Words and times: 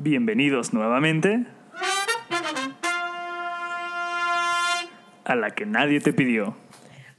Bienvenidos 0.00 0.72
nuevamente 0.72 1.44
a 5.24 5.34
la 5.34 5.50
que 5.50 5.66
nadie 5.66 5.98
te 5.98 6.12
pidió. 6.12 6.54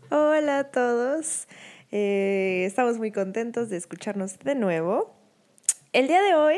Hola 0.09 0.59
a 0.59 0.63
todos, 0.65 1.47
Eh, 1.91 2.63
estamos 2.65 2.99
muy 2.99 3.11
contentos 3.11 3.69
de 3.69 3.75
escucharnos 3.75 4.39
de 4.39 4.55
nuevo. 4.55 5.13
El 5.91 6.07
día 6.07 6.21
de 6.21 6.35
hoy 6.35 6.55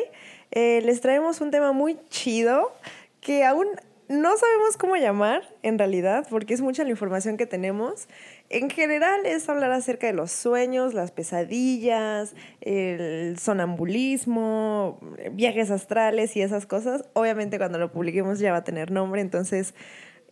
eh, 0.52 0.82
les 0.84 1.02
traemos 1.02 1.42
un 1.42 1.50
tema 1.50 1.72
muy 1.72 1.98
chido 2.10 2.72
que 3.20 3.44
aún 3.44 3.68
no 4.12 4.36
sabemos 4.38 4.78
cómo 4.78 4.98
llamar 4.98 5.42
en 5.64 5.80
realidad 5.80 6.28
porque 6.30 6.54
es 6.54 6.62
mucha 6.62 6.84
la 6.84 6.90
información 6.90 7.38
que 7.38 7.46
tenemos. 7.46 8.08
En 8.50 8.70
general 8.70 9.26
es 9.26 9.48
hablar 9.48 9.72
acerca 9.72 10.08
de 10.08 10.14
los 10.14 10.32
sueños, 10.32 10.94
las 10.94 11.12
pesadillas, 11.12 12.36
el 12.60 13.40
sonambulismo, 13.40 15.00
viajes 15.32 15.72
astrales 15.72 16.36
y 16.36 16.42
esas 16.42 16.66
cosas. 16.66 17.06
Obviamente 17.14 17.58
cuando 17.58 17.80
lo 17.80 17.92
publiquemos 17.92 18.40
ya 18.40 18.52
va 18.52 18.60
a 18.60 18.64
tener 18.64 18.92
nombre, 18.92 19.22
entonces 19.22 19.74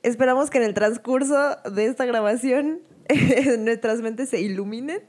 esperamos 0.04 0.50
que 0.50 0.58
en 0.58 0.66
el 0.66 0.74
transcurso 0.74 1.56
de 1.72 1.86
esta 1.86 2.06
grabación 2.06 2.82
nuestras 3.60 4.02
mentes 4.02 4.30
se 4.30 4.42
iluminen. 4.42 5.02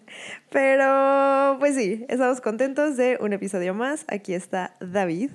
Pero 0.51 1.57
pues 1.59 1.75
sí, 1.75 2.07
estamos 2.09 2.41
contentos 2.41 2.97
de 2.97 3.19
un 3.21 3.33
episodio 3.33 3.75
más. 3.75 4.05
Aquí 4.09 4.33
está 4.33 4.77
David. 4.81 5.31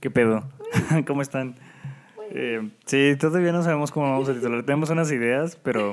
¿Qué 0.00 0.10
pedo? 0.10 0.48
¿Cómo 1.06 1.20
están? 1.20 1.56
Eh, 2.32 2.68
sí, 2.86 3.16
todavía 3.18 3.52
no 3.52 3.62
sabemos 3.62 3.90
cómo 3.90 4.10
vamos 4.10 4.28
a 4.28 4.34
titular. 4.34 4.62
Tenemos 4.62 4.90
unas 4.90 5.10
ideas, 5.12 5.56
pero 5.56 5.92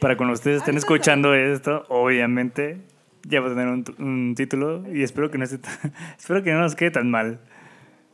para 0.00 0.16
cuando 0.16 0.34
ustedes 0.34 0.58
estén 0.58 0.76
escuchando 0.76 1.34
esto, 1.34 1.84
obviamente 1.88 2.78
ya 3.26 3.40
va 3.40 3.48
a 3.48 3.50
tener 3.50 3.68
un, 3.68 3.84
un 3.98 4.34
título 4.36 4.84
y 4.92 5.02
espero 5.02 5.30
que 5.30 5.38
no 5.38 5.44
esté 5.44 5.58
espero 6.18 6.42
que 6.42 6.52
no 6.52 6.60
nos 6.60 6.74
quede 6.74 6.90
tan 6.92 7.10
mal. 7.10 7.40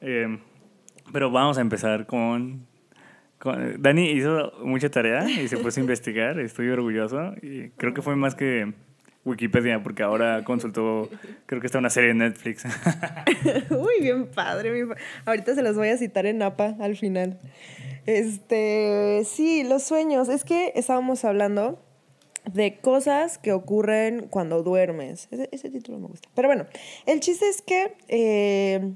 Eh, 0.01 0.39
pero 1.13 1.31
vamos 1.31 1.59
a 1.59 1.61
empezar 1.61 2.07
con, 2.07 2.67
con- 3.39 3.81
Dani 3.83 4.11
hizo 4.11 4.53
mucha 4.65 4.91
tarea 4.91 5.29
y 5.31 5.49
se 5.49 5.57
puso 5.59 5.81
a 5.81 5.83
investigar. 5.83 6.39
Estoy 6.41 6.69
orgulloso 6.69 7.35
y 7.43 7.71
creo 7.77 7.95
que 7.95 8.03
fue 8.03 8.17
más 8.17 8.35
que 8.35 8.73
Wikipedia 9.29 9.83
porque 9.83 10.03
ahora 10.03 10.43
consultó, 10.45 11.09
creo 11.47 11.61
que 11.61 11.67
está 11.67 11.79
una 11.79 11.91
serie 11.91 12.09
de 12.09 12.15
Netflix. 12.15 12.65
Uy, 13.71 14.03
bien 14.03 14.27
padre. 14.27 14.73
bien 14.73 14.89
Ahorita 15.25 15.55
se 15.55 15.63
los 15.63 15.77
voy 15.77 15.89
a 15.89 15.97
citar 15.97 16.27
en 16.27 16.43
APA 16.43 16.77
al 16.81 16.97
final. 16.97 17.39
Este, 18.07 19.23
sí, 19.25 19.65
los 19.65 19.83
sueños. 19.83 20.29
Es 20.29 20.45
que 20.45 20.73
estábamos 20.75 21.25
hablando 21.25 21.83
de 22.53 22.79
cosas 22.79 23.39
que 23.39 23.53
ocurren 23.53 24.29
cuando 24.29 24.63
duermes. 24.63 25.29
Ese, 25.31 25.49
ese 25.53 25.71
título 25.71 25.99
me 25.99 26.09
gusta. 26.09 26.29
Pero 26.35 26.49
bueno, 26.49 26.67
el 27.07 27.21
chiste 27.21 27.49
es 27.49 27.63
que 27.63 27.95
eh, 28.09 28.95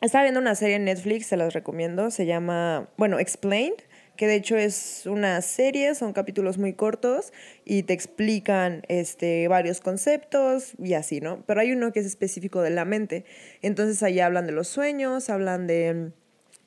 estaba 0.00 0.24
viendo 0.24 0.40
una 0.40 0.54
serie 0.54 0.76
en 0.76 0.84
Netflix, 0.84 1.26
se 1.26 1.36
las 1.36 1.54
recomiendo. 1.54 2.10
Se 2.10 2.26
llama, 2.26 2.88
bueno, 2.96 3.18
Explained, 3.18 3.82
que 4.16 4.26
de 4.26 4.34
hecho 4.34 4.56
es 4.56 5.06
una 5.06 5.40
serie, 5.42 5.94
son 5.94 6.12
capítulos 6.12 6.58
muy 6.58 6.72
cortos 6.72 7.32
y 7.64 7.82
te 7.84 7.92
explican 7.92 8.82
este, 8.88 9.48
varios 9.48 9.80
conceptos 9.80 10.72
y 10.78 10.94
así, 10.94 11.20
¿no? 11.20 11.42
Pero 11.46 11.60
hay 11.60 11.72
uno 11.72 11.92
que 11.92 12.00
es 12.00 12.06
específico 12.06 12.62
de 12.62 12.70
la 12.70 12.84
mente. 12.84 13.24
Entonces 13.62 14.02
ahí 14.02 14.20
hablan 14.20 14.46
de 14.46 14.52
los 14.52 14.68
sueños, 14.68 15.30
hablan 15.30 15.66
de 15.66 16.12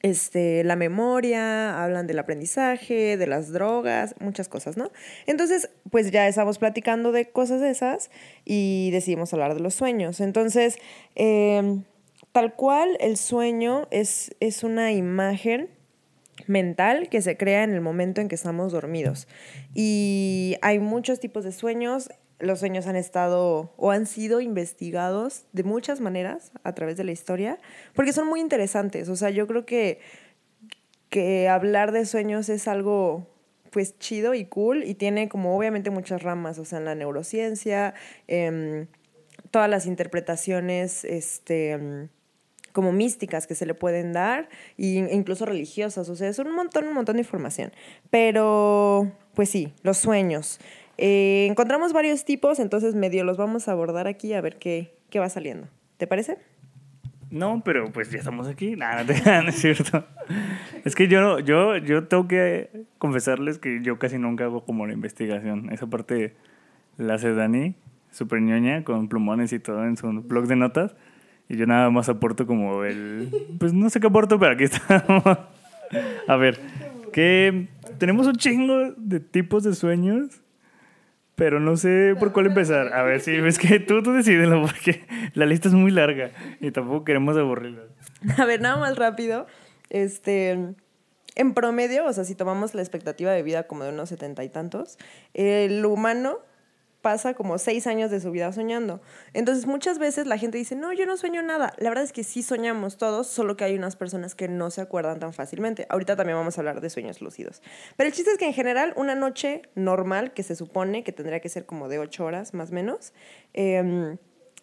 este, 0.01 0.63
la 0.63 0.75
memoria, 0.75 1.83
hablan 1.83 2.07
del 2.07 2.19
aprendizaje, 2.19 3.17
de 3.17 3.27
las 3.27 3.51
drogas, 3.51 4.15
muchas 4.19 4.47
cosas, 4.47 4.77
¿no? 4.77 4.91
Entonces, 5.25 5.69
pues 5.91 6.11
ya 6.11 6.27
estamos 6.27 6.57
platicando 6.57 7.11
de 7.11 7.29
cosas 7.29 7.61
esas 7.61 8.09
y 8.45 8.89
decidimos 8.91 9.33
hablar 9.33 9.55
de 9.55 9.59
los 9.59 9.73
sueños. 9.73 10.21
Entonces, 10.21 10.77
eh, 11.15 11.81
tal 12.31 12.55
cual, 12.55 12.97
el 12.99 13.17
sueño 13.17 13.87
es, 13.91 14.35
es 14.39 14.63
una 14.63 14.93
imagen 14.93 15.69
mental 16.49 17.09
que 17.09 17.21
se 17.21 17.37
crea 17.37 17.63
en 17.63 17.73
el 17.73 17.79
momento 17.79 18.21
en 18.21 18.27
que 18.27 18.35
estamos 18.35 18.71
dormidos. 18.71 19.27
Y 19.75 20.57
hay 20.61 20.79
muchos 20.79 21.19
tipos 21.19 21.43
de 21.43 21.51
sueños. 21.51 22.09
Los 22.39 22.59
sueños 22.59 22.87
han 22.87 22.95
estado 22.95 23.71
o 23.77 23.91
han 23.91 24.07
sido 24.07 24.41
investigados 24.41 25.45
de 25.53 25.63
muchas 25.63 26.01
maneras 26.01 26.51
a 26.63 26.73
través 26.73 26.97
de 26.97 27.03
la 27.03 27.11
historia, 27.11 27.59
porque 27.93 28.13
son 28.13 28.27
muy 28.27 28.39
interesantes. 28.39 29.09
O 29.09 29.15
sea, 29.15 29.29
yo 29.29 29.45
creo 29.45 29.67
que, 29.67 29.99
que 31.09 31.47
hablar 31.47 31.91
de 31.91 32.05
sueños 32.05 32.49
es 32.49 32.67
algo 32.67 33.27
pues 33.69 33.99
chido 33.99 34.33
y 34.33 34.45
cool 34.45 34.83
y 34.83 34.95
tiene 34.95 35.29
como 35.29 35.55
obviamente 35.55 35.91
muchas 35.91 36.23
ramas, 36.23 36.57
o 36.57 36.65
sea, 36.65 36.79
en 36.79 36.85
la 36.85 36.95
neurociencia, 36.95 37.93
em, 38.27 38.87
todas 39.51 39.69
las 39.69 39.85
interpretaciones, 39.85 41.05
este... 41.05 42.09
como 42.71 42.91
místicas 42.91 43.47
que 43.47 43.55
se 43.55 43.65
le 43.65 43.73
pueden 43.73 44.13
dar 44.13 44.49
e 44.77 45.07
incluso 45.11 45.45
religiosas, 45.45 46.09
o 46.09 46.15
sea, 46.15 46.29
es 46.29 46.39
un 46.39 46.51
montón, 46.51 46.87
un 46.87 46.93
montón 46.93 47.15
de 47.15 47.21
información. 47.21 47.71
Pero, 48.09 49.11
pues 49.33 49.49
sí, 49.49 49.73
los 49.83 49.97
sueños. 49.97 50.59
Eh, 50.97 51.47
encontramos 51.49 51.93
varios 51.93 52.25
tipos, 52.25 52.59
entonces 52.59 52.95
medio 52.95 53.23
los 53.23 53.37
vamos 53.37 53.67
a 53.67 53.71
abordar 53.71 54.07
aquí 54.07 54.33
a 54.33 54.41
ver 54.41 54.57
qué, 54.57 54.97
qué 55.09 55.19
va 55.19 55.29
saliendo. 55.29 55.67
¿Te 55.97 56.07
parece? 56.07 56.37
No, 57.31 57.61
pero 57.63 57.91
pues 57.91 58.09
ya 58.09 58.19
estamos 58.19 58.47
aquí. 58.47 58.75
Nada, 58.77 59.03
no, 59.03 59.43
no 59.43 59.49
es 59.49 59.55
cierto. 59.55 60.05
Es 60.83 60.95
que 60.95 61.07
yo, 61.07 61.39
yo, 61.39 61.77
yo 61.77 62.07
tengo 62.07 62.27
que 62.27 62.85
confesarles 62.97 63.59
que 63.59 63.81
yo 63.81 63.99
casi 63.99 64.17
nunca 64.17 64.45
hago 64.45 64.65
como 64.65 64.87
la 64.87 64.93
investigación. 64.93 65.71
Esa 65.71 65.87
parte 65.87 66.35
la 66.97 67.15
hace 67.15 67.33
Dani, 67.33 67.75
súper 68.11 68.41
ñoña, 68.41 68.83
con 68.83 69.07
plumones 69.07 69.53
y 69.53 69.59
todo 69.59 69.85
en 69.85 69.97
su 69.97 70.07
blog 70.07 70.47
de 70.47 70.55
notas. 70.55 70.95
Y 71.49 71.57
yo 71.57 71.65
nada 71.65 71.89
más 71.89 72.07
aporto 72.07 72.45
como 72.45 72.83
el... 72.85 73.29
Pues 73.59 73.73
no 73.73 73.89
sé 73.89 73.99
qué 73.99 74.07
aporto, 74.07 74.39
pero 74.39 74.53
aquí 74.53 74.65
estamos. 74.65 75.23
A 76.27 76.35
ver, 76.35 76.59
que 77.11 77.67
tenemos 77.97 78.27
un 78.27 78.35
chingo 78.35 78.93
de 78.95 79.19
tipos 79.19 79.63
de 79.63 79.73
sueños, 79.73 80.41
pero 81.33 81.59
no 81.59 81.75
sé 81.75 82.15
por 82.19 82.33
cuál 82.33 82.45
empezar. 82.45 82.93
A 82.93 83.01
ver, 83.01 83.21
sí, 83.21 83.33
es 83.33 83.57
que 83.57 83.79
tú, 83.79 84.03
tú 84.03 84.11
decídelo, 84.11 84.61
porque 84.61 85.05
la 85.33 85.47
lista 85.47 85.69
es 85.69 85.73
muy 85.73 85.89
larga 85.89 86.29
y 86.59 86.69
tampoco 86.69 87.03
queremos 87.03 87.35
aburrirla. 87.35 87.81
A 88.37 88.45
ver, 88.45 88.61
nada 88.61 88.77
más 88.77 88.95
rápido. 88.97 89.47
Este, 89.89 90.75
en 91.35 91.53
promedio, 91.55 92.05
o 92.05 92.13
sea, 92.13 92.25
si 92.25 92.35
tomamos 92.35 92.75
la 92.75 92.81
expectativa 92.81 93.31
de 93.31 93.41
vida 93.41 93.63
como 93.63 93.85
de 93.85 93.91
unos 93.91 94.09
setenta 94.09 94.43
y 94.43 94.49
tantos, 94.49 94.99
el 95.33 95.83
humano 95.83 96.37
pasa 97.01 97.33
como 97.33 97.57
seis 97.57 97.87
años 97.87 98.11
de 98.11 98.19
su 98.19 98.31
vida 98.31 98.51
soñando. 98.51 99.01
Entonces, 99.33 99.65
muchas 99.65 99.99
veces 99.99 100.27
la 100.27 100.37
gente 100.37 100.57
dice, 100.57 100.75
no, 100.75 100.91
yo 100.93 101.05
no 101.05 101.17
sueño 101.17 101.41
nada. 101.41 101.73
La 101.77 101.89
verdad 101.89 102.03
es 102.03 102.11
que 102.11 102.23
sí 102.23 102.43
soñamos 102.43 102.97
todos, 102.97 103.27
solo 103.27 103.55
que 103.55 103.63
hay 103.63 103.75
unas 103.75 103.95
personas 103.95 104.35
que 104.35 104.47
no 104.47 104.69
se 104.69 104.81
acuerdan 104.81 105.19
tan 105.19 105.33
fácilmente. 105.33 105.85
Ahorita 105.89 106.15
también 106.15 106.37
vamos 106.37 106.57
a 106.57 106.61
hablar 106.61 106.81
de 106.81 106.89
sueños 106.89 107.21
lúcidos. 107.21 107.61
Pero 107.95 108.07
el 108.07 108.13
chiste 108.13 108.31
es 108.31 108.37
que 108.37 108.45
en 108.45 108.53
general, 108.53 108.93
una 108.95 109.15
noche 109.15 109.63
normal, 109.75 110.33
que 110.33 110.43
se 110.43 110.55
supone 110.55 111.03
que 111.03 111.11
tendría 111.11 111.39
que 111.39 111.49
ser 111.49 111.65
como 111.65 111.87
de 111.87 111.99
ocho 111.99 112.25
horas 112.25 112.53
más 112.53 112.71
o 112.71 112.73
menos, 112.73 113.13
em, 113.53 114.17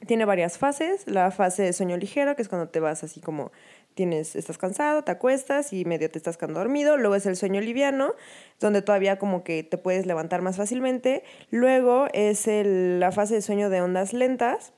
tiene 0.07 0.25
varias 0.27 0.59
fases. 0.59 1.07
La 1.07 1.31
fase 1.31 1.63
de 1.63 1.73
sueño 1.73 1.97
ligero, 1.97 2.37
que 2.37 2.43
es 2.43 2.49
cuando 2.49 2.69
te 2.69 2.81
vas 2.81 3.03
así 3.03 3.21
como 3.21 3.53
tienes, 3.97 4.37
estás 4.37 4.59
cansado, 4.59 5.03
te 5.03 5.11
acuestas 5.11 5.73
y 5.73 5.85
medio 5.87 6.09
te 6.11 6.19
estás 6.19 6.37
quedando 6.37 6.61
dormido. 6.61 6.97
Luego 6.99 7.17
es 7.17 7.27
el 7.27 7.35
sueño 7.35 7.61
liviano, 7.61 8.13
donde 8.61 8.83
todavía 8.83 9.19
como 9.19 9.43
que 9.43 9.65
te 9.65 9.79
puedes 9.79 10.07
levantar 10.07 10.43
más 10.43 10.57
fácilmente. 10.59 11.25
Luego 11.51 12.07
es 12.13 12.47
el- 12.47 13.01
la 13.01 13.11
fase 13.11 13.35
de 13.35 13.43
sueño 13.43 13.71
de 13.71 13.81
ondas 13.81 14.13
lentas, 14.13 14.73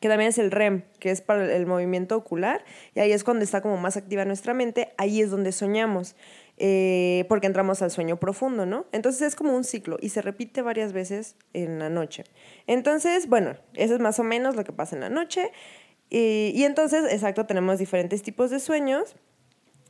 que 0.00 0.08
también 0.08 0.30
es 0.30 0.38
el 0.38 0.50
REM, 0.50 0.82
que 0.98 1.10
es 1.10 1.20
para 1.20 1.54
el 1.54 1.66
movimiento 1.66 2.16
ocular, 2.16 2.64
y 2.94 3.00
ahí 3.00 3.12
es 3.12 3.22
cuando 3.22 3.44
está 3.44 3.60
como 3.60 3.76
más 3.76 3.96
activa 3.96 4.24
nuestra 4.24 4.52
mente, 4.52 4.92
ahí 4.98 5.20
es 5.20 5.30
donde 5.30 5.52
soñamos, 5.52 6.16
eh, 6.56 7.26
porque 7.28 7.46
entramos 7.46 7.82
al 7.82 7.90
sueño 7.90 8.18
profundo, 8.18 8.66
¿no? 8.66 8.86
Entonces 8.92 9.22
es 9.22 9.36
como 9.36 9.54
un 9.54 9.62
ciclo 9.62 9.96
y 10.00 10.08
se 10.08 10.22
repite 10.22 10.62
varias 10.62 10.92
veces 10.92 11.36
en 11.52 11.78
la 11.78 11.88
noche. 11.88 12.24
Entonces, 12.66 13.28
bueno, 13.28 13.56
eso 13.74 13.94
es 13.94 14.00
más 14.00 14.18
o 14.18 14.24
menos 14.24 14.56
lo 14.56 14.64
que 14.64 14.72
pasa 14.72 14.96
en 14.96 15.02
la 15.02 15.08
noche. 15.10 15.52
Y, 16.10 16.64
entonces, 16.64 17.04
exacto, 17.12 17.46
tenemos 17.46 17.78
diferentes 17.78 18.22
tipos 18.22 18.50
de 18.50 18.58
sueños 18.58 19.14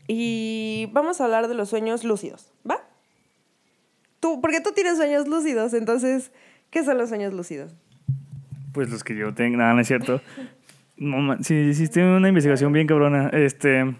y 0.07 0.91
vamos 0.93 1.21
a 1.21 1.25
hablar 1.25 1.49
de 1.49 1.55
los 1.55 1.71
sueños 1.71 2.05
lúcidos, 2.05 2.53
¿va? 2.69 2.87
Tú, 4.21 4.43
porque 4.43 4.61
tú 4.61 4.73
tienes 4.75 4.99
sueños 4.99 5.27
lúcidos, 5.27 5.73
entonces, 5.73 6.31
¿qué 6.69 6.85
son 6.85 6.99
los 6.99 7.09
sueños 7.09 7.33
lúcidos? 7.33 7.75
Pues 8.75 8.91
los 8.91 9.03
que 9.03 9.17
yo 9.17 9.33
tengo, 9.33 9.57
nada, 9.57 9.73
no 9.73 9.81
es 9.81 9.89
cierto. 9.89 10.21
No, 10.99 11.35
hiciste 11.39 12.05
una 12.05 12.29
investigación 12.29 12.71
bien 12.75 12.87
cabrona. 12.87 13.31
Este, 13.31 13.97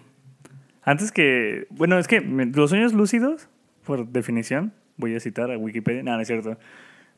antes 0.83 1.11
que, 1.11 1.65
bueno, 1.71 1.97
es 1.97 2.07
que 2.07 2.21
los 2.21 2.69
sueños 2.69 2.93
lúcidos, 2.93 3.49
por 3.83 4.07
definición, 4.07 4.73
voy 4.97 5.15
a 5.15 5.19
citar 5.19 5.49
a 5.49 5.57
Wikipedia, 5.57 6.03
nada, 6.03 6.17
no 6.17 6.21
es 6.21 6.27
cierto. 6.27 6.59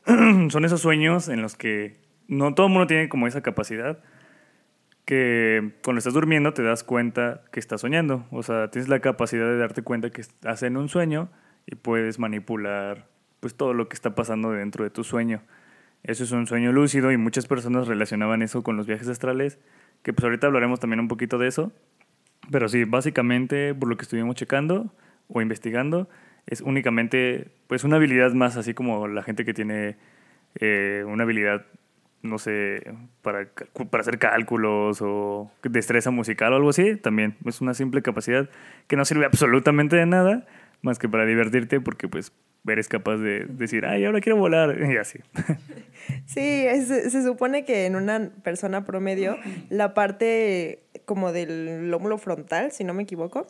Son 0.48 0.64
esos 0.64 0.80
sueños 0.80 1.28
en 1.28 1.42
los 1.42 1.56
que 1.56 1.98
no 2.26 2.54
todo 2.54 2.68
el 2.68 2.72
mundo 2.72 2.86
tiene 2.86 3.10
como 3.10 3.26
esa 3.26 3.42
capacidad 3.42 3.98
que 5.04 5.72
cuando 5.82 5.98
estás 5.98 6.14
durmiendo 6.14 6.54
te 6.54 6.62
das 6.62 6.84
cuenta 6.84 7.42
que 7.52 7.60
estás 7.60 7.80
soñando. 7.80 8.26
O 8.30 8.42
sea, 8.42 8.70
tienes 8.70 8.88
la 8.88 9.00
capacidad 9.00 9.46
de 9.46 9.58
darte 9.58 9.82
cuenta 9.82 10.10
que 10.10 10.20
estás 10.20 10.62
en 10.62 10.76
un 10.76 10.88
sueño 10.88 11.28
y 11.66 11.74
puedes 11.74 12.18
manipular 12.18 13.06
pues 13.40 13.54
todo 13.54 13.74
lo 13.74 13.88
que 13.88 13.94
está 13.94 14.14
pasando 14.14 14.52
dentro 14.52 14.84
de 14.84 14.90
tu 14.90 15.04
sueño. 15.04 15.42
Eso 16.02 16.24
es 16.24 16.32
un 16.32 16.46
sueño 16.46 16.72
lúcido 16.72 17.12
y 17.12 17.16
muchas 17.16 17.46
personas 17.46 17.88
relacionaban 17.88 18.42
eso 18.42 18.62
con 18.62 18.76
los 18.76 18.86
viajes 18.86 19.08
astrales, 19.08 19.58
que 20.02 20.12
pues 20.12 20.24
ahorita 20.24 20.46
hablaremos 20.46 20.80
también 20.80 21.00
un 21.00 21.08
poquito 21.08 21.38
de 21.38 21.48
eso. 21.48 21.72
Pero 22.50 22.68
sí, 22.68 22.84
básicamente, 22.84 23.74
por 23.74 23.88
lo 23.88 23.96
que 23.96 24.02
estuvimos 24.02 24.36
checando 24.36 24.92
o 25.28 25.40
investigando, 25.40 26.08
es 26.46 26.60
únicamente 26.60 27.48
pues 27.66 27.84
una 27.84 27.96
habilidad 27.96 28.32
más, 28.32 28.56
así 28.56 28.74
como 28.74 29.08
la 29.08 29.22
gente 29.22 29.44
que 29.44 29.54
tiene 29.54 29.96
eh, 30.60 31.04
una 31.06 31.24
habilidad, 31.24 31.66
no 32.24 32.38
sé, 32.38 32.82
para, 33.22 33.48
para 33.90 34.00
hacer 34.00 34.18
cálculos 34.18 35.00
o 35.02 35.50
destreza 35.62 36.10
musical 36.10 36.52
o 36.52 36.56
algo 36.56 36.70
así, 36.70 36.96
también 36.96 37.36
es 37.44 37.60
una 37.60 37.74
simple 37.74 38.02
capacidad 38.02 38.48
que 38.86 38.96
no 38.96 39.04
sirve 39.04 39.26
absolutamente 39.26 39.96
de 39.96 40.06
nada, 40.06 40.46
más 40.82 40.98
que 40.98 41.08
para 41.08 41.26
divertirte, 41.26 41.80
porque 41.80 42.08
pues 42.08 42.32
eres 42.66 42.88
capaz 42.88 43.18
de 43.18 43.44
decir, 43.44 43.84
ay, 43.84 44.06
ahora 44.06 44.20
quiero 44.20 44.38
volar, 44.38 44.76
y 44.90 44.96
así. 44.96 45.18
Sí, 46.26 46.66
se 46.86 47.22
supone 47.22 47.64
que 47.64 47.86
en 47.86 47.94
una 47.94 48.30
persona 48.42 48.84
promedio, 48.84 49.36
la 49.68 49.94
parte 49.94 50.82
como 51.04 51.32
del 51.32 51.90
lómulo 51.90 52.16
frontal, 52.16 52.72
si 52.72 52.84
no 52.84 52.94
me 52.94 53.02
equivoco, 53.02 53.46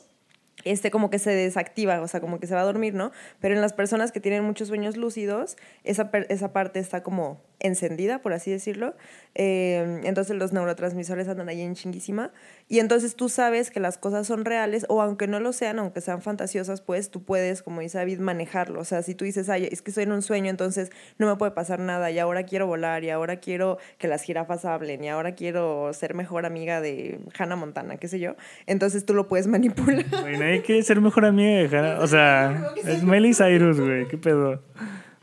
este 0.65 0.91
como 0.91 1.11
que 1.11 1.19
se 1.19 1.31
desactiva, 1.31 2.01
o 2.01 2.09
sea, 2.09 2.21
como 2.21 2.41
que 2.41 2.47
se 2.47 2.55
va 2.55 2.63
a 2.63 2.65
dormir, 2.65 2.95
¿no? 2.95 3.13
Pero 3.41 3.55
en 3.55 3.61
las 3.61 3.73
personas 3.73 4.13
que 4.13 4.21
tienen 4.21 4.45
muchos 4.45 4.69
sueños 4.69 4.97
lúcidos, 4.97 5.57
esa, 5.85 6.11
esa 6.29 6.53
parte 6.53 6.81
está 6.81 7.03
como 7.03 7.41
encendida, 7.61 8.21
por 8.21 8.33
así 8.33 8.51
decirlo. 8.51 8.95
Eh, 9.35 10.01
entonces 10.05 10.37
los 10.37 10.53
neurotransmisores 10.53 11.29
andan 11.29 11.49
ahí 11.49 11.61
en 11.61 11.75
chinguísima. 11.75 12.33
Y 12.69 12.79
entonces 12.79 13.17
tú 13.17 13.29
sabes 13.29 13.71
que 13.71 13.81
las 13.81 13.99
cosas 13.99 14.27
son 14.27 14.45
reales, 14.45 14.87
o 14.89 15.03
aunque 15.03 15.27
no 15.27 15.41
lo 15.41 15.53
sean, 15.53 15.79
aunque 15.79 16.01
sean 16.01 16.23
fantasiosas, 16.23 16.81
pues 16.81 17.11
tú 17.11 17.23
puedes, 17.25 17.63
como 17.63 17.81
dice 17.81 17.99
David, 17.99 18.21
manejarlo. 18.21 18.81
O 18.81 18.85
sea, 18.85 19.03
si 19.03 19.15
tú 19.15 19.25
dices, 19.25 19.49
ay, 19.49 19.69
es 19.71 19.83
que 19.83 19.91
estoy 19.91 20.05
en 20.05 20.13
un 20.13 20.23
sueño, 20.23 20.51
entonces 20.51 20.91
no 21.19 21.27
me 21.27 21.37
puede 21.37 21.53
pasar 21.53 21.81
nada, 21.81 22.11
y 22.11 22.19
ahora 22.19 22.45
quiero 22.45 22.67
volar, 22.67 23.05
y 23.05 23.11
ahora 23.11 23.37
quiero 23.37 23.79
que 23.99 24.09
las 24.09 24.23
jirafas 24.23 24.65
hablen, 24.65 25.05
y 25.05 25.09
ahora 25.09 25.35
quiero 25.35 25.93
ser 25.93 26.15
mejor 26.15 26.47
amiga 26.47 26.81
de 26.81 27.21
Hannah 27.37 27.57
Montana, 27.57 27.97
qué 27.97 28.09
sé 28.09 28.19
yo. 28.21 28.37
Entonces 28.67 29.05
tú 29.05 29.15
lo 29.15 29.29
puedes 29.29 29.47
manipular. 29.47 30.05
hay 30.43 30.61
que 30.63 30.83
ser 30.83 31.01
mejor 31.01 31.25
amiga 31.27 31.69
de 31.69 31.77
Hannah. 31.77 32.01
O 32.01 32.07
sea, 32.07 32.73
es 32.85 33.03
Miley 33.03 33.35
Cyrus, 33.35 33.81
güey, 33.81 34.09
qué 34.09 34.17
pedo. 34.17 34.63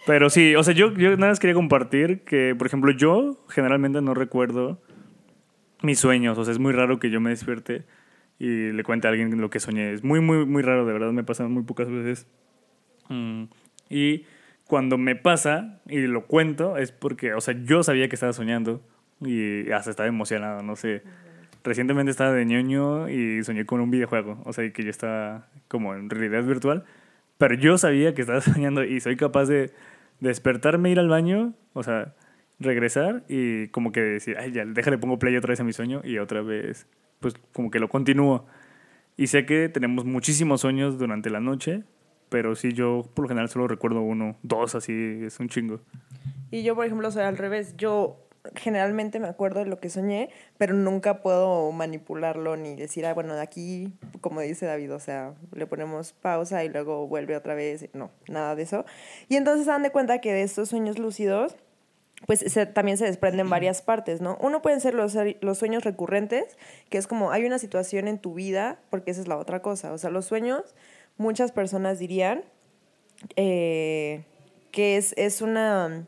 Pero 0.06 0.30
sí, 0.30 0.56
o 0.56 0.64
sea, 0.64 0.74
yo, 0.74 0.94
yo 0.94 1.16
nada 1.18 1.32
más 1.32 1.40
quería 1.40 1.54
compartir 1.54 2.22
que, 2.22 2.56
por 2.58 2.68
ejemplo, 2.68 2.92
yo 2.92 3.38
generalmente 3.50 4.02
no 4.02 4.14
recuerdo 4.14 4.82
mis 5.82 6.00
sueños. 6.00 6.38
O 6.38 6.44
sea, 6.44 6.52
es 6.52 6.60
muy 6.60 6.74
raro 6.74 7.00
que 7.00 7.10
yo 7.10 7.22
me 7.22 7.30
despierte 7.30 7.84
y 8.40 8.72
le 8.72 8.84
cuente 8.84 9.08
a 9.08 9.12
alguien 9.12 9.40
lo 9.40 9.50
que 9.50 9.60
soñé. 9.60 9.94
Es 9.94 10.04
muy, 10.04 10.20
muy, 10.20 10.46
muy 10.46 10.64
raro, 10.64 10.86
de 10.86 10.94
verdad, 10.94 11.12
me 11.12 11.24
pasa 11.24 11.48
muy 11.48 11.64
pocas 11.64 11.90
veces. 11.90 12.28
Mm, 13.10 13.44
y 13.90 14.26
cuando 14.66 14.98
me 14.98 15.16
pasa 15.16 15.82
y 15.88 16.00
lo 16.08 16.26
cuento 16.26 16.78
es 16.78 16.92
porque, 16.92 17.34
o 17.34 17.42
sea, 17.42 17.56
yo 17.64 17.84
sabía 17.84 18.08
que 18.10 18.16
estaba 18.16 18.34
soñando 18.34 18.82
y 19.20 19.70
hasta 19.72 19.92
estaba 19.92 20.10
emocionado, 20.10 20.64
no 20.64 20.76
sé. 20.76 21.04
Recientemente 21.64 22.10
estaba 22.10 22.32
de 22.32 22.46
ñoño 22.46 23.10
y 23.10 23.44
soñé 23.44 23.66
con 23.66 23.82
un 23.82 23.92
videojuego, 23.92 24.42
o 24.46 24.54
sea, 24.54 24.72
que 24.72 24.84
yo 24.84 24.90
estaba 24.90 25.48
como 25.68 25.94
en 25.94 26.10
realidad 26.10 26.44
virtual, 26.44 26.86
pero 27.38 27.54
yo 27.56 27.78
sabía 27.78 28.16
que 28.16 28.22
estaba 28.22 28.42
soñando 28.42 28.84
y 28.84 29.00
soy 29.02 29.18
capaz 29.18 29.46
de 29.46 29.72
despertarme, 30.22 30.92
ir 30.92 31.00
al 31.00 31.10
baño, 31.10 31.54
o 31.74 31.84
sea, 31.84 32.16
regresar 32.60 33.24
y 33.28 33.68
como 33.70 33.92
que 33.92 34.02
decir, 34.02 34.38
ay, 34.40 34.54
ya, 34.54 34.66
déjale, 34.66 34.98
pongo 34.98 35.20
play 35.20 35.36
otra 35.36 35.50
vez 35.50 35.60
a 35.60 35.66
mi 35.66 35.74
sueño 35.74 36.02
y 36.06 36.20
otra 36.20 36.42
vez, 36.42 36.88
pues 37.20 37.34
como 37.52 37.70
que 37.70 37.80
lo 37.80 37.90
continúo. 37.90 38.46
Y 39.18 39.28
sé 39.28 39.46
que 39.46 39.68
tenemos 39.68 40.06
muchísimos 40.06 40.62
sueños 40.62 40.98
durante 40.98 41.30
la 41.30 41.42
noche, 41.42 41.84
pero 42.30 42.56
sí, 42.56 42.72
yo 42.72 43.10
por 43.14 43.24
lo 43.24 43.30
general 43.30 43.50
solo 43.50 43.68
recuerdo 43.68 44.02
uno, 44.02 44.38
dos, 44.42 44.76
así, 44.76 45.20
es 45.26 45.40
un 45.40 45.50
chingo. 45.50 45.82
Y 46.50 46.64
yo, 46.64 46.76
por 46.76 46.86
ejemplo, 46.86 47.12
soy 47.12 47.24
al 47.24 47.38
revés. 47.38 47.76
Yo 47.78 48.18
generalmente 48.56 49.20
me 49.20 49.28
acuerdo 49.28 49.60
de 49.60 49.68
lo 49.68 49.80
que 49.80 49.90
soñé, 49.90 50.30
pero 50.58 50.74
nunca 50.74 51.22
puedo 51.22 51.72
manipularlo 51.72 52.58
ni 52.58 52.76
decir, 52.76 53.06
ah, 53.06 53.14
bueno, 53.14 53.36
de 53.36 53.42
aquí, 53.42 53.94
como 54.20 54.42
dice 54.42 54.66
David, 54.66 54.94
o 54.94 55.00
sea, 55.00 55.34
le 55.54 55.68
ponemos 55.68 56.14
pausa 56.14 56.64
y 56.64 56.70
luego 56.70 57.08
vuelve 57.08 57.36
otra 57.36 57.54
vez. 57.54 57.90
No, 57.94 58.12
nada 58.28 58.56
de 58.56 58.64
eso. 58.64 58.86
Y 59.30 59.36
entonces 59.36 59.66
se 59.66 59.72
dan 59.72 59.84
de 59.84 59.92
cuenta 59.92 60.20
que 60.20 60.34
de 60.34 60.44
estos 60.44 60.70
sueños 60.70 60.98
lúcidos, 60.98 61.56
pues 62.26 62.44
también 62.74 62.98
se 62.98 63.06
desprenden 63.06 63.50
varias 63.50 63.82
partes, 63.84 64.22
¿no? 64.22 64.38
Uno 64.42 64.62
pueden 64.62 64.82
ser 64.82 64.94
los, 64.94 65.16
los 65.42 65.58
sueños 65.58 65.84
recurrentes, 65.84 66.58
que 66.90 66.98
es 66.98 67.08
como 67.08 67.32
hay 67.32 67.46
una 67.46 67.60
situación 67.60 68.08
en 68.08 68.20
tu 68.20 68.34
vida, 68.34 68.80
porque 68.90 69.12
esa 69.12 69.22
es 69.22 69.28
la 69.28 69.38
otra 69.38 69.62
cosa. 69.62 69.94
O 69.94 69.98
sea, 69.98 70.10
los 70.10 70.26
sueños, 70.26 70.76
muchas 71.18 71.52
personas 71.52 72.00
dirían 72.00 72.44
eh, 73.36 74.24
que 74.72 74.98
es, 74.98 75.14
es 75.18 75.42
una 75.42 76.06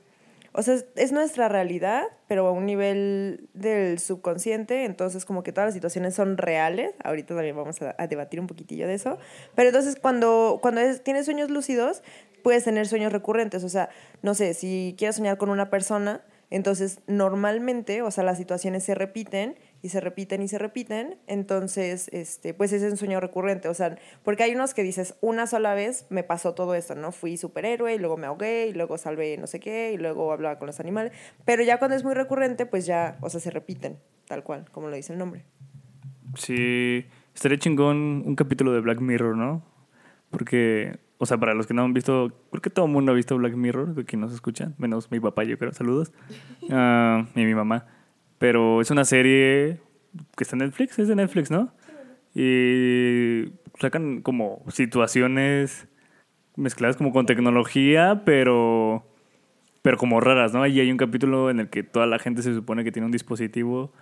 o 0.53 0.61
sea, 0.61 0.77
es, 0.95 1.11
nuestra 1.11 1.50
realidad, 1.50 2.03
pero 2.27 2.47
a 2.47 2.51
un 2.51 2.65
nivel 2.67 3.50
del 3.53 3.97
subconsciente, 3.97 4.85
entonces 4.85 5.25
como 5.25 5.41
que 5.41 5.51
todas 5.51 5.67
las 5.67 5.73
situaciones 5.73 6.13
son 6.13 6.38
reales. 6.38 6.94
Ahorita 7.03 7.33
también 7.33 7.55
vamos 7.55 7.81
a, 7.81 8.07
debatir 8.07 8.39
un 8.39 8.45
poquitillo 8.45 8.88
de 8.88 8.94
eso. 8.94 9.17
Pero 9.55 9.69
entonces 9.69 9.95
cuando, 10.00 10.59
cuando 10.61 10.81
tienes 11.00 11.25
sueños 11.25 11.50
lúcidos, 11.50 12.03
puedes 12.44 12.63
tener 12.63 12.88
sueños 12.88 13.11
recurrentes. 13.11 13.63
O 13.63 13.69
sea, 13.69 13.89
no 14.21 14.35
sé, 14.35 14.53
si 14.53 14.94
quieres 14.95 15.15
soñar 15.15 15.38
con 15.38 15.50
una 15.50 15.71
persona, 15.71 16.21
entonces 16.51 17.00
normalmente, 17.07 18.03
o 18.03 18.11
sea, 18.11 18.23
las 18.23 18.38
situaciones 18.38 18.83
se 18.83 18.94
repiten 18.94 19.55
y 19.83 19.89
se 19.89 20.00
repiten 20.00 20.41
y 20.41 20.47
se 20.47 20.57
repiten, 20.57 21.18
entonces, 21.27 22.07
este, 22.13 22.53
pues 22.53 22.71
es 22.71 22.89
un 22.89 22.95
sueño 22.95 23.19
recurrente, 23.19 23.68
o 23.68 23.74
sea, 23.74 23.97
porque 24.24 24.44
hay 24.44 24.56
unos 24.56 24.74
que 24.74 24.81
dices, 24.81 25.15
una 25.19 25.45
sola 25.45 25.75
vez 25.75 26.07
me 26.09 26.24
pasó 26.24 26.53
todo 26.53 26.74
esto, 26.74 26.95
¿no? 26.95 27.12
Fui 27.12 27.35
superhéroe 27.35 27.94
y 27.94 28.00
luego 28.00 28.15
me 28.15 28.25
ahogué 28.25 28.68
y 28.68 28.74
luego 28.74 28.97
salvé 28.97 29.38
no 29.38 29.45
sé 29.45 29.59
qué 29.59 29.91
y 29.94 29.97
luego 29.97 30.31
hablaba 30.31 30.57
con 30.57 30.68
los 30.68 30.80
animales, 30.80 31.12
pero 31.44 31.63
ya 31.63 31.80
cuando 31.80 31.97
es 31.97 32.06
muy 32.06 32.13
recurrente, 32.13 32.65
pues 32.65 32.85
ya, 32.85 33.18
o 33.19 33.30
sea, 33.30 33.41
se 33.41 33.51
repiten, 33.51 34.00
tal 34.25 34.41
cual, 34.44 34.63
como 34.71 34.88
lo 34.88 34.95
dice 34.95 35.12
el 35.12 35.19
nombre. 35.19 35.44
Sí, 36.38 37.06
estaría 37.36 37.59
chingón 37.59 38.24
un 38.25 38.36
capítulo 38.38 38.71
de 38.71 38.79
Black 38.79 39.01
Mirror, 39.01 39.36
¿no? 39.36 39.65
Porque, 40.29 40.97
o 41.18 41.25
sea, 41.25 41.38
para 41.38 41.53
los 41.56 41.68
que 41.68 41.74
no 41.74 41.83
han 41.83 41.94
visto, 41.94 42.31
creo 42.51 42.62
que 42.62 42.69
todo 42.69 42.86
el 42.86 42.91
mundo 42.94 43.12
ha 43.12 43.15
visto 43.15 43.38
Black 43.38 43.56
Mirror, 43.56 43.95
de 43.95 44.06
quien 44.06 44.21
nos 44.21 44.31
escuchan, 44.33 44.75
menos 44.77 45.12
mi 45.12 45.19
papá, 45.19 45.44
yo 45.44 45.57
creo, 45.57 45.74
saludos, 45.74 46.13
uh, 46.62 47.25
y 47.36 47.44
mi 47.44 47.53
mamá. 47.53 47.86
Pero 48.43 48.81
es 48.81 48.91
una 48.91 49.05
serie 49.05 49.79
que 50.35 50.43
está 50.43 50.57
en 50.57 50.63
Netflix, 50.63 50.99
es 50.99 51.07
de 51.07 51.15
Netflix, 51.15 51.49
¿no? 51.49 51.73
Y 52.35 53.53
sacan 53.79 54.21
como 54.21 54.65
situaciones 54.67 55.87
mezcladas 56.57 56.97
como 56.97 57.13
con 57.13 57.25
tecnología, 57.25 58.23
pero, 58.25 59.07
pero 59.81 59.95
como 59.95 60.19
raras, 60.19 60.53
¿no? 60.53 60.67
Y 60.67 60.77
hay 60.77 60.91
un 60.91 60.97
capítulo 60.97 61.49
en 61.49 61.61
el 61.61 61.69
que 61.69 61.83
toda 61.83 62.05
la 62.05 62.19
gente 62.19 62.41
se 62.41 62.53
supone 62.53 62.83
que 62.83 62.91
tiene 62.91 63.05
un 63.05 63.13
dispositivo 63.13 63.93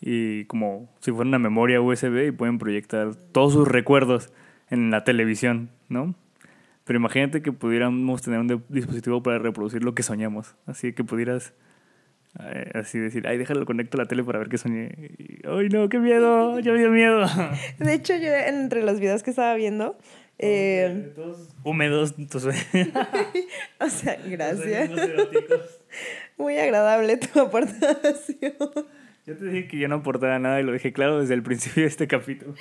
y 0.00 0.44
como 0.44 0.94
si 1.00 1.10
fuera 1.10 1.26
una 1.26 1.40
memoria 1.40 1.80
USB 1.80 2.28
y 2.28 2.30
pueden 2.30 2.58
proyectar 2.58 3.16
todos 3.16 3.54
sus 3.54 3.66
recuerdos 3.66 4.32
en 4.68 4.92
la 4.92 5.02
televisión, 5.02 5.72
¿no? 5.88 6.14
Pero 6.84 7.00
imagínate 7.00 7.42
que 7.42 7.50
pudiéramos 7.50 8.22
tener 8.22 8.38
un 8.38 8.64
dispositivo 8.68 9.20
para 9.24 9.40
reproducir 9.40 9.82
lo 9.82 9.96
que 9.96 10.04
soñamos. 10.04 10.54
Así 10.66 10.92
que 10.92 11.02
pudieras 11.02 11.54
así 12.74 12.98
decir, 12.98 13.26
ay, 13.26 13.38
déjalo 13.38 13.66
conecto 13.66 13.96
a 13.96 14.02
la 14.02 14.06
tele 14.06 14.24
para 14.24 14.38
ver 14.38 14.48
qué 14.48 14.58
soñé. 14.58 14.92
ay, 15.44 15.68
no, 15.68 15.88
qué 15.88 15.98
miedo, 15.98 16.58
ya 16.60 16.72
me 16.72 16.78
dio 16.78 16.90
miedo. 16.90 17.26
De 17.78 17.94
hecho, 17.94 18.16
yo 18.16 18.32
entre 18.32 18.82
los 18.82 19.00
videos 19.00 19.22
que 19.22 19.30
estaba 19.30 19.54
viendo, 19.54 19.96
eh, 20.42 21.12
húmedos 21.64 22.14
tus 22.28 22.46
O 23.80 23.88
sea, 23.88 24.16
gracias. 24.26 24.90
Muy 26.38 26.56
agradable 26.56 27.18
tu 27.18 27.40
aportación. 27.40 28.54
Yo 29.26 29.36
te 29.36 29.44
dije 29.44 29.68
que 29.68 29.78
yo 29.78 29.88
no 29.88 29.96
aportaba 29.96 30.38
nada 30.38 30.60
y 30.60 30.62
lo 30.62 30.72
dije 30.72 30.94
claro 30.94 31.20
desde 31.20 31.34
el 31.34 31.42
principio 31.42 31.82
de 31.82 31.88
este 31.88 32.08
capítulo. 32.08 32.54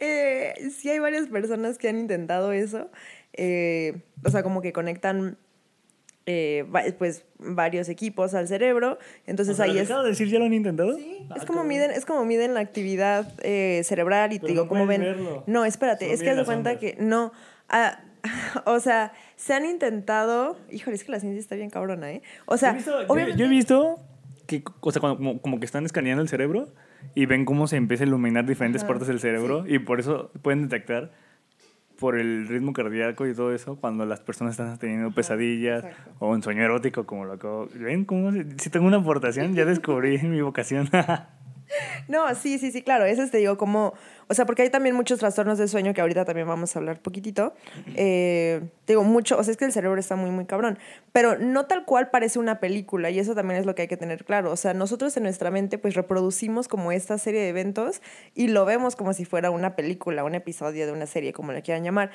eh, 0.00 0.54
sí 0.76 0.90
hay 0.90 0.98
varias 0.98 1.28
personas 1.28 1.78
que 1.78 1.88
han 1.88 1.98
intentado 1.98 2.50
eso. 2.50 2.90
Eh, 3.34 4.02
o 4.24 4.30
sea, 4.30 4.42
como 4.42 4.60
que 4.60 4.72
conectan 4.72 5.38
eh, 6.30 6.66
pues 6.98 7.24
varios 7.38 7.88
equipos 7.88 8.34
al 8.34 8.48
cerebro. 8.48 8.98
Entonces 9.26 9.58
ahí 9.60 9.78
es. 9.78 9.88
de 9.88 9.94
decir 10.04 10.28
ya 10.28 10.38
lo 10.38 10.44
han 10.44 10.52
intentado? 10.52 10.94
Sí. 10.94 11.26
Ah, 11.30 11.36
es 11.38 11.46
como 11.46 11.64
miden, 11.64 11.90
es 11.90 12.04
como 12.04 12.26
miden 12.26 12.52
la 12.52 12.60
actividad 12.60 13.32
eh, 13.42 13.80
cerebral 13.84 14.34
y 14.34 14.38
te 14.38 14.48
digo, 14.48 14.68
como 14.68 14.86
ven. 14.86 15.16
No, 15.46 15.64
espérate, 15.64 16.12
es 16.12 16.22
que 16.22 16.28
haz 16.28 16.36
de 16.36 16.44
cuenta 16.44 16.78
que 16.78 16.96
no. 17.00 17.32
Ah, 17.70 18.02
o 18.66 18.78
sea, 18.78 19.12
se 19.36 19.54
han 19.54 19.64
intentado. 19.64 20.58
Híjole, 20.70 20.96
es 20.96 21.04
que 21.04 21.12
la 21.12 21.20
ciencia 21.20 21.40
está 21.40 21.56
bien 21.56 21.70
cabrona, 21.70 22.12
¿eh? 22.12 22.22
O 22.44 22.58
sea, 22.58 22.76
yo 22.78 23.46
he 23.46 23.48
visto, 23.48 23.98
que, 24.46 24.62
o 24.80 24.92
sea, 24.92 25.00
como, 25.00 25.40
como, 25.40 25.58
que 25.58 25.64
están 25.64 25.86
escaneando 25.86 26.22
el 26.22 26.28
cerebro 26.28 26.68
y 27.14 27.24
ven 27.24 27.46
cómo 27.46 27.68
se 27.68 27.76
empieza 27.76 28.04
a 28.04 28.06
iluminar 28.06 28.44
diferentes 28.44 28.84
partes 28.84 29.08
del 29.08 29.20
cerebro 29.20 29.64
y 29.66 29.78
por 29.78 29.98
eso 29.98 30.30
pueden 30.42 30.68
detectar 30.68 31.10
por 31.98 32.18
el 32.18 32.46
ritmo 32.48 32.72
cardíaco 32.72 33.26
y 33.26 33.34
todo 33.34 33.52
eso 33.52 33.76
cuando 33.76 34.06
las 34.06 34.20
personas 34.20 34.52
están 34.52 34.78
teniendo 34.78 35.10
pesadillas 35.10 35.84
o 36.18 36.28
un 36.28 36.42
sueño 36.42 36.62
erótico 36.62 37.06
como 37.06 37.24
lo 37.24 37.34
acabo. 37.34 37.68
¿Ven 37.74 38.04
cómo 38.04 38.30
si 38.56 38.70
tengo 38.70 38.86
una 38.86 38.98
aportación? 38.98 39.54
Ya 39.54 39.64
descubrí 39.64 40.18
mi 40.22 40.40
vocación. 40.40 40.88
No, 42.08 42.34
sí, 42.34 42.58
sí, 42.58 42.72
sí, 42.72 42.80
claro. 42.80 43.04
Ese 43.04 43.28
te 43.28 43.36
digo, 43.36 43.58
como. 43.58 43.92
O 44.28 44.34
sea, 44.34 44.44
porque 44.44 44.62
hay 44.62 44.70
también 44.70 44.94
muchos 44.94 45.18
trastornos 45.18 45.58
de 45.58 45.68
sueño 45.68 45.94
que 45.94 46.00
ahorita 46.02 46.24
también 46.24 46.46
vamos 46.46 46.76
a 46.76 46.78
hablar 46.78 47.00
poquitito. 47.00 47.54
Eh, 47.96 48.60
digo, 48.86 49.02
mucho. 49.02 49.38
O 49.38 49.42
sea, 49.42 49.52
es 49.52 49.56
que 49.56 49.64
el 49.64 49.72
cerebro 49.72 49.98
está 49.98 50.16
muy, 50.16 50.30
muy 50.30 50.44
cabrón. 50.44 50.78
Pero 51.12 51.38
no 51.38 51.66
tal 51.66 51.84
cual 51.86 52.10
parece 52.10 52.38
una 52.38 52.60
película. 52.60 53.10
Y 53.10 53.18
eso 53.18 53.34
también 53.34 53.58
es 53.58 53.66
lo 53.66 53.74
que 53.74 53.82
hay 53.82 53.88
que 53.88 53.96
tener 53.96 54.24
claro. 54.24 54.52
O 54.52 54.56
sea, 54.56 54.74
nosotros 54.74 55.16
en 55.16 55.22
nuestra 55.22 55.50
mente, 55.50 55.78
pues 55.78 55.94
reproducimos 55.94 56.68
como 56.68 56.92
esta 56.92 57.16
serie 57.16 57.40
de 57.40 57.48
eventos 57.48 58.02
y 58.34 58.48
lo 58.48 58.64
vemos 58.66 58.96
como 58.96 59.14
si 59.14 59.24
fuera 59.24 59.50
una 59.50 59.76
película, 59.76 60.24
un 60.24 60.34
episodio 60.34 60.86
de 60.86 60.92
una 60.92 61.06
serie, 61.06 61.32
como 61.32 61.52
le 61.52 61.62
quieran 61.62 61.84
llamar 61.84 62.10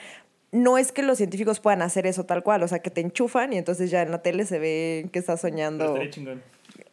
no 0.54 0.78
es 0.78 0.92
que 0.92 1.02
los 1.02 1.18
científicos 1.18 1.60
puedan 1.60 1.82
hacer 1.82 2.06
eso 2.06 2.26
tal 2.26 2.44
cual, 2.44 2.62
o 2.62 2.68
sea, 2.68 2.78
que 2.78 2.92
te 2.92 3.02
enchufan 3.02 3.54
y 3.54 3.58
entonces 3.58 3.90
ya 3.90 4.04
en 4.04 4.12
la 4.12 4.22
tele 4.22 4.46
se 4.46 4.60
ve 4.60 5.10
que 5.12 5.18
estás 5.18 5.42
soñando. 5.42 5.86
estaría 5.96 6.10
chingón. 6.12 6.44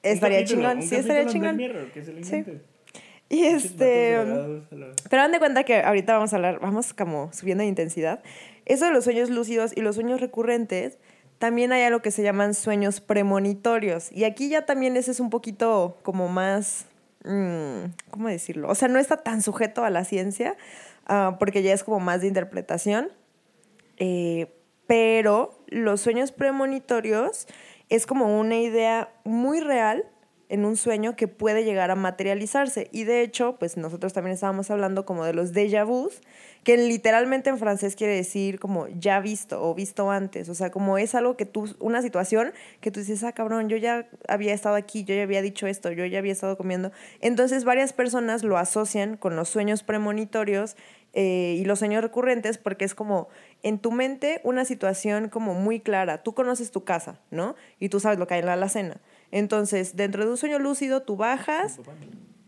Estaría 0.03 0.45
chingón, 0.45 0.83
sí, 0.83 0.97
estaría 0.97 1.27
chingón. 1.27 1.59
sí. 2.23 2.45
Y 3.31 3.45
este. 3.45 4.17
Pero 5.09 5.23
dan 5.23 5.31
de 5.31 5.39
cuenta 5.39 5.63
que 5.63 5.83
ahorita 5.83 6.15
vamos 6.15 6.33
a 6.33 6.37
hablar, 6.37 6.59
vamos 6.59 6.93
como 6.93 7.33
subiendo 7.33 7.63
de 7.63 7.69
intensidad. 7.69 8.23
Eso 8.67 8.87
de 8.87 8.91
los 8.91 9.05
sueños 9.05 9.31
lúcidos 9.31 9.73
y 9.75 9.81
los 9.83 9.95
sueños 9.95 10.21
recurrentes, 10.21 10.99
también 11.39 11.73
hay 11.73 11.83
algo 11.85 12.03
que 12.03 12.11
se 12.11 12.25
llaman 12.25 12.55
sueños 12.55 13.01
premonitorios. 13.01 14.11
Y 14.11 14.25
aquí 14.25 14.49
ya 14.49 14.67
también 14.67 14.97
ese 14.97 15.13
es 15.13 15.21
un 15.21 15.31
poquito 15.31 15.97
como 16.03 16.29
más. 16.29 16.87
Mmm, 17.25 17.93
¿Cómo 18.11 18.29
decirlo? 18.29 18.69
O 18.69 18.75
sea, 18.75 18.89
no 18.89 18.99
está 18.99 19.19
tan 19.19 19.43
sujeto 19.43 19.85
a 19.85 19.91
la 19.91 20.05
ciencia, 20.05 20.57
uh, 21.09 21.39
porque 21.39 21.63
ya 21.63 21.73
es 21.73 21.85
como 21.85 22.01
más 22.01 22.23
de 22.23 22.27
interpretación. 22.27 23.11
Eh, 23.99 24.53
pero 24.89 25.57
los 25.69 26.01
sueños 26.01 26.33
premonitorios 26.33 27.47
es 27.91 28.07
como 28.07 28.41
una 28.41 28.57
idea 28.57 29.13
muy 29.23 29.61
real 29.61 30.05
en 30.51 30.65
un 30.65 30.77
sueño 30.77 31.15
que 31.15 31.29
puede 31.29 31.65
llegar 31.65 31.93
a 31.93 31.95
materializarse. 31.95 32.89
Y 32.93 33.05
de 33.05 33.23
hecho, 33.23 33.57
pues 33.59 33.77
nosotros 33.77 34.13
también 34.13 34.35
estábamos 34.35 34.69
hablando 34.71 35.07
como 35.07 35.25
de 35.25 35.33
los 35.33 35.55
déjà 35.55 35.87
vus, 35.87 36.21
que 36.65 36.77
literalmente 36.77 37.51
en 37.51 37.57
francés 37.57 37.95
quiere 37.95 38.15
decir 38.15 38.59
como 38.59 38.89
ya 38.89 39.21
visto 39.21 39.63
o 39.63 39.75
visto 39.77 40.11
antes. 40.11 40.49
O 40.49 40.55
sea, 40.57 40.71
como 40.73 40.99
es 40.99 41.15
algo 41.15 41.37
que 41.37 41.47
tú, 41.47 41.75
una 41.79 42.03
situación 42.03 42.53
que 42.81 42.91
tú 42.91 42.99
dices, 42.99 43.23
ah, 43.23 43.33
cabrón, 43.33 43.69
yo 43.69 43.77
ya 43.77 44.09
había 44.29 44.53
estado 44.53 44.75
aquí, 44.75 45.05
yo 45.05 45.15
ya 45.15 45.23
había 45.23 45.41
dicho 45.41 45.69
esto, 45.69 45.93
yo 45.93 46.05
ya 46.05 46.19
había 46.19 46.33
estado 46.33 46.57
comiendo. 46.57 46.91
Entonces 47.21 47.65
varias 47.65 47.93
personas 47.93 48.43
lo 48.43 48.59
asocian 48.59 49.17
con 49.17 49.37
los 49.37 49.49
sueños 49.49 49.85
premonitorios 49.85 50.77
eh, 51.13 51.57
y 51.59 51.65
los 51.65 51.79
sueños 51.79 52.03
recurrentes 52.03 52.59
porque 52.59 52.85
es 52.85 52.97
como 52.97 53.29
en 53.63 53.79
tu 53.79 53.93
mente 53.93 54.41
una 54.43 54.65
situación 54.65 55.29
como 55.29 55.55
muy 55.55 55.79
clara. 55.79 56.25
Tú 56.25 56.35
conoces 56.35 56.73
tu 56.73 56.83
casa, 56.83 57.21
¿no? 57.31 57.55
Y 57.79 57.89
tú 57.89 58.01
sabes 58.01 58.19
lo 58.19 58.27
que 58.27 58.35
hay 58.35 58.41
en 58.41 58.47
la 58.47 58.55
alacena. 58.55 59.01
Entonces, 59.31 59.97
dentro 59.97 60.25
de 60.25 60.31
un 60.31 60.37
sueño 60.37 60.59
lúcido, 60.59 61.03
tú 61.03 61.17
bajas. 61.17 61.81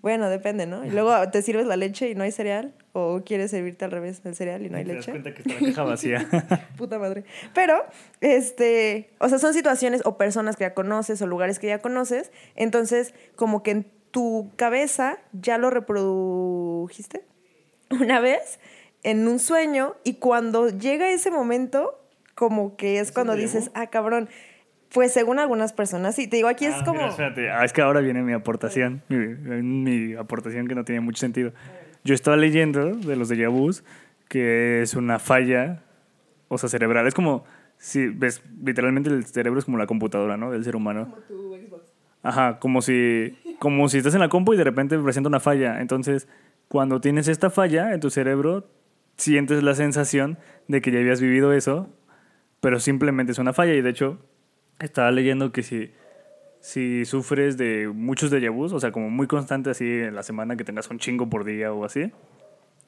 Bueno, 0.02 0.28
depende, 0.28 0.66
¿no? 0.66 0.84
Y 0.84 0.90
luego 0.90 1.14
te 1.30 1.42
sirves 1.42 1.66
la 1.66 1.76
leche 1.76 2.10
y 2.10 2.16
no 2.16 2.24
hay 2.24 2.32
cereal. 2.32 2.74
O 2.92 3.22
quieres 3.24 3.52
servirte 3.52 3.84
al 3.84 3.92
revés 3.92 4.20
el 4.24 4.34
cereal 4.34 4.66
y 4.66 4.68
no 4.68 4.76
hay 4.76 4.84
leche. 4.84 5.12
Te 5.12 5.12
das 5.12 5.22
cuenta 5.22 5.34
que 5.34 5.42
está 5.42 5.64
la 5.64 5.68
caja 5.68 5.84
vacía. 5.84 6.68
Puta 6.76 6.98
madre. 6.98 7.24
Pero, 7.54 7.84
este, 8.20 9.10
o 9.18 9.28
sea, 9.28 9.38
son 9.38 9.54
situaciones 9.54 10.02
o 10.04 10.18
personas 10.18 10.56
que 10.56 10.64
ya 10.64 10.74
conoces 10.74 11.22
o 11.22 11.26
lugares 11.26 11.60
que 11.60 11.68
ya 11.68 11.78
conoces. 11.78 12.32
Entonces, 12.56 13.14
como 13.36 13.62
que 13.62 13.70
en 13.70 13.86
tu 14.10 14.50
cabeza 14.56 15.18
ya 15.32 15.56
lo 15.56 15.70
reprodujiste 15.70 17.24
una 17.90 18.20
vez 18.20 18.58
en 19.04 19.26
un 19.28 19.38
sueño 19.38 19.94
y 20.04 20.14
cuando 20.14 20.68
llega 20.68 21.10
ese 21.10 21.30
momento, 21.30 21.98
como 22.34 22.76
que 22.76 22.98
es 22.98 23.12
cuando 23.12 23.36
dices, 23.36 23.70
ah, 23.74 23.86
cabrón. 23.88 24.28
Pues 24.92 25.12
según 25.12 25.38
algunas 25.38 25.72
personas, 25.72 26.14
sí, 26.14 26.26
te 26.28 26.36
digo, 26.36 26.48
aquí 26.48 26.66
es 26.66 26.74
Ah, 26.74 26.82
como... 26.84 26.98
mira, 26.98 27.08
espérate. 27.10 27.50
Ah, 27.50 27.64
es 27.64 27.72
que 27.72 27.80
ahora 27.80 28.00
viene 28.00 28.22
mi 28.22 28.32
aportación. 28.32 29.02
Mi, 29.08 29.16
mi 29.62 30.14
aportación 30.14 30.66
que 30.68 30.74
no 30.74 30.84
tiene 30.84 31.00
mucho 31.00 31.20
sentido. 31.20 31.52
Yo 32.04 32.14
estaba 32.14 32.36
leyendo 32.36 32.94
de 32.96 33.16
los 33.16 33.28
de 33.28 33.46
vus 33.46 33.84
que 34.28 34.82
es 34.82 34.94
una 34.94 35.18
falla, 35.18 35.82
o 36.48 36.56
sea, 36.58 36.68
cerebral. 36.68 37.06
Es 37.06 37.14
como, 37.14 37.44
si 37.78 38.06
ves, 38.08 38.42
literalmente 38.64 39.10
el 39.10 39.24
cerebro 39.26 39.58
es 39.58 39.64
como 39.66 39.76
la 39.78 39.86
computadora, 39.86 40.36
¿no? 40.36 40.50
Del 40.50 40.64
ser 40.64 40.74
humano. 40.76 41.04
Como 41.10 41.16
tu 41.22 41.54
Xbox. 41.56 41.92
Ajá, 42.22 42.58
como 42.58 42.80
si, 42.82 43.36
como 43.58 43.88
si 43.88 43.98
estás 43.98 44.14
en 44.14 44.20
la 44.20 44.28
compu 44.28 44.54
y 44.54 44.56
de 44.56 44.64
repente 44.64 44.98
presenta 44.98 45.28
una 45.28 45.40
falla. 45.40 45.80
Entonces, 45.80 46.28
cuando 46.68 47.00
tienes 47.00 47.28
esta 47.28 47.50
falla 47.50 47.92
en 47.94 48.00
tu 48.00 48.10
cerebro, 48.10 48.66
sientes 49.16 49.62
la 49.62 49.74
sensación 49.74 50.38
de 50.68 50.80
que 50.80 50.92
ya 50.92 50.98
habías 51.00 51.20
vivido 51.20 51.52
eso, 51.52 51.88
pero 52.60 52.80
simplemente 52.80 53.32
es 53.32 53.38
una 53.38 53.52
falla. 53.52 53.74
Y 53.74 53.82
de 53.82 53.90
hecho, 53.90 54.18
estaba 54.82 55.10
leyendo 55.10 55.52
que 55.52 55.62
si, 55.62 55.92
si 56.60 57.04
sufres 57.04 57.56
de 57.56 57.88
muchos 57.88 58.30
déjà 58.30 58.50
vus, 58.50 58.72
o 58.72 58.80
sea, 58.80 58.92
como 58.92 59.10
muy 59.10 59.26
constante 59.26 59.70
así 59.70 59.84
en 59.84 60.14
la 60.14 60.22
semana 60.22 60.56
que 60.56 60.64
tengas 60.64 60.88
un 60.90 60.98
chingo 60.98 61.28
por 61.28 61.44
día 61.44 61.72
o 61.72 61.84
así, 61.84 62.12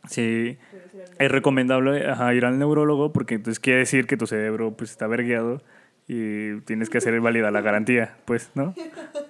sí, 0.08 0.58
es 1.18 1.30
recomendable 1.30 2.08
ajá, 2.08 2.34
ir 2.34 2.44
al 2.44 2.58
neurólogo 2.58 3.12
porque 3.12 3.34
entonces 3.36 3.60
quiere 3.60 3.80
decir 3.80 4.06
que 4.06 4.16
tu 4.16 4.26
cerebro 4.26 4.72
pues 4.76 4.90
está 4.90 5.06
vergueado 5.06 5.62
y 6.06 6.60
tienes 6.60 6.90
que 6.90 6.98
hacer 6.98 7.18
válida 7.20 7.50
la 7.50 7.62
garantía, 7.62 8.16
pues, 8.26 8.50
¿no? 8.54 8.74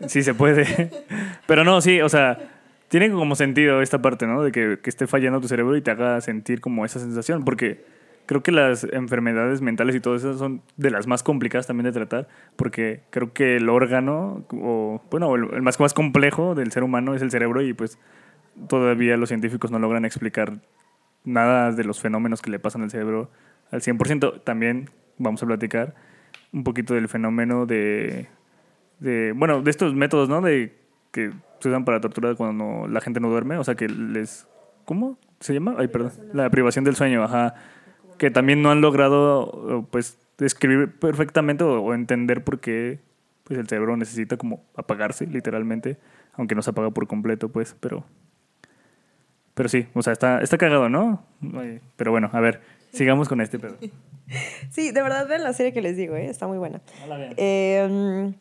Sí 0.08 0.22
se 0.22 0.34
puede. 0.34 0.90
Pero 1.46 1.62
no, 1.62 1.80
sí, 1.80 2.00
o 2.00 2.08
sea, 2.08 2.38
tiene 2.88 3.10
como 3.10 3.36
sentido 3.36 3.80
esta 3.80 4.02
parte, 4.02 4.26
¿no? 4.26 4.42
De 4.42 4.50
que, 4.50 4.78
que 4.82 4.90
esté 4.90 5.06
fallando 5.06 5.40
tu 5.40 5.48
cerebro 5.48 5.76
y 5.76 5.82
te 5.82 5.92
haga 5.92 6.20
sentir 6.20 6.60
como 6.60 6.84
esa 6.84 6.98
sensación, 6.98 7.44
porque 7.44 7.84
creo 8.26 8.42
que 8.42 8.52
las 8.52 8.84
enfermedades 8.84 9.60
mentales 9.60 9.94
y 9.94 10.00
todo 10.00 10.16
eso 10.16 10.36
son 10.36 10.62
de 10.76 10.90
las 10.90 11.06
más 11.06 11.22
complicadas 11.22 11.66
también 11.66 11.84
de 11.84 11.92
tratar, 11.92 12.28
porque 12.56 13.02
creo 13.10 13.32
que 13.32 13.56
el 13.56 13.68
órgano, 13.68 14.44
o 14.50 15.02
bueno, 15.10 15.34
el, 15.34 15.62
más, 15.62 15.78
más 15.80 15.94
complejo 15.94 16.54
del 16.54 16.72
ser 16.72 16.82
humano 16.82 17.14
es 17.14 17.22
el 17.22 17.30
cerebro 17.30 17.62
y 17.62 17.74
pues 17.74 17.98
todavía 18.68 19.16
los 19.16 19.28
científicos 19.28 19.70
no 19.70 19.78
logran 19.78 20.04
explicar 20.04 20.58
nada 21.24 21.72
de 21.72 21.84
los 21.84 22.00
fenómenos 22.00 22.42
que 22.42 22.50
le 22.50 22.58
pasan 22.58 22.82
al 22.82 22.90
cerebro 22.90 23.30
al 23.70 23.80
100%. 23.80 24.42
También 24.44 24.90
vamos 25.18 25.42
a 25.42 25.46
platicar 25.46 25.94
un 26.52 26.64
poquito 26.64 26.94
del 26.94 27.08
fenómeno 27.08 27.66
de, 27.66 28.28
de 29.00 29.32
bueno, 29.32 29.62
de 29.62 29.70
estos 29.70 29.94
métodos, 29.94 30.28
¿no? 30.28 30.40
De 30.40 30.76
que 31.10 31.30
se 31.60 31.68
usan 31.68 31.84
para 31.84 32.00
torturar 32.00 32.36
cuando 32.36 32.86
la 32.88 33.00
gente 33.00 33.20
no 33.20 33.28
duerme, 33.28 33.56
o 33.56 33.64
sea, 33.64 33.74
que 33.74 33.88
les 33.88 34.46
¿cómo 34.84 35.18
se 35.40 35.54
llama? 35.54 35.74
Ay, 35.78 35.88
perdón, 35.88 36.12
la 36.32 36.50
privación 36.50 36.84
del 36.84 36.96
sueño, 36.96 37.22
ajá, 37.22 37.54
que 38.18 38.30
también 38.30 38.62
no 38.62 38.70
han 38.70 38.80
logrado 38.80 39.86
pues 39.90 40.18
describir 40.38 40.92
perfectamente 40.98 41.64
o, 41.64 41.80
o 41.80 41.94
entender 41.94 42.42
por 42.44 42.60
qué 42.60 42.98
pues 43.44 43.58
el 43.58 43.68
cerebro 43.68 43.96
necesita 43.96 44.36
como 44.36 44.64
apagarse 44.74 45.26
literalmente, 45.26 45.98
aunque 46.34 46.54
no 46.54 46.62
se 46.62 46.70
apaga 46.70 46.90
por 46.90 47.06
completo, 47.06 47.48
pues, 47.50 47.76
pero 47.80 48.04
pero 49.54 49.68
sí, 49.68 49.86
o 49.94 50.02
sea, 50.02 50.12
está 50.12 50.40
está 50.40 50.58
cagado, 50.58 50.88
¿no? 50.88 51.24
Pero 51.96 52.10
bueno, 52.10 52.28
a 52.32 52.40
ver, 52.40 52.60
sigamos 52.92 53.28
con 53.28 53.40
este 53.40 53.58
pedo. 53.58 53.76
Sí, 54.70 54.90
de 54.90 55.02
verdad 55.02 55.28
vean 55.28 55.42
la 55.44 55.52
serie 55.52 55.74
que 55.74 55.82
les 55.82 55.98
digo, 55.98 56.16
¿eh? 56.16 56.24
está 56.30 56.46
muy 56.46 56.56
buena. 56.56 56.80
No 57.02 57.06
la 57.08 57.16
vean. 57.18 57.34
Eh, 57.36 58.32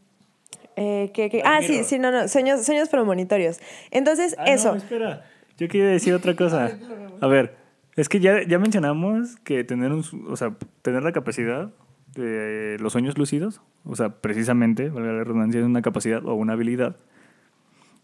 eh, 0.77 1.11
¿qué- 1.13 1.29
qué? 1.29 1.41
Ah, 1.43 1.59
sí, 1.61 1.83
sí, 1.83 1.99
no, 1.99 2.09
no, 2.09 2.29
sueños, 2.29 2.65
sueños 2.65 2.87
premonitorios. 2.87 3.59
Entonces, 3.91 4.33
Ah, 4.39 4.45
eso. 4.45 4.71
No, 4.71 4.77
espera. 4.77 5.25
Yo 5.57 5.67
quería 5.67 5.87
decir 5.87 6.13
otra 6.13 6.35
cosa. 6.37 6.71
A 7.21 7.27
ver, 7.27 7.53
es 7.95 8.09
que 8.09 8.19
ya, 8.19 8.43
ya 8.43 8.59
mencionamos 8.59 9.35
que 9.37 9.63
tener, 9.63 9.91
un, 9.91 10.03
o 10.27 10.35
sea, 10.35 10.55
tener 10.81 11.03
la 11.03 11.11
capacidad 11.11 11.71
de 12.15 12.77
los 12.79 12.93
sueños 12.93 13.17
lúcidos, 13.17 13.61
o 13.85 13.95
sea, 13.95 14.09
precisamente, 14.21 14.89
valga 14.89 15.13
la 15.13 15.23
redundancia, 15.23 15.59
es 15.59 15.65
una 15.65 15.81
capacidad 15.81 16.25
o 16.25 16.33
una 16.33 16.53
habilidad. 16.53 16.97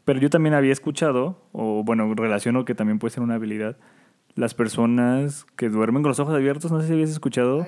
Pero 0.05 0.19
yo 0.19 0.29
también 0.29 0.55
había 0.55 0.71
escuchado, 0.71 1.41
o 1.51 1.83
bueno, 1.83 2.13
relaciono 2.15 2.65
que 2.65 2.75
también 2.75 2.99
puede 2.99 3.13
ser 3.13 3.23
una 3.23 3.35
habilidad, 3.35 3.77
las 4.35 4.53
personas 4.53 5.45
que 5.55 5.69
duermen 5.69 6.01
con 6.01 6.09
los 6.09 6.19
ojos 6.19 6.33
abiertos, 6.33 6.71
no 6.71 6.81
sé 6.81 6.87
si 6.87 6.93
habías 6.93 7.09
escuchado. 7.09 7.67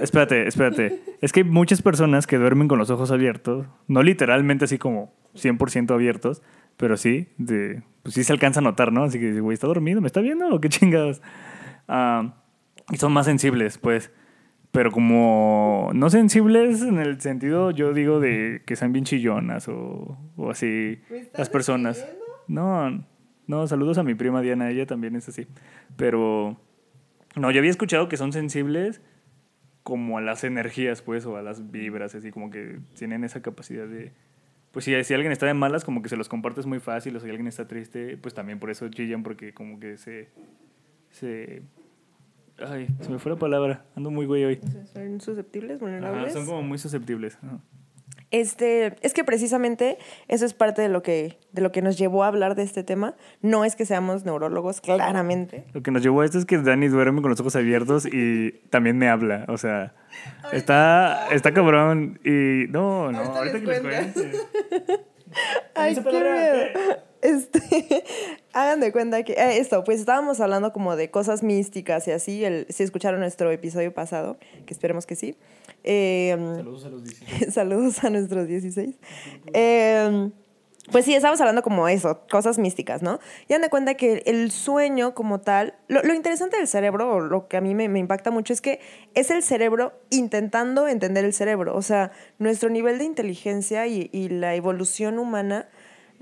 Espérate, 0.00 0.46
espérate. 0.46 1.02
Es 1.20 1.32
que 1.32 1.40
hay 1.40 1.44
muchas 1.44 1.82
personas 1.82 2.26
que 2.26 2.36
duermen 2.36 2.68
con 2.68 2.78
los 2.78 2.90
ojos 2.90 3.10
abiertos, 3.10 3.66
no 3.86 4.02
literalmente 4.02 4.64
así 4.64 4.78
como 4.78 5.14
100% 5.34 5.92
abiertos, 5.92 6.42
pero 6.76 6.96
sí, 6.96 7.28
de, 7.38 7.82
pues 8.02 8.14
sí 8.14 8.24
se 8.24 8.32
alcanza 8.32 8.60
a 8.60 8.62
notar, 8.62 8.92
¿no? 8.92 9.04
Así 9.04 9.18
que, 9.18 9.40
güey, 9.40 9.54
¿está 9.54 9.66
dormido? 9.66 10.00
¿Me 10.00 10.06
está 10.06 10.20
viendo 10.20 10.48
o 10.48 10.60
qué 10.60 10.68
chingados? 10.68 11.22
Ah, 11.88 12.34
y 12.90 12.96
son 12.96 13.12
más 13.12 13.26
sensibles, 13.26 13.78
pues. 13.78 14.10
Pero 14.70 14.90
como 14.90 15.90
no 15.94 16.10
sensibles 16.10 16.82
en 16.82 16.98
el 16.98 17.20
sentido, 17.20 17.70
yo 17.70 17.92
digo, 17.92 18.18
de 18.18 18.62
que 18.66 18.74
sean 18.74 18.92
bien 18.92 19.04
chillonas 19.04 19.68
o, 19.68 20.18
o 20.36 20.50
así 20.50 20.98
las 21.32 21.48
personas. 21.48 22.04
No, 22.48 23.04
no, 23.46 23.66
saludos 23.68 23.98
a 23.98 24.02
mi 24.02 24.14
prima 24.14 24.40
Diana, 24.42 24.70
ella 24.70 24.84
también 24.84 25.14
es 25.14 25.28
así. 25.28 25.46
Pero, 25.96 26.60
no, 27.36 27.50
yo 27.52 27.60
había 27.60 27.70
escuchado 27.70 28.08
que 28.08 28.16
son 28.16 28.32
sensibles 28.32 29.00
como 29.84 30.18
a 30.18 30.22
las 30.22 30.42
energías, 30.44 31.02
pues, 31.02 31.24
o 31.26 31.36
a 31.36 31.42
las 31.42 31.70
vibras, 31.70 32.14
así 32.14 32.32
como 32.32 32.50
que 32.50 32.80
tienen 32.98 33.22
esa 33.22 33.42
capacidad 33.42 33.86
de... 33.86 34.12
Pues 34.74 34.84
si, 34.84 35.04
si 35.04 35.14
alguien 35.14 35.32
está 35.32 35.46
de 35.46 35.54
malas, 35.54 35.84
como 35.84 36.02
que 36.02 36.08
se 36.10 36.16
los 36.16 36.28
compartes 36.28 36.66
muy 36.66 36.80
fácil, 36.80 37.16
o 37.16 37.20
si 37.20 37.28
alguien 37.30 37.46
está 37.46 37.66
triste, 37.66 38.16
pues 38.18 38.34
también 38.34 38.58
por 38.58 38.70
eso 38.70 38.86
chillan, 38.88 39.22
porque 39.22 39.54
como 39.54 39.80
que 39.80 39.96
se... 39.96 40.28
se 41.10 41.62
ay, 42.58 42.88
se 43.00 43.08
me 43.08 43.18
fue 43.18 43.32
la 43.32 43.38
palabra, 43.38 43.84
ando 43.96 44.10
muy 44.10 44.26
güey 44.26 44.44
hoy. 44.44 44.60
Son 44.92 45.20
susceptibles, 45.20 45.76
Ajá, 45.76 45.84
vulnerables. 45.84 46.32
son 46.32 46.44
como 46.44 46.62
muy 46.62 46.76
susceptibles. 46.78 47.36
ajá. 47.42 47.60
Este, 48.34 48.96
es 49.02 49.14
que 49.14 49.22
precisamente 49.22 49.96
eso 50.26 50.44
es 50.44 50.54
parte 50.54 50.82
de 50.82 50.88
lo 50.88 51.04
que 51.04 51.38
de 51.52 51.62
lo 51.62 51.70
que 51.70 51.82
nos 51.82 51.96
llevó 51.96 52.24
a 52.24 52.26
hablar 52.26 52.56
de 52.56 52.64
este 52.64 52.82
tema. 52.82 53.14
No 53.42 53.64
es 53.64 53.76
que 53.76 53.86
seamos 53.86 54.24
neurólogos, 54.24 54.80
claramente. 54.80 55.66
Lo 55.72 55.84
que 55.84 55.92
nos 55.92 56.02
llevó 56.02 56.22
a 56.22 56.24
esto 56.24 56.38
es 56.38 56.44
que 56.44 56.58
Dani 56.58 56.88
duerme 56.88 57.22
con 57.22 57.30
los 57.30 57.38
ojos 57.38 57.54
abiertos 57.54 58.06
y 58.06 58.50
también 58.70 58.98
me 58.98 59.08
habla. 59.08 59.44
O 59.46 59.56
sea, 59.56 59.94
está, 60.52 61.28
está 61.32 61.54
cabrón. 61.54 62.18
Y 62.24 62.66
no, 62.72 63.12
no, 63.12 63.20
ahorita, 63.20 63.60
que 63.60 63.66
les 63.66 63.80
cuente. 63.80 64.32
Ay, 65.76 65.94
qué 65.94 66.00
miedo. 66.02 67.00
Este, 67.22 68.04
hagan 68.52 68.80
de 68.80 68.92
cuenta 68.92 69.22
que 69.22 69.32
eh, 69.32 69.58
esto, 69.58 69.82
pues 69.84 70.00
estábamos 70.00 70.40
hablando 70.40 70.72
como 70.72 70.94
de 70.94 71.10
cosas 71.10 71.42
místicas 71.42 72.06
y 72.08 72.10
así. 72.10 72.44
El, 72.44 72.66
si 72.68 72.82
escucharon 72.82 73.20
nuestro 73.20 73.50
episodio 73.50 73.94
pasado, 73.94 74.36
que 74.66 74.74
esperemos 74.74 75.06
que 75.06 75.14
sí. 75.16 75.36
Em, 75.84 76.56
saludos 76.56 76.84
a 76.86 76.88
los 76.88 77.04
16. 77.04 77.54
saludos 77.54 78.04
a 78.04 78.10
nuestros 78.10 78.48
16. 78.48 78.96
Em, 79.52 80.32
pues 80.90 81.04
sí, 81.04 81.14
estábamos 81.14 81.40
hablando 81.40 81.62
como 81.62 81.88
eso, 81.88 82.20
cosas 82.30 82.58
místicas, 82.58 83.02
¿no? 83.02 83.20
Y 83.48 83.52
dan 83.52 83.62
de 83.62 83.68
cuenta 83.68 83.94
que 83.94 84.22
el 84.26 84.50
sueño 84.50 85.14
como 85.14 85.40
tal, 85.40 85.74
lo, 85.88 86.02
lo 86.02 86.14
interesante 86.14 86.56
del 86.56 86.68
cerebro, 86.68 87.12
o 87.12 87.20
lo 87.20 87.48
que 87.48 87.58
a 87.58 87.60
mí 87.60 87.74
me, 87.74 87.88
me, 87.88 87.98
impacta 87.98 88.30
mucho, 88.30 88.52
es 88.52 88.60
que 88.60 88.80
es 89.14 89.30
el 89.30 89.42
cerebro 89.42 89.92
intentando 90.10 90.88
entender 90.88 91.24
el 91.24 91.34
cerebro. 91.34 91.76
O 91.76 91.82
sea, 91.82 92.12
nuestro 92.38 92.70
nivel 92.70 92.98
de 92.98 93.04
inteligencia 93.04 93.86
y, 93.86 94.08
y 94.12 94.28
la 94.30 94.54
evolución 94.54 95.18
humana 95.18 95.68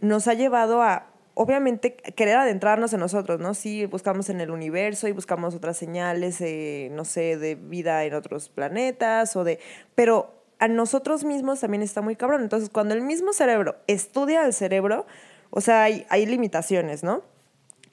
nos 0.00 0.26
ha 0.26 0.35
llevado 0.35 0.83
a, 0.83 1.12
obviamente, 1.35 1.95
querer 1.95 2.37
adentrarnos 2.37 2.93
en 2.93 3.01
nosotros, 3.01 3.41
¿no? 3.41 3.55
Sí, 3.55 3.87
buscamos 3.87 4.29
en 4.29 4.41
el 4.41 4.51
universo 4.51 5.09
y 5.09 5.12
buscamos 5.12 5.55
otras 5.55 5.77
señales, 5.77 6.41
eh, 6.41 6.91
no 6.93 7.05
sé, 7.05 7.37
de 7.37 7.55
vida 7.55 8.05
en 8.05 8.15
otros 8.15 8.49
planetas 8.49 9.35
o 9.37 9.45
de... 9.45 9.59
Pero 9.95 10.35
a 10.59 10.69
nosotros 10.69 11.25
mismos 11.25 11.61
también 11.61 11.83
está 11.83 12.03
muy 12.03 12.17
cabrón. 12.17 12.43
Entonces, 12.43 12.69
cuando 12.71 12.95
el 12.95 13.01
mismo 13.01 13.33
cerebro 13.33 13.77
estudia 13.87 14.43
al 14.43 14.53
cerebro, 14.53 15.07
o 15.51 15.61
sea, 15.61 15.83
hay, 15.83 16.27
limitaciones, 16.27 17.03
¿no? 17.03 17.23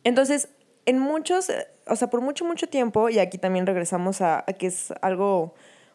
Entonces, 0.03 0.49
en 0.85 0.99
muchos, 0.99 1.51
o 1.87 1.95
sea, 1.95 2.09
por 2.09 2.21
mucho, 2.21 2.45
mucho 2.45 2.67
tiempo, 2.67 3.09
y 3.09 3.19
aquí 3.19 3.37
también 3.37 3.65
regresamos 3.65 4.21
a, 4.21 4.43
a 4.45 4.53
que 4.53 4.67
es 4.67 4.93
algo, 5.01 5.53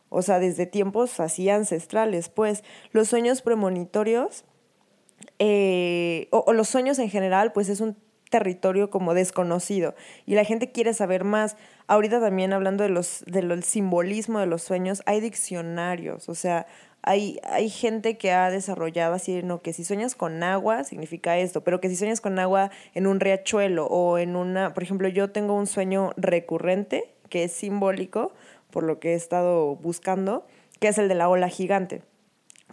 o 0.08 0.22
sea, 0.22 0.38
desde 0.38 0.66
tiempos 0.66 1.20
así 1.20 1.48
ancestrales, 1.48 2.28
pues, 2.28 2.64
los 2.92 3.08
sueños 3.08 3.42
premonitorios 3.42 4.44
eh, 5.38 6.28
o, 6.30 6.52
los 6.52 6.68
sueños 6.68 6.98
en 6.98 7.10
general, 7.10 7.52
pues 7.52 7.68
es 7.68 7.80
un 7.80 7.96
territorio 8.30 8.90
como 8.90 9.14
desconocido 9.14 9.94
y 10.26 10.34
la 10.34 10.44
gente 10.44 10.72
quiere 10.72 10.94
saber 10.94 11.24
más. 11.24 11.56
Ahorita 11.86 12.20
también 12.20 12.52
hablando 12.52 12.82
de 12.82 12.90
los, 12.90 13.24
del 13.26 13.62
simbolismo 13.62 14.38
de 14.40 14.46
los 14.46 14.62
sueños, 14.62 15.02
hay 15.06 15.20
diccionarios, 15.20 16.28
o 16.28 16.34
sea, 16.34 16.66
hay, 17.02 17.38
hay 17.44 17.68
gente 17.68 18.16
que 18.16 18.32
ha 18.32 18.50
desarrollado 18.50 19.14
así, 19.14 19.42
no, 19.42 19.60
que 19.60 19.74
si 19.74 19.84
sueñas 19.84 20.14
con 20.14 20.42
agua 20.42 20.84
significa 20.84 21.36
esto, 21.36 21.62
pero 21.62 21.80
que 21.80 21.90
si 21.90 21.96
sueñas 21.96 22.22
con 22.22 22.38
agua 22.38 22.70
en 22.94 23.06
un 23.06 23.20
riachuelo 23.20 23.86
o 23.86 24.16
en 24.18 24.36
una, 24.36 24.72
por 24.72 24.82
ejemplo, 24.82 25.08
yo 25.08 25.30
tengo 25.30 25.54
un 25.54 25.66
sueño 25.66 26.12
recurrente 26.16 27.12
que 27.28 27.44
es 27.44 27.52
simbólico, 27.52 28.32
por 28.70 28.84
lo 28.84 29.00
que 29.00 29.12
he 29.12 29.14
estado 29.14 29.76
buscando, 29.76 30.46
que 30.80 30.88
es 30.88 30.98
el 30.98 31.08
de 31.08 31.14
la 31.14 31.28
ola 31.28 31.48
gigante 31.48 32.02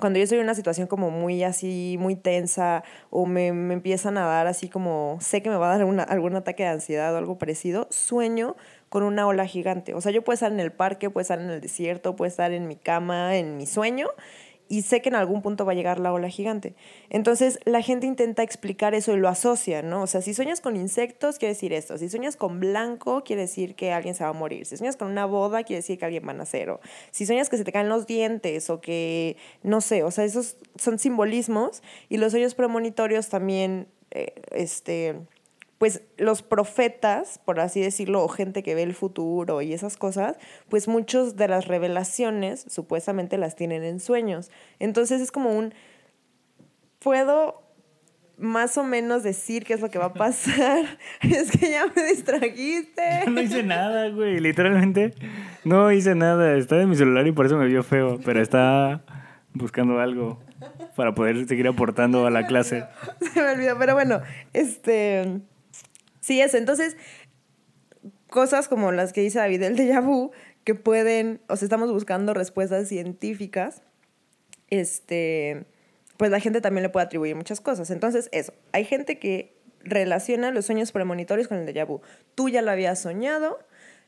cuando 0.02 0.20
yo 0.20 0.24
estoy 0.24 0.40
en 0.40 0.44
una 0.44 0.56
situación 0.56 0.88
como 0.88 1.10
muy 1.10 1.44
así, 1.44 1.96
muy 1.98 2.18
tensa, 2.18 2.84
o 3.10 3.26
me, 3.26 3.54
me 3.54 3.74
empiezan 3.74 4.18
a 4.18 4.26
dar 4.26 4.48
así 4.48 4.68
como, 4.68 5.18
sé 5.22 5.42
que 5.42 5.50
me 5.50 5.56
va 5.56 5.74
a 5.74 5.78
dar 5.78 6.10
algún 6.10 6.36
ataque 6.36 6.64
de 6.64 6.70
ansiedad 6.70 7.14
o 7.16 7.18
algo 7.18 7.38
parecido, 7.38 7.88
sueño 7.90 8.58
con 8.90 9.04
una 9.04 9.26
ola 9.26 9.46
gigante. 9.46 9.94
O 9.94 10.02
sea, 10.02 10.12
yo 10.12 10.22
puedo 10.22 10.34
estar 10.34 10.52
en 10.52 10.60
el 10.60 10.74
parque, 10.74 11.10
puedo 11.10 11.22
estar 11.22 11.40
en 11.40 11.50
el 11.50 11.62
desierto, 11.62 12.18
puedo 12.18 12.28
estar 12.28 12.52
en 12.52 12.68
mi 12.68 12.76
cama, 12.76 13.38
en 13.38 13.56
mi 13.56 13.66
sueño, 13.66 14.10
y 14.72 14.84
sé 14.84 15.02
que 15.02 15.10
en 15.10 15.16
algún 15.16 15.42
punto 15.42 15.66
va 15.66 15.74
a 15.74 15.76
llegar 15.76 16.00
la 16.00 16.14
ola 16.14 16.30
gigante. 16.30 16.76
Entonces 17.10 17.60
la 17.66 17.82
gente 17.82 18.08
intenta 18.08 18.42
explicar 18.42 18.96
eso 18.96 19.14
y 19.14 19.18
lo 19.18 19.28
asocia, 19.28 19.82
¿no? 19.82 20.04
O 20.04 20.08
sea, 20.08 20.22
si 20.22 20.34
sueñas 20.34 20.62
con 20.62 20.78
insectos, 20.78 21.40
quiere 21.40 21.56
decir 21.56 21.74
esto. 21.74 21.98
Si 21.98 22.08
sueñas 22.08 22.38
con 22.38 22.62
blanco, 22.62 23.26
quiere 23.26 23.42
decir 23.42 23.76
que 23.76 23.92
alguien 23.92 24.16
se 24.16 24.24
va 24.24 24.30
a 24.30 24.34
morir. 24.34 24.66
Si 24.66 24.78
sueñas 24.78 24.96
con 24.96 25.10
una 25.10 25.26
boda, 25.26 25.64
quiere 25.64 25.82
decir 25.82 26.00
que 26.00 26.06
alguien 26.06 26.26
va 26.26 26.32
a 26.32 26.36
nacer. 26.36 26.70
O 26.70 26.80
si 27.12 27.26
sueñas 27.26 27.50
que 27.50 27.58
se 27.58 27.66
te 27.66 27.74
caen 27.74 27.90
los 27.90 28.08
dientes 28.08 28.70
o 28.70 28.80
que, 28.80 29.36
no 29.62 29.82
sé, 29.82 30.04
o 30.04 30.12
sea, 30.12 30.24
esos 30.24 30.56
son 30.78 31.00
simbolismos 31.00 31.84
y 32.08 32.16
los 32.16 32.32
sueños 32.32 32.56
premonitorios 32.56 33.28
también, 33.28 33.90
eh, 34.12 34.36
este 34.52 35.18
pues 35.82 36.04
los 36.20 36.44
profetas, 36.44 37.40
por 37.44 37.60
así 37.60 37.82
decirlo, 37.82 38.24
o 38.24 38.28
gente 38.28 38.62
que 38.62 38.76
ve 38.76 38.84
el 38.84 38.94
futuro 38.94 39.64
y 39.64 39.74
esas 39.74 39.98
cosas, 39.98 40.38
pues 40.70 40.88
muchos 40.88 41.38
de 41.38 41.48
las 41.48 41.68
revelaciones 41.68 42.64
supuestamente 42.70 43.40
las 43.40 43.56
tienen 43.56 43.84
en 43.84 44.00
sueños. 44.00 44.52
Entonces 44.78 45.22
es 45.22 45.32
como 45.32 45.50
un, 45.50 45.74
puedo 47.00 47.64
más 48.38 48.78
o 48.78 48.84
menos 48.84 49.24
decir 49.24 49.66
qué 49.66 49.74
es 49.74 49.82
lo 49.82 49.90
que 49.90 49.98
va 49.98 50.06
a 50.06 50.14
pasar. 50.14 51.00
es 51.24 51.50
que 51.50 51.72
ya 51.72 51.88
me 51.88 52.04
distrajiste. 52.04 53.26
no 53.28 53.42
hice 53.42 53.64
nada, 53.64 54.10
güey, 54.10 54.40
literalmente 54.40 55.16
no 55.64 55.92
hice 55.92 56.14
nada. 56.14 56.58
Está 56.58 56.80
en 56.80 56.92
mi 56.92 56.96
celular 56.96 57.26
y 57.26 57.32
por 57.32 57.48
eso 57.48 57.58
me 57.58 57.66
vio 57.66 57.82
feo, 57.82 58.20
pero 58.24 58.40
está 58.40 59.02
buscando 59.56 60.00
algo 60.00 60.40
para 60.96 61.16
poder 61.16 61.48
seguir 61.48 61.68
aportando 61.68 62.28
a 62.28 62.30
la 62.30 62.46
clase. 62.46 62.86
Se 63.34 63.42
me 63.42 63.54
olvidó, 63.54 63.80
pero 63.80 63.96
bueno, 63.96 64.22
este 64.54 65.42
Sí, 66.22 66.40
eso. 66.40 66.58
Entonces, 66.58 66.96
cosas 68.30 68.68
como 68.68 68.92
las 68.92 69.12
que 69.12 69.22
dice 69.22 69.40
David 69.40 69.60
del 69.60 69.76
déjà 69.76 70.02
vu, 70.02 70.32
que 70.64 70.76
pueden, 70.76 71.42
o 71.50 71.58
sea, 71.58 71.66
estamos 71.66 71.92
buscando 71.92 72.34
respuestas 72.34 72.88
científicas, 72.88 73.82
este, 74.70 75.66
pues 76.18 76.32
la 76.32 76.40
gente 76.40 76.62
también 76.62 76.84
le 76.84 76.90
puede 76.90 77.06
atribuir 77.06 77.36
muchas 77.36 77.60
cosas. 77.60 77.92
Entonces, 77.92 78.30
eso, 78.32 78.54
hay 78.72 78.86
gente 78.86 79.20
que 79.20 79.60
relaciona 79.84 80.52
los 80.52 80.66
sueños 80.66 80.92
premonitorios 80.92 81.48
con 81.48 81.58
el 81.58 81.68
déjà 81.68 81.86
vu. 81.86 82.02
Tú 82.36 82.48
ya 82.50 82.62
lo 82.62 82.72
habías 82.72 83.00
soñado, 83.00 83.60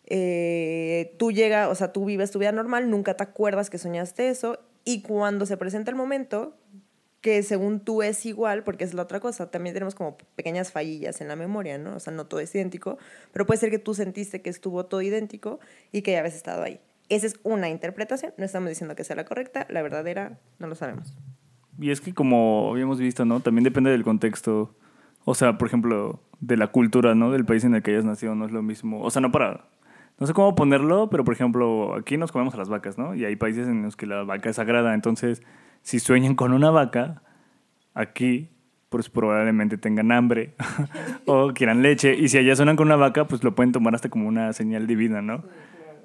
eh, 0.06 1.16
tú 1.18 1.32
llegas, 1.32 1.68
o 1.70 1.76
sea, 1.76 1.92
tú 1.92 2.06
vives 2.06 2.32
tu 2.32 2.40
vida 2.40 2.52
normal, 2.52 2.90
nunca 2.90 3.16
te 3.16 3.24
acuerdas 3.24 3.70
que 3.70 3.78
soñaste 3.78 4.30
eso, 4.30 4.60
y 4.86 5.02
cuando 5.02 5.46
se 5.46 5.58
presenta 5.58 5.92
el 5.92 5.98
momento, 5.98 6.56
que 7.24 7.42
según 7.42 7.80
tú 7.80 8.04
es 8.04 8.26
igual, 8.26 8.66
porque 8.66 8.84
es 8.84 8.94
la 8.94 9.02
otra 9.02 9.22
cosa, 9.22 9.50
también 9.50 9.74
tenemos 9.74 9.96
como 9.96 10.18
pequeñas 10.36 10.74
fallillas 10.74 11.22
en 11.22 11.30
la 11.30 11.38
memoria, 11.38 11.78
¿no? 11.78 11.96
O 11.96 12.00
sea, 12.02 12.12
no 12.12 12.26
todo 12.26 12.42
es 12.42 12.54
idéntico, 12.54 12.98
pero 13.32 13.46
puede 13.46 13.62
ser 13.62 13.70
que 13.70 13.80
tú 13.80 13.94
sentiste 13.94 14.42
que 14.42 14.50
estuvo 14.50 14.86
todo 14.88 15.02
idéntico 15.02 15.62
y 15.94 16.02
que 16.02 16.12
ya 16.12 16.20
habías 16.20 16.36
estado 16.36 16.64
ahí. 16.64 16.82
Esa 17.08 17.28
es 17.28 17.40
una 17.44 17.70
interpretación, 17.70 18.34
no 18.38 18.44
estamos 18.44 18.68
diciendo 18.68 18.98
que 18.98 19.06
sea 19.06 19.16
la 19.16 19.24
correcta, 19.24 19.66
la 19.70 19.82
verdadera 19.82 20.38
no 20.60 20.68
lo 20.68 20.76
sabemos. 20.76 21.16
Y 21.80 21.92
es 21.92 22.02
que 22.02 22.14
como 22.14 22.70
habíamos 22.74 23.00
visto, 23.00 23.24
¿no? 23.24 23.40
También 23.40 23.64
depende 23.64 23.90
del 23.90 24.04
contexto, 24.04 24.76
o 25.24 25.34
sea, 25.34 25.58
por 25.58 25.70
ejemplo, 25.70 26.20
de 26.42 26.58
la 26.58 26.68
cultura, 26.68 27.16
¿no? 27.16 27.32
Del 27.32 27.46
país 27.46 27.64
en 27.64 27.74
el 27.74 27.84
que 27.84 27.92
hayas 27.92 28.04
nacido, 28.04 28.36
no 28.36 28.46
es 28.46 28.52
lo 28.52 28.62
mismo, 28.62 29.02
o 29.02 29.10
sea, 29.10 29.22
no 29.22 29.32
para... 29.32 29.70
No 30.20 30.28
sé 30.28 30.34
cómo 30.34 30.54
ponerlo, 30.54 31.10
pero 31.10 31.24
por 31.24 31.34
ejemplo, 31.34 31.96
aquí 31.96 32.18
nos 32.18 32.32
comemos 32.32 32.54
a 32.54 32.58
las 32.58 32.70
vacas, 32.70 33.00
¿no? 33.00 33.16
Y 33.16 33.26
hay 33.26 33.36
países 33.36 33.68
en 33.68 33.82
los 33.82 33.96
que 33.96 34.06
la 34.06 34.24
vaca 34.24 34.50
es 34.50 34.58
sagrada, 34.58 34.94
entonces 34.94 35.42
si 35.84 36.00
sueñan 36.00 36.36
con 36.36 36.54
una 36.54 36.72
vaca, 36.72 37.22
aquí 37.94 38.50
pues 38.90 39.10
probablemente 39.10 39.78
tengan 39.78 40.12
hambre 40.12 40.54
o 41.26 41.52
quieran 41.54 41.82
leche. 41.82 42.16
Y 42.16 42.30
si 42.30 42.38
allá 42.38 42.56
suenan 42.56 42.76
con 42.76 42.88
una 42.88 42.96
vaca, 42.96 43.28
pues 43.28 43.44
lo 43.44 43.56
pueden 43.56 43.72
tomar 43.72 43.96
hasta 43.96 44.10
como 44.10 44.28
una 44.28 44.54
señal 44.54 44.88
divina, 44.88 45.22
¿no? 45.22 45.44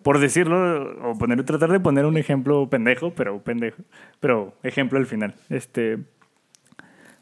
Por 0.03 0.19
decirlo, 0.19 1.11
o 1.11 1.19
poner, 1.19 1.45
tratar 1.45 1.71
de 1.71 1.81
poner 1.81 2.07
un 2.07 2.17
ejemplo 2.17 2.69
pendejo, 2.71 3.15
pero 3.15 3.43
pendejo, 3.43 3.83
pero 4.21 4.55
ejemplo 4.63 4.99
al 4.99 5.07
final. 5.07 5.35
Este, 5.51 5.99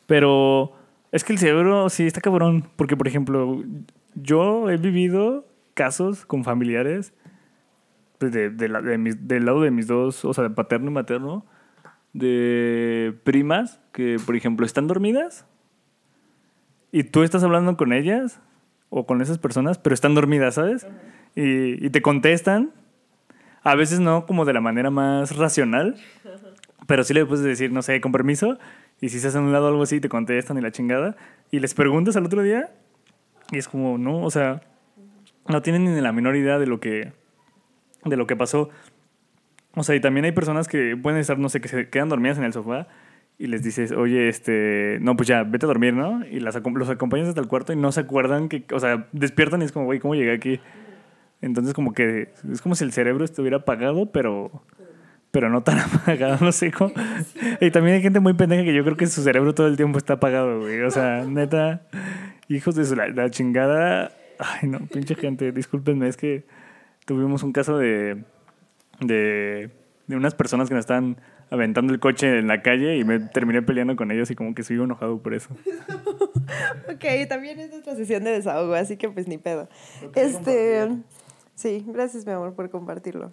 pero 0.07 0.73
es 1.11 1.25
que 1.25 1.33
el 1.33 1.38
cerebro 1.38 1.88
sí 1.90 2.07
está 2.07 2.21
cabrón, 2.21 2.69
porque 2.77 2.97
por 2.97 3.09
ejemplo, 3.09 3.64
yo 4.14 4.71
he 4.71 4.77
vivido 4.77 5.47
casos 5.75 6.25
con 6.27 6.45
familiares 6.45 7.12
pues, 8.19 8.33
de, 8.33 8.51
de, 8.51 8.69
de 8.69 9.14
del 9.21 9.47
lado 9.47 9.62
de 9.62 9.71
mis 9.71 9.88
dos, 9.88 10.25
o 10.25 10.33
sea, 10.33 10.49
paterno 10.51 10.90
y 10.90 10.95
materno, 10.95 11.45
de 12.16 13.14
primas 13.24 13.79
que, 13.92 14.16
por 14.24 14.37
ejemplo, 14.37 14.64
están 14.64 14.87
dormidas 14.87 15.46
y 16.90 17.05
tú 17.05 17.22
estás 17.22 17.42
hablando 17.44 17.76
con 17.76 17.92
ellas 17.92 18.40
o 18.88 19.07
con 19.07 19.20
esas 19.20 19.38
personas, 19.38 19.79
pero 19.79 19.92
están 19.92 20.14
dormidas, 20.14 20.55
¿sabes? 20.55 20.87
Y, 21.35 21.85
y, 21.85 21.90
te 21.90 22.00
contestan, 22.00 22.72
a 23.62 23.74
veces 23.74 24.00
no 24.00 24.24
como 24.24 24.46
de 24.46 24.55
la 24.55 24.62
manera 24.62 24.90
más 24.90 25.37
racional, 25.37 25.96
pero 26.87 27.05
sí 27.05 27.12
le 27.12 27.26
puedes 27.26 27.44
decir, 27.44 27.70
no 27.70 27.83
sé, 27.83 28.00
con 28.00 28.12
permiso, 28.12 28.59
y 29.00 29.11
si 29.11 29.20
se 29.20 29.29
hacen 29.29 29.42
un 29.42 29.52
lado 29.52 29.68
algo 29.68 29.83
así, 29.83 30.00
te 30.00 30.09
contestan 30.09 30.57
y 30.57 30.62
la 30.62 30.70
chingada, 30.70 31.16
y 31.50 31.61
les 31.61 31.74
preguntas 31.74 32.16
al 32.16 32.24
otro 32.24 32.42
día, 32.42 32.70
y 33.52 33.59
es 33.59 33.68
como, 33.68 33.98
no, 33.98 34.22
o 34.22 34.31
sea, 34.31 34.62
no 35.48 35.61
tienen 35.61 35.85
ni 35.85 36.00
la 36.00 36.12
menor 36.12 36.37
idea 36.37 36.59
de 36.59 36.66
lo 36.66 36.81
que, 36.81 37.12
de 38.05 38.16
lo 38.16 38.26
que 38.26 38.37
pasó. 38.37 38.70
O 39.77 39.83
sea, 39.83 39.95
y 39.95 40.01
también 40.01 40.25
hay 40.25 40.33
personas 40.33 40.69
que 40.69 40.97
pueden 40.97 41.21
estar, 41.21 41.39
no 41.39 41.51
sé, 41.51 41.61
que 41.61 41.69
se 41.69 41.91
quedan 41.91 42.09
dormidas 42.09 42.39
en 42.39 42.45
el 42.45 42.53
sofá 42.55 42.89
y 43.39 43.47
les 43.49 43.62
dices, 43.62 43.93
oye, 43.93 44.29
este, 44.29 44.99
no, 45.03 45.15
pues 45.17 45.29
ya, 45.29 45.45
vete 45.45 45.67
a 45.67 45.69
dormir, 45.69 45.93
¿no? 45.93 46.25
Y 46.27 46.41
las, 46.41 46.59
los 46.65 46.89
acompañas 46.89 47.29
hasta 47.29 47.43
el 47.43 47.47
cuarto 47.47 47.75
y 47.75 47.77
no 47.77 47.93
se 47.93 48.01
acuerdan 48.01 48.49
que, 48.49 48.65
o 48.73 48.81
sea, 48.81 49.07
despiertan 49.12 49.61
y 49.61 49.67
es 49.67 49.73
como, 49.73 49.85
güey, 49.85 49.99
¿cómo 50.01 50.15
llegué 50.15 50.33
aquí? 50.33 50.61
Entonces, 51.43 51.75
como 51.75 51.93
que 51.93 52.33
es 52.51 52.62
como 52.62 52.75
si 52.75 52.85
el 52.85 52.93
cerebro 52.93 53.27
estuviera 53.27 53.59
apagado, 53.59 54.11
pero, 54.11 54.62
pero 55.31 55.51
no 55.51 55.62
tan 55.62 55.79
apagado, 55.95 56.39
no 56.41 56.53
sé 56.53 56.73
cómo. 56.73 56.95
Y 57.61 57.71
también 57.71 57.97
hay 57.97 58.03
gente 58.03 58.21
muy 58.21 58.33
pendeja 58.33 58.65
que 58.65 58.73
yo 58.73 58.83
creo 58.83 58.97
que 58.97 59.07
su 59.07 59.23
cerebro 59.23 59.55
todo 59.55 59.67
el 59.67 59.77
tiempo 59.77 59.99
está 59.99 60.15
apagado, 60.15 60.61
güey. 60.61 60.81
O 60.81 60.91
sea, 60.91 61.25
neta, 61.29 61.83
hijos 62.49 62.75
de 62.75 63.12
la 63.12 63.31
chingada. 63.31 64.12
Ay, 64.39 64.71
no, 64.71 64.79
pinche 64.79 65.15
gente, 65.15 65.53
discúlpenme, 65.53 66.09
es 66.09 66.17
que 66.17 66.45
tuvimos 67.05 67.43
un 67.43 67.53
caso 67.53 67.77
de, 67.77 68.25
de, 69.00 69.70
de 70.06 70.16
unas 70.16 70.35
personas 70.35 70.68
que 70.68 70.74
nos 70.74 70.82
estaban 70.82 71.16
aventando 71.50 71.92
el 71.92 72.00
coche 72.00 72.38
en 72.38 72.48
la 72.48 72.62
calle 72.62 72.96
y 72.96 73.04
me 73.04 73.20
terminé 73.20 73.62
peleando 73.62 73.96
con 73.96 74.11
ellos 74.11 74.30
y 74.30 74.35
como 74.35 74.54
que 74.54 74.62
sigo 74.62 74.85
enojado 74.85 75.18
por 75.18 75.35
eso. 75.35 75.50
Ok, 76.88 77.28
también 77.28 77.59
es 77.59 77.70
nuestra 77.70 77.96
sesión 77.96 78.22
de 78.22 78.30
desahogo, 78.30 78.74
así 78.74 78.96
que 78.96 79.09
pues 79.09 79.26
ni 79.26 79.37
pedo. 79.37 79.68
Este, 80.14 80.88
sí, 81.54 81.85
gracias 81.88 82.24
mi 82.24 82.32
amor 82.32 82.54
por 82.54 82.70
compartirlo. 82.70 83.32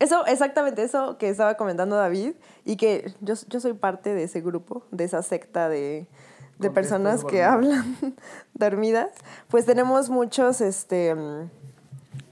Eso, 0.00 0.26
exactamente 0.26 0.82
eso 0.82 1.16
que 1.16 1.28
estaba 1.28 1.54
comentando 1.54 1.94
David 1.94 2.32
y 2.64 2.76
que 2.76 3.12
yo, 3.20 3.34
yo 3.48 3.60
soy 3.60 3.74
parte 3.74 4.14
de 4.14 4.24
ese 4.24 4.40
grupo, 4.40 4.84
de 4.90 5.04
esa 5.04 5.22
secta 5.22 5.68
de, 5.68 6.08
de 6.58 6.70
personas 6.70 7.24
que 7.24 7.44
hablan 7.44 7.96
dormidas. 8.54 9.10
Pues 9.48 9.64
tenemos 9.64 10.10
muchos, 10.10 10.60
este, 10.60 11.14
mm, 11.14 11.50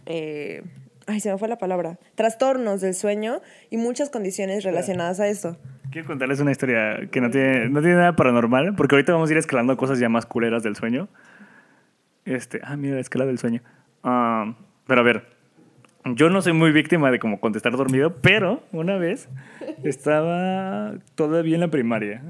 eh, 0.07 0.65
ay, 1.07 1.21
se 1.21 1.31
me 1.31 1.39
fue 1.39 1.49
la 1.49 1.59
palabra, 1.59 1.99
trastornos 2.15 2.81
del 2.81 2.95
sueño 2.95 3.41
y 3.71 3.77
muchas 3.77 4.11
condiciones 4.11 4.65
relacionadas 4.65 5.21
a 5.21 5.29
eso. 5.29 5.57
Quiero 5.91 6.07
contarles 6.07 6.41
una 6.41 6.51
historia 6.51 7.09
que 7.11 7.21
no 7.21 7.31
tiene, 7.31 7.69
no 7.69 7.81
tiene 7.81 7.97
nada 7.97 8.17
paranormal, 8.17 8.75
porque 8.75 8.95
ahorita 8.95 9.13
vamos 9.13 9.29
a 9.29 9.33
ir 9.33 9.39
escalando 9.39 9.77
cosas 9.77 9.99
ya 9.99 10.09
más 10.09 10.27
culeras 10.27 10.63
del 10.63 10.77
sueño. 10.77 11.09
Este, 12.25 12.61
ah, 12.63 12.77
mira, 12.77 12.95
la 12.95 13.01
escala 13.01 13.27
del 13.27 13.39
sueño. 13.39 13.63
Ah, 14.03 14.55
pero 14.87 15.01
a 15.01 15.05
ver, 15.05 15.27
yo 16.05 16.31
no 16.31 16.43
soy 16.43 16.53
muy 16.53 16.73
víctima 16.73 17.11
de 17.11 17.19
como 17.19 17.41
contestar 17.41 17.77
dormido, 17.77 18.17
pero 18.23 18.63
una 18.73 18.97
vez 18.97 19.29
estaba 19.85 20.95
todavía 21.15 21.55
en 21.55 21.61
la 21.61 21.69
primaria. 21.69 22.23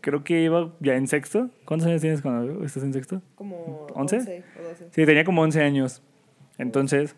Creo 0.00 0.24
que 0.24 0.42
iba 0.42 0.72
ya 0.80 0.94
en 0.94 1.06
sexto. 1.08 1.50
¿Cuántos 1.64 1.88
años 1.88 2.00
tienes 2.00 2.20
cuando 2.20 2.64
estás 2.64 2.82
en 2.82 2.92
sexto? 2.92 3.22
Como 3.34 3.86
¿Once? 3.94 4.16
11 4.16 4.44
o 4.58 4.62
12. 4.68 4.88
Sí, 4.90 5.06
tenía 5.06 5.24
como 5.24 5.42
11 5.42 5.62
años. 5.62 6.02
Entonces, 6.58 7.16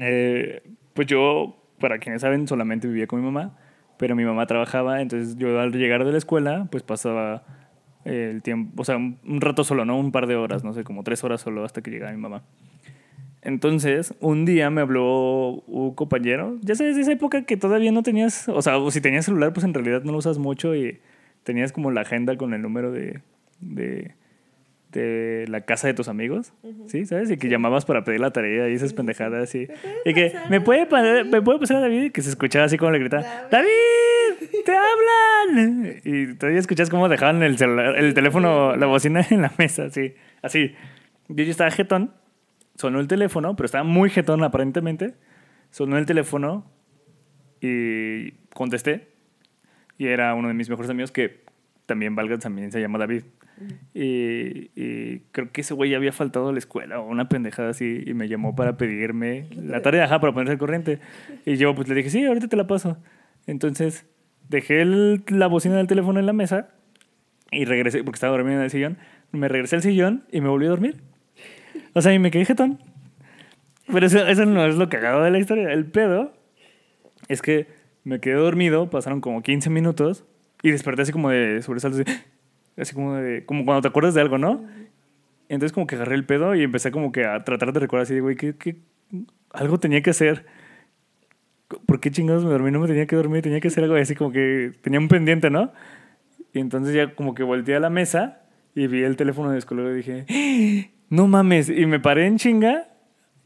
eh, 0.00 0.62
pues 0.94 1.06
yo, 1.06 1.56
para 1.78 1.98
quienes 1.98 2.22
saben, 2.22 2.48
solamente 2.48 2.88
vivía 2.88 3.06
con 3.06 3.20
mi 3.20 3.24
mamá, 3.24 3.56
pero 3.98 4.16
mi 4.16 4.24
mamá 4.24 4.46
trabajaba, 4.46 5.00
entonces 5.02 5.36
yo 5.36 5.60
al 5.60 5.72
llegar 5.72 6.04
de 6.04 6.12
la 6.12 6.18
escuela, 6.18 6.66
pues 6.70 6.82
pasaba 6.82 7.44
el 8.04 8.42
tiempo, 8.42 8.80
o 8.80 8.84
sea, 8.84 8.96
un, 8.96 9.40
rato 9.40 9.62
solo, 9.62 9.84
¿no? 9.84 9.98
Un 9.98 10.10
par 10.10 10.26
de 10.26 10.36
horas, 10.36 10.64
no 10.64 10.72
sé, 10.72 10.84
como 10.84 11.02
tres 11.04 11.22
horas 11.22 11.42
solo 11.42 11.64
hasta 11.64 11.82
que 11.82 11.90
llegaba 11.90 12.12
mi 12.12 12.18
mamá. 12.18 12.42
Entonces, 13.42 14.14
un 14.20 14.44
día 14.44 14.68
me 14.70 14.80
habló 14.80 15.62
un 15.66 15.94
compañero, 15.94 16.56
ya 16.62 16.74
sabes, 16.74 16.96
de 16.96 17.02
esa 17.02 17.12
época 17.12 17.44
que 17.44 17.56
todavía 17.56 17.92
no 17.92 18.02
tenías, 18.02 18.48
o 18.48 18.60
sea, 18.62 18.74
si 18.90 19.00
tenías 19.00 19.24
celular, 19.24 19.52
pues 19.52 19.64
en 19.64 19.74
realidad 19.74 20.02
no 20.02 20.12
lo 20.12 20.18
usas 20.18 20.38
mucho 20.38 20.74
y 20.74 21.00
tenías 21.42 21.72
como 21.72 21.90
la 21.90 22.02
agenda 22.02 22.36
con 22.36 22.54
el 22.54 22.62
número 22.62 22.92
de, 22.92 23.22
de 24.92 25.44
la 25.48 25.60
casa 25.62 25.86
de 25.86 25.94
tus 25.94 26.08
amigos, 26.08 26.52
¿sí? 26.86 27.06
¿Sabes? 27.06 27.30
Y 27.30 27.36
que 27.36 27.48
llamabas 27.48 27.84
para 27.84 28.02
pedir 28.04 28.20
la 28.20 28.30
tarea 28.32 28.68
y 28.68 28.74
esas 28.74 28.92
pendejadas 28.92 29.54
y, 29.54 29.68
y 30.04 30.14
que 30.14 30.34
me 30.48 30.60
puede, 30.60 30.86
pa- 30.86 31.02
me 31.24 31.40
puede 31.42 31.58
pasar 31.60 31.76
a 31.76 31.80
David 31.80 32.04
y 32.04 32.10
que 32.10 32.22
se 32.22 32.30
escuchaba 32.30 32.64
así 32.64 32.76
como 32.76 32.90
le 32.90 32.98
gritaba, 32.98 33.22
David, 33.50 33.68
te 34.64 34.72
hablan. 34.72 36.00
Y 36.04 36.34
todavía 36.34 36.58
escuchas 36.60 36.90
cómo 36.90 37.08
dejaban 37.08 37.42
el 37.42 37.56
celular, 37.58 37.96
el 37.98 38.14
teléfono, 38.14 38.74
la 38.76 38.86
bocina 38.86 39.24
en 39.30 39.42
la 39.42 39.52
mesa, 39.58 39.84
así, 39.84 40.14
así. 40.42 40.74
Yo 41.28 41.44
ya 41.44 41.50
estaba 41.50 41.70
jetón, 41.70 42.12
sonó 42.74 42.98
el 42.98 43.06
teléfono, 43.06 43.54
pero 43.54 43.66
estaba 43.66 43.84
muy 43.84 44.10
jetón 44.10 44.42
aparentemente. 44.42 45.14
Sonó 45.70 45.98
el 45.98 46.06
teléfono 46.06 46.68
y 47.60 48.32
contesté. 48.54 49.08
Y 49.98 50.06
era 50.06 50.34
uno 50.34 50.48
de 50.48 50.54
mis 50.54 50.68
mejores 50.68 50.90
amigos 50.90 51.12
que 51.12 51.44
también 51.86 52.16
valga, 52.16 52.38
también 52.38 52.72
se 52.72 52.80
llama 52.80 52.98
David. 52.98 53.22
Y, 53.94 54.70
y 54.74 55.20
creo 55.32 55.50
que 55.52 55.60
ese 55.60 55.74
güey 55.74 55.90
ya 55.90 55.96
había 55.96 56.12
faltado 56.12 56.48
a 56.48 56.52
la 56.52 56.58
escuela 56.58 57.00
o 57.00 57.08
una 57.08 57.28
pendejada 57.28 57.70
así 57.70 58.02
y 58.06 58.14
me 58.14 58.28
llamó 58.28 58.54
para 58.56 58.76
pedirme 58.76 59.46
la 59.54 59.82
tarea, 59.82 60.04
ajá, 60.04 60.20
para 60.20 60.32
ponerse 60.32 60.52
al 60.52 60.58
corriente. 60.58 60.98
Y 61.44 61.56
yo 61.56 61.74
pues 61.74 61.88
le 61.88 61.94
dije, 61.94 62.10
sí, 62.10 62.24
ahorita 62.24 62.48
te 62.48 62.56
la 62.56 62.66
paso. 62.66 62.96
Entonces 63.46 64.06
dejé 64.48 64.80
el- 64.82 65.22
la 65.28 65.46
bocina 65.46 65.76
del 65.76 65.86
teléfono 65.86 66.18
en 66.20 66.26
la 66.26 66.32
mesa 66.32 66.68
y 67.50 67.64
regresé, 67.64 68.02
porque 68.04 68.16
estaba 68.16 68.36
dormido 68.36 68.58
en 68.58 68.64
el 68.64 68.70
sillón, 68.70 68.98
me 69.32 69.48
regresé 69.48 69.76
al 69.76 69.82
sillón 69.82 70.24
y 70.32 70.40
me 70.40 70.48
volví 70.48 70.66
a 70.66 70.70
dormir. 70.70 70.96
O 71.94 72.00
sea, 72.02 72.14
y 72.14 72.18
me 72.18 72.30
quedé 72.30 72.44
jetón. 72.44 72.78
Pero 73.92 74.06
eso, 74.06 74.26
eso 74.26 74.46
no 74.46 74.64
es 74.66 74.76
lo 74.76 74.88
cagado 74.88 75.22
de 75.24 75.30
la 75.32 75.38
historia. 75.38 75.72
El 75.72 75.84
pedo 75.86 76.32
es 77.28 77.42
que 77.42 77.66
me 78.04 78.20
quedé 78.20 78.34
dormido, 78.34 78.88
pasaron 78.88 79.20
como 79.20 79.42
15 79.42 79.68
minutos 79.68 80.24
y 80.62 80.70
desperté 80.70 81.02
así 81.02 81.12
como 81.12 81.30
de 81.30 81.60
sobresaltos. 81.62 82.00
Así, 82.02 82.12
así 82.76 82.94
como 82.94 83.14
de. 83.14 83.44
Como 83.44 83.64
cuando 83.64 83.82
te 83.82 83.88
acuerdas 83.88 84.14
de 84.14 84.20
algo, 84.20 84.38
¿no? 84.38 84.64
Entonces, 85.48 85.72
como 85.72 85.86
que 85.86 85.96
agarré 85.96 86.14
el 86.14 86.24
pedo 86.24 86.54
y 86.54 86.62
empecé 86.62 86.90
como 86.90 87.12
que 87.12 87.24
a 87.24 87.42
tratar 87.44 87.72
de 87.72 87.80
recordar 87.80 88.04
así, 88.04 88.14
de, 88.14 88.20
güey, 88.20 88.36
que, 88.36 88.54
que 88.56 88.76
algo 89.52 89.78
tenía 89.78 90.02
que 90.02 90.10
hacer. 90.10 90.46
¿Por 91.86 92.00
qué 92.00 92.10
chingados 92.10 92.44
me 92.44 92.50
dormí? 92.50 92.70
No 92.70 92.80
me 92.80 92.86
tenía 92.86 93.06
que 93.06 93.16
dormir, 93.16 93.42
tenía 93.42 93.60
que 93.60 93.68
hacer 93.68 93.84
algo 93.84 93.96
así 93.96 94.14
como 94.14 94.32
que 94.32 94.72
tenía 94.80 94.98
un 94.98 95.08
pendiente, 95.08 95.50
¿no? 95.50 95.72
Y 96.52 96.60
entonces 96.60 96.94
ya 96.94 97.14
como 97.14 97.34
que 97.34 97.42
volteé 97.42 97.76
a 97.76 97.80
la 97.80 97.90
mesa 97.90 98.42
y 98.74 98.86
vi 98.86 99.02
el 99.02 99.16
teléfono 99.16 99.50
descolgado 99.50 99.92
y 99.92 99.96
dije, 99.96 100.26
¡Ah! 100.28 100.90
no 101.10 101.28
mames. 101.28 101.68
Y 101.68 101.86
me 101.86 102.00
paré 102.00 102.26
en 102.26 102.38
chinga 102.38 102.88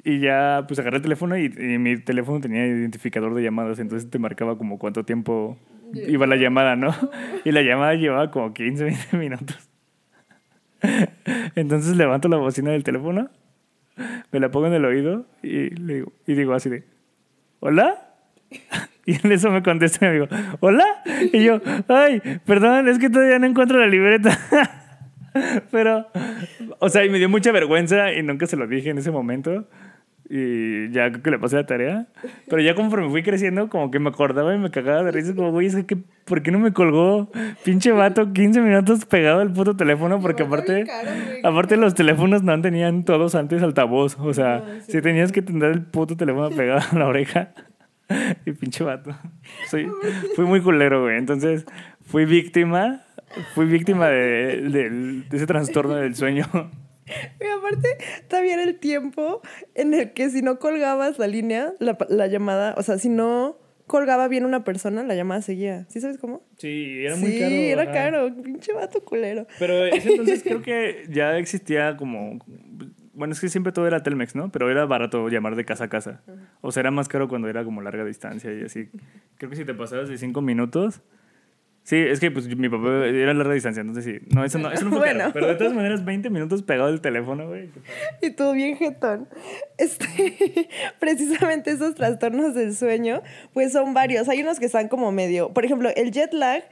y 0.02 0.20
ya 0.20 0.64
pues 0.68 0.78
agarré 0.78 0.98
el 0.98 1.02
teléfono 1.02 1.36
y, 1.36 1.46
y 1.46 1.78
mi 1.78 1.98
teléfono 1.98 2.40
tenía 2.40 2.66
identificador 2.66 3.34
de 3.34 3.42
llamadas, 3.42 3.78
entonces 3.78 4.10
te 4.10 4.18
marcaba 4.18 4.58
como 4.58 4.78
cuánto 4.78 5.04
tiempo 5.04 5.58
iba 5.94 6.26
la 6.26 6.36
llamada, 6.36 6.76
¿no? 6.76 6.94
Y 7.44 7.52
la 7.52 7.62
llamada 7.62 7.94
llevaba 7.94 8.30
como 8.30 8.52
15, 8.52 8.84
20 8.84 9.16
minutos. 9.16 9.70
Entonces 11.54 11.96
levanto 11.96 12.28
la 12.28 12.36
bocina 12.36 12.70
del 12.70 12.84
teléfono, 12.84 13.30
me 14.32 14.40
la 14.40 14.50
pongo 14.50 14.66
en 14.66 14.74
el 14.74 14.84
oído 14.84 15.26
y, 15.42 15.70
le 15.70 15.94
digo, 15.94 16.12
y 16.26 16.34
digo 16.34 16.54
así 16.54 16.70
de, 16.70 16.84
¿hola? 17.60 18.00
Y 19.06 19.16
en 19.22 19.32
eso 19.32 19.50
me 19.50 19.62
contesta 19.62 20.06
mi 20.06 20.16
amigo, 20.16 20.28
¿hola? 20.60 20.86
Y 21.30 21.44
yo, 21.44 21.60
ay, 21.88 22.22
perdón, 22.46 22.88
es 22.88 22.98
que 22.98 23.10
todavía 23.10 23.38
no 23.38 23.44
encuentro 23.44 23.78
la 23.78 23.86
libreta. 23.86 24.38
Pero, 25.70 26.06
o 26.78 26.88
sea, 26.88 27.04
y 27.04 27.10
me 27.10 27.18
dio 27.18 27.28
mucha 27.28 27.52
vergüenza 27.52 28.14
y 28.14 28.22
nunca 28.22 28.46
se 28.46 28.56
lo 28.56 28.66
dije 28.66 28.88
en 28.88 28.96
ese 28.96 29.10
momento. 29.10 29.68
Y 30.28 30.90
ya 30.90 31.10
creo 31.10 31.22
que 31.22 31.30
le 31.32 31.38
pasé 31.38 31.56
la 31.56 31.66
tarea. 31.66 32.06
Pero 32.48 32.62
ya 32.62 32.74
conforme 32.74 33.10
fui 33.10 33.22
creciendo, 33.22 33.68
como 33.68 33.90
que 33.90 33.98
me 33.98 34.08
acordaba 34.08 34.54
y 34.54 34.58
me 34.58 34.70
cagaba 34.70 35.02
de 35.02 35.10
risa. 35.12 35.34
Como, 35.34 35.50
güey, 35.52 35.66
es 35.66 35.84
que, 35.84 35.96
¿por 36.24 36.42
qué 36.42 36.50
no 36.50 36.58
me 36.58 36.72
colgó? 36.72 37.30
Pinche 37.62 37.92
vato, 37.92 38.32
15 38.32 38.60
minutos 38.62 39.04
pegado 39.04 39.40
al 39.40 39.52
puto 39.52 39.76
teléfono. 39.76 40.20
Porque 40.20 40.44
aparte, 40.44 40.86
aparte 41.42 41.76
los 41.76 41.94
teléfonos 41.94 42.42
no 42.42 42.58
tenían 42.60 43.04
todos 43.04 43.34
antes 43.34 43.62
altavoz. 43.62 44.16
O 44.18 44.32
sea, 44.32 44.60
No, 44.66 44.80
sí. 44.80 44.92
si 44.92 45.02
tenías 45.02 45.30
que 45.30 45.42
tener 45.42 45.70
el 45.72 45.82
puto 45.82 46.16
teléfono 46.16 46.48
pegado 46.50 46.80
a 46.92 46.98
la 46.98 47.06
oreja. 47.06 47.50
Y 48.46 48.52
pinche 48.52 48.84
vato. 48.84 49.16
Soy, 49.68 49.88
fui 50.36 50.44
muy 50.44 50.60
culero, 50.60 51.02
güey. 51.02 51.16
Entonces, 51.16 51.64
fui 52.06 52.24
víctima. 52.26 53.00
Fui 53.54 53.64
víctima 53.66 54.08
de, 54.08 54.60
de- 54.70 54.90
de 54.90 55.36
ese 55.36 55.46
trastorno 55.46 55.94
del 55.94 56.14
sueño. 56.14 56.44
Y 57.40 57.46
aparte, 57.46 57.88
también 58.28 58.60
el 58.60 58.78
tiempo 58.78 59.42
en 59.74 59.94
el 59.94 60.12
que 60.12 60.30
si 60.30 60.42
no 60.42 60.58
colgabas 60.58 61.18
la 61.18 61.26
línea, 61.26 61.74
la, 61.78 61.96
la 62.08 62.26
llamada, 62.26 62.74
o 62.76 62.82
sea, 62.82 62.98
si 62.98 63.08
no 63.08 63.58
colgaba 63.86 64.28
bien 64.28 64.44
una 64.44 64.64
persona, 64.64 65.02
la 65.02 65.14
llamada 65.14 65.42
seguía. 65.42 65.86
¿Sí 65.88 66.00
sabes 66.00 66.18
cómo? 66.18 66.42
Sí, 66.56 67.04
era 67.04 67.16
sí, 67.16 67.22
muy 67.22 67.38
caro. 67.38 67.54
era 67.54 67.82
ajá. 67.82 67.92
caro. 67.92 68.42
Pinche 68.42 68.72
vato 68.72 69.04
culero. 69.04 69.46
Pero 69.58 69.84
ese 69.84 70.10
entonces 70.10 70.42
creo 70.42 70.62
que 70.62 71.06
ya 71.10 71.36
existía 71.36 71.96
como... 71.96 72.38
Bueno, 73.12 73.32
es 73.32 73.40
que 73.40 73.48
siempre 73.48 73.72
todo 73.72 73.86
era 73.86 74.02
Telmex, 74.02 74.34
¿no? 74.34 74.50
Pero 74.50 74.70
era 74.70 74.86
barato 74.86 75.28
llamar 75.28 75.54
de 75.54 75.64
casa 75.64 75.84
a 75.84 75.88
casa. 75.88 76.22
O 76.62 76.72
sea, 76.72 76.80
era 76.80 76.90
más 76.90 77.08
caro 77.08 77.28
cuando 77.28 77.48
era 77.48 77.62
como 77.62 77.80
larga 77.80 78.04
distancia 78.04 78.52
y 78.52 78.62
así. 78.62 78.88
Creo 79.36 79.50
que 79.50 79.56
si 79.56 79.64
te 79.64 79.74
pasabas 79.74 80.08
de 80.08 80.18
cinco 80.18 80.40
minutos... 80.40 81.02
Sí, 81.84 81.96
es 81.96 82.18
que 82.18 82.30
pues 82.30 82.46
mi 82.56 82.70
papá 82.70 83.06
era 83.06 83.34
larga 83.34 83.52
distancia, 83.52 83.82
entonces 83.82 84.04
sí. 84.06 84.26
No, 84.34 84.42
eso 84.42 84.58
no, 84.58 84.72
eso 84.72 84.84
no 84.86 84.90
fue 84.90 85.00
Bueno. 85.00 85.18
caro. 85.18 85.32
Pero 85.34 85.46
de 85.48 85.54
todas 85.56 85.74
maneras, 85.74 86.02
20 86.02 86.30
minutos 86.30 86.62
pegado 86.62 86.88
al 86.88 87.02
teléfono, 87.02 87.46
güey. 87.46 87.68
Y 88.22 88.30
todo 88.30 88.54
bien 88.54 88.76
jetón. 88.78 89.28
Este, 89.76 90.06
precisamente 90.98 91.70
esos 91.72 91.94
trastornos 91.94 92.54
del 92.54 92.74
sueño, 92.74 93.20
pues 93.52 93.72
son 93.72 93.92
varios. 93.92 94.30
Hay 94.30 94.40
unos 94.40 94.58
que 94.60 94.64
están 94.64 94.88
como 94.88 95.12
medio. 95.12 95.52
Por 95.52 95.66
ejemplo, 95.66 95.90
el 95.94 96.10
jet 96.10 96.32
lag, 96.32 96.62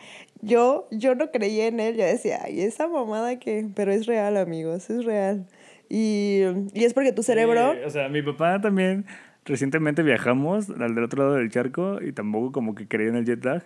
yo, 0.41 0.89
yo 0.91 1.15
no 1.15 1.31
creía 1.31 1.67
en 1.67 1.79
él. 1.81 1.97
Yo 1.97 2.05
decía, 2.05 2.41
ay, 2.45 2.63
esa 2.63 2.89
mamada 2.89 3.39
que. 3.39 3.67
Pero 3.75 3.93
es 3.93 4.07
real, 4.07 4.39
amigos, 4.39 4.89
es 4.89 5.05
real. 5.05 5.47
Y, 5.91 6.41
y 6.73 6.85
es 6.85 6.95
porque 6.95 7.13
tu 7.13 7.23
cerebro. 7.23 7.75
Eh, 7.75 7.85
o 7.85 7.91
sea, 7.91 8.09
mi 8.09 8.23
papá 8.23 8.61
también... 8.63 9.05
Recientemente 9.45 10.05
viajamos 10.05 10.71
al 10.71 10.95
del 10.95 11.03
otro 11.03 11.25
lado 11.25 11.35
del 11.35 11.51
charco 11.51 12.01
y 12.01 12.13
tampoco 12.13 12.53
como 12.53 12.77
que 12.77 12.87
creía 12.87 13.09
en 13.09 13.17
el 13.17 13.25
jet 13.25 13.45
lag. 13.45 13.65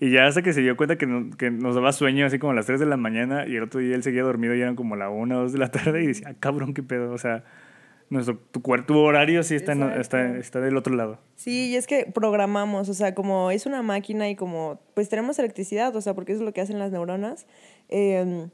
Y 0.00 0.10
ya 0.10 0.26
hasta 0.26 0.40
que 0.42 0.52
se 0.54 0.62
dio 0.62 0.76
cuenta 0.76 0.96
que, 0.96 1.06
no- 1.06 1.30
que 1.36 1.50
nos 1.50 1.74
daba 1.74 1.92
sueño 1.92 2.24
así 2.26 2.38
como 2.38 2.52
a 2.52 2.54
las 2.54 2.66
3 2.66 2.80
de 2.80 2.86
la 2.86 2.96
mañana 2.96 3.46
y 3.46 3.54
el 3.56 3.62
otro 3.64 3.80
día 3.80 3.94
él 3.94 4.02
seguía 4.02 4.22
dormido 4.22 4.54
y 4.54 4.60
eran 4.62 4.74
como 4.74 4.96
la 4.96 5.10
1 5.10 5.36
o 5.38 5.42
2 5.42 5.52
de 5.52 5.58
la 5.58 5.70
tarde 5.70 6.02
y 6.02 6.06
decía, 6.06 6.28
ah, 6.30 6.34
cabrón, 6.40 6.72
qué 6.72 6.82
pedo. 6.82 7.12
O 7.12 7.18
sea, 7.18 7.44
nuestro, 8.08 8.38
tu, 8.38 8.60
tu 8.60 8.98
horario 8.98 9.42
sí 9.42 9.54
está, 9.54 9.72
en- 9.72 9.82
está, 10.00 10.36
está 10.38 10.60
del 10.60 10.76
otro 10.78 10.94
lado. 10.96 11.18
Sí, 11.36 11.68
y 11.68 11.76
es 11.76 11.86
que 11.86 12.06
programamos, 12.12 12.88
o 12.88 12.94
sea, 12.94 13.14
como 13.14 13.50
es 13.50 13.66
una 13.66 13.82
máquina 13.82 14.28
y 14.30 14.36
como, 14.36 14.80
pues 14.94 15.08
tenemos 15.10 15.38
electricidad, 15.38 15.94
o 15.94 16.00
sea, 16.00 16.14
porque 16.14 16.32
eso 16.32 16.40
es 16.40 16.46
lo 16.46 16.52
que 16.54 16.62
hacen 16.62 16.78
las 16.78 16.90
neuronas. 16.92 17.46
eh, 17.90 18.48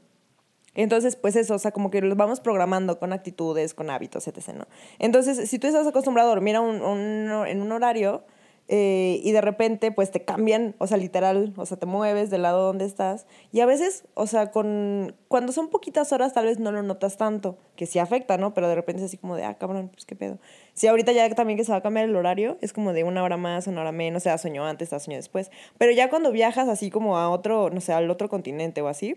entonces, 0.75 1.15
pues 1.15 1.35
eso, 1.35 1.55
o 1.55 1.59
sea, 1.59 1.71
como 1.71 1.89
que 1.89 2.01
los 2.01 2.15
vamos 2.15 2.39
programando 2.39 2.99
con 2.99 3.11
actitudes, 3.11 3.73
con 3.73 3.89
hábitos, 3.89 4.27
etc., 4.27 4.49
¿no? 4.55 4.67
Entonces, 4.99 5.49
si 5.49 5.57
tú 5.57 5.65
estás 5.65 5.87
acostumbrado 5.87 6.29
a 6.29 6.33
dormir 6.35 6.55
a 6.55 6.61
un- 6.61 6.83
un- 6.83 7.47
en 7.47 7.61
un 7.63 7.71
horario 7.71 8.23
eh, 8.69 9.21
y 9.23 9.31
de 9.31 9.41
repente, 9.41 9.91
pues 9.91 10.11
te 10.11 10.25
cambian, 10.25 10.75
o 10.77 10.87
sea, 10.87 10.97
literal, 10.97 11.53
o 11.55 11.65
sea, 11.65 11.77
te 11.77 11.85
mueves 11.85 12.29
del 12.29 12.41
lado 12.41 12.65
donde 12.65 12.85
estás. 12.85 13.25
Y 13.51 13.61
a 13.61 13.65
veces, 13.65 14.03
o 14.13 14.27
sea, 14.27 14.51
con, 14.51 15.15
cuando 15.29 15.53
son 15.53 15.69
poquitas 15.69 16.11
horas, 16.11 16.33
tal 16.33 16.45
vez 16.45 16.59
no 16.59 16.71
lo 16.71 16.83
notas 16.83 17.17
tanto, 17.17 17.57
que 17.75 17.85
sí 17.85 17.99
afecta, 17.99 18.37
¿no? 18.37 18.53
Pero 18.53 18.67
de 18.67 18.75
repente 18.75 19.01
es 19.01 19.07
así 19.07 19.17
como 19.17 19.35
de, 19.35 19.45
ah, 19.45 19.57
cabrón, 19.57 19.89
pues 19.93 20.05
qué 20.05 20.15
pedo. 20.15 20.37
Si 20.73 20.87
ahorita 20.87 21.13
ya 21.13 21.29
también 21.33 21.57
que 21.57 21.63
se 21.63 21.71
va 21.71 21.77
a 21.77 21.81
cambiar 21.81 22.09
el 22.09 22.15
horario, 22.15 22.57
es 22.61 22.73
como 22.73 22.91
de 22.91 23.03
una 23.03 23.23
hora 23.23 23.37
más, 23.37 23.67
una 23.67 23.81
hora 23.81 23.91
menos, 23.93 24.23
o 24.23 24.25
sea, 24.25 24.37
soñó 24.37 24.65
antes, 24.65 24.89
te 24.89 24.99
soñó 24.99 25.15
después. 25.15 25.49
Pero 25.77 25.91
ya 25.93 26.09
cuando 26.09 26.31
viajas 26.31 26.67
así 26.67 26.89
como 26.89 27.17
a 27.17 27.29
otro, 27.29 27.69
no 27.69 27.79
sé, 27.79 27.93
al 27.93 28.09
otro 28.09 28.27
continente 28.27 28.81
o 28.81 28.89
así, 28.89 29.15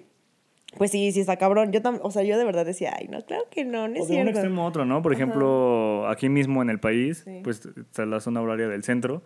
pues 0.77 0.91
sí, 0.91 1.11
sí 1.13 1.21
está 1.21 1.37
cabrón. 1.37 1.73
Yo 1.73 1.81
o 2.03 2.11
sea, 2.11 2.23
yo 2.23 2.39
de 2.39 2.45
verdad 2.45 2.65
decía, 2.65 2.95
ay, 2.99 3.09
no, 3.09 3.21
claro 3.25 3.45
que 3.51 3.65
no, 3.65 3.89
no 3.89 3.95
es 3.95 4.03
O 4.03 4.07
de 4.07 4.13
un 4.13 4.15
cierto. 4.23 4.31
extremo 4.31 4.63
a 4.63 4.67
otro, 4.67 4.85
¿no? 4.85 5.03
Por 5.03 5.13
ejemplo, 5.13 6.09
aquí 6.09 6.29
mismo 6.29 6.63
en 6.63 6.71
el 6.71 6.79
país, 6.81 7.23
Sí. 7.25 7.41
pues 7.43 7.67
está 7.77 8.07
la 8.07 8.21
zona 8.21 8.41
horaria 8.41 8.69
del 8.69 8.83
centro 8.85 9.23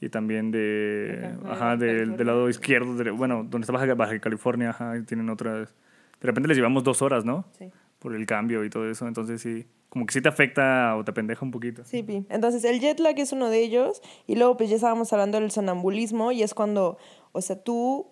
y 0.00 0.08
también 0.08 0.50
de, 0.50 1.30
ajá, 1.48 1.72
ah, 1.72 1.76
del, 1.76 2.16
del 2.16 2.26
lado 2.26 2.48
izquierdo, 2.48 2.94
de- 2.96 3.10
bueno, 3.10 3.46
donde 3.48 3.64
está 3.64 3.72
Baja, 3.72 3.94
Baja 3.94 4.18
California, 4.18 4.70
ajá, 4.70 4.96
y 4.98 5.02
tienen 5.02 5.30
otras. 5.30 5.74
De 6.20 6.26
repente 6.26 6.48
les 6.48 6.56
llevamos 6.56 6.84
dos 6.84 7.02
horas, 7.02 7.24
¿no? 7.24 7.44
Sí. 7.58 7.70
Por 7.98 8.14
el 8.16 8.26
cambio 8.26 8.64
y 8.64 8.70
todo 8.70 8.90
eso, 8.90 9.06
entonces 9.06 9.40
sí, 9.40 9.64
como 9.88 10.06
que 10.06 10.12
sí 10.12 10.20
te 10.20 10.28
afecta 10.28 10.96
o 10.96 11.04
te 11.04 11.12
pendeja 11.12 11.44
un 11.44 11.52
poquito. 11.52 11.84
Sí, 11.84 12.02
Pi. 12.02 12.26
Entonces, 12.30 12.64
el 12.64 12.80
jet 12.80 12.98
lag 12.98 13.16
es 13.18 13.32
uno 13.32 13.48
de 13.48 13.60
ellos. 13.60 14.00
Y 14.26 14.36
luego, 14.36 14.56
pues 14.56 14.70
ya 14.70 14.76
estábamos 14.76 15.12
hablando 15.12 15.38
del 15.38 15.50
sonambulismo. 15.50 16.32
Y 16.32 16.42
es 16.42 16.54
cuando, 16.54 16.96
o 17.32 17.40
sea, 17.42 17.62
tú. 17.62 18.06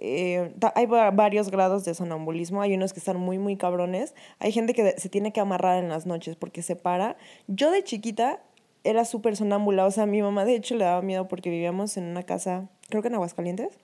Eh, 0.00 0.52
hay 0.74 0.86
va- 0.86 1.10
varios 1.10 1.50
grados 1.50 1.84
de 1.84 1.94
sonambulismo. 1.94 2.62
Hay 2.62 2.74
unos 2.74 2.92
que 2.92 2.98
están 3.00 3.18
muy, 3.18 3.38
muy 3.38 3.56
cabrones. 3.56 4.14
Hay 4.38 4.52
gente 4.52 4.72
que 4.74 4.94
se 4.98 5.08
tiene 5.08 5.32
que 5.32 5.40
amarrar 5.40 5.82
en 5.82 5.88
las 5.88 6.06
noches 6.06 6.36
porque 6.36 6.62
se 6.62 6.74
para. 6.76 7.16
Yo 7.46 7.70
de 7.70 7.84
chiquita 7.84 8.40
era 8.82 9.04
súper 9.04 9.36
sonámbula. 9.36 9.84
O 9.86 9.90
sea, 9.90 10.06
mi 10.06 10.22
mamá, 10.22 10.44
de 10.44 10.54
hecho, 10.56 10.74
le 10.74 10.84
daba 10.84 11.02
miedo 11.02 11.28
porque 11.28 11.50
vivíamos 11.50 11.96
en 11.96 12.04
una 12.04 12.22
casa, 12.22 12.68
creo 12.88 13.02
que 13.02 13.08
en 13.08 13.14
Aguascalientes 13.14 13.78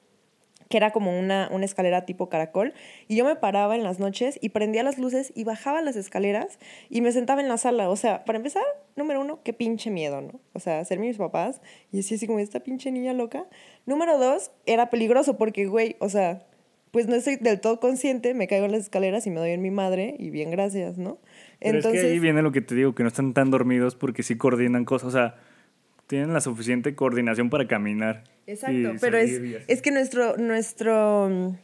que 0.69 0.77
era 0.77 0.91
como 0.91 1.19
una, 1.19 1.49
una 1.53 1.65
escalera 1.65 2.05
tipo 2.05 2.29
caracol, 2.29 2.75
y 3.09 3.17
yo 3.17 3.25
me 3.25 3.37
paraba 3.37 3.77
en 3.77 3.83
las 3.83 3.99
noches 3.99 4.39
y 4.41 4.51
prendía 4.51 4.83
las 4.83 4.99
luces 4.99 5.33
y 5.35 5.45
bajaba 5.45 5.83
las 5.83 5.97
escaleras 5.97 6.59
y 6.89 7.01
me 7.01 7.13
sentaba 7.13 7.41
en 7.41 7.49
la 7.49 7.59
sala. 7.59 7.89
O 7.89 7.97
sea, 7.97 8.25
para 8.25 8.39
empezar, 8.39 8.65
número 8.97 9.21
uno, 9.21 9.41
qué 9.43 9.53
pinche 9.53 9.91
miedo, 9.91 10.21
¿no? 10.21 10.41
O 10.53 10.61
sea, 10.61 10.85
ser 10.85 10.99
mis 10.99 11.17
papás 11.17 11.61
y 11.93 11.99
decía 11.99 12.17
así 12.17 12.27
como 12.27 12.39
esta 12.39 12.61
pinche 12.61 12.91
niña 12.91 13.13
loca. 13.13 13.47
Número 13.85 14.19
dos, 14.19 14.51
era 14.67 14.91
peligroso 14.91 15.37
porque, 15.37 15.67
güey, 15.67 15.97
o 16.01 16.09
sea, 16.09 16.47
pues 16.91 17.09
no 17.09 17.15
estoy 17.15 17.37
del 17.37 17.61
todo 17.61 17.79
consciente, 17.79 18.33
me 18.35 18.49
caigo 18.49 18.65
en 18.65 18.73
las 18.73 18.83
escaleras 18.83 19.27
y 19.27 19.31
me 19.31 19.41
doy 19.41 19.51
en 19.51 19.61
mi 19.61 19.71
madre 19.71 20.17
y 20.19 20.31
bien 20.31 20.51
gracias, 20.51 20.97
¿no? 20.97 21.19
Pero 21.61 21.79
es 21.79 21.87
que 21.87 22.01
ahí 22.01 22.19
viene 22.19 22.43
lo 22.43 22.53
que 22.53 22.61
te 22.61 22.75
digo, 22.75 22.95
que 22.95 23.03
no 23.03 23.09
están 23.09 23.35
tan 23.35 23.51
dormidos 23.51 23.95
porque 23.95 24.23
sí 24.23 24.37
coordinan 24.37 24.85
cosas, 24.85 25.09
o 25.09 25.11
sea, 25.11 25.37
tienen 26.07 26.33
la 26.33 26.41
suficiente 26.41 26.95
coordinación 26.95 27.51
para 27.51 27.67
caminar. 27.67 28.25
Exacto, 28.47 28.93
pero 29.01 29.19
es, 29.19 29.83
que 29.83 29.91
nuestro, 29.91 30.37
nuestro 30.37 31.29
mm, 31.29 31.57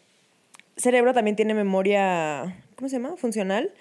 cerebro 0.77 1.15
también 1.15 1.37
tiene 1.37 1.55
memoria, 1.55 2.57
¿cómo 2.77 2.89
se 2.89 2.97
llama? 2.97 3.17
Funcional 3.17 3.73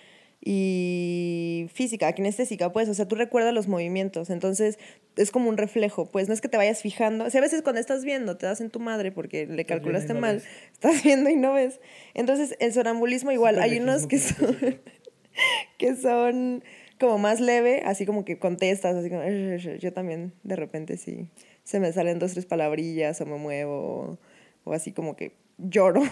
y 0.44 1.68
física, 1.74 2.12
kinestésica, 2.14 2.72
pues, 2.72 2.90
o 2.90 2.94
sea, 2.96 3.08
tú 3.08 3.16
recuerdas 3.16 3.54
los 3.54 3.68
movimientos, 3.68 4.32
entonces 4.32 4.80
es 5.16 5.30
como 5.30 5.50
un 5.50 5.58
reflejo, 5.58 6.10
pues, 6.10 6.28
no 6.28 6.34
es 6.34 6.42
que 6.42 6.48
te 6.48 6.58
vayas 6.58 6.82
fijando, 6.82 7.26
o 7.26 7.30
sea, 7.30 7.40
a 7.40 7.44
veces 7.44 7.62
cuando 7.62 7.80
estás 7.80 8.04
viendo, 8.04 8.38
te 8.38 8.48
das 8.48 8.60
en 8.60 8.72
tu 8.72 8.80
madre 8.80 9.12
porque 9.12 9.46
le 9.46 9.66
calculaste 9.66 10.14
no 10.14 10.20
mal, 10.20 10.36
ves. 10.38 10.48
estás 10.74 11.04
viendo 11.04 11.30
y 11.30 11.36
no 11.36 11.54
ves. 11.54 11.80
Entonces, 12.16 12.56
el 12.60 12.74
sonambulismo 12.74 13.32
igual, 13.32 13.60
hay 13.60 13.80
unos 13.80 14.08
que 14.08 14.18
pendejismo 14.18 14.48
son, 14.48 14.58
que 15.78 15.96
son 15.96 16.64
como 17.02 17.18
más 17.18 17.42
leve, 17.42 17.82
así 17.84 18.06
como 18.06 18.24
que 18.24 18.38
contestas, 18.38 18.96
así 18.96 19.10
como, 19.10 19.24
yo 19.26 19.92
también 19.92 20.34
de 20.44 20.56
repente 20.56 20.98
sí, 20.98 21.28
se 21.64 21.80
me 21.80 21.92
salen 21.92 22.20
dos, 22.20 22.34
tres 22.34 22.46
palabrillas 22.46 23.20
o 23.22 23.26
me 23.26 23.38
muevo 23.38 24.20
o, 24.64 24.74
así 24.74 24.94
como 24.94 25.16
que 25.18 25.36
lloro. 25.58 26.02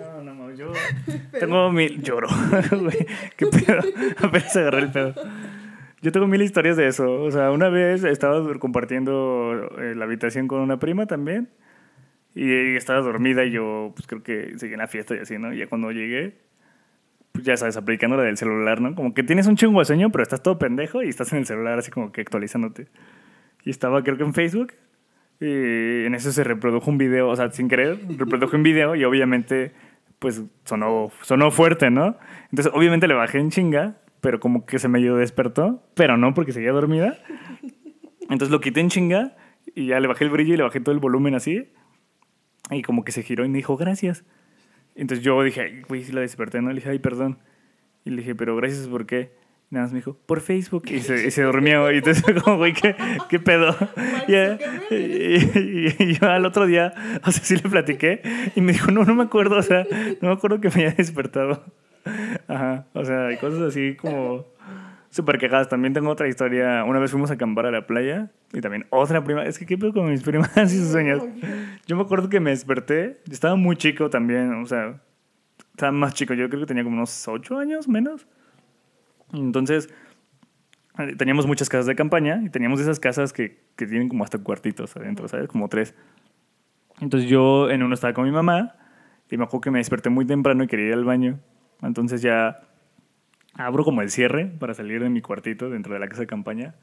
No, 0.00 0.22
no, 0.22 0.34
no, 0.34 0.54
yo 0.54 0.72
tengo 1.38 1.70
mil... 1.72 2.02
Lloro. 2.02 2.28
¿Qué 3.36 3.46
pedo? 3.46 3.80
Apenas 4.22 4.56
agarré 4.56 4.78
el 4.80 4.90
pedo. 4.92 5.14
Yo 6.02 6.12
tengo 6.12 6.26
mil 6.26 6.42
historias 6.42 6.76
de 6.76 6.86
eso. 6.86 7.22
O 7.22 7.30
sea, 7.30 7.50
una 7.50 7.68
vez 7.68 8.04
estaba 8.04 8.42
compartiendo 8.58 9.70
eh, 9.78 9.94
la 9.94 10.04
habitación 10.04 10.46
con 10.46 10.60
una 10.60 10.78
prima 10.78 11.06
también. 11.06 11.48
Y 12.34 12.76
estaba 12.76 13.00
dormida 13.00 13.44
y 13.44 13.50
yo, 13.50 13.92
pues 13.94 14.06
creo 14.06 14.22
que 14.22 14.58
seguí 14.58 14.74
en 14.74 14.78
la 14.78 14.88
fiesta 14.88 15.14
y 15.14 15.18
así, 15.18 15.38
¿no? 15.38 15.52
Y 15.52 15.58
ya 15.58 15.66
cuando 15.66 15.90
llegué, 15.90 16.34
ya 17.42 17.56
sabes, 17.56 17.76
aplicando 17.76 18.16
la 18.16 18.22
del 18.22 18.36
celular, 18.36 18.80
¿no? 18.80 18.94
Como 18.94 19.14
que 19.14 19.22
tienes 19.22 19.46
un 19.46 19.56
chingo 19.56 19.78
de 19.78 19.84
sueño, 19.84 20.10
pero 20.10 20.22
estás 20.22 20.42
todo 20.42 20.58
pendejo 20.58 21.02
y 21.02 21.08
estás 21.08 21.32
en 21.32 21.38
el 21.38 21.46
celular 21.46 21.78
así 21.78 21.90
como 21.90 22.12
que 22.12 22.20
actualizándote. 22.20 22.88
Y 23.64 23.70
estaba 23.70 24.02
creo 24.02 24.16
que 24.16 24.24
en 24.24 24.34
Facebook 24.34 24.74
y 25.40 26.04
en 26.04 26.14
eso 26.14 26.32
se 26.32 26.42
reprodujo 26.42 26.90
un 26.90 26.98
video, 26.98 27.28
o 27.28 27.36
sea, 27.36 27.50
sin 27.50 27.68
querer, 27.68 27.98
reprodujo 28.16 28.56
un 28.56 28.62
video 28.62 28.96
y 28.96 29.04
obviamente 29.04 29.72
pues 30.18 30.42
sonó, 30.64 31.12
sonó 31.22 31.50
fuerte, 31.50 31.90
¿no? 31.90 32.16
Entonces 32.50 32.72
obviamente 32.74 33.06
le 33.06 33.14
bajé 33.14 33.38
en 33.38 33.50
chinga, 33.50 33.96
pero 34.20 34.40
como 34.40 34.66
que 34.66 34.78
se 34.78 34.88
medio 34.88 35.16
despertó, 35.16 35.82
pero 35.94 36.16
no 36.16 36.34
porque 36.34 36.52
seguía 36.52 36.72
dormida. 36.72 37.18
Entonces 38.22 38.50
lo 38.50 38.60
quité 38.60 38.80
en 38.80 38.88
chinga 38.88 39.36
y 39.74 39.86
ya 39.86 40.00
le 40.00 40.08
bajé 40.08 40.24
el 40.24 40.30
brillo 40.30 40.54
y 40.54 40.56
le 40.56 40.64
bajé 40.64 40.80
todo 40.80 40.92
el 40.92 41.00
volumen 41.00 41.34
así. 41.34 41.68
Y 42.70 42.82
como 42.82 43.04
que 43.04 43.12
se 43.12 43.22
giró 43.22 43.44
y 43.44 43.48
me 43.48 43.58
dijo, 43.58 43.76
gracias. 43.76 44.24
Entonces 44.98 45.24
yo 45.24 45.42
dije, 45.42 45.60
"Ay, 45.62 45.82
güey, 45.88 46.04
sí 46.04 46.12
la 46.12 46.20
desperté, 46.20 46.60
¿no? 46.60 46.68
Le 46.68 46.76
dije, 46.76 46.90
ay, 46.90 46.98
perdón. 46.98 47.38
Y 48.04 48.10
le 48.10 48.16
dije, 48.18 48.34
pero 48.34 48.56
gracias, 48.56 48.86
¿por 48.88 49.06
qué? 49.06 49.30
Y 49.70 49.74
nada 49.74 49.84
más 49.86 49.92
me 49.92 49.98
dijo, 49.98 50.16
por 50.26 50.40
Facebook. 50.40 50.84
Y 50.90 51.00
se, 51.00 51.26
y 51.26 51.30
se 51.30 51.42
durmió. 51.42 51.90
Y 51.92 51.98
entonces, 51.98 52.24
como, 52.42 52.56
güey, 52.56 52.72
¿qué, 52.72 52.94
qué 53.28 53.38
pedo? 53.38 53.76
Y, 54.26 54.34
y- 54.94 55.94
y 55.98 56.14
yo 56.14 56.28
al 56.28 56.44
otro 56.46 56.66
día, 56.66 56.92
o 57.24 57.30
sea, 57.30 57.44
sí 57.44 57.56
le 57.56 57.68
platiqué. 57.68 58.22
Y 58.56 58.60
me 58.60 58.72
dijo, 58.72 58.90
no, 58.90 59.04
no 59.04 59.14
me 59.14 59.24
acuerdo. 59.24 59.56
O 59.58 59.62
sea, 59.62 59.86
no 60.20 60.28
me 60.28 60.34
acuerdo 60.34 60.60
que 60.60 60.68
me 60.70 60.86
haya 60.86 60.94
despertado. 60.96 61.64
Ajá. 62.48 62.86
O 62.94 63.04
sea, 63.04 63.26
hay 63.26 63.36
cosas 63.36 63.60
así 63.60 63.94
como 63.96 64.46
súper 65.10 65.38
quejadas. 65.38 65.68
También 65.68 65.92
tengo 65.92 66.10
otra 66.10 66.28
historia. 66.28 66.84
Una 66.84 66.98
vez 66.98 67.10
fuimos 67.10 67.30
a 67.30 67.34
acampar 67.34 67.66
a 67.66 67.70
la 67.70 67.86
playa. 67.86 68.30
Y 68.52 68.60
también 68.60 68.86
otra 68.90 69.22
prima. 69.24 69.44
Es 69.44 69.58
que, 69.58 69.66
¿qué 69.66 69.76
pedo 69.78 69.92
con 69.92 70.10
mis 70.10 70.22
primas 70.22 70.50
y 70.56 70.78
sus 70.78 70.90
sueños? 70.90 71.22
Yo 71.86 71.96
me 71.96 72.02
acuerdo 72.02 72.28
que 72.28 72.40
me 72.40 72.50
desperté. 72.50 73.20
Yo 73.26 73.32
estaba 73.32 73.56
muy 73.56 73.76
chico 73.76 74.10
también. 74.10 74.52
O 74.54 74.66
sea, 74.66 75.00
estaba 75.70 75.92
más 75.92 76.14
chico. 76.14 76.34
Yo 76.34 76.48
creo 76.48 76.60
que 76.60 76.66
tenía 76.66 76.84
como 76.84 76.96
unos 76.96 77.28
ocho 77.28 77.58
años 77.58 77.88
menos. 77.88 78.26
Entonces, 79.32 79.88
teníamos 81.16 81.46
muchas 81.46 81.68
casas 81.68 81.86
de 81.86 81.94
campaña 81.94 82.40
y 82.44 82.50
teníamos 82.50 82.80
esas 82.80 82.98
casas 82.98 83.32
que, 83.32 83.60
que 83.76 83.86
tienen 83.86 84.08
como 84.08 84.24
hasta 84.24 84.38
cuartitos 84.38 84.96
adentro, 84.96 85.28
¿sabes? 85.28 85.48
Como 85.48 85.68
tres. 85.68 85.94
Entonces 87.00 87.30
yo 87.30 87.70
en 87.70 87.82
uno 87.82 87.94
estaba 87.94 88.12
con 88.12 88.24
mi 88.24 88.32
mamá 88.32 88.74
y 89.30 89.36
me 89.36 89.44
acuerdo 89.44 89.60
que 89.60 89.70
me 89.70 89.78
desperté 89.78 90.10
muy 90.10 90.26
temprano 90.26 90.64
y 90.64 90.66
quería 90.66 90.88
ir 90.88 90.92
al 90.94 91.04
baño. 91.04 91.38
Entonces 91.82 92.22
ya 92.22 92.60
abro 93.58 93.84
como 93.84 94.00
el 94.02 94.10
cierre 94.10 94.46
para 94.46 94.72
salir 94.74 95.02
de 95.02 95.10
mi 95.10 95.20
cuartito 95.20 95.68
dentro 95.70 95.92
de 95.94 96.00
la 96.00 96.08
casa 96.08 96.22
de 96.22 96.26
campaña 96.26 96.74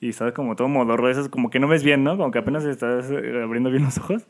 y 0.00 0.10
estaba 0.10 0.32
como 0.32 0.56
todo 0.56 0.68
modorro 0.68 1.06
de 1.06 1.12
esas, 1.12 1.28
como 1.28 1.50
que 1.50 1.60
no 1.60 1.68
ves 1.68 1.84
bien, 1.84 2.04
¿no? 2.04 2.16
Como 2.18 2.30
que 2.30 2.38
apenas 2.40 2.64
estás 2.64 3.10
eh, 3.10 3.42
abriendo 3.42 3.70
bien 3.70 3.84
los 3.84 3.98
ojos. 3.98 4.26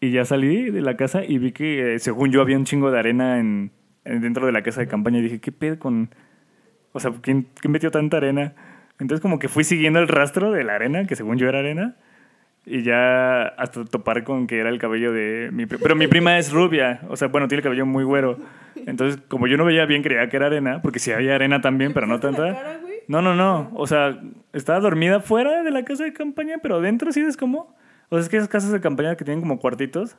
Y 0.00 0.12
ya 0.12 0.24
salí 0.24 0.70
de 0.70 0.80
la 0.80 0.96
casa 0.96 1.24
y 1.24 1.38
vi 1.38 1.52
que, 1.52 1.94
eh, 1.94 1.98
según 1.98 2.30
yo, 2.32 2.40
había 2.40 2.56
un 2.56 2.64
chingo 2.64 2.90
de 2.90 2.98
arena 2.98 3.38
en, 3.38 3.72
en- 4.04 4.20
dentro 4.22 4.46
de 4.46 4.52
la 4.52 4.62
casa 4.62 4.80
de 4.80 4.88
campaña. 4.88 5.18
Y 5.18 5.22
dije, 5.22 5.40
¿qué 5.40 5.52
pedo 5.52 5.78
con...? 5.78 6.10
O 6.92 7.00
sea, 7.00 7.12
¿quién, 7.20 7.46
¿quién 7.60 7.72
metió 7.72 7.90
tanta 7.90 8.16
arena? 8.18 8.54
Entonces 8.98 9.20
como 9.22 9.38
que 9.38 9.48
fui 9.48 9.64
siguiendo 9.64 9.98
el 10.00 10.08
rastro 10.08 10.50
de 10.52 10.64
la 10.64 10.74
arena, 10.74 11.04
que 11.06 11.16
según 11.16 11.36
yo 11.38 11.48
era 11.48 11.58
arena. 11.60 11.96
Y 12.66 12.82
ya 12.82 13.42
hasta 13.42 13.84
topar 13.84 14.22
con 14.22 14.46
que 14.46 14.58
era 14.58 14.68
el 14.68 14.78
cabello 14.78 15.12
de 15.12 15.50
mi 15.52 15.66
prima. 15.66 15.82
Pero 15.82 15.96
mi 15.96 16.06
prima 16.06 16.38
es 16.38 16.52
rubia. 16.52 17.00
O 17.08 17.16
sea, 17.16 17.28
bueno, 17.28 17.48
tiene 17.48 17.60
el 17.60 17.64
cabello 17.64 17.86
muy 17.86 18.04
güero. 18.04 18.38
Entonces, 18.86 19.20
como 19.28 19.46
yo 19.46 19.56
no 19.56 19.64
veía 19.64 19.86
bien, 19.86 20.02
creía 20.02 20.28
que 20.28 20.36
era 20.36 20.46
arena. 20.46 20.80
Porque 20.82 20.98
sí 20.98 21.10
había 21.10 21.34
arena 21.34 21.60
también, 21.60 21.92
pero 21.92 22.06
no 22.06 22.20
tanta. 22.20 22.80
No, 23.08 23.22
no, 23.22 23.34
no. 23.34 23.70
O 23.74 23.86
sea, 23.86 24.20
estaba 24.52 24.78
dormida 24.80 25.20
fuera 25.20 25.62
de 25.62 25.70
la 25.70 25.84
casa 25.84 26.04
de 26.04 26.12
campaña, 26.12 26.58
pero 26.62 26.80
dentro 26.80 27.12
sí 27.12 27.20
es 27.20 27.36
como... 27.36 27.74
O 28.08 28.16
sea, 28.16 28.20
es 28.20 28.28
que 28.28 28.36
esas 28.36 28.48
casas 28.48 28.72
de 28.72 28.80
campaña 28.80 29.16
que 29.16 29.24
tienen 29.24 29.40
como 29.40 29.58
cuartitos, 29.58 30.16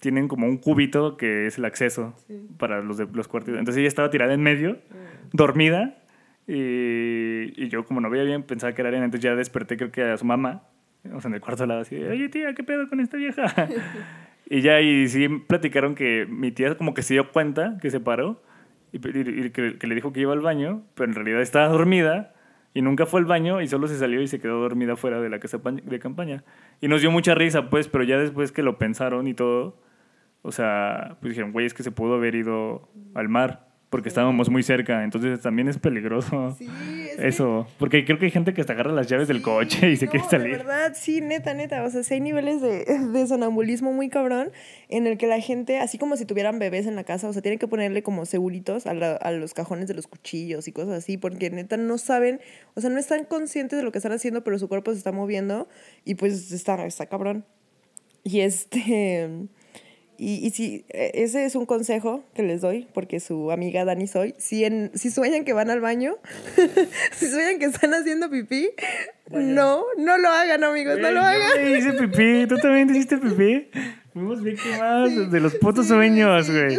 tienen 0.00 0.28
como 0.28 0.46
un 0.46 0.58
cubito 0.58 1.16
que 1.16 1.46
es 1.46 1.58
el 1.58 1.64
acceso 1.64 2.14
para 2.58 2.80
los, 2.80 2.96
de, 2.96 3.06
los 3.12 3.28
cuartitos. 3.28 3.58
Entonces 3.58 3.80
ella 3.80 3.88
estaba 3.88 4.10
tirada 4.10 4.34
en 4.34 4.42
medio, 4.42 4.78
dormida, 5.32 5.98
y, 6.46 7.52
y 7.60 7.68
yo 7.68 7.84
como 7.84 8.00
no 8.00 8.08
veía 8.08 8.22
bien 8.24 8.44
pensaba 8.44 8.72
que 8.72 8.82
era 8.82 8.88
arena, 8.88 9.06
entonces 9.06 9.24
ya 9.24 9.34
desperté 9.34 9.76
creo 9.76 9.90
que 9.90 10.02
a 10.04 10.16
su 10.16 10.24
mamá, 10.24 10.62
o 11.14 11.20
sea, 11.20 11.28
en 11.28 11.34
el 11.34 11.40
cuarto 11.40 11.66
lado, 11.66 11.80
así, 11.80 11.96
oye 12.02 12.28
tía, 12.28 12.54
¿qué 12.54 12.62
pedo 12.64 12.88
con 12.88 13.00
esta 13.00 13.16
vieja? 13.16 13.44
y 14.50 14.60
ya 14.60 14.80
y 14.80 15.08
sí 15.08 15.28
platicaron 15.28 15.94
que 15.94 16.26
mi 16.28 16.52
tía 16.52 16.76
como 16.76 16.94
que 16.94 17.02
se 17.02 17.14
dio 17.14 17.30
cuenta 17.32 17.78
que 17.80 17.90
se 17.90 18.00
paró 18.00 18.42
y, 18.92 18.98
y- 18.98 19.46
y 19.46 19.50
que, 19.50 19.78
que 19.78 19.86
le 19.86 19.94
dijo 19.94 20.12
que 20.12 20.20
iba 20.20 20.32
al 20.32 20.40
baño, 20.40 20.82
pero 20.94 21.08
en 21.10 21.14
realidad 21.14 21.40
estaba 21.42 21.68
dormida 21.68 22.32
y 22.74 22.82
nunca 22.82 23.06
fue 23.06 23.20
al 23.20 23.26
baño 23.26 23.60
y 23.62 23.66
solo 23.68 23.88
se 23.88 23.96
salió 23.98 24.20
y 24.20 24.28
se 24.28 24.38
quedó 24.40 24.60
dormida 24.60 24.96
fuera 24.96 25.20
de 25.20 25.30
la 25.30 25.38
casa 25.40 25.58
de 25.64 25.98
campaña. 25.98 26.44
Y 26.80 26.88
nos 26.88 27.00
dio 27.00 27.10
mucha 27.10 27.34
risa, 27.34 27.70
pues, 27.70 27.88
pero 27.88 28.04
ya 28.04 28.18
después 28.18 28.52
que 28.52 28.62
lo 28.62 28.76
pensaron 28.78 29.26
y 29.26 29.32
todo, 29.34 29.80
o 30.42 30.52
sea, 30.52 31.16
pues 31.20 31.30
dijeron, 31.30 31.52
güey, 31.52 31.64
es 31.66 31.72
que 31.74 31.82
se 31.82 31.90
pudo 31.90 32.14
haber 32.16 32.34
ido 32.34 32.88
al 33.14 33.28
mar 33.30 33.65
porque 33.88 34.08
estábamos 34.08 34.50
muy 34.50 34.62
cerca, 34.64 35.04
entonces 35.04 35.40
también 35.40 35.68
es 35.68 35.78
peligroso. 35.78 36.54
Sí, 36.58 36.66
es 37.10 37.16
que- 37.16 37.28
Eso, 37.28 37.66
porque 37.78 38.04
creo 38.04 38.18
que 38.18 38.26
hay 38.26 38.30
gente 38.30 38.52
que 38.52 38.60
hasta 38.60 38.72
agarra 38.74 38.92
las 38.92 39.06
llaves 39.06 39.28
del 39.28 39.40
coche 39.42 39.90
y 39.90 39.96
se 39.96 40.06
No, 40.06 40.10
quiere 40.10 40.24
De 40.26 40.30
salir. 40.30 40.56
verdad, 40.58 40.92
sí, 40.94 41.20
neta, 41.20 41.54
neta. 41.54 41.82
O 41.84 41.90
sea, 41.90 42.02
sí 42.02 42.14
hay 42.14 42.20
niveles 42.20 42.60
de, 42.60 42.84
de 42.84 43.26
sonambulismo 43.26 43.92
muy 43.92 44.08
cabrón 44.08 44.50
en 44.88 45.06
el 45.06 45.16
que 45.18 45.26
la 45.28 45.40
gente, 45.40 45.78
así 45.78 45.98
como 45.98 46.16
si 46.16 46.26
tuvieran 46.26 46.58
bebés 46.58 46.86
en 46.86 46.96
la 46.96 47.04
casa, 47.04 47.28
o 47.28 47.32
sea, 47.32 47.42
tienen 47.42 47.58
que 47.58 47.68
ponerle 47.68 48.02
como 48.02 48.26
seguritos 48.26 48.86
a, 48.86 48.92
la- 48.94 49.16
a 49.16 49.30
los 49.30 49.54
cajones 49.54 49.86
de 49.88 49.94
los 49.94 50.06
cuchillos 50.08 50.66
y 50.68 50.72
cosas 50.72 50.98
así, 50.98 51.16
porque 51.16 51.48
neta 51.50 51.76
no 51.76 51.96
saben, 51.96 52.40
o 52.74 52.80
sea, 52.80 52.90
no 52.90 52.98
están 52.98 53.24
conscientes 53.24 53.78
de 53.78 53.84
lo 53.84 53.92
que 53.92 53.98
están 53.98 54.12
haciendo, 54.12 54.42
pero 54.44 54.58
su 54.58 54.68
cuerpo 54.68 54.90
se 54.92 54.98
está 54.98 55.12
moviendo 55.12 55.68
y 56.04 56.16
pues 56.16 56.52
está, 56.52 56.84
está 56.86 57.06
cabrón. 57.06 57.44
Y 58.24 58.40
este. 58.40 59.30
Y, 60.18 60.46
y 60.46 60.50
sí, 60.50 60.84
e- 60.88 61.12
ese 61.14 61.44
es 61.44 61.54
un 61.54 61.66
consejo 61.66 62.24
que 62.34 62.42
les 62.42 62.60
doy, 62.60 62.86
porque 62.94 63.20
su 63.20 63.50
amiga 63.50 63.84
Dani 63.84 64.06
soy. 64.06 64.34
Si, 64.38 64.64
en, 64.64 64.90
si 64.94 65.10
sueñan 65.10 65.44
que 65.44 65.52
van 65.52 65.70
al 65.70 65.80
baño, 65.80 66.16
si 67.12 67.26
sueñan 67.26 67.58
que 67.58 67.66
están 67.66 67.92
haciendo 67.94 68.30
pipí, 68.30 68.70
no, 69.30 69.84
no 69.98 70.18
lo 70.18 70.28
hagan, 70.28 70.64
amigos, 70.64 70.98
no 70.98 71.10
lo 71.10 71.20
yo 71.20 71.26
hagan. 71.26 71.62
me 71.62 71.78
hice 71.78 71.92
pipí, 71.92 72.46
tú 72.46 72.56
también 72.56 72.88
te 72.88 72.94
hiciste 72.94 73.18
pipí. 73.18 73.68
Fuimos 74.12 74.42
víctimas 74.42 75.30
de 75.30 75.40
los 75.40 75.56
putos 75.56 75.88
sueños, 75.88 76.50
güey. 76.50 76.78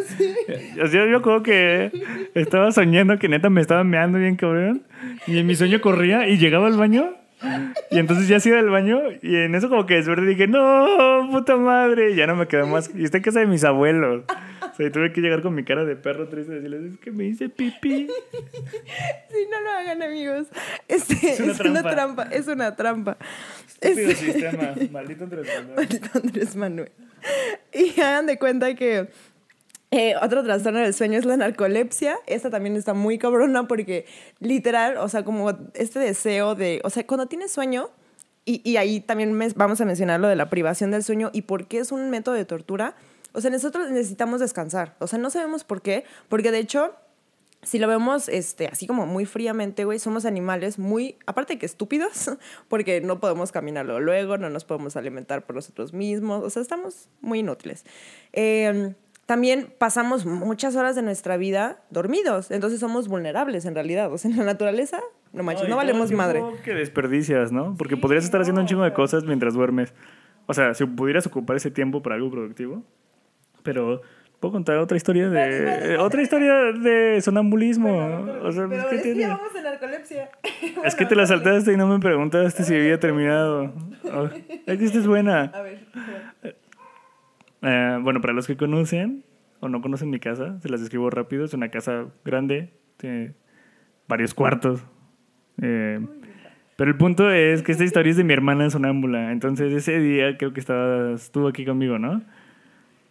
O 0.81 0.87
sea, 0.87 1.05
yo 1.07 1.21
creo 1.21 1.43
que 1.43 1.91
estaba 2.33 2.71
soñando 2.71 3.19
que 3.19 3.29
neta 3.29 3.51
me 3.51 3.61
estaba 3.61 3.83
meando 3.83 4.17
bien 4.17 4.37
cabrón. 4.37 4.87
Y 5.27 5.37
en 5.37 5.45
mi 5.45 5.55
sueño 5.55 5.79
corría 5.79 6.27
y 6.27 6.39
llegaba 6.39 6.65
al 6.65 6.77
baño. 6.77 7.13
Y 7.91 7.99
entonces 7.99 8.27
ya 8.27 8.39
se 8.39 8.49
iba 8.49 8.59
al 8.59 8.69
baño. 8.69 8.99
Y 9.21 9.35
en 9.35 9.55
eso 9.55 9.69
como 9.69 9.85
que 9.85 9.95
desperté 9.95 10.23
y 10.23 10.27
dije, 10.27 10.47
no, 10.47 11.29
puta 11.31 11.55
madre. 11.55 12.15
Ya 12.15 12.27
no 12.27 12.35
me 12.35 12.47
quedó 12.47 12.67
más. 12.67 12.89
Y 12.95 13.03
está 13.03 13.17
en 13.17 13.23
casa 13.23 13.39
de 13.39 13.45
mis 13.47 13.63
abuelos. 13.63 14.23
O 14.61 14.75
sea, 14.75 14.87
y 14.87 14.91
tuve 14.91 15.11
que 15.13 15.21
llegar 15.21 15.41
con 15.41 15.55
mi 15.55 15.63
cara 15.63 15.85
de 15.85 15.95
perro 15.95 16.27
triste 16.27 16.51
y 16.53 16.55
decirles, 16.55 16.93
es 16.93 16.99
que 16.99 17.11
me 17.11 17.25
hice 17.25 17.49
pipí. 17.49 18.07
Sí, 19.29 19.47
no 19.51 19.61
lo 19.61 19.69
hagan, 19.71 20.01
amigos. 20.01 20.47
Este, 20.87 21.13
es, 21.33 21.39
una 21.39 21.51
una, 21.51 21.81
trampa. 21.81 21.91
trampa. 21.91 22.23
es 22.35 22.47
una 22.47 22.75
trampa. 22.75 23.17
Este- 23.81 24.15
sistema. 24.15 24.73
Maldito 24.91 25.23
Andrés 25.25 25.47
Manuel. 25.47 25.75
Maldito 25.75 26.09
Andrés 26.13 26.55
Manuel. 26.55 26.91
Y 27.73 27.99
hagan 27.99 28.25
de 28.27 28.37
cuenta 28.37 28.73
que 28.75 29.09
eh, 29.91 30.15
otro 30.21 30.43
trastorno 30.43 30.79
del 30.79 30.93
sueño 30.93 31.17
es 31.17 31.25
la 31.25 31.37
narcolepsia. 31.37 32.17
Esta 32.25 32.49
también 32.49 32.75
está 32.75 32.93
muy 32.93 33.17
cabrona 33.17 33.67
porque 33.67 34.05
literal, 34.39 34.97
o 34.97 35.07
sea, 35.09 35.23
como 35.23 35.51
este 35.73 35.99
deseo 35.99 36.55
de, 36.55 36.81
o 36.83 36.89
sea, 36.89 37.05
cuando 37.07 37.27
tienes 37.27 37.51
sueño, 37.51 37.89
y, 38.45 38.61
y 38.69 38.77
ahí 38.77 39.01
también 39.01 39.33
mes- 39.33 39.55
vamos 39.55 39.81
a 39.81 39.85
mencionar 39.85 40.19
lo 40.21 40.27
de 40.29 40.35
la 40.35 40.49
privación 40.49 40.91
del 40.91 41.03
sueño 41.03 41.29
y 41.33 41.41
por 41.43 41.67
qué 41.67 41.79
es 41.79 41.91
un 41.91 42.09
método 42.09 42.35
de 42.35 42.45
tortura. 42.45 42.95
O 43.33 43.41
sea, 43.41 43.51
nosotros 43.51 43.89
necesitamos 43.91 44.39
descansar. 44.39 44.95
O 44.99 45.07
sea, 45.07 45.19
no 45.19 45.29
sabemos 45.29 45.63
por 45.65 45.81
qué, 45.81 46.05
porque 46.29 46.51
de 46.51 46.59
hecho 46.59 46.93
si 47.63 47.79
lo 47.79 47.87
vemos 47.87 48.29
este, 48.29 48.67
así 48.67 48.87
como 48.87 49.05
muy 49.07 49.25
fríamente, 49.25 49.83
güey, 49.83 49.99
somos 49.99 50.25
animales 50.25 50.77
muy, 50.79 51.17
aparte 51.25 51.57
que 51.57 51.65
estúpidos, 51.65 52.29
porque 52.69 53.01
no 53.01 53.19
podemos 53.19 53.51
caminarlo 53.51 53.99
luego, 53.99 54.37
no 54.37 54.49
nos 54.49 54.63
podemos 54.63 54.95
alimentar 54.95 55.45
por 55.45 55.55
nosotros 55.55 55.91
mismos, 55.91 56.43
o 56.43 56.49
sea, 56.49 56.61
estamos 56.61 57.09
muy 57.19 57.39
inútiles. 57.39 57.83
Eh, 58.31 58.93
también 59.27 59.67
pasamos 59.77 60.25
muchas 60.25 60.75
horas 60.75 60.95
de 60.95 61.03
nuestra 61.03 61.37
vida 61.37 61.77
dormidos, 61.91 62.49
entonces 62.49 62.79
somos 62.79 63.07
vulnerables 63.07 63.65
en 63.65 63.75
realidad, 63.75 64.11
o 64.11 64.17
sea, 64.17 64.31
en 64.31 64.37
la 64.37 64.43
naturaleza, 64.45 64.99
no 65.33 65.43
manches, 65.43 65.65
no, 65.69 65.75
el 65.75 65.77
valemos 65.87 66.11
madre. 66.11 66.41
que 66.63 66.73
desperdicias, 66.73 67.51
¿no? 67.51 67.75
Porque 67.77 67.95
Sí, 67.95 68.01
podrías 68.01 68.23
estar 68.23 68.41
haciendo 68.41 68.61
un 68.61 68.65
no, 68.65 68.69
chingo 68.69 68.83
de 68.83 68.93
cosas 68.93 69.25
mientras 69.25 69.53
duermes. 69.53 69.93
O 70.47 70.53
sea, 70.53 70.73
si 70.73 70.85
pudieras 70.85 71.27
ocupar 71.27 71.57
ese 71.57 71.69
tiempo 71.69 72.01
para 72.01 72.15
algo 72.15 72.31
productivo. 72.31 72.81
Pero 73.63 74.01
puedo 74.39 74.53
contar 74.53 74.77
otra 74.77 74.95
historia 74.95 75.29
de 75.29 75.97
otra 75.99 76.21
historia 76.21 76.53
de 76.71 77.19
sonambulismo. 77.21 77.89
o 78.43 78.51
sea, 78.53 78.65
pues, 78.67 78.79
Pero 78.79 78.89
¿qué 78.89 78.95
es 78.95 79.01
que 79.03 79.13
tiene? 79.13 79.27
vamos 79.27 79.51
narcolepsia. 79.61 80.29
Es 80.85 80.95
que 80.95 81.05
te 81.05 81.15
la 81.15 81.25
saltaste 81.27 81.73
y 81.73 81.77
no 81.77 81.85
me 81.87 81.99
preguntaste 81.99 82.63
si 82.63 82.73
había 82.73 82.99
terminado. 82.99 83.73
Oh, 84.09 84.29
es 84.65 84.77
que 84.77 84.85
esta 84.85 84.99
es 84.99 85.05
buena. 85.07 85.51
A 85.53 85.61
ver, 85.61 85.85
Eh, 87.61 87.99
bueno, 88.01 88.21
para 88.21 88.33
los 88.33 88.47
que 88.47 88.57
conocen 88.57 89.23
o 89.59 89.69
no 89.69 89.81
conocen 89.81 90.09
mi 90.09 90.19
casa, 90.19 90.59
se 90.61 90.69
las 90.69 90.81
describo 90.81 91.09
rápido. 91.09 91.45
Es 91.45 91.53
una 91.53 91.69
casa 91.69 92.07
grande, 92.23 92.73
tiene 92.97 93.33
varios 94.07 94.33
cuartos. 94.33 94.85
Eh, 95.61 95.99
pero 96.75 96.91
el 96.91 96.97
punto 96.97 97.31
es 97.31 97.63
que 97.63 97.71
esta 97.71 97.83
historia 97.83 98.11
es 98.11 98.17
de 98.17 98.23
mi 98.23 98.33
hermana 98.33 98.69
sonámbula. 98.69 99.31
Entonces 99.31 99.73
ese 99.73 99.99
día 99.99 100.37
creo 100.37 100.53
que 100.53 100.59
estaba, 100.59 101.13
estuvo 101.13 101.47
aquí 101.47 101.65
conmigo, 101.65 101.97
¿no? 101.97 102.21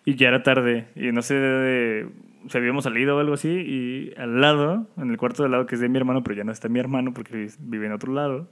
Y 0.04 0.14
ya 0.14 0.28
era 0.28 0.44
tarde. 0.44 0.86
Y 0.94 1.10
no 1.10 1.20
sé 1.20 1.34
de, 1.34 2.08
si 2.48 2.58
habíamos 2.58 2.84
salido 2.84 3.16
o 3.16 3.20
algo 3.20 3.34
así. 3.34 3.48
Y 3.48 4.14
al 4.16 4.40
lado, 4.40 4.86
en 4.96 5.10
el 5.10 5.16
cuarto 5.16 5.42
de 5.42 5.46
al 5.46 5.52
lado 5.52 5.66
que 5.66 5.74
es 5.74 5.80
de 5.80 5.88
mi 5.88 5.98
hermano, 5.98 6.22
pero 6.22 6.36
ya 6.36 6.44
no 6.44 6.52
está 6.52 6.68
mi 6.68 6.78
hermano 6.78 7.12
porque 7.12 7.48
vive 7.58 7.86
en 7.86 7.92
otro 7.92 8.12
lado. 8.12 8.48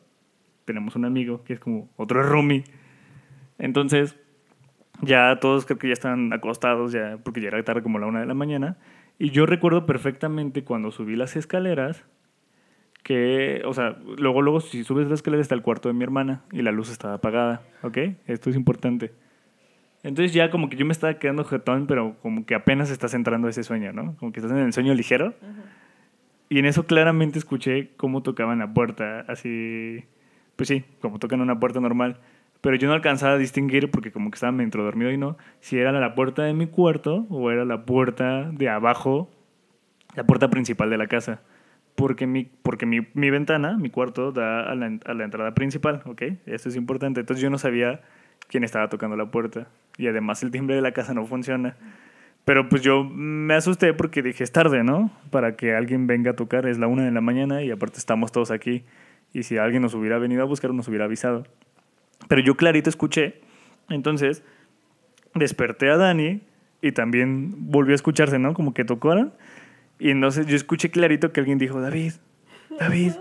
Tenemos 0.64 0.96
un 0.96 1.04
amigo 1.04 1.44
que 1.44 1.52
es 1.52 1.60
como 1.60 1.88
otro 1.96 2.22
roomie. 2.24 2.64
Entonces, 3.58 4.18
ya 5.06 5.38
todos 5.40 5.64
creo 5.64 5.78
que 5.78 5.88
ya 5.88 5.92
están 5.92 6.32
acostados, 6.32 6.92
ya, 6.92 7.18
porque 7.22 7.40
ya 7.40 7.48
era 7.48 7.62
tarde 7.62 7.82
como 7.82 7.98
la 7.98 8.06
una 8.06 8.20
de 8.20 8.26
la 8.26 8.34
mañana. 8.34 8.76
Y 9.18 9.30
yo 9.30 9.46
recuerdo 9.46 9.86
perfectamente 9.86 10.64
cuando 10.64 10.90
subí 10.90 11.16
las 11.16 11.36
escaleras, 11.36 12.04
que, 13.02 13.62
o 13.66 13.74
sea, 13.74 13.98
luego, 14.16 14.42
luego, 14.42 14.60
si 14.60 14.82
subes 14.82 15.08
las 15.08 15.20
escaleras 15.20 15.44
está 15.44 15.54
el 15.54 15.62
cuarto 15.62 15.88
de 15.88 15.94
mi 15.94 16.02
hermana 16.02 16.42
y 16.50 16.62
la 16.62 16.72
luz 16.72 16.90
estaba 16.90 17.14
apagada, 17.14 17.62
¿ok? 17.82 17.98
Esto 18.26 18.50
es 18.50 18.56
importante. 18.56 19.12
Entonces 20.02 20.34
ya 20.34 20.50
como 20.50 20.68
que 20.68 20.76
yo 20.76 20.84
me 20.84 20.92
estaba 20.92 21.14
quedando 21.14 21.44
jetón, 21.44 21.86
pero 21.86 22.16
como 22.20 22.44
que 22.44 22.54
apenas 22.54 22.90
estás 22.90 23.14
entrando 23.14 23.46
a 23.46 23.50
ese 23.50 23.62
sueño, 23.62 23.92
¿no? 23.92 24.16
Como 24.16 24.32
que 24.32 24.40
estás 24.40 24.52
en 24.52 24.64
el 24.64 24.72
sueño 24.72 24.94
ligero. 24.94 25.34
Y 26.48 26.58
en 26.58 26.66
eso 26.66 26.86
claramente 26.86 27.38
escuché 27.38 27.90
cómo 27.96 28.22
tocaban 28.22 28.58
la 28.58 28.72
puerta, 28.72 29.20
así, 29.28 30.04
pues 30.56 30.68
sí, 30.68 30.84
como 31.00 31.18
tocan 31.18 31.40
una 31.40 31.58
puerta 31.58 31.80
normal. 31.80 32.18
Pero 32.64 32.76
yo 32.76 32.88
no 32.88 32.94
alcanzaba 32.94 33.34
a 33.34 33.36
distinguir, 33.36 33.90
porque 33.90 34.10
como 34.10 34.30
que 34.30 34.36
estaba 34.36 34.50
medio 34.50 34.82
dormido 34.82 35.12
y 35.12 35.18
no, 35.18 35.36
si 35.60 35.76
era 35.76 35.92
la 35.92 36.14
puerta 36.14 36.44
de 36.44 36.54
mi 36.54 36.66
cuarto 36.66 37.26
o 37.28 37.50
era 37.50 37.66
la 37.66 37.84
puerta 37.84 38.50
de 38.50 38.70
abajo, 38.70 39.30
la 40.14 40.24
puerta 40.24 40.48
principal 40.48 40.88
de 40.88 40.96
la 40.96 41.06
casa. 41.06 41.42
Porque 41.94 42.26
mi, 42.26 42.44
porque 42.62 42.86
mi, 42.86 43.06
mi 43.12 43.28
ventana, 43.28 43.76
mi 43.76 43.90
cuarto, 43.90 44.32
da 44.32 44.62
a 44.62 44.74
la, 44.74 44.98
a 45.04 45.12
la 45.12 45.24
entrada 45.24 45.52
principal, 45.52 46.00
¿ok? 46.06 46.22
Esto 46.46 46.70
es 46.70 46.76
importante. 46.76 47.20
Entonces 47.20 47.42
yo 47.42 47.50
no 47.50 47.58
sabía 47.58 48.00
quién 48.48 48.64
estaba 48.64 48.88
tocando 48.88 49.14
la 49.14 49.30
puerta. 49.30 49.68
Y 49.98 50.06
además 50.06 50.42
el 50.42 50.50
timbre 50.50 50.74
de 50.74 50.80
la 50.80 50.92
casa 50.92 51.12
no 51.12 51.26
funciona. 51.26 51.76
Pero 52.46 52.70
pues 52.70 52.80
yo 52.80 53.04
me 53.04 53.52
asusté 53.52 53.92
porque 53.92 54.22
dije, 54.22 54.42
es 54.42 54.52
tarde, 54.52 54.84
¿no? 54.84 55.10
Para 55.28 55.54
que 55.54 55.74
alguien 55.74 56.06
venga 56.06 56.30
a 56.30 56.34
tocar, 56.34 56.64
es 56.64 56.78
la 56.78 56.86
una 56.86 57.04
de 57.04 57.10
la 57.10 57.20
mañana 57.20 57.62
y 57.62 57.70
aparte 57.70 57.98
estamos 57.98 58.32
todos 58.32 58.50
aquí. 58.50 58.84
Y 59.34 59.42
si 59.42 59.58
alguien 59.58 59.82
nos 59.82 59.92
hubiera 59.92 60.16
venido 60.16 60.40
a 60.40 60.46
buscar, 60.46 60.72
nos 60.72 60.88
hubiera 60.88 61.04
avisado. 61.04 61.44
Pero 62.28 62.40
yo 62.40 62.56
clarito 62.56 62.90
escuché. 62.90 63.40
Entonces 63.88 64.42
desperté 65.34 65.90
a 65.90 65.96
Dani 65.96 66.40
y 66.80 66.92
también 66.92 67.54
volvió 67.70 67.92
a 67.92 67.96
escucharse, 67.96 68.38
¿no? 68.38 68.54
Como 68.54 68.74
que 68.74 68.84
tocaron. 68.84 69.34
Y 69.98 70.10
entonces 70.10 70.46
yo 70.46 70.56
escuché 70.56 70.90
clarito 70.90 71.32
que 71.32 71.40
alguien 71.40 71.58
dijo, 71.58 71.80
David, 71.80 72.12
David. 72.78 73.12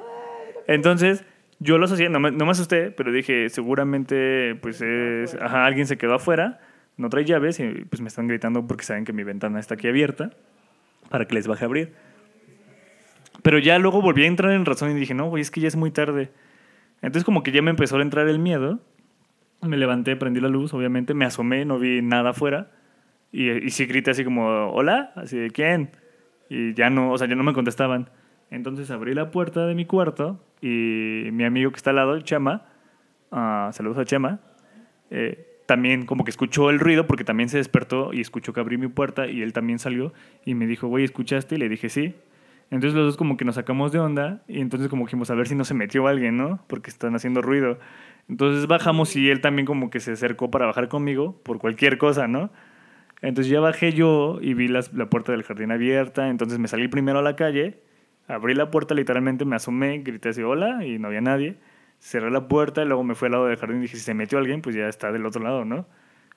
Entonces 0.67 1.23
yo 1.59 1.77
lo 1.77 1.85
asocié, 1.85 2.09
no 2.09 2.19
me, 2.19 2.31
no 2.31 2.45
me 2.45 2.51
asusté, 2.51 2.91
pero 2.91 3.11
dije, 3.11 3.49
seguramente 3.49 4.55
pues 4.61 4.81
es, 4.81 5.35
ajá, 5.35 5.65
alguien 5.65 5.87
se 5.87 5.97
quedó 5.97 6.15
afuera, 6.15 6.59
no 6.97 7.09
trae 7.09 7.25
llaves 7.25 7.59
y 7.59 7.85
pues 7.85 8.01
me 8.01 8.07
están 8.07 8.27
gritando 8.27 8.67
porque 8.67 8.83
saben 8.83 9.05
que 9.05 9.13
mi 9.13 9.23
ventana 9.23 9.59
está 9.59 9.75
aquí 9.75 9.87
abierta 9.87 10.31
para 11.09 11.25
que 11.25 11.35
les 11.35 11.47
baje 11.47 11.65
a 11.65 11.67
abrir. 11.67 11.93
Pero 13.41 13.59
ya 13.59 13.77
luego 13.79 14.01
volví 14.01 14.23
a 14.23 14.27
entrar 14.27 14.51
en 14.51 14.65
razón 14.65 14.91
y 14.91 14.93
dije, 14.93 15.13
no, 15.13 15.29
güey, 15.29 15.41
es 15.41 15.51
que 15.51 15.61
ya 15.61 15.67
es 15.67 15.75
muy 15.75 15.91
tarde. 15.91 16.31
Entonces 17.03 17.23
como 17.23 17.43
que 17.43 17.51
ya 17.51 17.61
me 17.61 17.69
empezó 17.69 17.97
a 17.97 18.01
entrar 18.01 18.27
el 18.27 18.39
miedo. 18.39 18.79
Me 19.61 19.77
levanté, 19.77 20.15
prendí 20.15 20.39
la 20.41 20.49
luz, 20.49 20.73
obviamente, 20.73 21.13
me 21.13 21.25
asomé, 21.25 21.65
no 21.65 21.77
vi 21.77 22.01
nada 22.01 22.31
afuera. 22.31 22.71
Y, 23.31 23.49
y 23.49 23.69
sí 23.69 23.85
grité 23.85 24.11
así 24.11 24.23
como, 24.23 24.69
hola, 24.71 25.11
así 25.15 25.37
de 25.37 25.51
quién. 25.51 25.91
Y 26.49 26.73
ya 26.73 26.89
no, 26.89 27.11
o 27.11 27.17
sea, 27.17 27.27
ya 27.27 27.35
no 27.35 27.43
me 27.43 27.53
contestaban. 27.53 28.09
Entonces 28.49 28.89
abrí 28.89 29.13
la 29.13 29.31
puerta 29.31 29.65
de 29.67 29.75
mi 29.75 29.85
cuarto 29.85 30.43
y 30.61 31.29
mi 31.31 31.43
amigo 31.43 31.71
que 31.71 31.77
está 31.77 31.89
al 31.89 31.97
lado, 31.97 32.19
Chema, 32.21 32.65
ah, 33.31 33.69
saludos 33.73 33.97
a 33.97 34.05
Chema, 34.05 34.39
eh, 35.09 35.59
también 35.65 36.05
como 36.05 36.23
que 36.23 36.31
escuchó 36.31 36.69
el 36.69 36.79
ruido 36.79 37.07
porque 37.07 37.23
también 37.23 37.49
se 37.49 37.57
despertó 37.57 38.13
y 38.13 38.21
escuchó 38.21 38.53
que 38.53 38.59
abrí 38.59 38.77
mi 38.77 38.87
puerta 38.87 39.27
y 39.27 39.41
él 39.41 39.53
también 39.53 39.79
salió 39.79 40.13
y 40.45 40.53
me 40.53 40.67
dijo, 40.67 40.87
güey, 40.87 41.03
¿escuchaste? 41.03 41.55
Y 41.55 41.57
le 41.57 41.67
dije, 41.67 41.89
sí. 41.89 42.15
Entonces 42.73 42.95
los 42.95 43.05
dos 43.05 43.17
como 43.17 43.37
que 43.37 43.45
nos 43.45 43.55
sacamos 43.55 43.91
de 43.91 43.99
onda 43.99 44.43
y 44.47 44.59
entonces 44.59 44.89
como 44.89 45.05
dijimos 45.05 45.29
a 45.29 45.35
ver 45.35 45.47
si 45.47 45.55
no 45.55 45.63
se 45.63 45.73
metió 45.75 46.07
alguien, 46.07 46.37
¿no? 46.37 46.63
Porque 46.67 46.89
están 46.89 47.15
haciendo 47.15 47.41
ruido. 47.41 47.77
Entonces 48.29 48.67
bajamos 48.67 49.15
y 49.15 49.29
él 49.29 49.41
también 49.41 49.65
como 49.65 49.89
que 49.91 49.99
se 49.99 50.13
acercó 50.13 50.49
para 50.49 50.65
bajar 50.65 50.87
conmigo 50.89 51.39
por 51.43 51.59
cualquier 51.59 51.97
cosa, 51.99 52.27
¿no? 52.27 52.51
Entonces 53.21 53.51
ya 53.51 53.59
bajé 53.59 53.93
yo 53.93 54.39
y 54.41 54.53
vi 54.53 54.67
las- 54.67 54.93
la 54.93 55.09
puerta 55.09 55.31
del 55.31 55.43
jardín 55.43 55.71
abierta, 55.71 56.29
entonces 56.29 56.59
me 56.59 56.67
salí 56.67 56.87
primero 56.89 57.19
a 57.19 57.21
la 57.21 57.35
calle, 57.35 57.81
abrí 58.27 58.53
la 58.55 58.71
puerta 58.71 58.95
literalmente, 58.95 59.45
me 59.45 59.55
asomé, 59.55 59.99
grité 59.99 60.29
así 60.29 60.41
hola 60.43 60.85
y 60.85 60.99
no 60.99 61.07
había 61.09 61.21
nadie. 61.21 61.57
Cerré 61.99 62.31
la 62.31 62.47
puerta 62.49 62.81
y 62.83 62.85
luego 62.85 63.03
me 63.03 63.15
fui 63.15 63.27
al 63.27 63.33
lado 63.33 63.45
del 63.47 63.57
jardín 63.57 63.79
y 63.79 63.81
dije, 63.83 63.97
si 63.97 64.03
se 64.03 64.13
metió 64.13 64.37
alguien, 64.39 64.61
pues 64.61 64.75
ya 64.75 64.87
está 64.89 65.11
del 65.11 65.25
otro 65.25 65.41
lado, 65.43 65.63
¿no? 65.65 65.87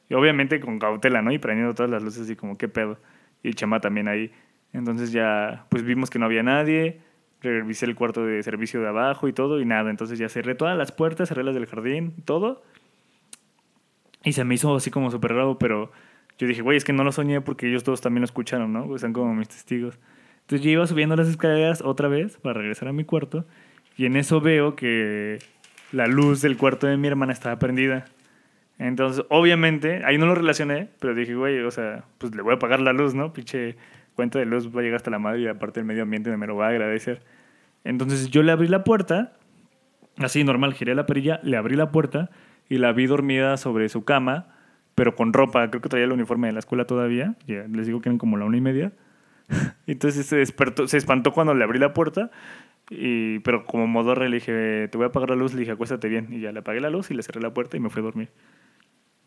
Y 0.09 0.14
obviamente 0.14 0.61
con 0.61 0.78
cautela, 0.78 1.22
¿no? 1.22 1.32
Y 1.32 1.39
prendiendo 1.39 1.74
todas 1.74 1.91
las 1.91 2.03
luces 2.03 2.22
así 2.22 2.37
como, 2.37 2.59
¿qué 2.59 2.68
pedo? 2.68 2.99
Y 3.43 3.55
Chama 3.55 3.80
también 3.80 4.09
ahí. 4.09 4.32
Entonces 4.76 5.10
ya, 5.10 5.64
pues 5.70 5.82
vimos 5.82 6.10
que 6.10 6.18
no 6.18 6.26
había 6.26 6.42
nadie, 6.42 7.00
revisé 7.40 7.86
el 7.86 7.94
cuarto 7.94 8.26
de 8.26 8.42
servicio 8.42 8.80
de 8.82 8.88
abajo 8.88 9.26
y 9.26 9.32
todo 9.32 9.58
y 9.58 9.64
nada. 9.64 9.88
Entonces 9.88 10.18
ya 10.18 10.28
cerré 10.28 10.54
todas 10.54 10.76
las 10.76 10.92
puertas, 10.92 11.30
cerré 11.30 11.44
las 11.44 11.54
del 11.54 11.64
jardín, 11.64 12.12
todo. 12.26 12.62
Y 14.22 14.32
se 14.32 14.44
me 14.44 14.54
hizo 14.54 14.74
así 14.76 14.90
como 14.90 15.10
súper 15.10 15.32
raro, 15.32 15.58
pero 15.58 15.90
yo 16.38 16.46
dije, 16.46 16.60
güey, 16.60 16.76
es 16.76 16.84
que 16.84 16.92
no 16.92 17.04
lo 17.04 17.12
soñé 17.12 17.40
porque 17.40 17.68
ellos 17.68 17.84
todos 17.84 18.02
también 18.02 18.20
lo 18.20 18.26
escucharon, 18.26 18.70
¿no? 18.70 18.86
Pues 18.86 18.96
están 18.96 19.14
como 19.14 19.34
mis 19.34 19.48
testigos. 19.48 19.98
Entonces 20.42 20.62
yo 20.62 20.70
iba 20.70 20.86
subiendo 20.86 21.16
las 21.16 21.28
escaleras 21.28 21.80
otra 21.80 22.08
vez 22.08 22.36
para 22.36 22.60
regresar 22.60 22.88
a 22.88 22.92
mi 22.92 23.04
cuarto 23.04 23.46
y 23.96 24.04
en 24.04 24.16
eso 24.16 24.42
veo 24.42 24.76
que 24.76 25.38
la 25.90 26.06
luz 26.06 26.42
del 26.42 26.58
cuarto 26.58 26.86
de 26.86 26.98
mi 26.98 27.08
hermana 27.08 27.32
estaba 27.32 27.58
prendida. 27.58 28.04
Entonces, 28.78 29.24
obviamente, 29.30 30.04
ahí 30.04 30.18
no 30.18 30.26
lo 30.26 30.34
relacioné, 30.34 30.90
pero 31.00 31.14
dije, 31.14 31.34
güey, 31.34 31.60
o 31.60 31.70
sea, 31.70 32.04
pues 32.18 32.34
le 32.34 32.42
voy 32.42 32.54
a 32.54 32.58
pagar 32.58 32.80
la 32.80 32.92
luz, 32.92 33.14
¿no? 33.14 33.32
Pinche 33.32 33.76
cuenta 34.16 34.40
de 34.40 34.46
luz 34.46 34.74
va 34.74 34.80
a 34.80 34.82
llegar 34.82 34.96
hasta 34.96 35.10
la 35.10 35.20
madre 35.20 35.42
y 35.42 35.46
aparte 35.46 35.78
el 35.78 35.86
medio 35.86 36.02
ambiente 36.02 36.34
me 36.36 36.46
lo 36.46 36.56
va 36.56 36.66
a 36.66 36.70
agradecer. 36.70 37.22
Entonces 37.84 38.30
yo 38.30 38.42
le 38.42 38.50
abrí 38.50 38.66
la 38.66 38.82
puerta, 38.82 39.34
así 40.16 40.42
normal, 40.42 40.74
giré 40.74 40.96
la 40.96 41.06
perilla, 41.06 41.38
le 41.44 41.56
abrí 41.56 41.76
la 41.76 41.92
puerta 41.92 42.30
y 42.68 42.78
la 42.78 42.92
vi 42.92 43.06
dormida 43.06 43.56
sobre 43.58 43.88
su 43.88 44.04
cama, 44.04 44.48
pero 44.96 45.14
con 45.14 45.32
ropa, 45.32 45.68
creo 45.70 45.80
que 45.80 45.88
traía 45.88 46.06
el 46.06 46.12
uniforme 46.12 46.48
de 46.48 46.54
la 46.54 46.58
escuela 46.58 46.86
todavía, 46.86 47.36
ya 47.46 47.66
les 47.68 47.86
digo 47.86 48.00
que 48.00 48.08
eran 48.08 48.18
como 48.18 48.36
la 48.36 48.46
una 48.46 48.56
y 48.56 48.62
media. 48.62 48.92
Entonces 49.86 50.26
se 50.26 50.36
despertó, 50.36 50.88
se 50.88 50.96
espantó 50.96 51.32
cuando 51.32 51.54
le 51.54 51.62
abrí 51.62 51.78
la 51.78 51.92
puerta, 51.92 52.30
y, 52.90 53.40
pero 53.40 53.64
como 53.64 53.86
modorre 53.86 54.28
le 54.28 54.36
dije, 54.36 54.88
te 54.88 54.96
voy 54.96 55.04
a 55.04 55.08
apagar 55.08 55.30
la 55.30 55.36
luz, 55.36 55.52
le 55.54 55.60
dije, 55.60 55.72
acuéstate 55.72 56.08
bien, 56.08 56.28
y 56.32 56.40
ya 56.40 56.50
le 56.50 56.60
apagué 56.60 56.80
la 56.80 56.90
luz 56.90 57.10
y 57.10 57.14
le 57.14 57.22
cerré 57.22 57.40
la 57.40 57.52
puerta 57.52 57.76
y 57.76 57.80
me 57.80 57.90
fui 57.90 58.00
a 58.00 58.04
dormir. 58.04 58.30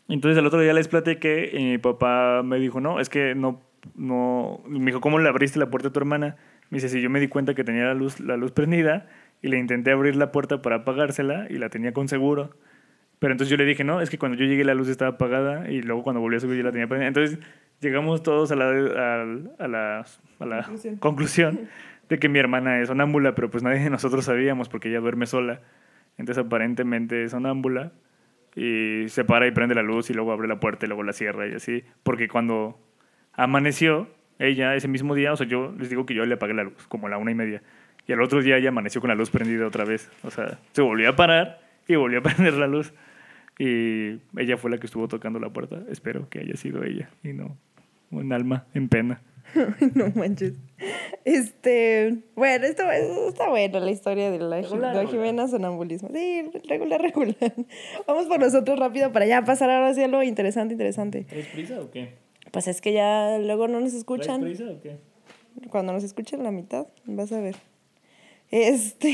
Entonces 0.09 0.37
el 0.39 0.45
otro 0.45 0.59
día 0.59 0.73
les 0.73 0.87
platiqué 0.87 1.51
y 1.53 1.63
mi 1.63 1.77
papá 1.77 2.41
me 2.43 2.57
dijo, 2.59 2.81
no, 2.81 2.99
es 2.99 3.09
que 3.09 3.35
no, 3.35 3.61
no, 3.95 4.61
me 4.67 4.85
dijo, 4.87 5.01
¿cómo 5.01 5.19
le 5.19 5.29
abriste 5.29 5.59
la 5.59 5.69
puerta 5.69 5.89
a 5.89 5.91
tu 5.91 5.99
hermana? 5.99 6.35
Me 6.69 6.77
dice, 6.77 6.89
si 6.89 7.01
yo 7.01 7.09
me 7.09 7.19
di 7.19 7.27
cuenta 7.27 7.53
que 7.55 7.63
tenía 7.63 7.85
la 7.85 7.93
luz, 7.93 8.19
la 8.19 8.37
luz 8.37 8.51
prendida 8.51 9.07
y 9.41 9.47
le 9.47 9.57
intenté 9.57 9.91
abrir 9.91 10.15
la 10.15 10.31
puerta 10.31 10.61
para 10.61 10.77
apagársela 10.77 11.47
y 11.49 11.57
la 11.57 11.69
tenía 11.69 11.93
con 11.93 12.07
seguro. 12.07 12.51
Pero 13.19 13.33
entonces 13.33 13.49
yo 13.51 13.57
le 13.57 13.65
dije, 13.65 13.83
no, 13.83 14.01
es 14.01 14.09
que 14.09 14.17
cuando 14.17 14.37
yo 14.37 14.45
llegué 14.45 14.63
la 14.63 14.73
luz 14.73 14.87
estaba 14.87 15.11
apagada 15.11 15.69
y 15.69 15.81
luego 15.81 16.03
cuando 16.03 16.21
volví 16.21 16.37
a 16.37 16.39
subir 16.39 16.57
ya 16.57 16.63
la 16.63 16.71
tenía 16.71 16.87
prendida. 16.87 17.07
Entonces 17.07 17.39
llegamos 17.81 18.23
todos 18.23 18.51
a 18.51 18.55
la, 18.55 18.65
a, 18.65 19.63
a 19.63 19.67
la, 19.67 20.05
a 20.39 20.45
la 20.45 20.57
Conclusión. 20.63 20.95
conclusión 20.97 21.59
de 22.09 22.17
que 22.19 22.29
mi 22.29 22.39
hermana 22.39 22.79
es 22.81 22.87
sonámbula, 22.87 23.35
pero 23.35 23.49
pues 23.49 23.61
nadie 23.63 23.79
de 23.79 23.89
nosotros 23.89 24.25
sabíamos 24.25 24.69
porque 24.69 24.89
ella 24.89 24.99
duerme 25.01 25.25
sola. 25.25 25.61
Entonces 26.17 26.45
aparentemente 26.45 27.23
es 27.23 27.31
sonámbula 27.31 27.91
y 28.55 29.05
se 29.09 29.23
para 29.25 29.47
y 29.47 29.51
prende 29.51 29.75
la 29.75 29.83
luz 29.83 30.09
y 30.09 30.13
luego 30.13 30.31
abre 30.31 30.47
la 30.47 30.59
puerta 30.59 30.85
y 30.85 30.89
luego 30.89 31.03
la 31.03 31.13
cierra 31.13 31.47
y 31.47 31.53
así. 31.53 31.83
Porque 32.03 32.27
cuando 32.27 32.79
amaneció, 33.43 34.09
ella 34.37 34.75
ese 34.75 34.87
mismo 34.87 35.15
día, 35.15 35.31
o 35.31 35.37
sea, 35.37 35.47
yo 35.47 35.73
les 35.77 35.89
digo 35.89 36.05
que 36.05 36.13
yo 36.13 36.25
le 36.25 36.35
apagué 36.35 36.53
la 36.53 36.63
luz 36.63 36.87
como 36.87 37.07
a 37.07 37.09
la 37.09 37.17
una 37.17 37.31
y 37.31 37.35
media. 37.35 37.61
Y 38.05 38.11
al 38.11 38.21
otro 38.21 38.41
día 38.41 38.57
ella 38.57 38.69
amaneció 38.69 39.01
con 39.01 39.09
la 39.09 39.15
luz 39.15 39.29
prendida 39.29 39.65
otra 39.65 39.85
vez. 39.85 40.09
O 40.23 40.31
sea, 40.31 40.59
se 40.73 40.81
volvió 40.81 41.09
a 41.09 41.15
parar 41.15 41.61
y 41.87 41.95
volvió 41.95 42.19
a 42.19 42.23
prender 42.23 42.55
la 42.55 42.67
luz. 42.67 42.93
Y 43.57 44.19
ella 44.37 44.57
fue 44.57 44.71
la 44.71 44.77
que 44.77 44.85
estuvo 44.85 45.07
tocando 45.07 45.39
la 45.39 45.49
puerta. 45.49 45.79
Espero 45.89 46.29
que 46.29 46.39
haya 46.39 46.55
sido 46.55 46.83
ella 46.83 47.09
y 47.23 47.33
no 47.33 47.57
un 48.11 48.33
alma 48.33 48.65
en 48.73 48.89
pena. 48.89 49.21
no 49.95 50.11
manches. 50.15 50.53
Este, 51.25 52.19
bueno, 52.35 52.65
esto 52.65 52.89
esto 52.91 53.29
está 53.29 53.49
bueno 53.49 53.79
la 53.79 53.91
historia 53.91 54.31
de 54.31 54.39
la, 54.39 54.61
Regular, 54.61 54.95
la. 54.95 55.07
Jimena 55.07 55.47
sonambulismo. 55.47 56.09
Sí, 56.13 56.49
regular, 56.67 57.01
regular. 57.13 57.53
Vamos 58.07 58.27
por 58.27 58.39
nosotros 58.39 58.79
rápido 58.79 59.11
para 59.11 59.25
ya 59.25 59.43
pasar 59.43 59.69
ahora 59.69 59.93
sí 59.93 60.03
a 60.03 60.07
lo 60.07 60.23
interesante, 60.23 60.73
interesante. 60.73 61.23
¿Traes 61.23 61.47
prisa 61.47 61.79
o 61.79 61.89
qué? 61.89 62.28
Pues 62.51 62.67
es 62.67 62.81
que 62.81 62.93
ya 62.93 63.37
luego 63.39 63.67
no 63.67 63.79
nos 63.79 63.93
escuchan. 63.93 64.41
prisa 64.41 64.65
o 64.69 64.81
qué? 64.81 64.97
Cuando 65.69 65.93
nos 65.93 66.03
escuchen 66.03 66.43
la 66.43 66.51
mitad, 66.51 66.87
vas 67.05 67.31
a 67.31 67.39
ver. 67.39 67.55
Este. 68.51 69.09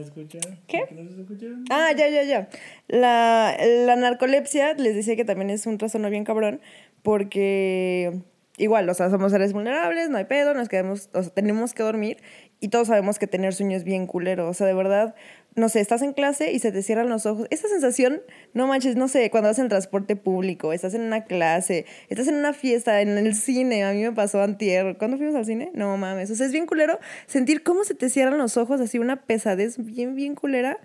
escucha. 0.00 0.40
¿Qué? 0.66 0.84
¿No 0.90 1.08
se 1.08 1.20
escucharon? 1.20 1.64
Ah, 1.70 1.92
ya, 1.96 2.08
ya, 2.08 2.24
ya. 2.24 2.48
La, 2.88 3.56
la 3.86 3.96
narcolepsia 3.96 4.74
les 4.74 4.96
decía 4.96 5.14
que 5.14 5.24
también 5.24 5.50
es 5.50 5.66
un 5.66 5.78
trastorno 5.78 6.10
bien 6.10 6.24
cabrón 6.24 6.60
porque 7.02 8.20
igual, 8.56 8.88
o 8.88 8.94
sea, 8.94 9.10
somos 9.10 9.32
seres 9.32 9.52
vulnerables, 9.52 10.10
no 10.10 10.18
hay 10.18 10.24
pedo, 10.24 10.54
nos 10.54 10.68
quedamos, 10.68 11.08
o 11.12 11.22
sea, 11.22 11.32
tenemos 11.32 11.72
que 11.74 11.82
dormir 11.82 12.18
y 12.60 12.68
todos 12.68 12.88
sabemos 12.88 13.18
que 13.18 13.26
tener 13.26 13.54
sueño 13.54 13.76
es 13.76 13.84
bien 13.84 14.06
culero. 14.06 14.48
O 14.48 14.54
sea, 14.54 14.66
de 14.66 14.74
verdad, 14.74 15.14
no 15.54 15.68
sé, 15.68 15.80
estás 15.80 16.02
en 16.02 16.12
clase 16.12 16.52
y 16.52 16.58
se 16.58 16.72
te 16.72 16.82
cierran 16.82 17.08
los 17.08 17.26
ojos. 17.26 17.46
Esa 17.50 17.68
sensación, 17.68 18.22
no 18.54 18.66
manches, 18.66 18.96
no 18.96 19.08
sé, 19.08 19.30
cuando 19.30 19.48
vas 19.50 19.58
en 19.58 19.68
transporte 19.68 20.16
público, 20.16 20.72
estás 20.72 20.94
en 20.94 21.02
una 21.02 21.24
clase, 21.24 21.84
estás 22.08 22.28
en 22.28 22.36
una 22.36 22.52
fiesta, 22.52 23.02
en 23.02 23.18
el 23.18 23.34
cine, 23.34 23.84
a 23.84 23.92
mí 23.92 24.02
me 24.02 24.12
pasó 24.12 24.42
antier. 24.42 24.96
¿Cuándo 24.96 25.16
fuimos 25.18 25.34
al 25.34 25.44
cine? 25.44 25.70
No 25.74 25.96
mames, 25.96 26.30
o 26.30 26.34
sea, 26.34 26.46
es 26.46 26.52
bien 26.52 26.66
culero 26.66 26.98
sentir 27.26 27.62
cómo 27.62 27.84
se 27.84 27.94
te 27.94 28.08
cierran 28.08 28.38
los 28.38 28.56
ojos, 28.56 28.80
así 28.80 28.98
una 28.98 29.22
pesadez 29.24 29.76
bien, 29.78 30.14
bien 30.14 30.34
culera. 30.34 30.78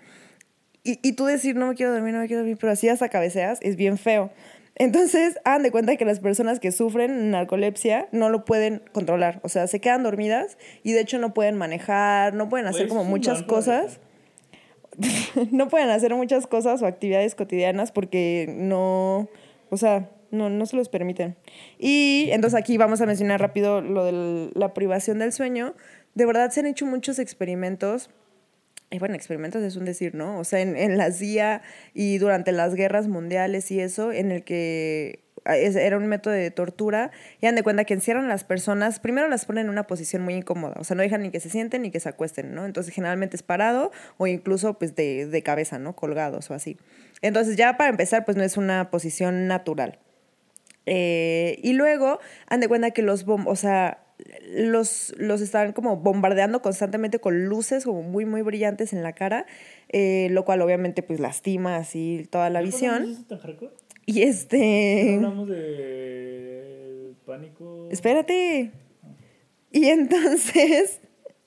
Y, 0.84 0.98
y 1.02 1.12
tú 1.12 1.24
decir, 1.24 1.56
no 1.56 1.66
me 1.66 1.74
quiero 1.74 1.92
dormir, 1.92 2.14
no 2.14 2.20
me 2.20 2.26
quiero 2.26 2.40
dormir, 2.40 2.58
pero 2.60 2.72
así 2.72 2.88
hasta 2.88 3.08
cabeceas, 3.08 3.58
es 3.62 3.76
bien 3.76 3.98
feo. 3.98 4.30
Entonces, 4.74 5.38
hagan 5.44 5.62
de 5.62 5.70
cuenta 5.70 5.96
que 5.96 6.04
las 6.04 6.20
personas 6.20 6.60
que 6.60 6.72
sufren 6.72 7.30
narcolepsia 7.30 8.08
no 8.12 8.30
lo 8.30 8.44
pueden 8.44 8.82
controlar. 8.92 9.40
O 9.42 9.48
sea, 9.48 9.66
se 9.66 9.80
quedan 9.80 10.02
dormidas 10.02 10.56
y 10.82 10.92
de 10.92 11.00
hecho 11.00 11.18
no 11.18 11.34
pueden 11.34 11.56
manejar, 11.56 12.34
no 12.34 12.48
pueden 12.48 12.66
hacer 12.66 12.86
Pues, 12.86 12.96
como 12.96 13.04
muchas 13.04 13.42
cosas. 13.42 14.00
no 15.50 15.68
pueden 15.68 15.90
hacer 15.90 16.14
muchas 16.14 16.46
cosas 16.46 16.82
o 16.82 16.86
actividades 16.86 17.34
cotidianas 17.34 17.92
porque 17.92 18.52
no, 18.56 19.28
o 19.70 19.76
sea, 19.76 20.10
no, 20.30 20.50
no 20.50 20.66
se 20.66 20.76
los 20.76 20.88
permiten. 20.88 21.36
Y 21.78 22.28
entonces 22.32 22.58
aquí 22.58 22.76
vamos 22.76 23.00
a 23.00 23.06
mencionar 23.06 23.40
rápido 23.40 23.80
lo 23.80 24.04
de 24.04 24.50
la 24.54 24.74
privación 24.74 25.18
del 25.18 25.32
sueño. 25.32 25.74
De 26.14 26.26
verdad 26.26 26.50
se 26.50 26.60
han 26.60 26.66
hecho 26.66 26.86
muchos 26.86 27.18
experimentos 27.18 28.10
y 28.90 28.98
bueno, 28.98 29.14
experimentos 29.14 29.62
es 29.62 29.76
un 29.76 29.84
decir, 29.84 30.14
¿no? 30.14 30.38
O 30.38 30.44
sea, 30.44 30.60
en, 30.60 30.76
en 30.76 30.96
la 30.96 31.12
CIA 31.12 31.62
y 31.92 32.18
durante 32.18 32.52
las 32.52 32.74
guerras 32.74 33.06
mundiales 33.06 33.70
y 33.70 33.80
eso, 33.80 34.12
en 34.12 34.32
el 34.32 34.44
que 34.44 35.24
ah, 35.44 35.56
era 35.56 35.98
un 35.98 36.06
método 36.06 36.32
de 36.32 36.50
tortura, 36.50 37.10
y 37.40 37.46
dan 37.46 37.54
de 37.54 37.62
cuenta 37.62 37.84
que 37.84 37.92
encierran 37.92 38.28
las 38.28 38.44
personas, 38.44 38.98
primero 38.98 39.28
las 39.28 39.44
ponen 39.44 39.66
en 39.66 39.70
una 39.70 39.86
posición 39.86 40.22
muy 40.22 40.34
incómoda, 40.34 40.74
o 40.78 40.84
sea, 40.84 40.96
no 40.96 41.02
dejan 41.02 41.22
ni 41.22 41.30
que 41.30 41.40
se 41.40 41.50
sienten 41.50 41.82
ni 41.82 41.90
que 41.90 42.00
se 42.00 42.08
acuesten, 42.08 42.54
¿no? 42.54 42.64
Entonces, 42.64 42.94
generalmente 42.94 43.36
es 43.36 43.42
parado 43.42 43.92
o 44.16 44.26
incluso 44.26 44.78
pues 44.78 44.96
de, 44.96 45.26
de 45.26 45.42
cabeza, 45.42 45.78
¿no? 45.78 45.94
Colgados 45.94 46.50
o 46.50 46.54
así. 46.54 46.78
Entonces, 47.20 47.56
ya 47.56 47.76
para 47.76 47.90
empezar, 47.90 48.24
pues 48.24 48.36
no 48.36 48.42
es 48.42 48.56
una 48.56 48.90
posición 48.90 49.48
natural. 49.48 49.98
Eh, 50.86 51.58
y 51.62 51.74
luego, 51.74 52.20
han 52.46 52.60
de 52.60 52.68
cuenta 52.68 52.92
que 52.92 53.02
los 53.02 53.26
bom 53.26 53.46
o 53.46 53.56
sea, 53.56 54.07
los, 54.50 55.14
los 55.18 55.40
estaban 55.40 55.72
como 55.72 55.96
bombardeando 55.96 56.62
constantemente 56.62 57.18
con 57.18 57.46
luces 57.46 57.84
como 57.84 58.02
muy, 58.02 58.24
muy 58.24 58.42
brillantes 58.42 58.92
en 58.92 59.02
la 59.02 59.12
cara, 59.12 59.46
eh, 59.88 60.28
lo 60.30 60.44
cual 60.44 60.62
obviamente 60.62 61.02
pues 61.02 61.20
lastima 61.20 61.76
así 61.76 62.26
toda 62.30 62.50
la 62.50 62.60
visión. 62.60 63.26
Y 64.06 64.22
este... 64.22 65.16
hablamos 65.16 65.48
de 65.48 67.12
pánico. 67.26 67.88
Espérate. 67.90 68.72
Y 69.70 69.86
entonces, 69.86 71.00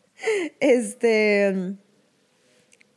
este... 0.59 1.76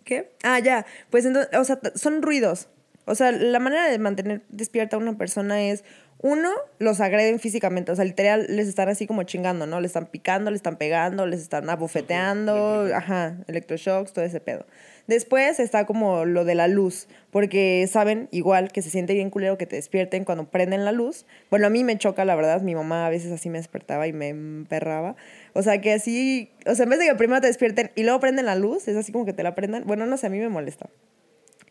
¿Qué? 0.05 0.33
Ah, 0.43 0.59
ya. 0.59 0.85
Pues 1.09 1.25
entonces, 1.25 1.59
o 1.59 1.64
sea, 1.64 1.81
son 1.95 2.20
ruidos. 2.20 2.68
O 3.07 3.14
sea, 3.14 3.33
la 3.33 3.59
manera 3.59 3.89
de 3.89 3.99
mantener 3.99 4.43
despierta 4.49 4.97
a 4.97 4.99
una 4.99 5.16
persona 5.16 5.62
es, 5.62 5.85
uno, 6.25 6.51
los 6.79 7.03
agreden 7.03 7.39
físicamente. 7.39 7.93
O 7.93 7.97
sea, 7.97 8.07
literal, 8.07 8.47
les 8.49 8.66
están 8.66 8.89
así 8.89 9.07
como 9.07 9.25
chingando, 9.25 9.66
¿no? 9.66 9.83
Les 9.83 9.91
están 9.91 10.07
picando, 10.07 10.51
les 10.51 10.61
están 10.61 10.79
pegando, 10.79 11.27
les 11.27 11.43
están 11.43 11.68
abofeteando. 11.68 12.89
Ajá, 12.95 13.37
electroshocks, 13.47 14.14
todo 14.14 14.25
ese 14.25 14.41
pedo. 14.41 14.64
Después 15.07 15.61
está 15.61 15.85
como 15.85 16.25
lo 16.25 16.47
de 16.47 16.55
la 16.55 16.66
luz, 16.66 17.09
porque 17.31 17.87
saben 17.93 18.29
igual 18.31 18.72
que 18.72 18.81
se 18.81 18.89
siente 18.89 19.12
bien 19.12 19.29
culero 19.29 19.59
que 19.59 19.66
te 19.66 19.77
despierten 19.77 20.25
cuando 20.25 20.49
prenden 20.49 20.87
la 20.87 20.93
luz. 20.93 21.27
Bueno, 21.51 21.66
a 21.66 21.70
mí 21.70 21.85
me 21.85 21.99
choca, 21.99 22.25
la 22.25 22.35
verdad, 22.35 22.62
mi 22.62 22.75
mamá 22.75 23.05
a 23.05 23.11
veces 23.11 23.31
así 23.31 23.51
me 23.51 23.59
despertaba 23.59 24.07
y 24.07 24.14
me 24.14 24.31
emperraba. 24.31 25.16
O 25.53 25.62
sea, 25.62 25.83
que 25.83 25.93
así, 25.93 26.51
o 26.64 26.75
sea, 26.75 26.85
en 26.85 26.89
vez 26.89 27.01
de 27.01 27.07
que 27.07 27.14
primero 27.16 27.43
te 27.43 27.49
despierten 27.49 27.91
y 27.97 28.03
luego 28.03 28.20
prenden 28.20 28.47
la 28.47 28.55
luz, 28.55 28.89
es 28.89 28.97
así 28.97 29.12
como 29.12 29.27
que 29.27 29.35
te 29.35 29.43
la 29.43 29.55
prendan. 29.55 29.85
Bueno, 29.87 30.07
no 30.07 30.16
sé, 30.16 30.29
a 30.29 30.31
mí 30.31 30.39
me 30.39 30.49
molesta. 30.49 30.89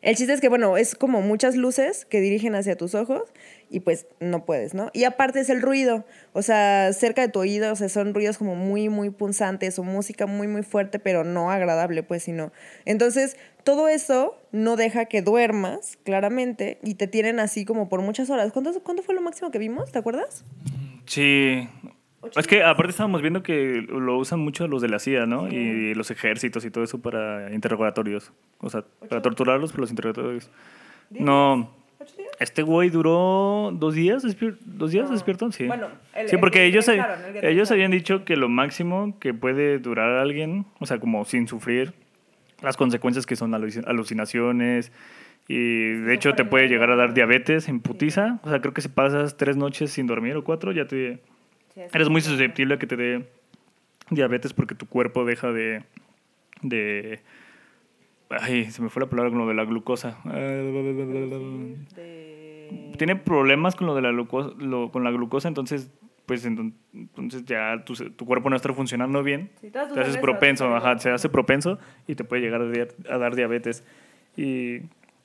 El 0.03 0.17
chiste 0.17 0.33
es 0.33 0.41
que, 0.41 0.49
bueno, 0.49 0.75
es 0.75 0.95
como 0.95 1.21
muchas 1.21 1.55
luces 1.55 2.03
que 2.03 2.19
dirigen 2.19 2.55
hacia 2.55 2.75
tus 2.75 2.93
ojos 2.93 3.23
y 3.69 3.79
pues 3.79 4.05
no 4.19 4.43
puedes, 4.43 4.73
¿no? 4.73 4.89
Y 4.91 5.05
aparte 5.05 5.39
es 5.39 5.49
el 5.49 5.61
ruido, 5.61 6.05
o 6.33 6.41
sea, 6.41 6.91
cerca 6.91 7.21
de 7.21 7.29
tu 7.29 7.39
oído, 7.39 7.71
o 7.71 7.75
sea, 7.77 7.87
son 7.87 8.13
ruidos 8.13 8.37
como 8.37 8.55
muy, 8.55 8.89
muy 8.89 9.11
punzantes 9.11 9.79
o 9.79 9.83
música 9.83 10.25
muy, 10.25 10.47
muy 10.47 10.61
fuerte, 10.61 10.99
pero 10.99 11.23
no 11.23 11.51
agradable, 11.51 12.03
pues, 12.03 12.23
sino. 12.23 12.51
Entonces, 12.83 13.37
todo 13.63 13.87
eso 13.87 14.37
no 14.51 14.75
deja 14.75 15.05
que 15.05 15.21
duermas, 15.21 15.97
claramente, 16.03 16.79
y 16.83 16.95
te 16.95 17.07
tienen 17.07 17.39
así 17.39 17.63
como 17.63 17.87
por 17.87 18.01
muchas 18.01 18.29
horas. 18.29 18.51
¿Cuánto, 18.51 18.77
cuánto 18.83 19.03
fue 19.03 19.15
lo 19.15 19.21
máximo 19.21 19.51
que 19.51 19.57
vimos? 19.57 19.93
¿Te 19.93 19.99
acuerdas? 19.99 20.43
Sí. 21.05 21.69
Es 22.35 22.47
que 22.47 22.63
aparte 22.63 22.91
estábamos 22.91 23.21
viendo 23.21 23.43
que 23.43 23.85
lo 23.89 24.17
usan 24.17 24.39
mucho 24.39 24.67
los 24.67 24.81
de 24.81 24.89
la 24.89 24.99
CIA, 24.99 25.25
¿no? 25.25 25.47
Y 25.49 25.93
los 25.93 26.09
ejércitos 26.11 26.63
y 26.65 26.71
todo 26.71 26.83
eso 26.83 26.99
para 27.01 27.53
interrogatorios. 27.53 28.31
O 28.59 28.69
sea, 28.69 28.83
para 29.09 29.21
torturarlos 29.21 29.71
por 29.71 29.81
los 29.81 29.89
interrogatorios. 29.89 30.49
No. 31.09 31.69
Este 32.39 32.63
güey 32.63 32.89
duró 32.89 33.71
dos 33.73 33.93
días, 33.95 34.23
dos 34.65 34.91
días 34.91 35.09
despierto, 35.09 35.51
sí. 35.51 35.67
Bueno, 35.67 35.87
el- 36.15 36.27
sí, 36.27 36.35
porque 36.37 36.59
que 36.59 36.65
ellos, 36.65 36.87
el 36.89 37.01
ellos 37.43 37.71
habían 37.71 37.91
dicho 37.91 38.25
que 38.25 38.35
lo 38.35 38.49
máximo 38.49 39.17
que 39.19 39.33
puede 39.33 39.79
durar 39.79 40.09
alguien, 40.17 40.65
o 40.79 40.85
sea, 40.85 40.99
como 40.99 41.23
sin 41.23 41.47
sufrir 41.47 41.93
las 42.61 42.75
consecuencias 42.75 43.25
que 43.25 43.35
son 43.37 43.51
alucin- 43.51 43.87
alucinaciones 43.87 44.91
y 45.47 45.91
de 45.93 46.13
hecho 46.13 46.33
te 46.33 46.43
puede 46.45 46.67
llegar 46.67 46.89
a 46.91 46.95
dar 46.97 47.13
diabetes 47.13 47.69
en 47.69 47.79
putiza. 47.79 48.39
O 48.43 48.49
sea, 48.49 48.59
creo 48.59 48.73
que 48.73 48.81
si 48.81 48.89
pasas 48.89 49.37
tres 49.37 49.55
noches 49.55 49.91
sin 49.91 50.07
dormir 50.07 50.35
o 50.35 50.43
cuatro, 50.43 50.71
ya 50.73 50.87
te 50.87 51.19
eres 51.93 52.09
muy 52.09 52.21
susceptible 52.21 52.75
a 52.75 52.79
que 52.79 52.87
te 52.87 52.95
dé 52.95 53.27
diabetes 54.09 54.53
porque 54.53 54.75
tu 54.75 54.85
cuerpo 54.87 55.25
deja 55.25 55.51
de 55.51 55.83
de 56.61 57.19
ay, 58.29 58.71
se 58.71 58.81
me 58.81 58.89
fue 58.89 59.01
la 59.03 59.09
palabra 59.09 59.29
con 59.29 59.39
lo 59.39 59.47
de 59.47 59.53
la 59.53 59.65
glucosa. 59.65 60.17
De- 61.95 62.93
Tiene 62.97 63.15
problemas 63.15 63.75
con 63.75 63.87
lo 63.87 63.95
de 63.95 64.01
la 64.01 64.11
glucosa, 64.11 64.53
lo- 64.57 64.91
con 64.91 65.03
la 65.03 65.11
glucosa, 65.11 65.47
entonces 65.47 65.91
pues 66.25 66.45
enton- 66.47 66.73
entonces 66.93 67.43
ya 67.45 67.83
tu, 67.85 67.93
tu 68.11 68.25
cuerpo 68.25 68.49
no 68.49 68.55
está 68.55 68.71
funcionando 68.73 69.21
bien. 69.23 69.49
Sí, 69.59 69.69
te 69.93 69.99
haces 69.99 70.15
propenso, 70.21 70.73
ajá, 70.75 70.97
se 70.99 71.09
hace 71.09 71.27
propenso 71.29 71.79
y 72.07 72.15
te 72.15 72.23
puede 72.23 72.41
llegar 72.41 72.61
a, 72.61 73.13
a 73.13 73.17
dar 73.17 73.35
diabetes. 73.35 73.83
Y, 74.37 74.77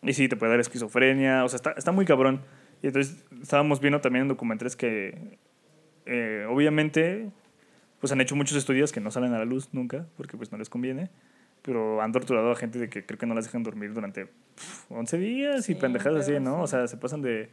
y 0.03 0.13
sí, 0.13 0.29
te 0.29 0.37
puede 0.37 0.51
dar 0.51 0.61
esquizofrenia, 0.61 1.45
o 1.45 1.49
sea, 1.49 1.57
está, 1.57 1.71
está 1.73 1.93
muy 1.93 2.05
cabrón. 2.05 2.41
Y 2.83 2.89
entonces 2.89 3.25
estábamos 3.41 3.81
viendo 3.81 4.01
también 4.01 4.23
en 4.23 4.29
documentales 4.29 4.75
que 4.77 5.39
eh, 6.09 6.47
obviamente 6.49 7.31
pues 8.01 8.13
han 8.13 8.21
hecho 8.21 8.37
muchos 8.37 8.57
estudios 8.57 8.93
que 8.93 9.01
no 9.01 9.11
salen 9.11 9.35
a 9.35 9.39
la 9.39 9.45
luz 9.45 9.71
nunca, 9.73 10.07
porque 10.17 10.37
pues 10.37 10.53
no 10.53 10.59
les 10.59 10.69
conviene, 10.71 11.11
pero 11.63 12.01
han 12.01 12.13
torturado 12.13 12.51
a 12.53 12.57
gente 12.57 12.79
de 12.79 12.89
que 12.89 13.05
creo 13.05 13.19
que 13.19 13.27
no 13.27 13.35
las 13.35 13.45
dejan 13.47 13.63
dormir 13.65 13.93
durante 13.93 14.27
pf, 14.27 14.87
11 14.95 15.19
días 15.19 15.59
y 15.69 15.75
Sí, 15.75 15.75
pendejadas 15.75 16.23
así, 16.29 16.39
¿no? 16.41 16.57
sí. 16.59 16.63
O 16.63 16.67
sea, 16.69 16.87
se 16.87 16.97
pasan 16.97 17.23
de, 17.23 17.51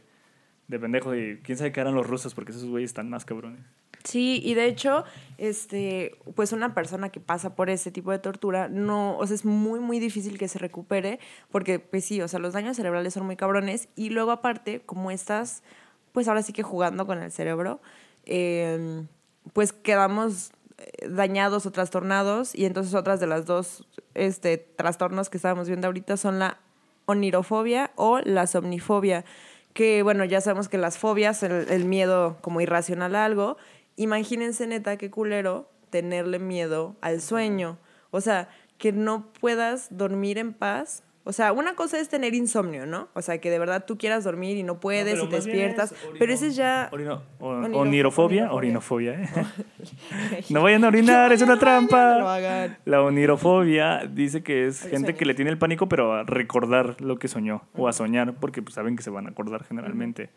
de 0.68 0.78
pendejos 0.78 1.16
y 1.16 1.38
quién 1.42 1.58
sabe 1.58 1.72
qué 1.72 1.80
harán 1.80 1.94
los 1.96 2.06
rusos, 2.06 2.32
porque 2.34 2.52
esos 2.52 2.64
güeyes 2.64 2.90
están 2.90 3.10
más 3.10 3.24
cabrones. 3.24 3.60
Sí, 4.04 4.40
y 4.44 4.54
de 4.54 4.66
hecho, 4.66 5.02
este, 5.36 6.16
pues 6.36 6.52
una 6.52 6.74
persona 6.74 7.08
que 7.08 7.18
pasa 7.18 7.56
por 7.56 7.68
ese 7.70 7.90
tipo 7.90 8.12
de 8.12 8.20
tortura, 8.20 8.68
no, 8.68 9.18
o 9.18 9.26
sea, 9.26 9.34
es 9.34 9.44
muy, 9.44 9.80
muy 9.80 9.98
difícil 9.98 10.38
que 10.38 10.46
se 10.46 10.60
recupere, 10.60 11.18
porque, 11.50 11.80
pues 11.80 12.04
sí, 12.04 12.20
o 12.22 12.28
sea, 12.28 12.38
los 12.38 12.52
daños 12.52 12.76
cerebrales 12.76 13.14
son 13.14 13.26
muy 13.26 13.34
cabrones, 13.34 13.88
y 13.96 14.10
luego 14.10 14.30
aparte, 14.30 14.80
como 14.86 15.10
estás, 15.10 15.64
pues 16.12 16.28
ahora 16.28 16.42
sí 16.42 16.52
que 16.52 16.62
jugando 16.62 17.04
con 17.04 17.20
el 17.20 17.32
cerebro, 17.32 17.80
eh, 18.26 19.04
pues 19.52 19.72
quedamos 19.72 20.50
eh, 20.78 21.08
dañados 21.08 21.66
o 21.66 21.70
trastornados, 21.70 22.54
y 22.54 22.66
entonces 22.66 22.94
otras 22.94 23.20
de 23.20 23.26
las 23.26 23.46
dos 23.46 23.86
este, 24.14 24.58
trastornos 24.58 25.30
que 25.30 25.38
estábamos 25.38 25.68
viendo 25.68 25.86
ahorita 25.86 26.16
son 26.16 26.38
la 26.38 26.58
onirofobia 27.06 27.92
o 27.96 28.18
la 28.18 28.46
somnifobia, 28.46 29.24
que 29.72 30.02
bueno, 30.02 30.24
ya 30.24 30.40
sabemos 30.40 30.68
que 30.68 30.78
las 30.78 30.98
fobias, 30.98 31.42
el, 31.42 31.70
el 31.70 31.84
miedo 31.84 32.38
como 32.40 32.60
irracional 32.60 33.14
a 33.14 33.24
algo, 33.24 33.56
imagínense 33.96 34.66
neta 34.66 34.96
qué 34.96 35.10
culero 35.10 35.70
tenerle 35.90 36.38
miedo 36.38 36.96
al 37.00 37.20
sueño, 37.20 37.78
o 38.10 38.20
sea, 38.20 38.48
que 38.78 38.92
no 38.92 39.32
puedas 39.40 39.88
dormir 39.90 40.38
en 40.38 40.52
paz. 40.52 41.02
O 41.28 41.32
sea, 41.32 41.52
una 41.52 41.74
cosa 41.74 41.98
es 41.98 42.08
tener 42.08 42.34
insomnio, 42.34 42.86
¿no? 42.86 43.08
O 43.12 43.20
sea, 43.20 43.38
que 43.40 43.50
de 43.50 43.58
verdad 43.58 43.84
tú 43.84 43.98
quieras 43.98 44.22
dormir 44.22 44.56
y 44.56 44.62
no 44.62 44.78
puedes 44.78 45.20
y 45.20 45.26
te 45.28 45.34
despiertas. 45.36 45.92
pero 46.20 46.32
ese 46.32 46.46
es 46.46 46.54
ya... 46.56 46.88
Orino- 46.92 47.20
Oniro- 47.40 47.76
onirofobia, 47.78 48.52
orinofobia, 48.52 49.14
¿eh? 49.14 49.28
no 50.50 50.62
vayan 50.62 50.84
a 50.84 50.88
orinar, 50.88 51.32
es 51.32 51.42
una 51.42 51.54
No 51.54 51.58
trampa. 51.60 52.34
hagan. 52.36 52.78
La 52.84 53.02
onirofobia 53.02 54.06
dice 54.08 54.44
que 54.44 54.66
es 54.66 54.82
gente 54.82 55.14
que 55.16 55.24
le 55.26 55.34
tiene 55.34 55.50
el 55.50 55.58
pánico, 55.58 55.88
pero 55.88 56.14
a 56.14 56.22
recordar 56.22 57.00
lo 57.00 57.18
que 57.18 57.26
soñó 57.26 57.62
o 57.74 57.88
a 57.88 57.92
soñar, 57.92 58.34
porque 58.34 58.62
pues, 58.62 58.74
saben 58.74 58.94
que 58.94 59.02
se 59.02 59.10
van 59.10 59.26
a 59.26 59.30
acordar 59.30 59.64
generalmente. 59.64 60.30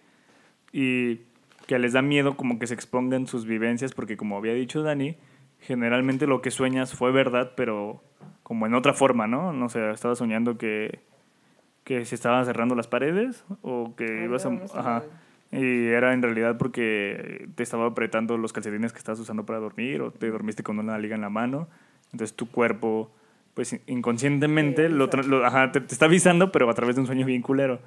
Y 0.74 1.22
que 1.68 1.78
les 1.78 1.94
da 1.94 2.02
miedo 2.02 2.36
como 2.36 2.58
que 2.58 2.66
se 2.66 2.74
expongan 2.74 3.28
sus 3.28 3.46
vivencias, 3.46 3.94
porque 3.94 4.18
como 4.18 4.38
había 4.38 4.54
dicho 4.56 4.82
Dani, 4.82 5.18
generalmente 5.60 6.26
lo 6.26 6.42
que 6.42 6.50
sueñas 6.50 6.94
fue 6.96 7.12
verdad, 7.12 7.52
pero 7.56 8.02
como 8.50 8.66
en 8.66 8.74
otra 8.74 8.94
forma, 8.94 9.28
¿no? 9.28 9.54
No 9.54 9.70
sé, 9.70 9.92
estaba 9.92 10.16
soñando 10.16 10.58
que, 10.58 11.02
que 11.84 12.04
se 12.06 12.16
estaban 12.16 12.44
cerrando 12.46 12.74
las 12.74 12.88
paredes 12.88 13.46
o 13.62 13.94
que 13.96 14.06
Ay, 14.06 14.24
ibas 14.26 14.44
a... 14.48 14.50
ajá. 14.76 15.04
Y 15.52 15.86
era 15.86 16.14
en 16.14 16.24
realidad 16.24 16.58
porque 16.58 17.48
te 17.54 17.62
estaba 17.62 17.86
apretando 17.86 18.38
los 18.40 18.52
calcetines 18.52 18.92
que 18.92 18.98
estabas 18.98 19.20
usando 19.20 19.46
para 19.46 19.60
dormir 19.60 20.02
o 20.02 20.10
te 20.12 20.30
dormiste 20.32 20.64
con 20.64 20.80
una 20.80 20.98
liga 20.98 21.14
en 21.14 21.22
la 21.22 21.30
mano. 21.30 21.68
Entonces 22.12 22.36
tu 22.36 22.50
cuerpo, 22.50 23.12
pues 23.54 23.80
inconscientemente, 23.86 24.84
Te 24.84 24.90
lo, 24.90 25.06
lo- 25.08 25.46
ajá, 25.46 25.72
te, 25.72 25.82
te 25.82 25.94
está 25.94 26.06
avisando, 26.06 26.52
pero 26.52 26.68
a 26.70 26.74
través 26.74 26.96
de 26.96 27.02
un 27.02 27.06
sueño 27.08 27.28
bien 27.28 27.44
culero. 27.44 27.80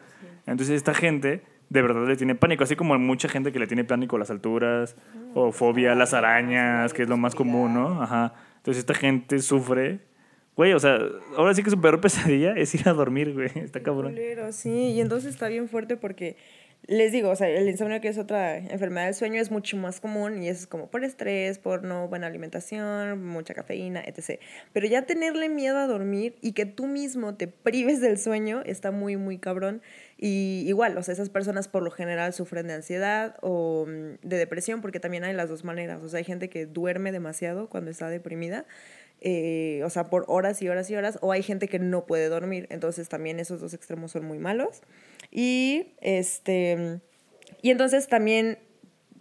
Entonces 0.46 0.76
esta 0.76 0.94
gente 0.94 1.42
de 1.70 1.82
verdad 1.82 2.06
le 2.06 2.16
tiene 2.16 2.36
pánico, 2.36 2.62
así 2.62 2.76
como 2.76 2.96
mucha 3.00 3.28
gente 3.28 3.50
que 3.50 3.58
le 3.58 3.66
tiene 3.66 3.82
pánico 3.82 4.14
a 4.14 4.18
las 4.20 4.30
alturas 4.30 4.94
o 5.34 5.50
fobia 5.50 5.90
a 5.92 5.94
las 5.96 6.14
arañas, 6.14 6.92
que 6.92 7.02
es 7.02 7.08
lo 7.08 7.16
más 7.16 7.34
común, 7.34 7.74
¿no? 7.74 8.00
Ajá. 8.00 8.32
Entonces 8.58 8.78
esta 8.80 8.94
gente 8.94 9.40
sufre. 9.40 10.11
Güey, 10.56 10.74
o 10.74 10.78
sea, 10.78 10.98
ahora 11.36 11.54
sí 11.54 11.62
que 11.62 11.70
su 11.70 11.80
peor 11.80 12.00
pesadilla 12.02 12.52
es 12.52 12.74
ir 12.74 12.88
a 12.88 12.92
dormir, 12.92 13.32
güey. 13.32 13.50
Está 13.56 13.82
cabrón. 13.82 14.16
Sí, 14.52 14.90
y 14.90 15.00
entonces 15.00 15.30
está 15.30 15.48
bien 15.48 15.68
fuerte 15.68 15.96
porque 15.96 16.36
les 16.88 17.12
digo, 17.12 17.30
o 17.30 17.36
sea, 17.36 17.48
el 17.48 17.68
insomnio 17.68 18.00
que 18.00 18.08
es 18.08 18.18
otra 18.18 18.56
enfermedad 18.56 19.04
del 19.04 19.14
sueño 19.14 19.40
es 19.40 19.52
mucho 19.52 19.76
más 19.76 20.00
común 20.00 20.42
y 20.42 20.48
es 20.48 20.66
como 20.66 20.90
por 20.90 21.04
estrés, 21.04 21.58
por 21.58 21.84
no 21.84 22.08
buena 22.08 22.26
alimentación, 22.26 23.24
mucha 23.24 23.54
cafeína, 23.54 24.02
etc. 24.04 24.40
Pero 24.72 24.88
ya 24.88 25.02
tenerle 25.02 25.48
miedo 25.48 25.78
a 25.78 25.86
dormir 25.86 26.34
y 26.40 26.52
que 26.52 26.66
tú 26.66 26.88
mismo 26.88 27.36
te 27.36 27.46
prives 27.46 28.00
del 28.00 28.18
sueño 28.18 28.62
está 28.66 28.90
muy, 28.90 29.16
muy 29.16 29.38
cabrón. 29.38 29.80
Y 30.18 30.64
igual, 30.66 30.98
o 30.98 31.02
sea, 31.04 31.14
esas 31.14 31.30
personas 31.30 31.68
por 31.68 31.84
lo 31.84 31.90
general 31.92 32.32
sufren 32.32 32.66
de 32.66 32.74
ansiedad 32.74 33.36
o 33.42 33.86
mm, 33.86 34.26
de 34.26 34.36
depresión 34.36 34.80
porque 34.80 34.98
también 34.98 35.22
hay 35.22 35.34
las 35.34 35.48
dos 35.48 35.62
maneras. 35.62 36.02
O 36.02 36.08
sea, 36.08 36.18
hay 36.18 36.24
gente 36.24 36.48
que 36.48 36.66
duerme 36.66 37.12
demasiado 37.12 37.68
cuando 37.68 37.92
está 37.92 38.08
deprimida 38.08 38.66
eh, 39.24 39.82
o 39.84 39.90
sea, 39.90 40.10
por 40.10 40.24
horas 40.26 40.60
y 40.62 40.68
horas 40.68 40.90
y 40.90 40.96
horas, 40.96 41.18
o 41.22 41.32
hay 41.32 41.42
gente 41.42 41.68
que 41.68 41.78
no 41.78 42.06
puede 42.06 42.28
dormir, 42.28 42.66
entonces 42.70 43.08
también 43.08 43.38
esos 43.38 43.60
dos 43.60 43.72
extremos 43.72 44.10
son 44.10 44.24
muy 44.24 44.38
malos. 44.38 44.82
Y 45.30 45.94
este, 46.00 47.00
y 47.62 47.70
entonces 47.70 48.08
también, 48.08 48.58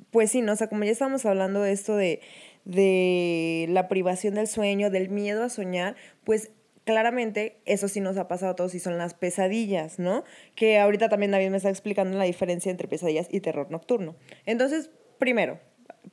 pues 0.09 0.31
sí, 0.31 0.41
¿no? 0.41 0.53
O 0.53 0.55
sea, 0.55 0.67
como 0.67 0.83
ya 0.83 0.91
estábamos 0.91 1.25
hablando 1.25 1.61
de 1.61 1.71
esto 1.71 1.95
de, 1.95 2.19
de 2.65 3.67
la 3.69 3.87
privación 3.87 4.33
del 4.33 4.47
sueño, 4.47 4.89
del 4.89 5.09
miedo 5.09 5.43
a 5.43 5.49
soñar, 5.49 5.95
pues 6.23 6.49
claramente 6.83 7.57
eso 7.65 7.87
sí 7.87 8.01
nos 8.01 8.17
ha 8.17 8.27
pasado 8.27 8.53
a 8.53 8.55
todos 8.55 8.73
y 8.73 8.79
son 8.79 8.97
las 8.97 9.13
pesadillas, 9.13 9.99
¿no? 9.99 10.23
Que 10.55 10.79
ahorita 10.79 11.09
también 11.09 11.31
David 11.31 11.49
me 11.49 11.57
está 11.57 11.69
explicando 11.69 12.17
la 12.17 12.23
diferencia 12.23 12.71
entre 12.71 12.87
pesadillas 12.87 13.27
y 13.29 13.39
terror 13.39 13.69
nocturno. 13.69 14.15
Entonces, 14.45 14.89
primero, 15.19 15.59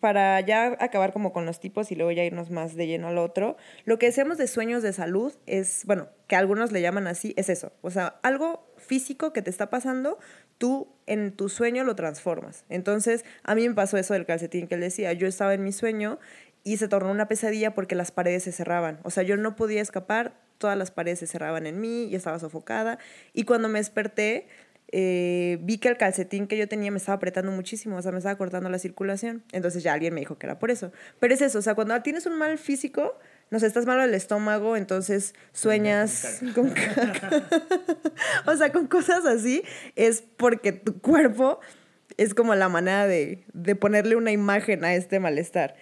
para 0.01 0.41
ya 0.41 0.77
acabar 0.81 1.13
como 1.13 1.33
con 1.33 1.47
los 1.47 1.61
tipos 1.61 1.91
y 1.91 1.95
luego 1.95 2.13
ya 2.13 2.25
irnos 2.25 2.51
más 2.51 2.75
de 2.75 2.87
lleno 2.87 3.09
al 3.09 3.19
otro, 3.19 3.57
lo 3.85 3.99
que 3.99 4.07
decíamos 4.07 4.39
de 4.39 4.47
sueños 4.47 4.83
de 4.83 4.93
salud 4.93 5.33
es, 5.47 5.85
bueno, 5.87 6.09
que 6.27 6.37
algunos 6.37 6.73
le 6.73 6.81
llaman 6.81 7.07
así, 7.07 7.35
es 7.37 7.49
eso. 7.49 7.73
O 7.81 7.91
sea, 7.91 8.19
algo 8.23 8.67
físico 8.77 9.33
que 9.33 9.43
te 9.43 9.51
está 9.51 9.71
pasando, 9.71 10.19
tú 10.59 10.89
en 11.07 11.33
tu 11.33 11.49
sueño 11.49 11.85
lo 11.85 11.95
transformas. 11.97 12.65
Entonces, 12.69 13.25
a 13.43 13.55
mí 13.55 13.69
me 13.69 13.75
pasó 13.75 13.97
eso 13.97 14.15
del 14.15 14.27
calcetín 14.27 14.69
que 14.69 14.75
él 14.75 14.81
decía. 14.81 15.13
Yo 15.13 15.27
estaba 15.27 15.55
en 15.55 15.65
mi 15.65 15.73
sueño 15.73 16.19
y 16.65 16.77
se 16.77 16.89
tornó 16.89 17.11
una 17.11 17.29
pesadilla 17.29 17.75
porque 17.75 17.95
las 17.95 18.13
paredes 18.13 18.45
se 18.45 18.53
cerraban. 18.53 19.01
O 19.03 19.11
sea, 19.11 19.23
yo 19.23 19.37
no 19.37 19.57
podía 19.57 19.81
escapar, 19.81 20.35
todas 20.59 20.77
las 20.77 20.91
paredes 20.91 21.21
se 21.21 21.27
cerraban 21.27 21.67
en 21.67 21.81
mí 21.81 22.05
y 22.05 22.15
estaba 22.15 22.39
sofocada. 22.39 22.99
Y 23.33 23.45
cuando 23.45 23.69
me 23.69 23.79
desperté, 23.79 24.49
eh, 24.91 25.59
vi 25.63 25.79
que 25.79 25.89
el 25.89 25.97
calcetín 25.97 26.47
que 26.47 26.57
yo 26.57 26.67
tenía 26.67 26.91
me 26.91 26.97
estaba 26.97 27.17
apretando 27.17 27.53
muchísimo, 27.53 27.97
o 27.97 28.03
sea, 28.03 28.13
me 28.13 28.19
estaba 28.19 28.37
cortando 28.37 28.71
la 28.71 28.79
circulación. 28.79 29.43
Entonces 29.53 29.83
ya 29.83 29.93
alguien 29.93 30.15
me 30.15 30.21
dijo 30.21 30.39
que 30.39 30.47
era 30.47 30.59
por 30.59 30.71
eso. 30.71 30.93
Pero 31.21 31.35
es 31.35 31.43
eso, 31.43 31.59
o 31.59 31.63
sea, 31.63 31.75
cuando 31.75 32.01
tienes 32.03 32.27
un 32.27 32.39
mal 32.39 32.59
físico, 32.59 33.19
no 33.51 33.61
sé, 33.61 33.67
estás 33.67 33.87
malo 33.87 34.03
del 34.03 34.15
estómago, 34.15 34.77
entonces 34.77 35.35
sueñas 35.53 36.41
con 36.55 36.71
caca. 36.71 37.43
o 38.47 38.57
sea, 38.57 38.73
con 38.73 38.87
cosas 38.87 39.27
así, 39.27 39.63
es 39.95 40.25
porque 40.37 40.73
tu 40.73 41.01
cuerpo 41.01 41.61
es 42.17 42.35
como 42.35 42.55
la 42.55 42.69
manera 42.69 43.07
de, 43.07 43.45
de 43.53 43.75
ponerle 43.75 44.17
una 44.17 44.33
imagen 44.33 44.85
a 44.85 44.95
este 44.95 45.21
malestar. 45.21 45.77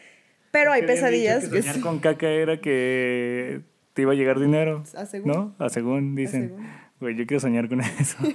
Pero 0.51 0.73
hay 0.73 0.83
pesadillas 0.83 1.45
que 1.45 1.51
que 1.51 1.63
soñar 1.63 1.75
sí. 1.75 1.81
con 1.81 1.99
caca 2.01 2.29
era 2.29 2.61
que 2.61 3.63
te 3.97 4.03
iba 4.03 4.13
a 4.13 4.15
llegar 4.15 4.39
dinero. 4.39 4.85
A 4.95 5.07
según. 5.07 5.33
¿No? 5.33 5.55
A 5.59 5.71
según 5.71 6.15
dicen. 6.15 6.51
según. 6.51 6.67
Güey, 7.01 7.17
yo 7.17 7.27
quiero 7.27 7.41
soñar 7.41 7.67
con 7.69 7.81
eso. 7.81 8.19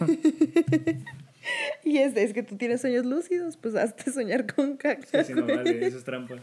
Y 1.84 1.97
es, 1.97 2.16
es 2.16 2.34
que 2.34 2.43
tú 2.43 2.55
tienes 2.55 2.82
sueños 2.82 3.03
lúcidos, 3.03 3.57
pues 3.57 3.74
hazte 3.74 4.12
soñar 4.12 4.45
con 4.53 4.78
caca. 4.78 5.24
Sí, 5.24 5.34
sí, 5.34 5.34
no 5.34 5.47
vale, 5.47 5.88
eso 5.88 5.97
es 5.97 6.03
trampa. 6.03 6.36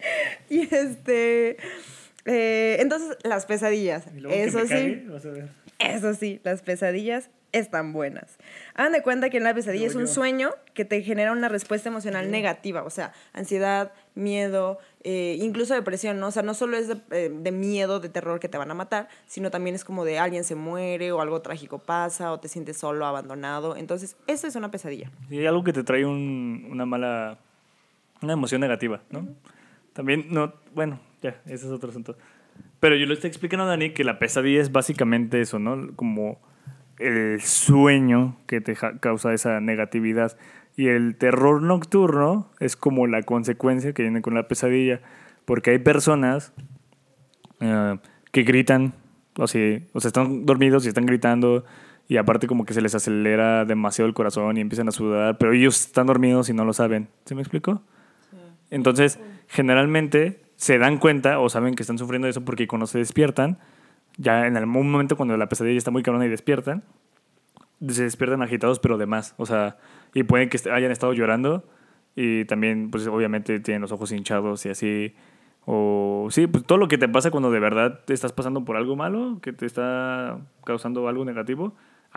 Y 0.50 0.60
este. 0.74 1.58
Eh, 2.26 2.76
entonces, 2.80 3.16
las 3.24 3.46
pesadillas. 3.46 4.04
Y 4.14 4.26
Eso 4.32 4.60
sí. 4.62 4.68
cague, 4.68 5.06
vas 5.08 5.24
a 5.26 5.30
ver. 5.30 5.48
Eso 5.78 6.14
sí, 6.14 6.40
las 6.44 6.62
pesadillas 6.62 7.30
están 7.52 7.92
buenas. 7.92 8.36
Hagan 8.74 8.92
de 8.92 9.02
cuenta 9.02 9.30
que 9.30 9.36
en 9.38 9.44
la 9.44 9.54
pesadilla 9.54 9.86
es 9.86 9.94
un 9.94 10.02
yo. 10.06 10.12
sueño 10.12 10.50
que 10.74 10.84
te 10.84 11.00
genera 11.02 11.32
una 11.32 11.48
respuesta 11.48 11.88
emocional 11.88 12.30
negativa, 12.30 12.82
o 12.82 12.90
sea, 12.90 13.12
ansiedad, 13.32 13.92
miedo, 14.14 14.78
eh, 15.04 15.36
incluso 15.40 15.72
depresión, 15.74 16.18
¿no? 16.18 16.26
O 16.28 16.30
sea, 16.30 16.42
no 16.42 16.52
solo 16.54 16.76
es 16.76 16.88
de, 16.88 16.96
eh, 17.12 17.30
de 17.32 17.52
miedo, 17.52 18.00
de 18.00 18.08
terror 18.10 18.40
que 18.40 18.48
te 18.48 18.58
van 18.58 18.70
a 18.70 18.74
matar, 18.74 19.08
sino 19.26 19.50
también 19.50 19.74
es 19.76 19.84
como 19.84 20.04
de 20.04 20.18
alguien 20.18 20.44
se 20.44 20.54
muere 20.54 21.12
o 21.12 21.20
algo 21.20 21.40
trágico 21.40 21.78
pasa 21.78 22.32
o 22.32 22.40
te 22.40 22.48
sientes 22.48 22.76
solo, 22.78 23.06
abandonado. 23.06 23.76
Entonces, 23.76 24.16
eso 24.26 24.46
es 24.46 24.56
una 24.56 24.70
pesadilla. 24.70 25.10
Sí, 25.28 25.38
hay 25.38 25.46
algo 25.46 25.62
que 25.64 25.72
te 25.72 25.82
trae 25.84 26.04
un- 26.04 26.66
una 26.70 26.84
mala. 26.86 27.38
Una 28.22 28.32
emoción 28.32 28.60
negativa, 28.62 29.02
¿no? 29.10 29.28
También, 29.92 30.26
no. 30.30 30.52
Bueno, 30.74 31.00
ya, 31.22 31.40
ese 31.46 31.66
es 31.66 31.72
otro 31.72 31.90
asunto. 31.90 32.16
Pero 32.80 32.96
yo 32.96 33.06
le 33.06 33.14
estoy 33.14 33.28
explicando 33.28 33.64
a 33.64 33.68
Dani 33.68 33.90
que 33.90 34.04
la 34.04 34.18
pesadilla 34.18 34.60
es 34.60 34.72
básicamente 34.72 35.40
eso, 35.40 35.58
¿no? 35.58 35.94
Como 35.96 36.38
el 36.98 37.40
sueño 37.40 38.36
que 38.46 38.60
te 38.60 38.76
causa 39.00 39.32
esa 39.34 39.60
negatividad. 39.60 40.36
Y 40.76 40.88
el 40.88 41.16
terror 41.16 41.62
nocturno 41.62 42.50
es 42.60 42.76
como 42.76 43.06
la 43.06 43.22
consecuencia 43.22 43.92
que 43.92 44.02
viene 44.02 44.22
con 44.22 44.34
la 44.34 44.48
pesadilla. 44.48 45.00
Porque 45.44 45.70
hay 45.70 45.78
personas 45.78 46.52
eh, 47.60 47.98
que 48.32 48.42
gritan, 48.42 48.94
o 49.38 49.46
sea, 49.46 49.80
o 49.92 50.00
sea, 50.00 50.08
están 50.08 50.44
dormidos 50.44 50.84
y 50.84 50.88
están 50.88 51.06
gritando, 51.06 51.64
y 52.08 52.18
aparte 52.18 52.46
como 52.46 52.64
que 52.64 52.74
se 52.74 52.82
les 52.82 52.94
acelera 52.94 53.64
demasiado 53.64 54.06
el 54.06 54.14
corazón 54.14 54.56
y 54.56 54.60
empiezan 54.60 54.88
a 54.88 54.92
sudar, 54.92 55.38
pero 55.38 55.52
ellos 55.52 55.86
están 55.86 56.06
dormidos 56.06 56.48
y 56.48 56.52
no 56.52 56.64
lo 56.64 56.72
saben. 56.72 57.08
¿Se 57.24 57.34
me 57.34 57.40
explicó? 57.40 57.82
Entonces, 58.70 59.18
generalmente 59.48 60.40
se 60.56 60.78
dan 60.78 60.98
cuenta 60.98 61.38
o 61.38 61.48
saben 61.48 61.74
que 61.74 61.82
están 61.82 61.98
sufriendo 61.98 62.28
eso 62.28 62.44
porque 62.44 62.66
cuando 62.66 62.86
se 62.86 62.98
despiertan, 62.98 63.58
ya 64.16 64.46
en 64.46 64.56
algún 64.56 64.90
momento 64.90 65.16
cuando 65.16 65.36
la 65.36 65.48
pesadilla 65.48 65.78
está 65.78 65.90
muy 65.90 66.02
cabrona 66.02 66.26
y 66.26 66.30
despiertan, 66.30 66.82
se 67.88 68.04
despiertan 68.04 68.42
agitados 68.42 68.78
pero 68.78 68.98
de 68.98 69.06
más. 69.06 69.34
O 69.36 69.46
sea, 69.46 69.76
y 70.14 70.22
pueden 70.22 70.48
que 70.48 70.58
hayan 70.70 70.90
estado 70.90 71.12
llorando 71.12 71.64
y 72.14 72.46
también, 72.46 72.90
pues 72.90 73.06
obviamente 73.06 73.60
tienen 73.60 73.82
los 73.82 73.92
ojos 73.92 74.10
hinchados 74.10 74.64
y 74.64 74.70
así. 74.70 75.14
O 75.66 76.28
sí, 76.30 76.46
pues 76.46 76.64
todo 76.64 76.78
lo 76.78 76.88
que 76.88 76.96
te 76.96 77.08
pasa 77.08 77.30
cuando 77.30 77.50
de 77.50 77.60
verdad 77.60 78.00
te 78.06 78.14
estás 78.14 78.32
pasando 78.32 78.64
por 78.64 78.76
algo 78.76 78.96
malo, 78.96 79.38
que 79.42 79.52
te 79.52 79.66
está 79.66 80.38
causando 80.64 81.08
algo 81.08 81.24
negativo, 81.24 81.74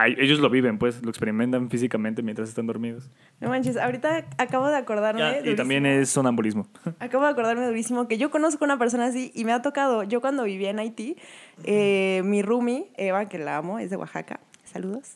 ellos 0.07 0.39
lo 0.39 0.49
viven, 0.49 0.77
pues, 0.77 1.03
lo 1.03 1.09
experimentan 1.09 1.69
físicamente 1.69 2.21
mientras 2.21 2.49
están 2.49 2.67
dormidos. 2.67 3.09
No 3.39 3.49
manches, 3.49 3.77
ahorita 3.77 4.25
acabo 4.37 4.67
de 4.67 4.77
acordarme. 4.77 5.21
Ya, 5.21 5.31
y 5.31 5.33
durísimo. 5.35 5.55
también 5.57 5.85
es 5.85 6.09
sonambulismo. 6.09 6.67
Acabo 6.99 7.23
de 7.25 7.31
acordarme 7.31 7.65
durísimo 7.65 8.07
que 8.07 8.17
yo 8.17 8.31
conozco 8.31 8.65
una 8.65 8.77
persona 8.77 9.05
así 9.05 9.31
y 9.33 9.45
me 9.45 9.51
ha 9.51 9.61
tocado. 9.61 10.03
Yo 10.03 10.21
cuando 10.21 10.43
vivía 10.43 10.69
en 10.69 10.79
Haití, 10.79 11.17
eh, 11.63 12.21
mi 12.25 12.41
roomie, 12.41 12.91
Eva, 12.97 13.27
que 13.27 13.39
la 13.39 13.57
amo, 13.57 13.79
es 13.79 13.89
de 13.89 13.97
Oaxaca. 13.97 14.39
Saludos. 14.63 15.15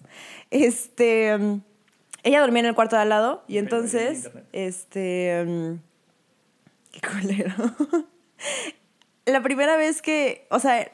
Este, 0.50 1.34
ella 2.24 2.42
dormía 2.42 2.62
en 2.62 2.66
el 2.68 2.76
cuarto 2.76 2.96
de 2.96 3.04
al 3.04 3.10
lado 3.10 3.44
y 3.48 3.58
entonces, 3.58 4.32
este, 4.52 5.78
qué 6.92 7.02
culero. 7.02 7.54
la 9.26 9.42
primera 9.42 9.78
vez 9.78 10.02
que, 10.02 10.48
o 10.50 10.60
sea, 10.60 10.92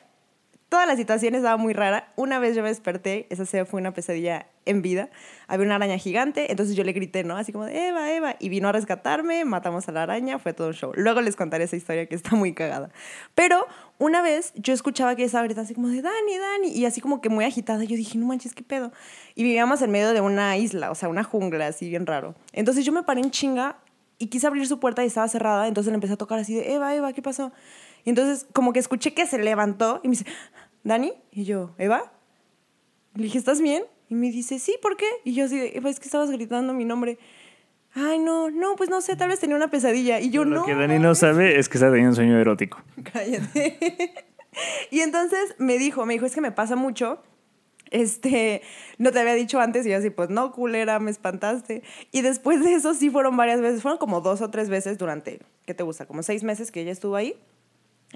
toda 0.70 0.86
la 0.86 0.96
situación 0.96 1.36
estaba 1.36 1.58
muy 1.58 1.74
rara. 1.74 2.14
Una 2.16 2.40
vez 2.40 2.56
yo 2.56 2.62
me 2.62 2.70
desperté, 2.70 3.26
esa 3.30 3.46
se 3.46 3.66
fue 3.66 3.82
una 3.82 3.92
pesadilla 3.94 4.48
en 4.66 4.84
vida. 4.84 5.10
Había 5.48 5.66
una 5.66 5.76
araña 5.76 5.98
gigante, 5.98 6.52
entonces 6.52 6.76
yo 6.76 6.84
le 6.84 6.94
grité, 6.94 7.24
¿no? 7.24 7.36
Así 7.36 7.52
como 7.52 7.66
de 7.66 7.88
Eva, 7.88 8.12
Eva, 8.12 8.36
y 8.40 8.50
vino 8.50 8.68
a 8.68 8.72
rescatarme, 8.72 9.44
matamos 9.46 9.90
a 9.90 9.92
la 9.92 10.04
araña, 10.04 10.38
fue 10.38 10.54
todo 10.54 10.68
un 10.68 10.74
show. 10.74 10.92
Luego 10.96 11.22
les 11.22 11.36
contaré 11.36 11.64
esa 11.64 11.76
historia 11.76 12.06
que 12.06 12.14
está 12.14 12.36
muy 12.36 12.54
cagada. 12.54 12.92
Pero 13.34 13.66
una 13.98 14.22
vez 14.22 14.54
yo 14.56 14.74
escuchaba 14.74 15.16
que 15.16 15.24
estaba 15.24 15.44
gritando 15.44 15.66
así 15.66 15.74
como 15.74 15.88
de 15.88 16.04
Dani, 16.04 16.38
Dani, 16.38 16.68
y 16.70 16.86
así 16.86 17.02
como 17.02 17.20
que 17.20 17.30
muy 17.30 17.46
agitada. 17.46 17.84
Yo 17.84 17.96
dije, 17.96 18.18
no 18.20 18.28
manches, 18.28 18.54
qué 18.54 18.64
pedo. 18.64 18.92
Y 19.34 19.44
vivíamos 19.44 19.82
en 19.82 19.90
medio 19.90 20.14
de 20.14 20.22
una 20.22 20.56
isla, 20.58 20.92
o 20.92 20.96
sea, 20.96 21.10
una 21.10 21.24
jungla 21.24 21.66
así 21.68 21.90
bien 21.90 22.06
raro. 22.06 22.36
Entonces 22.54 22.86
yo 22.86 22.92
me 22.92 23.02
paré 23.02 23.22
en 23.22 23.32
chinga 23.32 23.78
y 24.20 24.28
quise 24.28 24.46
abrir 24.46 24.68
su 24.68 24.80
puerta 24.80 25.04
y 25.04 25.08
estaba 25.08 25.28
cerrada, 25.30 25.68
entonces 25.68 25.92
le 25.92 25.96
empecé 25.96 26.14
a 26.14 26.18
tocar 26.18 26.38
así 26.40 26.54
de 26.54 26.74
Eva, 26.74 26.94
Eva, 26.94 27.14
¿qué 27.14 27.22
pasó? 27.22 27.52
Y 28.06 28.10
entonces 28.10 28.48
como 28.54 28.74
que 28.74 28.80
escuché 28.80 29.14
que 29.14 29.26
se 29.26 29.38
levantó 29.38 30.00
y 30.04 30.08
me 30.08 30.12
dice, 30.14 30.26
Dani, 30.84 31.14
y 31.32 31.44
yo, 31.44 31.72
Eva, 31.78 32.12
le 33.16 33.24
dije, 33.24 33.38
¿estás 33.38 33.62
bien? 33.62 33.84
Y 34.08 34.16
me 34.16 34.32
dice, 34.32 34.60
sí, 34.60 34.76
¿por 34.82 34.98
qué? 34.98 35.06
Y 35.24 35.34
yo 35.34 35.46
así, 35.46 35.72
Eva, 35.74 35.90
es 35.90 36.00
que 36.00 36.06
estabas 36.06 36.32
gritando 36.32 36.74
mi 36.74 36.86
nombre. 36.86 37.20
Ay, 37.94 38.20
no, 38.20 38.50
no, 38.50 38.76
pues 38.76 38.90
no 38.90 39.02
sé, 39.02 39.16
tal 39.16 39.30
vez 39.30 39.40
tenía 39.40 39.56
una 39.56 39.70
pesadilla. 39.70 40.20
Y 40.20 40.30
yo, 40.30 40.46
Lo 40.46 40.60
no. 40.60 40.66
que 40.66 40.76
Dani 40.76 41.00
no 41.00 41.16
sabe 41.16 41.60
es 41.60 41.70
que 41.70 41.78
está 41.78 41.88
teniendo 41.88 42.10
un 42.12 42.16
sueño 42.16 42.40
erótico. 42.40 42.80
Cállate. 43.14 44.14
y 44.92 45.02
entonces 45.02 45.56
me 45.58 45.78
dijo, 45.78 46.06
me 46.06 46.14
dijo, 46.14 46.26
es 46.26 46.34
que 46.34 46.42
me 46.42 46.52
pasa 46.52 46.76
mucho. 46.76 47.22
Este, 47.92 48.62
no 49.00 49.12
te 49.12 49.20
había 49.20 49.34
dicho 49.34 49.60
antes 49.60 49.86
y 49.86 49.90
yo 49.90 49.98
así, 49.98 50.12
pues 50.12 50.30
no, 50.30 50.52
culera, 50.52 51.00
me 51.00 51.10
espantaste. 51.12 51.82
Y 52.12 52.22
después 52.22 52.64
de 52.64 52.74
eso 52.74 52.94
sí 52.94 53.10
fueron 53.10 53.36
varias 53.36 53.62
veces, 53.62 53.82
fueron 53.82 53.98
como 53.98 54.22
dos 54.22 54.42
o 54.42 54.52
tres 54.52 54.70
veces 54.70 54.98
durante, 55.00 55.40
¿qué 55.66 55.74
te 55.74 55.82
gusta? 55.84 56.06
Como 56.06 56.22
seis 56.22 56.44
meses 56.44 56.72
que 56.72 56.82
ella 56.82 56.92
estuvo 56.92 57.16
ahí. 57.16 57.36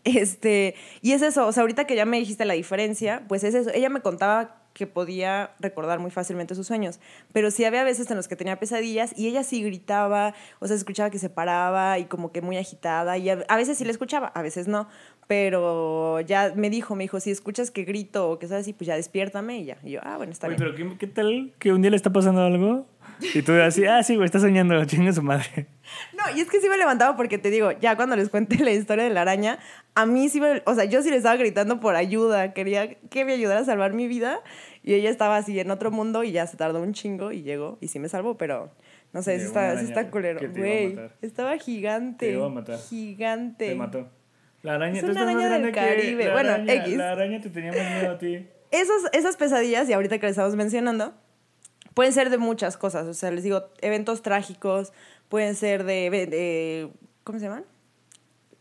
Este, 0.03 0.75
y 1.01 1.11
es 1.13 1.21
eso, 1.21 1.47
o 1.47 1.51
sea, 1.51 1.61
ahorita 1.61 1.85
que 1.85 1.95
ya 1.95 2.05
me 2.05 2.17
dijiste 2.17 2.45
la 2.45 2.55
diferencia, 2.55 3.23
pues 3.27 3.43
es 3.43 3.53
eso. 3.53 3.69
Ella 3.73 3.89
me 3.89 4.01
contaba 4.01 4.63
que 4.73 4.87
podía 4.87 5.51
recordar 5.59 5.99
muy 5.99 6.11
fácilmente 6.11 6.55
sus 6.55 6.67
sueños, 6.67 6.99
pero 7.31 7.51
sí 7.51 7.63
había 7.63 7.83
veces 7.83 8.09
en 8.09 8.17
los 8.17 8.27
que 8.27 8.35
tenía 8.35 8.59
pesadillas 8.59 9.13
y 9.17 9.27
ella 9.27 9.43
sí 9.43 9.61
gritaba, 9.63 10.33
o 10.59 10.67
sea, 10.67 10.75
se 10.75 10.79
escuchaba 10.79 11.09
que 11.11 11.19
se 11.19 11.29
paraba 11.29 11.99
y 11.99 12.05
como 12.05 12.31
que 12.31 12.41
muy 12.41 12.57
agitada 12.57 13.17
y 13.17 13.29
a, 13.29 13.55
veces 13.55 13.77
sí 13.77 13.85
le 13.85 13.91
escuchaba, 13.91 14.27
a 14.27 14.41
veces 14.41 14.67
no, 14.67 14.87
pero 15.27 16.19
ya 16.21 16.53
me 16.55 16.69
dijo, 16.69 16.95
me 16.95 17.03
dijo, 17.03 17.19
si 17.19 17.31
escuchas 17.31 17.71
que 17.71 17.83
grito 17.83 18.29
o 18.29 18.39
que 18.39 18.47
sabes 18.47 18.63
así, 18.63 18.73
pues 18.73 18.87
ya 18.87 18.95
despiértame 18.95 19.59
y 19.59 19.65
ya. 19.65 19.77
Y 19.83 19.91
yo, 19.91 19.99
ah, 20.03 20.17
bueno, 20.17 20.31
está 20.31 20.47
Oye, 20.47 20.55
bien. 20.57 20.73
pero 20.75 20.89
¿qué, 20.91 20.97
qué 20.97 21.07
tal 21.07 21.53
que 21.59 21.73
un 21.73 21.81
día 21.81 21.91
le 21.91 21.97
está 21.97 22.11
pasando 22.11 22.41
algo? 22.41 22.85
Y 23.33 23.41
tú 23.41 23.53
así, 23.53 23.85
ah, 23.85 24.03
sí, 24.03 24.15
güey, 24.15 24.25
está 24.25 24.39
soñando, 24.39 24.83
chinga 24.85 25.13
su 25.13 25.21
madre. 25.21 25.67
No, 26.13 26.35
y 26.35 26.41
es 26.41 26.49
que 26.49 26.59
sí 26.59 26.67
me 26.69 26.77
levantaba 26.77 27.15
porque 27.15 27.37
te 27.37 27.49
digo, 27.49 27.71
ya 27.71 27.95
cuando 27.95 28.15
les 28.15 28.29
cuente 28.29 28.57
la 28.63 28.71
historia 28.71 29.03
de 29.03 29.11
la 29.11 29.21
araña, 29.21 29.59
a 29.95 30.05
mí 30.05 30.29
sí 30.29 30.41
me, 30.41 30.61
o 30.65 30.75
sea, 30.75 30.85
yo 30.85 31.01
sí 31.01 31.09
le 31.09 31.17
estaba 31.17 31.35
gritando 31.35 31.79
por 31.79 31.95
ayuda, 31.95 32.53
quería 32.53 32.95
que 32.95 33.25
me 33.25 33.33
ayudara 33.33 33.61
a 33.61 33.65
salvar 33.65 33.93
mi 33.93 34.07
vida 34.07 34.41
y 34.83 34.93
ella 34.95 35.09
estaba 35.09 35.37
así 35.37 35.59
en 35.59 35.71
otro 35.71 35.91
mundo 35.91 36.23
y 36.23 36.31
ya 36.31 36.47
se 36.47 36.57
tardó 36.57 36.81
un 36.81 36.93
chingo 36.93 37.31
y 37.31 37.43
llegó 37.43 37.77
y 37.81 37.87
sí 37.87 37.99
me 37.99 38.09
salvó, 38.09 38.37
pero 38.37 38.71
no 39.13 39.21
sé, 39.21 39.39
sí 39.39 39.45
está, 39.45 39.61
sí 39.61 39.71
araña 39.71 39.87
está 39.87 40.09
culero. 40.09 40.39
Güey, 40.51 40.97
estaba 41.21 41.57
gigante. 41.57 42.27
Te 42.27 42.33
iba 42.33 42.45
a 42.47 42.49
matar. 42.49 42.79
Gigante. 42.79 43.69
Te 43.69 43.75
mató. 43.75 44.09
La 44.63 44.75
araña, 44.75 44.97
Es 44.97 45.03
una 45.03 45.13
más 45.25 45.35
araña 45.35 45.59
del 45.59 45.71
Caribe. 45.71 46.25
la 46.25 46.33
Bueno, 46.33 46.49
araña- 46.51 46.73
X. 46.73 46.97
La 46.97 47.11
araña 47.11 47.39
te 47.41 47.49
tenía 47.49 47.71
más 47.71 47.91
miedo 48.01 48.11
a 48.13 48.17
ti. 48.17 48.47
Esos, 48.71 49.03
esas 49.13 49.37
pesadillas, 49.37 49.87
y 49.87 49.93
ahorita 49.93 50.17
que 50.17 50.25
les 50.25 50.31
estamos 50.31 50.55
mencionando, 50.55 51.13
pueden 51.93 52.11
ser 52.11 52.31
de 52.31 52.39
muchas 52.39 52.75
cosas. 52.75 53.05
O 53.05 53.13
sea, 53.13 53.29
les 53.29 53.43
digo, 53.43 53.65
eventos 53.81 54.23
trágicos, 54.23 54.93
pueden 55.29 55.53
ser 55.55 55.83
de, 55.83 56.09
de- 56.09 56.89
¿cómo 57.23 57.37
se 57.37 57.45
llaman? 57.45 57.65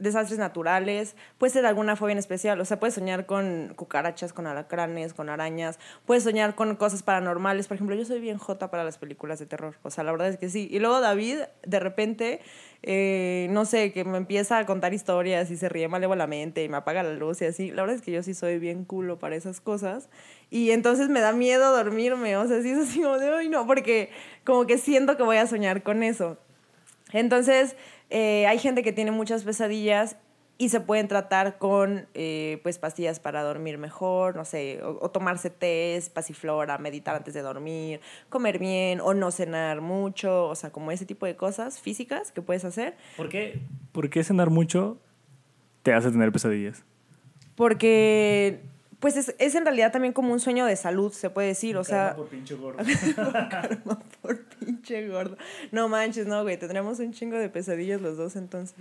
Desastres 0.02 0.38
naturales, 0.38 1.14
puede 1.38 1.52
ser 1.52 1.64
alguna 1.64 1.94
fobia 1.94 2.12
en 2.12 2.18
especial. 2.18 2.60
O 2.60 2.64
sea, 2.64 2.80
puedes 2.80 2.94
soñar 2.94 3.26
con 3.26 3.72
cucarachas, 3.76 4.32
con 4.32 4.46
alacranes, 4.46 5.14
con 5.14 5.28
arañas, 5.28 5.78
puedes 6.06 6.24
soñar 6.24 6.54
con 6.54 6.74
cosas 6.76 7.02
paranormales. 7.02 7.68
Por 7.68 7.76
ejemplo, 7.76 7.94
yo 7.94 8.04
soy 8.04 8.20
bien 8.20 8.38
jota 8.38 8.70
para 8.70 8.84
las 8.84 8.98
películas 8.98 9.38
de 9.38 9.46
terror. 9.46 9.76
O 9.82 9.90
sea, 9.90 10.02
la 10.04 10.12
verdad 10.12 10.28
es 10.28 10.38
que 10.38 10.48
sí. 10.48 10.68
Y 10.70 10.80
luego 10.80 11.00
David, 11.00 11.38
de 11.64 11.78
repente, 11.80 12.40
eh, 12.82 13.46
no 13.50 13.64
sé, 13.64 13.92
que 13.92 14.04
me 14.04 14.18
empieza 14.18 14.58
a 14.58 14.66
contar 14.66 14.92
historias 14.92 15.50
y 15.50 15.56
se 15.56 15.68
ríe 15.68 15.86
malévolamente 15.86 16.64
y 16.64 16.68
me 16.68 16.78
apaga 16.78 17.04
la 17.04 17.12
luz 17.12 17.40
y 17.42 17.44
así. 17.44 17.70
La 17.70 17.82
verdad 17.82 17.96
es 17.96 18.02
que 18.02 18.10
yo 18.10 18.22
sí 18.22 18.34
soy 18.34 18.58
bien 18.58 18.84
culo 18.84 19.20
para 19.20 19.36
esas 19.36 19.60
cosas. 19.60 20.08
Y 20.50 20.72
entonces 20.72 21.08
me 21.08 21.20
da 21.20 21.32
miedo 21.32 21.70
dormirme. 21.70 22.36
O 22.36 22.48
sea, 22.48 22.60
sí 22.60 22.70
es 22.70 22.78
así 22.78 23.00
como 23.00 23.18
de, 23.18 23.28
ay, 23.28 23.48
no, 23.48 23.66
porque 23.66 24.10
como 24.44 24.66
que 24.66 24.78
siento 24.78 25.16
que 25.16 25.22
voy 25.22 25.36
a 25.36 25.46
soñar 25.46 25.82
con 25.82 26.02
eso. 26.02 26.38
Entonces, 27.12 27.76
eh, 28.12 28.46
hay 28.46 28.58
gente 28.58 28.82
que 28.82 28.92
tiene 28.92 29.10
muchas 29.10 29.42
pesadillas 29.42 30.16
y 30.58 30.68
se 30.68 30.80
pueden 30.80 31.08
tratar 31.08 31.58
con 31.58 32.06
eh, 32.14 32.60
pues 32.62 32.78
pastillas 32.78 33.18
para 33.18 33.42
dormir 33.42 33.78
mejor, 33.78 34.36
no 34.36 34.44
sé, 34.44 34.80
o, 34.82 34.98
o 35.00 35.10
tomarse 35.10 35.50
test, 35.50 36.12
pasiflora, 36.12 36.78
meditar 36.78 37.16
antes 37.16 37.34
de 37.34 37.40
dormir, 37.40 38.00
comer 38.28 38.58
bien 38.58 39.00
o 39.00 39.14
no 39.14 39.30
cenar 39.30 39.80
mucho, 39.80 40.46
o 40.46 40.54
sea, 40.54 40.70
como 40.70 40.92
ese 40.92 41.06
tipo 41.06 41.26
de 41.26 41.34
cosas 41.36 41.80
físicas 41.80 42.30
que 42.30 42.42
puedes 42.42 42.64
hacer, 42.64 42.94
¿Por 43.16 43.28
qué? 43.28 43.60
¿Por 43.92 44.10
qué 44.10 44.22
cenar 44.22 44.50
mucho 44.50 44.98
te 45.82 45.94
hace 45.94 46.10
tener 46.10 46.30
pesadillas? 46.30 46.84
porque 47.54 48.60
pues 49.02 49.16
es, 49.16 49.34
es 49.40 49.56
en 49.56 49.64
realidad 49.64 49.90
también 49.90 50.14
como 50.14 50.32
un 50.32 50.38
sueño 50.38 50.64
de 50.64 50.76
salud, 50.76 51.12
se 51.12 51.28
puede 51.28 51.48
decir, 51.48 51.76
o 51.76 51.82
sea... 51.82 52.14
Por 52.14 52.28
pinche 52.28 52.54
gordo. 52.54 52.78
Karma 53.50 54.00
por 54.22 54.44
pinche 54.44 55.08
gordo. 55.08 55.36
No 55.72 55.88
manches, 55.88 56.28
no, 56.28 56.40
güey. 56.42 56.56
Tendremos 56.56 57.00
un 57.00 57.12
chingo 57.12 57.36
de 57.36 57.48
pesadillas 57.48 58.00
los 58.00 58.16
dos 58.16 58.36
entonces. 58.36 58.76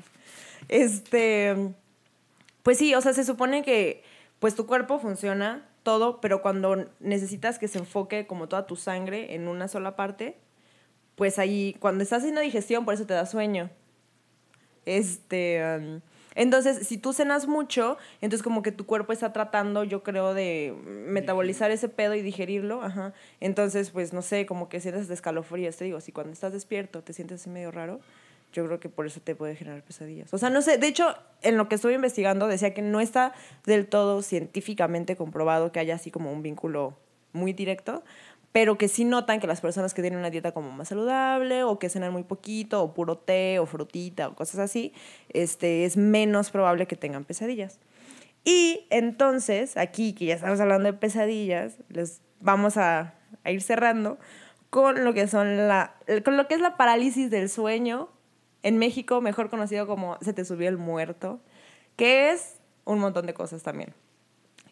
Este. 0.68 1.74
Pues 2.62 2.78
sí, 2.78 2.94
o 2.94 3.02
sea, 3.02 3.14
se 3.14 3.24
supone 3.24 3.64
que 3.64 4.04
pues 4.38 4.54
tu 4.54 4.68
cuerpo 4.68 5.00
funciona 5.00 5.68
todo, 5.82 6.22
pero 6.22 6.44
cuando 6.44 6.86
necesitas 7.00 7.58
que 7.58 7.68
se 7.68 7.80
enfoque 7.80 8.28
como 8.28 8.48
toda 8.48 8.68
tu 8.68 8.76
sangre 8.76 9.34
en 9.34 9.48
una 9.48 9.68
sola 9.68 9.96
parte, 9.96 10.38
pues 11.16 11.40
ahí, 11.40 11.76
cuando 11.80 12.04
estás 12.04 12.20
haciendo 12.20 12.42
digestión, 12.42 12.86
por 12.86 12.94
eso 12.94 13.08
te 13.08 13.16
da 13.16 13.26
sueño. 13.26 13.72
Este, 14.86 15.64
um, 15.80 16.02
entonces, 16.36 16.88
si 16.88 16.98
tú 16.98 17.14
cenas 17.14 17.48
mucho, 17.48 17.98
entonces 18.22 18.44
como 18.44 18.62
que 18.62 18.72
tu 18.72 18.86
cuerpo 18.86 19.14
está 19.14 19.34
tratando, 19.34 19.84
yo 19.84 20.04
creo, 20.04 20.34
de 20.34 20.74
metabolizar 20.86 21.72
ese 21.72 21.90
pedo 21.90 22.16
y 22.16 22.22
digerirlo, 22.22 22.82
ajá. 22.82 23.14
Entonces, 23.40 23.90
pues 23.90 24.14
no 24.14 24.22
sé, 24.22 24.46
como 24.46 24.70
que 24.70 24.80
sientes 24.80 25.10
escalofríos, 25.10 25.76
te 25.76 25.86
digo, 25.86 26.00
si 26.00 26.12
cuando 26.12 26.34
estás 26.34 26.54
despierto 26.54 27.02
te 27.02 27.14
sientes 27.14 27.42
así 27.42 27.50
medio 27.50 27.72
raro, 27.72 28.00
yo 28.54 28.66
creo 28.66 28.80
que 28.80 28.90
por 28.90 29.06
eso 29.06 29.20
te 29.22 29.36
puede 29.36 29.56
generar 29.56 29.82
pesadillas. 29.84 30.34
O 30.34 30.38
sea, 30.38 30.50
no 30.50 30.62
sé, 30.62 30.78
de 30.78 30.88
hecho, 30.88 31.16
en 31.42 31.58
lo 31.58 31.70
que 31.70 31.76
estuve 31.76 31.94
investigando 31.94 32.48
decía 32.48 32.74
que 32.74 32.82
no 32.82 33.00
está 33.00 33.34
del 33.66 33.88
todo 33.88 34.22
científicamente 34.22 35.16
comprobado 35.16 35.72
que 35.72 35.80
haya 35.80 35.96
así 35.96 36.12
como 36.12 36.32
un 36.32 36.42
vínculo 36.42 36.98
muy 37.34 37.54
directo, 37.54 38.04
pero 38.52 38.78
que 38.78 38.88
sí 38.88 39.06
notan 39.06 39.40
que 39.40 39.48
las 39.48 39.62
personas 39.62 39.94
que 39.94 40.02
tienen 40.02 40.20
una 40.20 40.30
dieta 40.30 40.52
como 40.52 40.72
más 40.72 40.90
saludable 40.90 41.64
o 41.64 41.80
que 41.80 41.90
cenan 41.90 42.12
muy 42.12 42.24
poquito 42.24 42.84
o 42.84 42.94
puro 42.94 43.18
té 43.18 43.60
o 43.60 43.66
frutita 43.66 44.28
o 44.28 44.36
cosas 44.36 44.60
así, 44.60 44.94
este, 45.30 45.86
es 45.86 45.98
menos 45.98 46.52
probable 46.52 46.88
que 46.88 46.96
tengan 46.96 47.24
pesadillas. 47.24 47.80
Y 48.44 48.88
entonces, 48.90 49.78
aquí 49.78 50.14
que 50.14 50.26
ya 50.26 50.36
estamos 50.36 50.60
hablando 50.60 50.92
de 50.92 50.98
pesadillas, 50.98 51.78
les 51.90 52.22
vamos 52.40 52.78
a, 52.78 53.14
a 53.44 53.52
ir 53.52 53.62
cerrando 53.62 54.18
con 54.70 55.04
lo 55.04 55.14
que 55.14 55.28
son 55.28 55.68
la 55.68 55.96
con 56.24 56.38
lo 56.38 56.48
que 56.48 56.56
es 56.56 56.62
la 56.62 56.78
parálisis 56.78 57.30
del 57.30 57.50
sueño 57.50 58.10
en 58.64 58.78
México, 58.78 59.22
mejor 59.22 59.50
conocido 59.50 59.86
como 59.88 60.18
se 60.22 60.34
te 60.34 60.46
subió 60.46 60.70
el 60.70 60.78
muerto, 60.78 61.40
que 61.96 62.32
es 62.32 62.56
un 62.86 63.00
montón 63.00 63.26
de 63.26 63.34
cosas 63.34 63.64
también. 63.64 63.94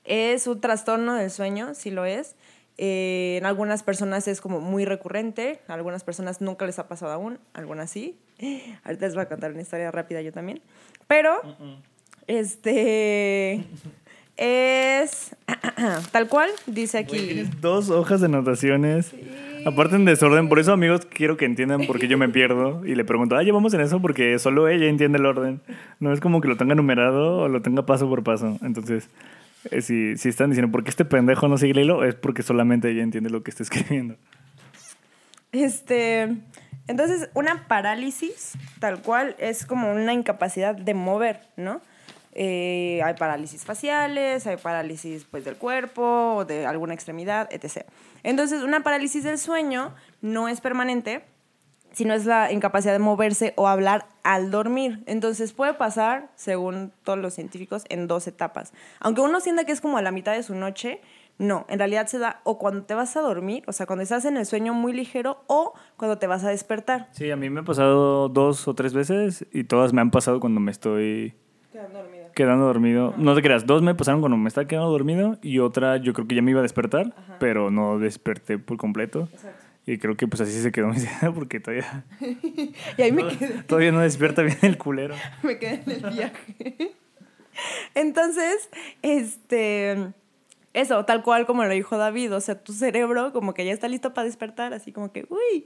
Es 0.03 0.47
un 0.47 0.61
trastorno 0.61 1.13
del 1.15 1.29
sueño, 1.29 1.73
sí 1.75 1.91
lo 1.91 2.05
es. 2.05 2.35
Eh, 2.81 3.35
en 3.37 3.45
algunas 3.45 3.83
personas 3.83 4.25
es 4.29 4.39
como 4.39 4.61
muy 4.61 4.85
recurrente, 4.85 5.59
a 5.67 5.73
algunas 5.73 6.05
personas 6.05 6.39
nunca 6.39 6.65
les 6.65 6.79
ha 6.79 6.87
pasado 6.87 7.11
aún, 7.11 7.37
algunas 7.53 7.89
sí. 7.89 8.17
Ahorita 8.85 9.05
les 9.05 9.15
voy 9.15 9.23
a 9.23 9.27
contar 9.27 9.51
una 9.51 9.61
historia 9.61 9.91
rápida 9.91 10.21
yo 10.21 10.31
también. 10.31 10.61
Pero, 11.05 11.41
este, 12.27 13.65
es 14.37 15.35
tal 16.13 16.29
cual, 16.29 16.49
dice 16.67 16.99
aquí. 16.99 17.43
dos 17.59 17.89
hojas 17.89 18.21
de 18.21 18.27
anotaciones. 18.27 19.13
Aparte 19.65 19.97
en 19.97 20.05
desorden, 20.05 20.47
por 20.47 20.57
eso 20.57 20.71
amigos 20.71 21.05
quiero 21.05 21.35
que 21.35 21.43
entiendan 21.43 21.85
por 21.85 21.99
qué 21.99 22.07
yo 22.07 22.17
me 22.17 22.29
pierdo 22.39 22.85
y 22.85 22.95
le 22.95 23.03
pregunto, 23.03 23.35
ah, 23.35 23.43
llevamos 23.43 23.73
en 23.73 23.81
eso 23.81 24.01
porque 24.01 24.39
solo 24.39 24.69
ella 24.69 24.87
entiende 24.87 25.17
el 25.17 25.25
orden. 25.25 25.59
No 25.99 26.13
es 26.13 26.21
como 26.21 26.39
que 26.39 26.47
lo 26.47 26.55
tenga 26.55 26.75
numerado 26.75 27.39
o 27.39 27.49
lo 27.49 27.61
tenga 27.61 27.85
paso 27.85 28.07
por 28.07 28.23
paso. 28.23 28.57
Entonces, 28.61 29.09
si, 29.81 30.17
si 30.17 30.29
están 30.29 30.49
diciendo, 30.49 30.71
¿por 30.71 30.83
qué 30.83 30.89
este 30.89 31.05
pendejo 31.05 31.47
no 31.47 31.57
sigue 31.57 31.73
el 31.73 31.79
hilo? 31.79 32.03
Es 32.03 32.15
porque 32.15 32.43
solamente 32.43 32.89
ella 32.89 33.03
entiende 33.03 33.29
lo 33.29 33.43
que 33.43 33.51
está 33.51 33.63
escribiendo. 33.63 34.17
Este, 35.51 36.37
entonces, 36.87 37.29
una 37.33 37.67
parálisis 37.67 38.53
tal 38.79 39.01
cual 39.01 39.35
es 39.39 39.65
como 39.65 39.91
una 39.91 40.13
incapacidad 40.13 40.75
de 40.75 40.93
mover, 40.93 41.41
¿no? 41.55 41.81
Eh, 42.33 43.01
hay 43.03 43.15
parálisis 43.15 43.65
faciales, 43.65 44.45
hay 44.45 44.57
parálisis 44.57 45.25
pues, 45.29 45.43
del 45.45 45.55
cuerpo 45.55 46.45
de 46.47 46.65
alguna 46.65 46.93
extremidad, 46.93 47.49
etc. 47.51 47.85
Entonces, 48.23 48.61
una 48.61 48.81
parálisis 48.81 49.23
del 49.23 49.37
sueño 49.37 49.95
no 50.21 50.47
es 50.47 50.61
permanente, 50.61 51.23
sino 51.91 52.13
es 52.13 52.25
la 52.25 52.51
incapacidad 52.51 52.93
de 52.93 52.99
moverse 52.99 53.53
o 53.55 53.67
hablar 53.67 54.05
al 54.23 54.51
dormir. 54.51 55.03
Entonces 55.05 55.53
puede 55.53 55.73
pasar, 55.73 56.29
según 56.35 56.91
todos 57.03 57.19
los 57.19 57.33
científicos, 57.33 57.83
en 57.89 58.07
dos 58.07 58.27
etapas. 58.27 58.73
Aunque 58.99 59.21
uno 59.21 59.39
sienta 59.39 59.65
que 59.65 59.71
es 59.71 59.81
como 59.81 59.97
a 59.97 60.01
la 60.01 60.11
mitad 60.11 60.33
de 60.33 60.43
su 60.43 60.55
noche, 60.55 61.01
no, 61.37 61.65
en 61.69 61.79
realidad 61.79 62.07
se 62.07 62.19
da 62.19 62.41
o 62.43 62.57
cuando 62.59 62.83
te 62.83 62.93
vas 62.93 63.15
a 63.15 63.21
dormir, 63.21 63.63
o 63.67 63.71
sea, 63.71 63.85
cuando 63.85 64.03
estás 64.03 64.25
en 64.25 64.35
el 64.35 64.45
sueño 64.45 64.73
muy 64.73 64.91
ligero 64.91 65.41
o 65.47 65.73
cuando 65.95 66.17
te 66.17 66.27
vas 66.27 66.43
a 66.43 66.49
despertar. 66.49 67.07
Sí, 67.11 67.31
a 67.31 67.37
mí 67.37 67.49
me 67.49 67.61
ha 67.61 67.63
pasado 67.63 68.27
dos 68.27 68.67
o 68.67 68.73
tres 68.75 68.93
veces 68.93 69.45
y 69.53 69.63
todas 69.63 69.93
me 69.93 70.01
han 70.01 70.11
pasado 70.11 70.39
cuando 70.41 70.59
me 70.59 70.71
estoy 70.71 71.33
Quedando 71.71 71.99
dormido. 71.99 72.25
quedando 72.35 72.65
dormido. 72.65 73.13
No 73.17 73.35
te 73.35 73.41
creas, 73.41 73.65
dos 73.65 73.81
me 73.81 73.95
pasaron 73.95 74.19
cuando 74.19 74.35
me 74.37 74.49
estaba 74.49 74.67
quedando 74.67 74.89
dormido 74.91 75.37
y 75.41 75.59
otra 75.59 75.95
yo 75.97 76.11
creo 76.13 76.27
que 76.27 76.35
ya 76.35 76.41
me 76.41 76.51
iba 76.51 76.59
a 76.59 76.63
despertar, 76.63 77.15
pero 77.39 77.71
no 77.71 77.99
desperté 77.99 78.57
por 78.59 78.75
completo. 78.75 79.29
Exacto. 79.31 79.63
Y 79.89 79.97
creo 79.97 80.15
que 80.15 80.27
pues 80.27 80.39
así 80.41 80.51
se 80.61 80.71
quedó 80.71 80.87
mi 80.93 80.97
idea 80.97 81.31
porque 81.33 81.59
todavía, 81.59 82.05
Y 82.97 83.01
ahí 83.01 83.11
me 83.11 83.27
quedé. 83.27 83.63
todavía 83.63 83.91
no 83.91 84.01
despierta 84.01 84.43
bien 84.43 84.59
el 84.61 84.77
culero. 84.77 85.15
me 85.43 85.57
quedé 85.57 85.81
en 85.83 85.91
el 86.05 86.11
viaje. 86.11 86.95
Entonces, 87.95 88.69
este, 89.01 90.13
eso, 90.73 91.03
tal 91.05 91.23
cual 91.23 91.47
como 91.47 91.65
lo 91.65 91.73
dijo 91.73 91.97
David, 91.97 92.35
o 92.35 92.39
sea, 92.39 92.61
tu 92.63 92.71
cerebro 92.71 93.33
como 93.33 93.55
que 93.55 93.65
ya 93.65 93.73
está 93.73 93.87
listo 93.87 94.13
para 94.13 94.25
despertar, 94.25 94.73
así 94.73 94.91
como 94.91 95.11
que, 95.11 95.25
uy, 95.29 95.65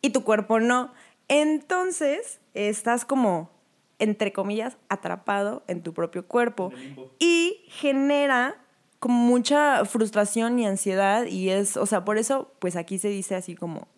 y 0.00 0.10
tu 0.10 0.24
cuerpo 0.24 0.60
no. 0.60 0.94
Entonces, 1.28 2.40
estás 2.54 3.04
como, 3.04 3.50
entre 3.98 4.32
comillas, 4.32 4.78
atrapado 4.88 5.62
en 5.68 5.82
tu 5.82 5.92
propio 5.92 6.26
cuerpo 6.26 6.72
y 7.18 7.66
genera 7.68 8.56
como 8.98 9.18
mucha 9.18 9.84
frustración 9.84 10.58
y 10.58 10.66
ansiedad 10.66 11.26
y 11.26 11.50
es, 11.50 11.76
o 11.76 11.86
sea, 11.86 12.04
por 12.04 12.18
eso, 12.18 12.52
pues 12.58 12.76
aquí 12.76 12.98
se 12.98 13.08
dice 13.08 13.34
así 13.34 13.54
como 13.54 13.88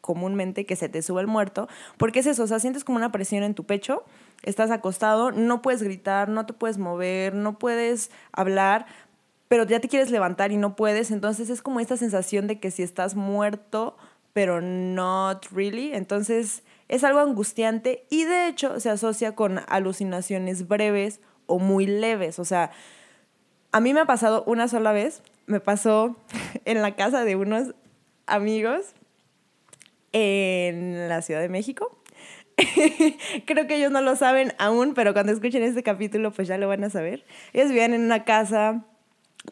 comúnmente 0.00 0.66
que 0.66 0.76
se 0.76 0.88
te 0.88 1.02
sube 1.02 1.20
el 1.20 1.26
muerto, 1.26 1.68
porque 1.98 2.20
es 2.20 2.26
eso, 2.26 2.44
o 2.44 2.46
sea, 2.46 2.58
sientes 2.58 2.84
como 2.84 2.96
una 2.96 3.12
presión 3.12 3.42
en 3.42 3.54
tu 3.54 3.64
pecho, 3.64 4.04
estás 4.42 4.70
acostado, 4.70 5.30
no 5.30 5.62
puedes 5.62 5.82
gritar, 5.82 6.28
no 6.28 6.46
te 6.46 6.52
puedes 6.52 6.78
mover, 6.78 7.34
no 7.34 7.58
puedes 7.58 8.10
hablar, 8.32 8.86
pero 9.48 9.64
ya 9.64 9.80
te 9.80 9.88
quieres 9.88 10.10
levantar 10.10 10.52
y 10.52 10.56
no 10.56 10.76
puedes, 10.76 11.10
entonces 11.10 11.50
es 11.50 11.62
como 11.62 11.80
esta 11.80 11.96
sensación 11.96 12.46
de 12.46 12.60
que 12.60 12.70
si 12.70 12.82
estás 12.82 13.14
muerto, 13.14 13.96
pero 14.32 14.60
not 14.60 15.46
really, 15.52 15.92
entonces 15.92 16.62
es 16.88 17.04
algo 17.04 17.20
angustiante 17.20 18.06
y 18.10 18.24
de 18.24 18.48
hecho 18.48 18.80
se 18.80 18.90
asocia 18.90 19.34
con 19.34 19.60
alucinaciones 19.68 20.66
breves 20.66 21.20
o 21.46 21.58
muy 21.58 21.86
leves, 21.86 22.38
o 22.38 22.44
sea, 22.44 22.70
a 23.72 23.80
mí 23.80 23.94
me 23.94 24.00
ha 24.00 24.04
pasado 24.06 24.42
una 24.46 24.68
sola 24.68 24.92
vez, 24.92 25.22
me 25.46 25.60
pasó 25.60 26.16
en 26.64 26.82
la 26.82 26.94
casa 26.96 27.24
de 27.24 27.36
unos 27.36 27.74
amigos 28.26 28.94
en 30.12 31.08
la 31.08 31.22
Ciudad 31.22 31.40
de 31.40 31.48
México. 31.48 31.96
Creo 33.46 33.66
que 33.66 33.76
ellos 33.76 33.90
no 33.90 34.00
lo 34.02 34.16
saben 34.16 34.52
aún, 34.58 34.94
pero 34.94 35.12
cuando 35.12 35.32
escuchen 35.32 35.62
este 35.62 35.82
capítulo 35.82 36.30
pues 36.30 36.48
ya 36.48 36.58
lo 36.58 36.68
van 36.68 36.84
a 36.84 36.90
saber. 36.90 37.24
Ellos 37.52 37.68
vivían 37.68 37.94
en 37.94 38.02
una 38.02 38.24
casa 38.24 38.84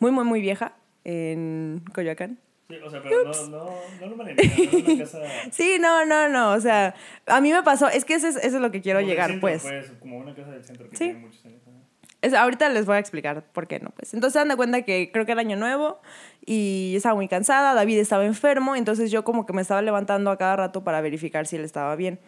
muy, 0.00 0.10
muy, 0.10 0.24
muy 0.24 0.40
vieja 0.40 0.74
en 1.04 1.82
Coyoacán. 1.94 2.38
Sí, 2.68 2.76
o 2.84 2.90
sea, 2.90 3.02
pero 3.02 3.24
no, 3.24 3.46
no, 3.48 4.16
no 4.16 4.16
no 4.24 4.98
casa... 4.98 5.22
Sí, 5.50 5.78
no, 5.80 6.04
no, 6.04 6.28
no, 6.28 6.52
o 6.52 6.60
sea, 6.60 6.94
a 7.24 7.40
mí 7.40 7.50
me 7.50 7.62
pasó, 7.62 7.88
es 7.88 8.04
que 8.04 8.12
eso 8.12 8.28
es, 8.28 8.36
eso 8.36 8.56
es 8.56 8.60
lo 8.60 8.70
que 8.70 8.82
quiero 8.82 8.98
como 8.98 9.08
llegar, 9.08 9.30
centro, 9.30 9.40
pues. 9.40 9.64
Como 10.00 10.18
una 10.18 10.34
casa 10.34 10.50
del 10.50 10.64
centro 10.64 10.90
que 10.90 10.96
Sí. 10.96 11.04
tiene 11.04 11.20
muchos 11.20 11.46
años. 11.46 11.62
Es- 12.22 12.34
ahorita 12.34 12.68
les 12.70 12.84
voy 12.86 12.96
a 12.96 12.98
explicar 12.98 13.44
por 13.52 13.66
qué 13.66 13.78
no, 13.80 13.90
pues. 13.90 14.12
Entonces 14.14 14.32
se 14.34 14.38
dan 14.40 14.48
de 14.48 14.56
cuenta 14.56 14.82
que 14.82 15.10
creo 15.12 15.24
que 15.26 15.32
era 15.32 15.40
año 15.40 15.56
nuevo 15.56 16.00
y 16.44 16.94
estaba 16.96 17.14
muy 17.14 17.28
cansada, 17.28 17.74
David 17.74 17.98
estaba 17.98 18.24
enfermo, 18.24 18.74
entonces 18.76 19.10
yo 19.10 19.22
como 19.24 19.46
que 19.46 19.52
me 19.52 19.62
estaba 19.62 19.82
levantando 19.82 20.30
a 20.30 20.36
cada 20.38 20.56
rato 20.56 20.82
para 20.84 21.00
verificar 21.00 21.46
si 21.46 21.56
él 21.56 21.64
estaba 21.64 21.94
bien. 21.96 22.18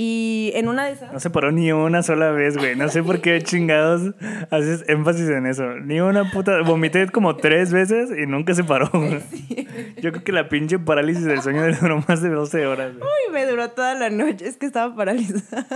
Y 0.00 0.52
en 0.54 0.68
una 0.68 0.86
de 0.86 0.92
esas... 0.92 1.12
No 1.12 1.18
se 1.18 1.28
paró 1.28 1.50
ni 1.50 1.72
una 1.72 2.04
sola 2.04 2.30
vez, 2.30 2.56
güey. 2.56 2.76
No 2.76 2.88
sé 2.88 3.02
por 3.02 3.20
qué 3.20 3.42
chingados 3.42 4.14
haces 4.48 4.84
énfasis 4.88 5.28
en 5.28 5.44
eso. 5.46 5.64
Ni 5.80 5.98
una 6.00 6.30
puta. 6.30 6.62
Vomité 6.62 7.08
como 7.08 7.34
tres 7.36 7.72
veces 7.72 8.10
y 8.16 8.24
nunca 8.26 8.54
se 8.54 8.62
paró, 8.62 8.88
güey. 8.92 9.18
Yo 10.00 10.12
creo 10.12 10.22
que 10.22 10.30
la 10.30 10.48
pinche 10.48 10.78
parálisis 10.78 11.24
del 11.24 11.42
sueño 11.42 11.66
le 11.66 11.74
duró 11.74 12.00
más 12.06 12.22
de 12.22 12.28
12 12.28 12.66
horas, 12.68 12.92
güey. 12.96 13.02
Uy, 13.28 13.32
me 13.34 13.44
duró 13.46 13.70
toda 13.70 13.94
la 13.96 14.08
noche, 14.08 14.46
es 14.46 14.56
que 14.56 14.66
estaba 14.66 14.94
paralizada. 14.94 15.66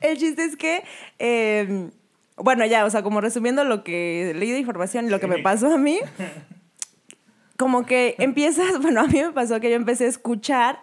El 0.00 0.18
chiste 0.18 0.44
es 0.44 0.56
que, 0.56 0.84
eh, 1.18 1.90
bueno, 2.36 2.64
ya, 2.66 2.84
o 2.84 2.90
sea, 2.90 3.02
como 3.02 3.20
resumiendo 3.20 3.64
lo 3.64 3.84
que 3.84 4.32
leí 4.36 4.50
de 4.50 4.58
información 4.58 5.06
y 5.06 5.10
lo 5.10 5.20
que 5.20 5.26
me 5.26 5.38
pasó 5.38 5.72
a 5.72 5.78
mí, 5.78 6.00
como 7.56 7.86
que 7.86 8.16
empiezas, 8.18 8.80
bueno, 8.80 9.02
a 9.02 9.06
mí 9.06 9.20
me 9.20 9.32
pasó 9.32 9.60
que 9.60 9.70
yo 9.70 9.76
empecé 9.76 10.06
a 10.06 10.08
escuchar 10.08 10.80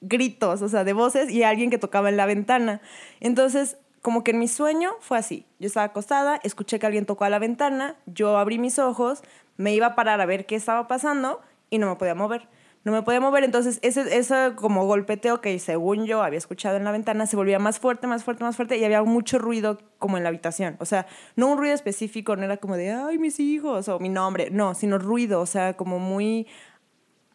gritos, 0.00 0.62
o 0.62 0.68
sea, 0.68 0.84
de 0.84 0.92
voces 0.92 1.30
y 1.30 1.42
alguien 1.42 1.70
que 1.70 1.78
tocaba 1.78 2.08
en 2.08 2.16
la 2.16 2.26
ventana. 2.26 2.80
Entonces, 3.20 3.76
como 4.02 4.22
que 4.22 4.32
en 4.32 4.38
mi 4.38 4.48
sueño 4.48 4.92
fue 5.00 5.16
así. 5.16 5.46
Yo 5.58 5.66
estaba 5.66 5.86
acostada, 5.86 6.38
escuché 6.42 6.78
que 6.78 6.86
alguien 6.86 7.06
tocó 7.06 7.24
a 7.24 7.30
la 7.30 7.38
ventana, 7.38 7.96
yo 8.04 8.36
abrí 8.36 8.58
mis 8.58 8.78
ojos, 8.78 9.22
me 9.56 9.72
iba 9.72 9.86
a 9.86 9.94
parar 9.94 10.20
a 10.20 10.26
ver 10.26 10.44
qué 10.44 10.56
estaba 10.56 10.86
pasando 10.88 11.40
y 11.70 11.78
no 11.78 11.88
me 11.88 11.96
podía 11.96 12.14
mover. 12.14 12.46
No 12.84 12.92
me 12.92 13.02
podía 13.02 13.18
mover, 13.18 13.44
entonces 13.44 13.78
ese, 13.80 14.16
ese 14.16 14.52
como 14.56 14.84
golpeteo 14.84 15.40
que 15.40 15.58
según 15.58 16.04
yo 16.04 16.22
había 16.22 16.36
escuchado 16.36 16.76
en 16.76 16.84
la 16.84 16.92
ventana 16.92 17.26
se 17.26 17.34
volvía 17.34 17.58
más 17.58 17.78
fuerte, 17.78 18.06
más 18.06 18.24
fuerte, 18.24 18.44
más 18.44 18.56
fuerte 18.56 18.76
y 18.76 18.84
había 18.84 19.02
mucho 19.02 19.38
ruido 19.38 19.78
como 19.98 20.18
en 20.18 20.22
la 20.22 20.28
habitación. 20.28 20.76
O 20.80 20.84
sea, 20.84 21.06
no 21.34 21.48
un 21.48 21.56
ruido 21.56 21.74
específico, 21.74 22.36
no 22.36 22.42
era 22.44 22.58
como 22.58 22.76
de, 22.76 22.92
ay, 22.92 23.16
mis 23.16 23.40
hijos 23.40 23.88
o 23.88 23.98
mi 24.00 24.10
nombre, 24.10 24.50
no, 24.50 24.74
sino 24.74 24.98
ruido, 24.98 25.40
o 25.40 25.46
sea, 25.46 25.78
como 25.78 25.98
muy 25.98 26.46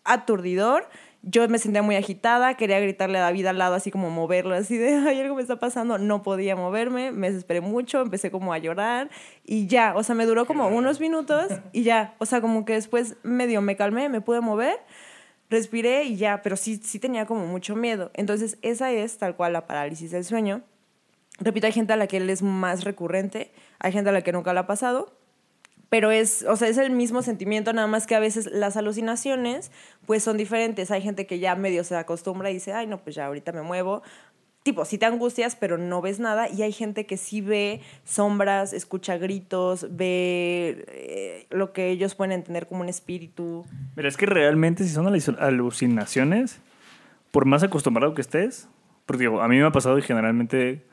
aturdidor. 0.04 0.88
Yo 1.24 1.50
me 1.50 1.58
sentía 1.58 1.82
muy 1.82 1.96
agitada, 1.96 2.54
quería 2.54 2.80
gritarle 2.80 3.18
a 3.18 3.22
David 3.22 3.48
al 3.48 3.58
lado, 3.58 3.76
así 3.76 3.90
como 3.92 4.10
moverlo, 4.10 4.54
así 4.56 4.78
de, 4.78 4.96
ay, 4.96 5.20
algo 5.20 5.36
me 5.36 5.42
está 5.42 5.60
pasando, 5.60 5.98
no 5.98 6.22
podía 6.22 6.56
moverme, 6.56 7.12
me 7.12 7.30
desesperé 7.30 7.60
mucho, 7.60 8.02
empecé 8.02 8.32
como 8.32 8.54
a 8.54 8.58
llorar 8.60 9.10
y 9.44 9.68
ya, 9.68 9.94
o 9.98 10.04
sea, 10.04 10.16
me 10.16 10.26
duró 10.26 10.46
como 10.46 10.68
unos 10.68 11.02
minutos 11.02 11.52
y 11.74 11.84
ya, 11.84 12.16
o 12.20 12.26
sea, 12.26 12.40
como 12.40 12.64
que 12.64 12.74
después 12.74 13.18
medio 13.24 13.62
me 13.62 13.76
calmé, 13.76 14.08
me 14.08 14.22
pude 14.22 14.40
mover, 14.40 14.80
respiré 15.50 16.04
y 16.04 16.18
ya, 16.18 16.42
pero 16.42 16.56
sí, 16.56 16.80
sí 16.84 17.00
tenía 17.00 17.26
como 17.26 17.46
mucho 17.48 17.76
miedo. 17.76 18.12
Entonces, 18.14 18.58
esa 18.62 18.92
es 18.92 19.18
tal 19.18 19.36
cual 19.36 19.54
la 19.54 19.68
parálisis 19.68 20.12
del 20.12 20.26
sueño. 20.26 20.62
Repito, 21.40 21.68
hay 21.68 21.74
gente 21.74 21.94
a 21.94 21.96
la 21.96 22.08
que 22.08 22.18
él 22.18 22.30
es 22.30 22.42
más 22.42 22.84
recurrente, 22.84 23.52
hay 23.80 23.92
gente 23.92 24.10
a 24.10 24.14
la 24.14 24.22
que 24.22 24.32
nunca 24.32 24.54
le 24.54 24.60
ha 24.60 24.68
pasado, 24.68 25.14
pero 25.90 26.12
es, 26.12 26.44
o 26.44 26.56
sea, 26.56 26.68
es 26.68 26.78
el 26.78 26.92
mismo 26.92 27.24
sentimiento, 27.24 27.74
nada 27.74 27.88
más 27.88 28.06
que 28.06 28.14
a 28.14 28.20
veces 28.20 28.46
las 28.52 28.78
alucinaciones 28.78 29.72
pues 30.06 30.24
son 30.24 30.38
diferentes. 30.38 30.92
Hay 30.92 31.02
gente 31.02 31.26
que 31.26 31.40
ya 31.40 31.56
medio 31.56 31.84
se 31.84 31.96
acostumbra 31.96 32.52
y 32.52 32.56
dice, 32.56 32.74
ay, 32.74 32.86
no, 32.86 33.04
pues 33.04 33.16
ya 33.16 33.26
ahorita 33.26 33.52
me 33.52 33.64
muevo. 33.64 34.04
Tipo, 34.70 34.86
sí 34.86 35.00
te 35.00 35.08
angustias, 35.08 35.56
pero 35.56 35.80
no 35.80 36.00
ves 36.00 36.20
nada. 36.20 36.48
Y 36.48 36.62
hay 36.62 36.72
gente 36.72 37.08
que 37.08 37.18
sí 37.18 37.42
ve 37.42 37.82
sombras, 38.04 38.72
escucha 38.72 39.18
gritos, 39.18 39.88
ve 39.90 40.86
eh, 40.90 41.48
lo 41.50 41.74
que 41.74 41.90
ellos 41.90 42.14
pueden 42.14 42.34
entender 42.34 42.68
como 42.68 42.82
un 42.82 42.88
espíritu. 42.88 43.66
Mira, 43.96 44.08
es 44.08 44.16
que 44.16 44.28
realmente 44.28 44.84
si 44.84 44.92
son 44.92 45.08
alucinaciones, 45.40 46.62
por 47.32 47.46
más 47.46 47.64
acostumbrado 47.64 48.14
que 48.14 48.22
estés, 48.22 48.70
porque 49.08 49.22
digo, 49.24 49.42
a 49.42 49.48
mí 49.48 49.58
me 49.58 49.64
ha 49.64 49.72
pasado 49.72 49.98
y 49.98 50.04
generalmente 50.04 50.86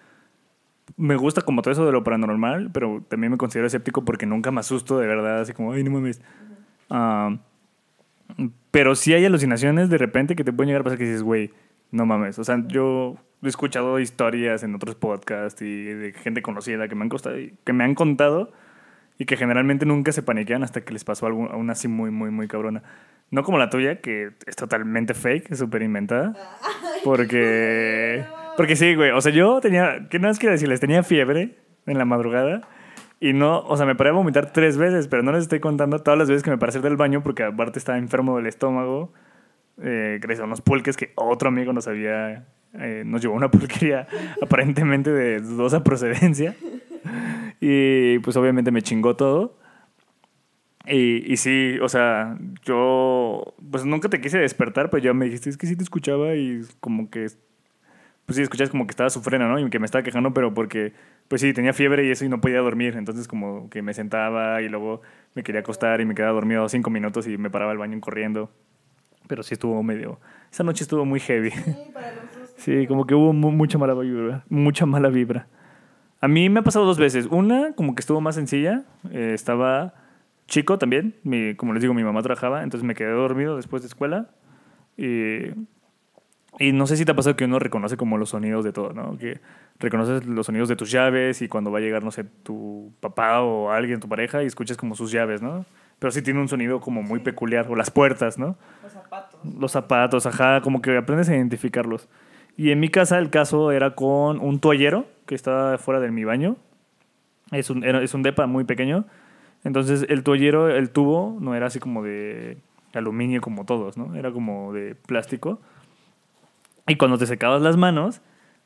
me 0.97 1.17
gusta 1.17 1.43
como 1.43 1.61
todo 1.61 1.73
eso 1.73 1.85
de 1.85 1.93
lo 1.93 2.03
paranormal, 2.03 2.71
pero 2.73 3.05
también 3.07 3.33
me 3.33 3.37
considero 3.37 3.67
escéptico 3.67 4.07
porque 4.07 4.25
nunca 4.25 4.51
me 4.53 4.61
asusto 4.61 4.99
de 4.99 5.07
verdad, 5.07 5.43
así 5.43 5.53
como, 5.53 5.73
ay, 5.73 5.85
no 5.85 5.91
mames. 5.91 6.23
Ah, 6.89 7.37
pero 8.71 8.95
sí 8.95 9.13
hay 9.13 9.27
alucinaciones 9.27 9.91
de 9.91 9.99
repente 9.99 10.35
que 10.35 10.45
te 10.45 10.53
pueden 10.55 10.69
llegar 10.69 10.81
a 10.81 10.85
pasar 10.85 10.97
que 10.97 11.05
dices, 11.05 11.23
güey, 11.23 11.51
no 11.97 12.07
mames. 12.07 12.39
O 12.39 12.45
sea, 12.45 12.63
yo 12.69 13.17
he 13.43 13.49
escuchado 13.49 13.99
historias 13.99 14.63
en 14.63 14.75
otros 14.75 14.95
podcasts 14.95 15.61
y 15.63 15.85
de 15.85 16.13
gente 16.13 16.43
conocida 16.43 16.89
que 16.89 16.95
me 16.95 17.03
han, 17.03 17.09
costado, 17.09 17.37
que 17.65 17.73
me 17.73 17.85
han 17.85 17.95
contado 17.95 18.53
y 19.19 19.25
que 19.25 19.37
generalmente 19.37 19.87
nunca 19.87 20.13
se 20.13 20.23
paniquean 20.23 20.63
hasta 20.63 20.83
que 20.83 20.93
les 20.93 21.05
pasó 21.05 21.27
algo 21.27 21.51
aún 21.51 21.71
así 21.71 21.89
muy, 21.89 22.11
muy, 22.11 22.31
muy 22.31 22.49
cabrona. 22.49 22.83
No 23.31 23.43
como 23.43 23.59
la 23.59 23.71
tuya, 23.71 24.01
que 24.01 24.31
es 24.47 24.57
totalmente 24.57 25.15
fake, 25.15 25.51
es 25.51 25.59
súper 25.59 25.83
inventada. 25.83 26.35
Porque... 27.05 28.25
Porque 28.57 28.77
sí, 28.77 28.95
güey. 28.95 29.11
O 29.11 29.21
sea, 29.21 29.33
yo 29.33 29.61
tenía. 29.61 30.09
¿Qué 30.09 30.19
no 30.19 30.31
es 30.31 30.39
que 30.39 30.49
decirles? 30.49 30.81
Tenía 30.81 31.03
fiebre 31.03 31.59
en 31.87 31.99
la 31.99 32.05
madrugada. 32.05 32.63
Y 33.21 33.33
no, 33.33 33.61
o 33.61 33.77
sea, 33.77 33.87
me 33.87 33.95
paré 33.95 34.11
a 34.11 34.13
vomitar 34.13 34.53
tres 34.53 34.77
veces, 34.77 35.09
pero 35.09 35.23
no 35.23 35.33
les 35.33 35.43
estoy 35.43 35.61
contando 35.61 35.99
todas 36.01 36.19
las 36.19 36.29
veces 36.29 36.43
que 36.43 36.51
me 36.51 36.59
paré 36.59 36.79
del 36.81 36.97
baño 36.97 37.23
porque 37.23 37.43
aparte 37.43 37.79
estaba 37.79 37.99
enfermo 37.99 38.37
del 38.37 38.47
estómago. 38.47 39.13
Eh, 39.83 40.19
gracias 40.21 40.43
a 40.43 40.45
unos 40.45 40.61
pulques 40.61 40.97
que 40.97 41.13
otro 41.15 41.49
amigo 41.49 41.73
nos 41.73 41.89
había. 41.89 42.47
Eh, 42.75 43.03
nos 43.07 43.23
llevó 43.23 43.35
una 43.35 43.51
pulquería 43.51 44.07
aparentemente 44.43 45.11
de 45.13 45.41
dudosa 45.41 45.85
procedencia. 45.85 46.55
Y 47.61 48.19
pues 48.21 48.37
obviamente 48.37 48.71
me 48.71 48.83
chingó 48.83 49.17
todo. 49.17 49.59
Y, 50.87 51.33
y, 51.33 51.37
sí, 51.37 51.79
o 51.83 51.89
sea, 51.89 52.39
yo 52.65 53.55
pues 53.71 53.85
nunca 53.85 54.09
te 54.09 54.21
quise 54.21 54.39
despertar, 54.39 54.89
pero 54.89 55.03
ya 55.03 55.13
me 55.15 55.25
dijiste, 55.25 55.51
es 55.51 55.57
que 55.57 55.67
sí 55.67 55.75
te 55.75 55.83
escuchaba 55.83 56.37
y 56.37 56.63
como 56.79 57.11
que 57.11 57.27
pues 58.27 58.37
sí, 58.37 58.43
escuchas 58.43 58.71
como 58.71 58.87
que 58.87 58.91
estaba 58.91 59.09
sufriendo, 59.09 59.47
¿no? 59.49 59.59
Y 59.61 59.71
que 59.71 59.79
me 59.79 59.87
estaba 59.87 60.03
quejando, 60.03 60.35
pero 60.35 60.53
porque, 60.53 60.93
pues 61.29 61.41
sí, 61.41 61.53
tenía 61.53 61.73
fiebre 61.73 62.05
y 62.07 62.11
eso 62.11 62.25
y 62.25 62.29
no 62.29 62.41
podía 62.41 62.59
dormir. 62.59 62.97
Entonces 62.97 63.29
como 63.29 63.71
que 63.71 63.83
me 63.83 63.95
sentaba 63.95 64.61
y 64.63 64.69
luego 64.69 65.01
me 65.35 65.45
quería 65.45 65.61
acostar 65.61 66.01
y 66.01 66.05
me 66.05 66.15
quedaba 66.15 66.33
dormido 66.33 66.69
cinco 66.69 66.91
minutos 66.91 67.29
y 67.29 67.39
me 67.39 67.51
paraba 67.51 67.71
al 67.71 67.79
baño 67.79 68.01
corriendo. 68.01 68.51
Pero 69.29 69.43
sí 69.43 69.55
estuvo 69.55 69.83
medio... 69.83 70.21
Esa 70.51 70.65
noche 70.65 70.85
estuvo 70.85 71.05
muy 71.05 71.21
heavy. 71.21 71.51
Sí, 71.51 71.77
para 71.93 72.13
sí 72.57 72.87
como 72.87 73.07
que 73.07 73.15
hubo 73.15 73.33
mucha 73.33 73.79
mala 73.79 73.95
vibra. 73.95 74.45
Mucha 74.49 74.87
mala 74.87 75.09
vibra. 75.09 75.47
A 76.21 76.29
mí 76.29 76.49
me 76.49 76.61
ha 76.61 76.63
pasado 76.63 76.85
dos 76.85 76.99
veces. 76.99 77.27
Una, 77.31 77.73
como 77.75 77.95
que 77.95 78.01
estuvo 78.01 78.21
más 78.21 78.35
sencilla. 78.35 78.85
Eh, 79.11 79.33
estaba 79.35 79.95
chico 80.49 80.79
también. 80.79 81.17
Mi, 81.25 81.55
como 81.55 81.73
les 81.73 81.83
digo, 81.83 81.95
mi 81.95 82.05
mamá 82.05 82.23
trabajaba. 82.23 82.63
Entonces 82.63 82.87
me 82.87 82.95
quedé 82.95 83.11
dormido 83.11 83.57
después 83.57 83.83
de 83.83 83.89
escuela. 83.89 84.31
Y 84.97 85.51
y 86.59 86.73
no 86.73 86.87
sé 86.87 86.97
si 86.97 87.05
te 87.05 87.13
ha 87.13 87.17
pasado 87.17 87.37
que 87.37 87.45
uno 87.45 87.59
reconoce 87.59 87.97
como 87.97 88.17
los 88.17 88.31
sonidos 88.31 88.65
de 88.65 88.73
todo, 88.73 88.93
¿no? 88.95 89.19
Que 89.19 89.41
reconoces 89.79 90.25
los 90.27 90.47
sonidos 90.47 90.69
de 90.69 90.77
tus 90.77 90.91
llaves 90.91 91.43
y 91.43 91.49
cuando 91.49 91.71
va 91.71 91.79
a 91.79 91.81
llegar, 91.83 92.03
no 92.03 92.11
sé, 92.11 92.25
tu 92.25 92.95
papá 93.01 93.43
o 93.43 93.71
alguien, 93.71 94.01
tu 94.01 94.09
pareja, 94.09 94.43
y 94.43 94.47
escuchas 94.47 94.79
como 94.79 94.95
sus 94.95 95.13
llaves, 95.13 95.43
¿no? 95.43 95.67
Pero 95.99 96.11
sí 96.11 96.23
tiene 96.23 96.41
un 96.41 96.49
sonido 96.49 96.81
como 96.81 97.03
muy 97.03 97.21
peculiar, 97.21 97.67
o 97.71 97.75
las 97.75 97.91
puertas, 97.91 98.39
¿no? 98.39 98.57
Los 98.83 98.93
zapatos. 98.93 99.41
Los 99.59 99.73
zapatos, 99.73 100.27
ajá, 100.27 100.61
como 100.61 100.83
que 100.83 100.97
aprendes 100.97 101.29
a 101.29 101.37
identificarlos. 101.37 102.09
Y 102.57 102.71
en 102.71 102.81
mi 102.81 102.89
casa 102.89 103.19
el 103.19 103.31
caso 103.31 103.71
era 103.73 103.95
con 103.95 104.41
un 104.41 104.61
toallero 104.61 105.07
que 105.27 105.35
estaba 105.35 105.79
fuera 105.79 106.01
de 106.01 106.11
mi 106.11 106.25
baño. 106.25 106.57
Es 107.53 107.71
un, 107.71 107.85
es 107.85 108.15
un 108.15 108.23
depa 108.23 108.47
muy 108.47 108.65
pequeño. 108.65 109.07
Entonces 109.65 110.07
el 110.09 110.23
toallero, 110.23 110.69
el 110.69 110.91
tubo, 110.91 111.37
no 111.41 111.55
era 111.55 111.67
así 111.67 111.81
como 111.81 112.03
de 112.03 112.59
aluminio 112.95 113.41
como 113.41 113.65
todos, 113.65 113.97
¿no? 113.97 114.15
Era 114.15 114.33
como 114.33 114.73
de 114.73 114.95
plástico. 114.95 115.61
Y 116.87 116.97
cuando 116.97 117.19
te 117.19 117.27
secabas 117.27 117.61
las 117.63 117.77
manos, 117.77 118.21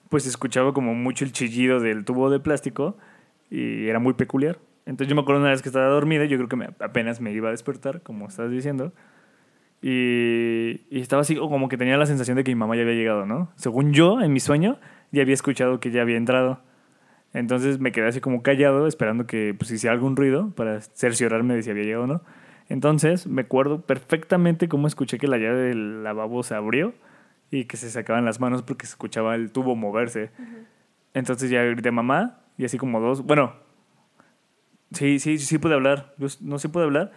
pues 0.08 0.26
escuchaba 0.26 0.72
como 0.72 0.94
mucho 0.94 1.24
el 1.24 1.32
chillido 1.32 1.80
del 1.80 2.04
tubo 2.04 2.30
de 2.30 2.38
plástico 2.38 2.96
y 3.50 3.88
era 3.88 3.98
muy 3.98 4.14
peculiar. 4.14 4.58
Entonces 4.90 5.08
yo 5.08 5.14
me 5.14 5.22
acuerdo 5.22 5.40
una 5.40 5.50
vez 5.50 5.62
que 5.62 5.68
estaba 5.68 5.86
dormida, 5.86 6.24
yo 6.24 6.36
creo 6.36 6.48
que 6.48 6.56
me, 6.56 6.64
apenas 6.80 7.20
me 7.20 7.30
iba 7.30 7.46
a 7.46 7.52
despertar, 7.52 8.02
como 8.02 8.26
estás 8.26 8.50
diciendo, 8.50 8.92
y, 9.80 10.80
y, 10.90 11.00
estaba 11.00 11.22
así 11.22 11.36
como 11.36 11.68
que 11.68 11.76
tenía 11.78 11.96
la 11.96 12.06
sensación 12.06 12.36
de 12.36 12.42
que 12.42 12.50
mi 12.50 12.56
mamá 12.56 12.74
ya 12.74 12.82
había 12.82 12.94
llegado, 12.94 13.24
¿no? 13.24 13.52
Según 13.54 13.92
yo, 13.92 14.20
en 14.20 14.32
mi 14.32 14.40
sueño, 14.40 14.80
ya 15.12 15.22
había 15.22 15.34
escuchado 15.34 15.78
que 15.78 15.92
ya 15.92 16.02
había 16.02 16.16
entrado. 16.16 16.60
Entonces 17.32 17.78
me 17.78 17.92
quedé 17.92 18.08
así 18.08 18.20
como 18.20 18.42
callado, 18.42 18.88
esperando 18.88 19.28
que 19.28 19.54
pues, 19.56 19.70
hiciera 19.70 19.94
algún 19.94 20.16
ruido 20.16 20.50
para 20.56 20.80
cerciorarme 20.80 21.54
de 21.54 21.62
si 21.62 21.70
había 21.70 21.84
llegado 21.84 22.04
o 22.04 22.08
no. 22.08 22.22
Entonces 22.68 23.28
me 23.28 23.42
acuerdo 23.42 23.82
perfectamente 23.82 24.68
cómo 24.68 24.88
escuché 24.88 25.18
que 25.18 25.28
la 25.28 25.38
llave 25.38 25.68
del 25.68 26.02
lavabo 26.02 26.42
se 26.42 26.56
abrió 26.56 26.94
y 27.52 27.66
que 27.66 27.76
se 27.76 27.90
sacaban 27.90 28.24
las 28.24 28.40
manos 28.40 28.62
porque 28.62 28.86
se 28.86 28.94
escuchaba 28.94 29.36
el 29.36 29.52
tubo 29.52 29.76
moverse. 29.76 30.30
Entonces 31.14 31.48
ya 31.48 31.62
grité 31.62 31.92
mamá 31.92 32.40
y 32.58 32.64
así 32.64 32.76
como 32.76 32.98
dos, 33.00 33.24
bueno, 33.24 33.69
sí, 34.92 35.18
sí, 35.18 35.38
sí 35.38 35.58
pude 35.58 35.74
hablar, 35.74 36.14
yo 36.18 36.28
no 36.40 36.58
sí 36.58 36.68
pude 36.68 36.84
hablar 36.84 37.12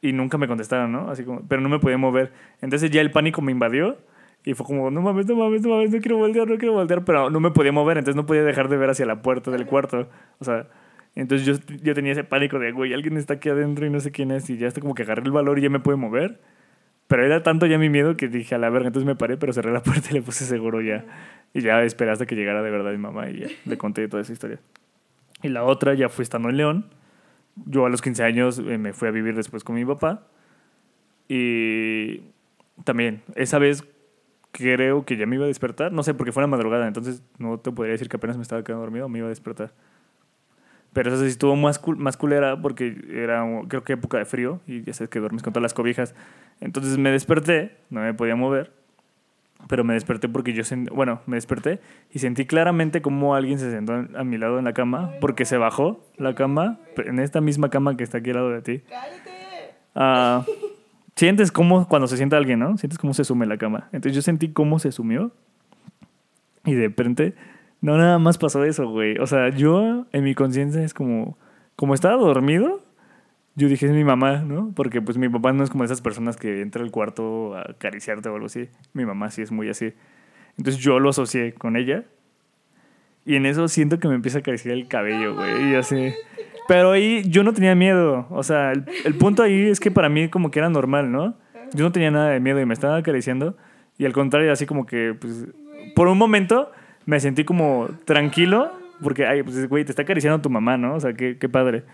y 0.00 0.12
nunca 0.12 0.38
me 0.38 0.48
contestaron, 0.48 0.92
¿no? 0.92 1.10
Así 1.10 1.24
como, 1.24 1.42
pero 1.46 1.60
no 1.60 1.68
me 1.68 1.78
podía 1.78 1.98
mover. 1.98 2.32
Entonces 2.60 2.90
ya 2.90 3.00
el 3.00 3.10
pánico 3.10 3.42
me 3.42 3.52
invadió 3.52 3.98
y 4.44 4.54
fue 4.54 4.64
como, 4.66 4.90
no 4.90 5.02
mames, 5.02 5.26
no 5.26 5.36
mames, 5.36 5.62
no 5.62 5.70
mames, 5.70 5.90
no 5.90 6.00
quiero 6.00 6.16
voltear, 6.16 6.48
no 6.48 6.56
quiero 6.56 6.72
voltear, 6.72 7.04
pero 7.04 7.30
no 7.30 7.40
me 7.40 7.50
podía 7.50 7.72
mover, 7.72 7.98
entonces 7.98 8.16
no 8.16 8.26
podía 8.26 8.42
dejar 8.42 8.68
de 8.68 8.76
ver 8.76 8.90
hacia 8.90 9.04
la 9.04 9.22
puerta 9.22 9.50
del 9.50 9.66
cuarto. 9.66 10.08
O 10.38 10.44
sea, 10.44 10.68
entonces 11.14 11.46
yo, 11.46 11.76
yo 11.82 11.94
tenía 11.94 12.12
ese 12.12 12.24
pánico 12.24 12.58
de, 12.58 12.72
güey, 12.72 12.94
alguien 12.94 13.16
está 13.16 13.34
aquí 13.34 13.48
adentro 13.50 13.84
y 13.86 13.90
no 13.90 14.00
sé 14.00 14.10
quién 14.10 14.30
es 14.30 14.48
y 14.48 14.56
ya 14.56 14.68
está 14.68 14.80
como 14.80 14.94
que 14.94 15.02
agarré 15.02 15.22
el 15.24 15.32
valor 15.32 15.58
y 15.58 15.62
ya 15.62 15.70
me 15.70 15.80
puede 15.80 15.98
mover. 15.98 16.40
Pero 17.08 17.26
era 17.26 17.42
tanto 17.42 17.66
ya 17.66 17.76
mi 17.76 17.90
miedo 17.90 18.16
que 18.16 18.28
dije 18.28 18.54
a 18.54 18.58
la 18.58 18.70
verga, 18.70 18.86
entonces 18.86 19.06
me 19.06 19.16
paré, 19.16 19.36
pero 19.36 19.52
cerré 19.52 19.72
la 19.72 19.82
puerta 19.82 20.08
y 20.10 20.14
le 20.14 20.22
puse 20.22 20.44
seguro 20.44 20.80
ya. 20.80 21.04
Y 21.52 21.60
ya 21.60 21.82
esperé 21.82 22.12
hasta 22.12 22.24
que 22.24 22.36
llegara 22.36 22.62
de 22.62 22.70
verdad 22.70 22.92
mi 22.92 22.98
mamá 22.98 23.28
y 23.28 23.40
ya 23.40 23.46
le 23.66 23.76
conté 23.76 24.06
toda 24.08 24.22
esa 24.22 24.32
historia. 24.32 24.60
Y 25.42 25.48
la 25.48 25.64
otra 25.64 25.94
ya 25.94 26.08
fue 26.08 26.22
estando 26.22 26.48
en 26.48 26.56
León. 26.56 26.99
Yo 27.56 27.86
a 27.86 27.90
los 27.90 28.02
15 28.02 28.22
años 28.22 28.58
eh, 28.58 28.78
me 28.78 28.92
fui 28.92 29.08
a 29.08 29.10
vivir 29.10 29.34
después 29.34 29.64
con 29.64 29.76
mi 29.76 29.84
papá. 29.84 30.26
Y 31.28 32.22
también, 32.84 33.22
esa 33.34 33.58
vez 33.58 33.84
creo 34.52 35.04
que 35.04 35.16
ya 35.16 35.26
me 35.26 35.36
iba 35.36 35.44
a 35.44 35.48
despertar. 35.48 35.92
No 35.92 36.02
sé, 36.02 36.14
porque 36.14 36.32
fue 36.32 36.42
la 36.42 36.46
madrugada, 36.46 36.86
entonces 36.86 37.22
no 37.38 37.58
te 37.58 37.70
podría 37.72 37.92
decir 37.92 38.08
que 38.08 38.16
apenas 38.16 38.36
me 38.36 38.42
estaba 38.42 38.64
quedando 38.64 38.82
dormido, 38.82 39.08
me 39.08 39.18
iba 39.18 39.26
a 39.26 39.30
despertar. 39.30 39.72
Pero 40.92 41.12
eso 41.12 41.22
sí 41.22 41.28
estuvo 41.28 41.54
más, 41.54 41.80
más 41.98 42.16
culera 42.16 42.60
porque 42.60 42.96
era, 43.10 43.46
creo 43.68 43.84
que 43.84 43.92
época 43.92 44.18
de 44.18 44.24
frío 44.24 44.60
y 44.66 44.82
ya 44.82 44.92
sabes 44.92 45.08
que 45.08 45.20
duermes 45.20 45.42
con 45.42 45.52
todas 45.52 45.62
las 45.62 45.74
cobijas. 45.74 46.14
Entonces 46.60 46.98
me 46.98 47.10
desperté, 47.10 47.76
no 47.90 48.00
me 48.00 48.12
podía 48.12 48.34
mover, 48.34 48.72
pero 49.68 49.84
me 49.84 49.94
desperté 49.94 50.28
porque 50.28 50.52
yo, 50.52 50.62
bueno, 50.92 51.20
me 51.26 51.36
desperté 51.36 51.80
y 52.12 52.18
sentí 52.18 52.46
claramente 52.46 53.02
como 53.02 53.34
alguien 53.34 53.58
se 53.58 53.70
sentó 53.70 53.92
a 53.92 54.24
mi 54.24 54.38
lado 54.38 54.58
en 54.58 54.64
la 54.64 54.72
cama 54.72 55.12
porque 55.20 55.44
se 55.44 55.56
bajó 55.56 56.04
la 56.16 56.34
cama, 56.34 56.78
en 56.96 57.18
esta 57.18 57.40
misma 57.40 57.70
cama 57.70 57.96
que 57.96 58.04
está 58.04 58.18
aquí 58.18 58.30
al 58.30 58.36
lado 58.36 58.50
de 58.50 58.62
ti. 58.62 58.78
¡Cállate! 58.88 59.30
Ah, 59.94 60.44
sientes 61.16 61.52
cómo 61.52 61.88
cuando 61.88 62.06
se 62.08 62.16
sienta 62.16 62.36
alguien, 62.36 62.58
¿no? 62.58 62.76
Sientes 62.78 62.98
cómo 62.98 63.14
se 63.14 63.24
sume 63.24 63.46
la 63.46 63.58
cama. 63.58 63.88
Entonces 63.92 64.14
yo 64.16 64.22
sentí 64.22 64.52
cómo 64.52 64.78
se 64.78 64.92
sumió 64.92 65.32
y 66.64 66.74
de 66.74 66.88
repente 66.88 67.34
no 67.80 67.96
nada 67.96 68.18
más 68.18 68.38
pasó 68.38 68.64
eso, 68.64 68.88
güey. 68.88 69.18
O 69.18 69.26
sea, 69.26 69.50
yo 69.50 70.06
en 70.12 70.24
mi 70.24 70.34
conciencia 70.34 70.82
es 70.82 70.94
como 70.94 71.36
como 71.80 71.94
estaba 71.94 72.16
dormido, 72.16 72.82
yo 73.60 73.68
dije, 73.68 73.86
es 73.86 73.92
mi 73.92 74.04
mamá, 74.04 74.38
¿no? 74.38 74.72
Porque 74.74 75.02
pues 75.02 75.18
mi 75.18 75.28
papá 75.28 75.52
no 75.52 75.62
es 75.62 75.70
como 75.70 75.84
esas 75.84 76.00
personas 76.00 76.36
que 76.36 76.62
entra 76.62 76.82
al 76.82 76.90
cuarto 76.90 77.54
a 77.54 77.72
acariciarte 77.72 78.28
o 78.30 78.34
algo 78.34 78.46
así. 78.46 78.68
Mi 78.94 79.04
mamá 79.04 79.30
sí 79.30 79.42
es 79.42 79.52
muy 79.52 79.68
así. 79.68 79.92
Entonces 80.56 80.82
yo 80.82 80.98
lo 80.98 81.10
asocié 81.10 81.52
con 81.52 81.76
ella. 81.76 82.04
Y 83.26 83.36
en 83.36 83.44
eso 83.44 83.68
siento 83.68 83.98
que 83.98 84.08
me 84.08 84.14
empieza 84.14 84.38
a 84.38 84.40
acariciar 84.40 84.74
el 84.74 84.88
cabello, 84.88 85.34
güey. 85.34 85.72
Y 85.72 85.74
así. 85.74 86.14
Pero 86.68 86.92
ahí 86.92 87.22
yo 87.28 87.42
no 87.42 87.52
tenía 87.52 87.74
miedo. 87.74 88.26
O 88.30 88.42
sea, 88.42 88.72
el, 88.72 88.86
el, 89.04 89.14
punto 89.14 89.42
ahí 89.42 89.68
es 89.68 89.78
que 89.78 89.90
para 89.90 90.08
mí 90.08 90.28
como 90.28 90.50
que 90.50 90.58
era 90.58 90.70
normal, 90.70 91.12
¿no? 91.12 91.34
Yo 91.74 91.84
no 91.84 91.92
tenía 91.92 92.10
nada 92.10 92.30
de 92.30 92.40
miedo 92.40 92.60
y 92.60 92.66
me 92.66 92.72
estaba 92.74 92.96
acariciando. 92.96 93.56
Y 93.98 94.06
al 94.06 94.14
contrario, 94.14 94.50
así 94.50 94.64
como 94.64 94.86
que, 94.86 95.14
pues, 95.20 95.46
por 95.94 96.08
un 96.08 96.16
momento 96.16 96.72
me 97.04 97.20
sentí 97.20 97.44
como 97.44 97.88
tranquilo, 98.06 98.72
porque, 99.02 99.26
ay, 99.26 99.42
pues, 99.42 99.68
güey, 99.68 99.84
te 99.84 99.92
está 99.92 100.02
acariciando 100.02 100.40
tu 100.40 100.48
mamá, 100.48 100.78
¿no? 100.78 100.94
O 100.94 101.00
sea, 101.00 101.12
qué, 101.12 101.36
qué 101.38 101.48
padre. 101.50 101.84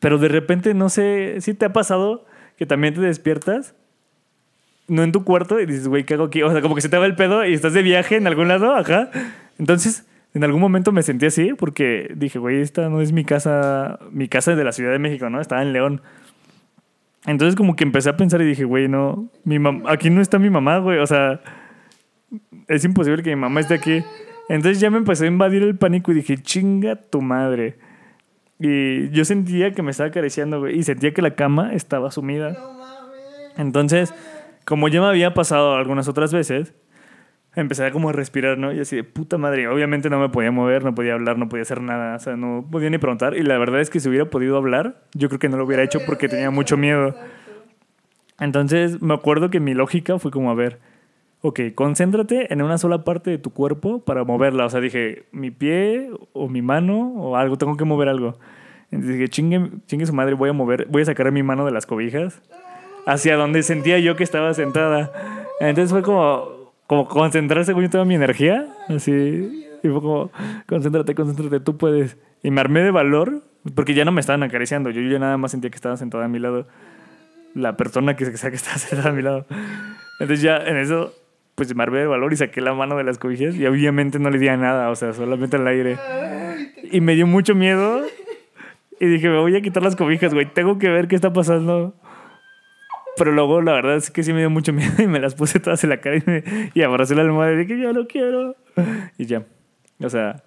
Pero 0.00 0.18
de 0.18 0.28
repente, 0.28 0.74
no 0.74 0.88
sé, 0.88 1.40
si 1.40 1.54
te 1.54 1.66
ha 1.66 1.72
pasado 1.72 2.26
que 2.56 2.66
también 2.66 2.94
te 2.94 3.00
despiertas, 3.00 3.74
no 4.88 5.02
en 5.02 5.12
tu 5.12 5.24
cuarto, 5.24 5.60
y 5.60 5.66
dices, 5.66 5.88
güey, 5.88 6.04
¿qué 6.04 6.14
hago 6.14 6.24
aquí? 6.24 6.42
O 6.42 6.50
sea, 6.50 6.62
como 6.62 6.74
que 6.74 6.80
se 6.80 6.88
te 6.88 6.96
va 6.96 7.06
el 7.06 7.16
pedo 7.16 7.44
y 7.44 7.54
estás 7.54 7.74
de 7.74 7.82
viaje 7.82 8.16
en 8.16 8.26
algún 8.26 8.48
lado, 8.48 8.74
ajá. 8.74 9.10
Entonces, 9.58 10.06
en 10.34 10.44
algún 10.44 10.60
momento 10.60 10.92
me 10.92 11.02
sentí 11.02 11.26
así 11.26 11.54
porque 11.54 12.12
dije, 12.14 12.38
güey, 12.38 12.60
esta 12.60 12.88
no 12.88 13.00
es 13.00 13.12
mi 13.12 13.24
casa, 13.24 13.98
mi 14.10 14.28
casa 14.28 14.54
de 14.54 14.64
la 14.64 14.72
Ciudad 14.72 14.92
de 14.92 14.98
México, 14.98 15.30
¿no? 15.30 15.40
Estaba 15.40 15.62
en 15.62 15.72
León. 15.72 16.02
Entonces 17.26 17.56
como 17.56 17.74
que 17.74 17.84
empecé 17.84 18.10
a 18.10 18.16
pensar 18.16 18.40
y 18.42 18.44
dije, 18.44 18.64
güey, 18.64 18.86
no, 18.86 19.30
mi 19.44 19.58
aquí 19.86 20.10
no 20.10 20.20
está 20.20 20.38
mi 20.38 20.50
mamá, 20.50 20.78
güey, 20.78 20.98
o 20.98 21.06
sea, 21.06 21.40
es 22.68 22.84
imposible 22.84 23.22
que 23.22 23.30
mi 23.30 23.40
mamá 23.40 23.60
esté 23.60 23.74
aquí. 23.74 24.04
Entonces 24.48 24.78
ya 24.78 24.90
me 24.90 24.98
empezó 24.98 25.24
a 25.24 25.26
invadir 25.26 25.62
el 25.62 25.76
pánico 25.76 26.12
y 26.12 26.16
dije, 26.16 26.36
chinga 26.36 26.96
tu 26.96 27.22
madre. 27.22 27.78
Y 28.58 29.10
yo 29.10 29.24
sentía 29.24 29.72
que 29.72 29.82
me 29.82 29.90
estaba 29.90 30.08
acariciando, 30.08 30.60
güey, 30.60 30.78
y 30.78 30.82
sentía 30.82 31.12
que 31.12 31.22
la 31.22 31.34
cama 31.34 31.74
estaba 31.74 32.10
sumida. 32.10 32.56
Entonces, 33.56 34.14
como 34.64 34.88
ya 34.88 35.00
me 35.00 35.08
había 35.08 35.34
pasado 35.34 35.74
algunas 35.74 36.08
otras 36.08 36.32
veces, 36.32 36.74
empecé 37.54 37.86
a 37.86 37.90
como 37.90 38.10
a 38.10 38.12
respirar, 38.12 38.58
¿no? 38.58 38.72
Y 38.72 38.80
así 38.80 38.96
de 38.96 39.04
puta 39.04 39.38
madre. 39.38 39.68
Obviamente 39.68 40.10
no 40.10 40.18
me 40.18 40.28
podía 40.28 40.50
mover, 40.50 40.84
no 40.84 40.94
podía 40.94 41.14
hablar, 41.14 41.38
no 41.38 41.48
podía 41.48 41.62
hacer 41.62 41.80
nada. 41.80 42.16
O 42.16 42.18
sea, 42.18 42.36
no 42.36 42.66
podía 42.70 42.90
ni 42.90 42.98
preguntar. 42.98 43.36
Y 43.36 43.42
la 43.42 43.58
verdad 43.58 43.80
es 43.80 43.90
que 43.90 44.00
si 44.00 44.08
hubiera 44.08 44.26
podido 44.26 44.56
hablar, 44.56 45.02
yo 45.14 45.28
creo 45.28 45.38
que 45.38 45.48
no 45.48 45.56
lo 45.56 45.64
hubiera 45.64 45.82
hecho 45.82 46.00
porque 46.06 46.28
tenía 46.28 46.50
mucho 46.50 46.76
miedo. 46.76 47.14
Entonces 48.38 49.00
me 49.00 49.14
acuerdo 49.14 49.50
que 49.50 49.60
mi 49.60 49.74
lógica 49.74 50.18
fue 50.18 50.30
como, 50.30 50.50
a 50.50 50.54
ver, 50.54 50.78
ok, 51.46 51.60
concéntrate 51.74 52.52
en 52.52 52.62
una 52.62 52.78
sola 52.78 53.04
parte 53.04 53.30
de 53.30 53.38
tu 53.38 53.50
cuerpo 53.50 54.00
para 54.04 54.24
moverla. 54.24 54.66
O 54.66 54.70
sea, 54.70 54.80
dije, 54.80 55.26
mi 55.32 55.50
pie 55.50 56.10
o 56.32 56.48
mi 56.48 56.62
mano 56.62 57.12
o 57.16 57.36
algo, 57.36 57.56
tengo 57.56 57.76
que 57.76 57.84
mover 57.84 58.08
algo. 58.08 58.38
Entonces 58.90 59.16
dije, 59.16 59.28
chingue, 59.28 59.70
chingue 59.86 60.06
su 60.06 60.12
madre, 60.12 60.34
voy 60.34 60.50
a 60.50 60.52
mover, 60.52 60.86
voy 60.90 61.02
a 61.02 61.04
sacar 61.04 61.30
mi 61.32 61.42
mano 61.42 61.64
de 61.64 61.72
las 61.72 61.86
cobijas 61.86 62.42
hacia 63.06 63.36
donde 63.36 63.62
sentía 63.62 63.98
yo 63.98 64.16
que 64.16 64.24
estaba 64.24 64.52
sentada. 64.52 65.12
Entonces 65.60 65.90
fue 65.90 66.02
como, 66.02 66.72
como 66.86 67.06
concentrarse 67.08 67.72
con 67.72 67.88
toda 67.88 68.04
mi 68.04 68.16
energía, 68.16 68.66
así, 68.88 69.68
y 69.82 69.88
fue 69.88 70.00
como, 70.00 70.30
concéntrate, 70.66 71.14
concéntrate, 71.14 71.60
tú 71.60 71.76
puedes. 71.76 72.18
Y 72.42 72.50
me 72.50 72.60
armé 72.60 72.82
de 72.82 72.90
valor, 72.90 73.42
porque 73.74 73.94
ya 73.94 74.04
no 74.04 74.12
me 74.12 74.20
estaban 74.20 74.42
acariciando, 74.42 74.90
yo, 74.90 75.00
yo 75.00 75.18
nada 75.18 75.36
más 75.36 75.52
sentía 75.52 75.70
que 75.70 75.76
estaba 75.76 75.96
sentada 75.96 76.24
a 76.24 76.28
mi 76.28 76.38
lado, 76.38 76.66
la 77.54 77.76
persona 77.76 78.16
que, 78.16 78.24
que 78.24 78.32
estaba 78.32 78.54
sentada 78.78 79.10
a 79.10 79.12
mi 79.12 79.22
lado. 79.22 79.46
Entonces 80.18 80.42
ya 80.42 80.58
en 80.58 80.76
eso, 80.76 81.14
pues 81.56 81.74
me 81.74 81.82
armé 81.82 82.00
de 82.00 82.06
valor 82.06 82.32
y 82.32 82.36
saqué 82.36 82.60
la 82.60 82.74
mano 82.74 82.96
de 82.96 83.04
las 83.04 83.18
cobijas 83.18 83.56
y 83.56 83.66
obviamente 83.66 84.18
no 84.18 84.30
le 84.30 84.38
di 84.38 84.46
a 84.48 84.56
nada, 84.56 84.90
o 84.90 84.94
sea, 84.94 85.14
solamente 85.14 85.56
al 85.56 85.66
aire. 85.66 85.96
Y 86.92 87.00
me 87.00 87.14
dio 87.14 87.26
mucho 87.26 87.54
miedo 87.54 88.04
y 89.00 89.06
dije, 89.06 89.28
me 89.28 89.38
voy 89.38 89.56
a 89.56 89.62
quitar 89.62 89.82
las 89.82 89.96
cobijas, 89.96 90.34
güey, 90.34 90.46
tengo 90.52 90.78
que 90.78 90.90
ver 90.90 91.08
qué 91.08 91.16
está 91.16 91.32
pasando. 91.32 91.94
Pero 93.16 93.32
luego 93.32 93.62
la 93.62 93.72
verdad 93.72 93.96
es 93.96 94.10
que 94.10 94.22
sí 94.22 94.34
me 94.34 94.40
dio 94.40 94.50
mucho 94.50 94.74
miedo 94.74 95.02
y 95.02 95.06
me 95.06 95.18
las 95.18 95.34
puse 95.34 95.58
todas 95.58 95.82
en 95.82 95.90
la 95.90 96.00
cara 96.02 96.16
y, 96.16 96.22
me, 96.26 96.44
y 96.74 96.82
abracé 96.82 97.14
la 97.14 97.22
almohada 97.22 97.54
y 97.54 97.56
dije, 97.56 97.80
yo 97.80 97.92
no 97.94 98.06
quiero. 98.06 98.54
Y 99.16 99.24
ya. 99.24 99.42
O 100.00 100.10
sea, 100.10 100.42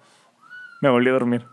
me 0.80 0.88
volví 0.88 1.08
a 1.08 1.12
dormir. 1.12 1.44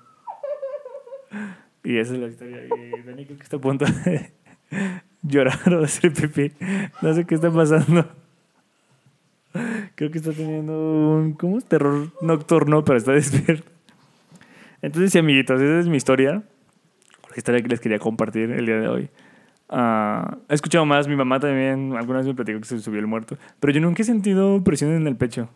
Y 1.84 1.98
esa 1.98 2.14
es 2.14 2.20
la 2.20 2.28
historia. 2.28 2.60
Y 2.66 3.02
Dani 3.02 3.26
creo 3.26 3.38
que 3.38 3.44
está 3.44 3.58
a 3.58 3.62
punto 3.62 3.86
de 3.86 4.32
llorar 5.24 5.74
o 5.74 5.80
de 5.80 5.86
hacer 5.86 6.14
pipí. 6.14 6.52
No 7.02 7.12
sé 7.16 7.26
qué 7.26 7.34
está 7.34 7.50
pasando. 7.50 8.08
Creo 9.98 10.12
que 10.12 10.20
está 10.20 10.32
teniendo 10.32 10.74
un. 10.74 11.34
¿Cómo? 11.34 11.60
Terror 11.60 12.10
nocturno, 12.22 12.86
pero 12.86 13.00
está 13.00 13.12
despierto. 13.14 13.68
Entonces, 14.84 15.12
sí, 15.12 15.18
amiguitos, 15.18 15.60
esa 15.60 15.80
es 15.80 15.88
mi 15.88 15.98
historia. 15.98 16.44
La 17.32 17.36
historia 17.36 17.64
que 17.64 17.68
les 17.68 17.80
quería 17.80 17.98
compartir 17.98 18.52
el 18.52 18.68
día 18.68 18.80
de 18.80 18.88
hoy. 18.88 19.10
Uh, 19.70 20.36
he 20.50 20.54
escuchado 20.54 20.86
más, 20.86 21.08
mi 21.08 21.16
mamá 21.16 21.40
también 21.40 21.98
alguna 21.98 22.20
vez 22.20 22.28
me 22.28 22.36
platicó 22.36 22.60
que 22.60 22.66
se 22.66 22.80
subió 22.80 23.00
el 23.00 23.08
muerto, 23.08 23.38
pero 23.60 23.74
yo 23.74 23.82
nunca 23.82 24.04
he 24.04 24.06
sentido 24.06 24.64
presión 24.64 24.92
en 24.92 25.08
el 25.08 25.16
pecho. 25.16 25.50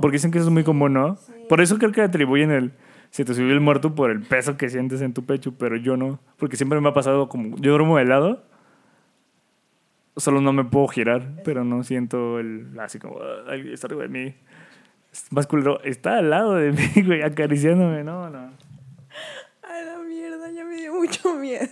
Porque 0.00 0.16
dicen 0.16 0.32
que 0.32 0.38
eso 0.38 0.48
es 0.48 0.52
muy 0.52 0.64
común, 0.64 0.94
¿no? 0.94 1.16
Por 1.48 1.60
eso 1.60 1.78
creo 1.78 1.92
que 1.92 2.02
atribuyen 2.02 2.50
el 2.50 2.72
se 3.10 3.24
te 3.24 3.32
subió 3.32 3.52
el 3.52 3.60
muerto 3.60 3.94
por 3.94 4.10
el 4.10 4.22
peso 4.22 4.56
que 4.56 4.68
sientes 4.68 5.02
en 5.02 5.14
tu 5.14 5.24
pecho, 5.24 5.54
pero 5.56 5.76
yo 5.76 5.96
no, 5.96 6.18
porque 6.36 6.56
siempre 6.56 6.80
me 6.80 6.88
ha 6.88 6.94
pasado 6.94 7.28
como 7.28 7.56
yo 7.58 7.70
duermo 7.70 7.96
de 7.96 8.06
lado, 8.06 8.42
solo 10.18 10.40
no 10.40 10.52
me 10.52 10.64
puedo 10.64 10.88
girar, 10.88 11.42
pero 11.44 11.64
no 11.64 11.82
siento 11.82 12.38
el 12.38 12.78
así 12.78 12.98
como 12.98 13.18
ay, 13.48 13.72
está 13.72 13.86
arriba 13.86 14.02
de 14.02 14.08
mí. 14.08 14.34
Es 15.12 15.32
más 15.32 15.46
culero, 15.46 15.82
está 15.82 16.18
al 16.18 16.30
lado 16.30 16.54
de 16.54 16.72
mí, 16.94 17.02
güey, 17.04 17.22
acariciándome, 17.22 18.04
no, 18.04 18.28
no. 18.30 18.52
A 19.62 19.80
la 19.82 19.98
mierda, 19.98 20.50
ya 20.50 20.64
me 20.64 20.76
dio 20.76 20.94
mucho 20.94 21.34
miedo. 21.38 21.68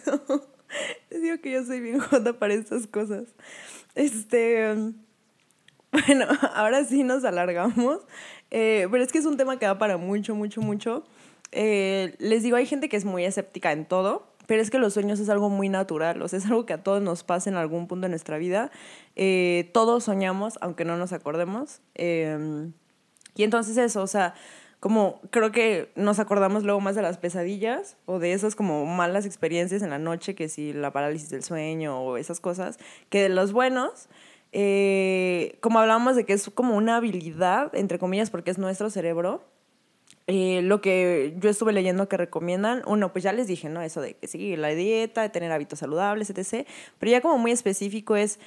Les 1.11 1.23
digo 1.23 1.41
que 1.41 1.53
yo 1.53 1.65
soy 1.65 1.81
bien 1.81 2.01
jota 2.01 2.39
para 2.39 2.55
estas 2.55 2.87
cosas. 2.87 3.35
Este. 3.95 4.75
Bueno, 5.93 6.27
ahora 6.55 6.85
sí 6.85 7.03
nos 7.03 7.25
alargamos. 7.25 8.01
Eh, 8.51 8.87
pero 8.91 9.03
es 9.03 9.13
que 9.13 9.19
es 9.19 9.27
un 9.27 9.37
tema 9.37 9.59
que 9.59 9.67
va 9.67 9.79
para 9.79 9.97
mucho, 9.97 10.35
mucho, 10.35 10.61
mucho. 10.61 11.05
Eh, 11.53 12.15
les 12.19 12.43
digo, 12.43 12.57
hay 12.57 12.67
gente 12.67 12.89
que 12.89 12.97
es 12.97 13.05
muy 13.05 13.25
escéptica 13.25 13.73
en 13.73 13.87
todo, 13.87 14.36
pero 14.47 14.63
es 14.63 14.71
que 14.71 14.79
los 14.79 14.95
sueños 14.95 15.21
es 15.21 15.29
algo 15.29 15.51
muy 15.51 15.69
natural, 15.69 16.23
o 16.23 16.29
sea, 16.29 16.39
es 16.39 16.47
algo 16.47 16.67
que 16.67 16.73
a 16.73 16.83
todos 16.83 17.03
nos 17.03 17.25
pasa 17.25 17.51
en 17.51 17.57
algún 17.57 17.89
punto 17.89 18.07
de 18.07 18.11
nuestra 18.11 18.39
vida. 18.39 18.71
Eh, 19.15 19.71
todos 19.73 20.05
soñamos, 20.05 20.59
aunque 20.61 20.85
no 20.85 20.97
nos 20.97 21.13
acordemos. 21.13 21.81
y 21.97 23.43
entonces 23.43 23.77
eso, 23.77 24.03
o 24.03 24.07
sea, 24.07 24.35
como 24.81 25.21
creo 25.31 25.53
que 25.53 25.91
nos 25.97 26.19
acordamos 26.19 26.63
luego 26.63 26.81
más 26.81 26.95
de 26.95 27.03
las 27.03 27.19
pesadillas 27.19 27.97
o 28.05 28.19
de 28.19 28.33
esas 28.33 28.55
como 28.55 28.85
malas 28.87 29.27
experiencias 29.27 29.83
en 29.83 29.91
la 29.91 29.99
noche, 29.99 30.35
que 30.35 30.49
si 30.49 30.73
la 30.73 30.93
parálisis 30.93 31.31
del 31.31 31.43
sueño 31.43 32.01
o 32.01 32.17
esas 32.17 32.41
cosas, 32.41 32.79
que 33.09 33.23
de 33.23 33.29
los 33.29 33.53
buenos, 33.53 34.09
eh, 34.53 35.59
como 35.61 35.81
hablábamos 35.81 36.15
de 36.17 36.25
que 36.25 36.35
es 36.35 36.51
como 36.51 36.77
una 36.77 36.97
habilidad, 36.97 37.75
entre 37.75 37.99
comillas, 37.99 38.31
porque 38.31 38.51
es 38.51 38.59
nuestro 38.59 38.91
cerebro, 38.91 39.45
eh, 40.27 40.61
lo 40.63 40.81
que 40.81 41.35
yo 41.39 41.51
estuve 41.51 41.73
leyendo 41.73 42.09
que 42.09 42.17
recomiendan, 42.17 42.83
uno, 42.87 43.13
pues 43.13 43.23
ya 43.25 43.33
les 43.33 43.47
dije, 43.47 43.69
¿no? 43.69 43.83
Eso 43.83 44.01
de 44.01 44.15
que 44.17 44.27
sí, 44.27 44.57
la 44.57 44.69
dieta, 44.69 45.23
de 45.23 45.29
tener 45.29 45.53
hábitos 45.53 45.79
saludables, 45.79 46.31
etc. 46.31 46.67
Pero 46.99 47.13
ya 47.13 47.21
como 47.21 47.39
muy 47.39 47.53
específico 47.53 48.17
es 48.17 48.41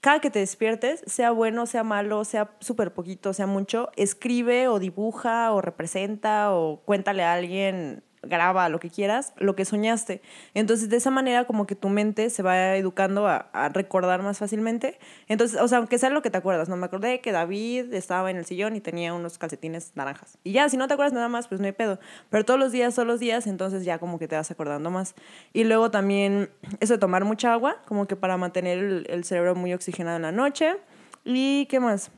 cada 0.00 0.20
que 0.20 0.30
te 0.30 0.40
despiertes, 0.40 1.04
sea 1.06 1.30
bueno, 1.30 1.66
sea 1.66 1.84
malo, 1.84 2.24
sea 2.24 2.56
súper 2.58 2.92
poquito, 2.92 3.32
sea 3.32 3.46
mucho, 3.46 3.90
escribe 3.96 4.66
o 4.66 4.80
dibuja 4.80 5.52
o 5.52 5.60
representa 5.60 6.52
o 6.52 6.80
cuéntale 6.84 7.22
a 7.22 7.34
alguien 7.34 8.02
graba 8.22 8.68
lo 8.68 8.78
que 8.78 8.90
quieras, 8.90 9.32
lo 9.36 9.56
que 9.56 9.64
soñaste. 9.64 10.22
Entonces, 10.54 10.88
de 10.88 10.96
esa 10.96 11.10
manera, 11.10 11.44
como 11.44 11.66
que 11.66 11.74
tu 11.74 11.88
mente 11.88 12.30
se 12.30 12.42
va 12.42 12.76
educando 12.76 13.26
a, 13.26 13.50
recordar 13.72 14.22
más 14.22 14.38
fácilmente. 14.38 14.98
Entonces, 15.28 15.60
o 15.60 15.68
sea, 15.68 15.78
aunque 15.78 15.98
sea 15.98 16.10
lo 16.10 16.22
que 16.22 16.30
te 16.30 16.38
acuerdas, 16.38 16.68
no 16.68 16.76
me 16.76 16.86
acordé 16.86 17.20
que 17.20 17.32
David 17.32 17.92
estaba 17.92 18.30
en 18.30 18.36
el 18.36 18.44
sillón 18.44 18.76
y 18.76 18.80
tenía 18.80 19.12
unos 19.14 19.38
calcetines 19.38 19.92
naranjas. 19.94 20.38
Y 20.44 20.52
ya, 20.52 20.68
si 20.68 20.76
no 20.76 20.86
te 20.88 20.94
acuerdas 20.94 21.12
nada 21.12 21.28
más, 21.28 21.48
pues 21.48 21.60
no 21.60 21.66
hay 21.66 21.72
pedo. 21.72 21.98
Pero 22.30 22.44
todos 22.44 22.60
los 22.60 22.72
días, 22.72 22.94
todos 22.94 23.06
los 23.06 23.20
días, 23.20 23.46
entonces 23.46 23.84
ya 23.84 23.98
como 23.98 24.18
que 24.18 24.28
te 24.28 24.36
vas 24.36 24.50
acordando 24.50 24.90
más. 24.90 25.14
Y 25.52 25.64
luego 25.64 25.90
también 25.90 26.50
eso 26.80 26.94
de 26.94 26.98
tomar 26.98 27.24
mucha 27.24 27.52
agua, 27.52 27.82
como 27.86 28.06
que 28.06 28.16
para 28.16 28.36
mantener 28.36 29.04
el, 29.08 29.24
cerebro 29.24 29.54
muy 29.54 29.72
oxigenado 29.72 30.16
en 30.16 30.22
la 30.22 30.32
noche. 30.32 30.76
¿Y 31.24 31.66
qué 31.66 31.80
más? 31.80 32.10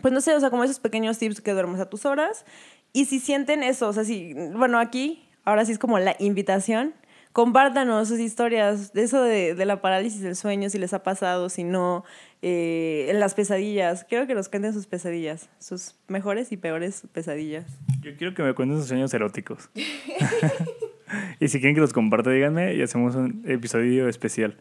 Pues 0.00 0.12
no 0.12 0.20
sé, 0.20 0.34
o 0.34 0.40
sea, 0.40 0.50
como 0.50 0.64
esos 0.64 0.78
pequeños 0.78 1.18
tips 1.18 1.40
que 1.40 1.52
duermes 1.52 1.80
a 1.80 1.88
tus 1.88 2.06
horas. 2.06 2.44
Y 2.92 3.04
si 3.04 3.20
sienten 3.20 3.62
eso, 3.62 3.88
o 3.88 3.92
sea, 3.92 4.04
si, 4.04 4.34
bueno, 4.54 4.78
aquí 4.78 5.25
ahora 5.46 5.64
sí 5.64 5.72
es 5.72 5.78
como 5.78 5.98
la 5.98 6.14
invitación. 6.18 6.92
Compártanos 7.32 8.08
sus 8.08 8.18
historias, 8.18 8.94
de 8.94 9.02
eso 9.02 9.22
de, 9.22 9.54
la 9.66 9.82
parálisis 9.82 10.22
del 10.22 10.36
sueño, 10.36 10.70
si 10.70 10.78
les 10.78 10.94
ha 10.94 11.02
pasado, 11.02 11.50
si 11.50 11.64
no, 11.64 12.02
eh, 12.40 13.08
en 13.10 13.20
las 13.20 13.34
pesadillas. 13.34 14.04
Quiero 14.04 14.26
que 14.26 14.34
nos 14.34 14.48
cuenten 14.48 14.72
sus 14.72 14.86
pesadillas, 14.86 15.50
sus 15.58 15.96
mejores 16.08 16.50
y 16.50 16.56
peores 16.56 17.02
pesadillas. 17.12 17.66
Yo 18.00 18.16
quiero 18.16 18.34
que 18.34 18.42
me 18.42 18.54
cuenten 18.54 18.78
sus 18.78 18.88
sueños 18.88 19.12
eróticos. 19.12 19.68
y 21.40 21.48
si 21.48 21.60
quieren 21.60 21.74
que 21.74 21.82
los 21.82 21.92
comparta, 21.92 22.30
díganme 22.30 22.74
y 22.74 22.80
hacemos 22.80 23.14
un 23.14 23.44
episodio 23.46 24.08
especial. 24.08 24.56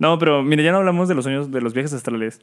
No, 0.00 0.18
pero 0.18 0.42
mire, 0.42 0.64
ya 0.64 0.72
no 0.72 0.78
hablamos 0.78 1.08
de 1.08 1.14
los 1.14 1.24
sueños, 1.24 1.52
de 1.52 1.60
los 1.60 1.74
viajes 1.74 1.92
astrales. 1.92 2.40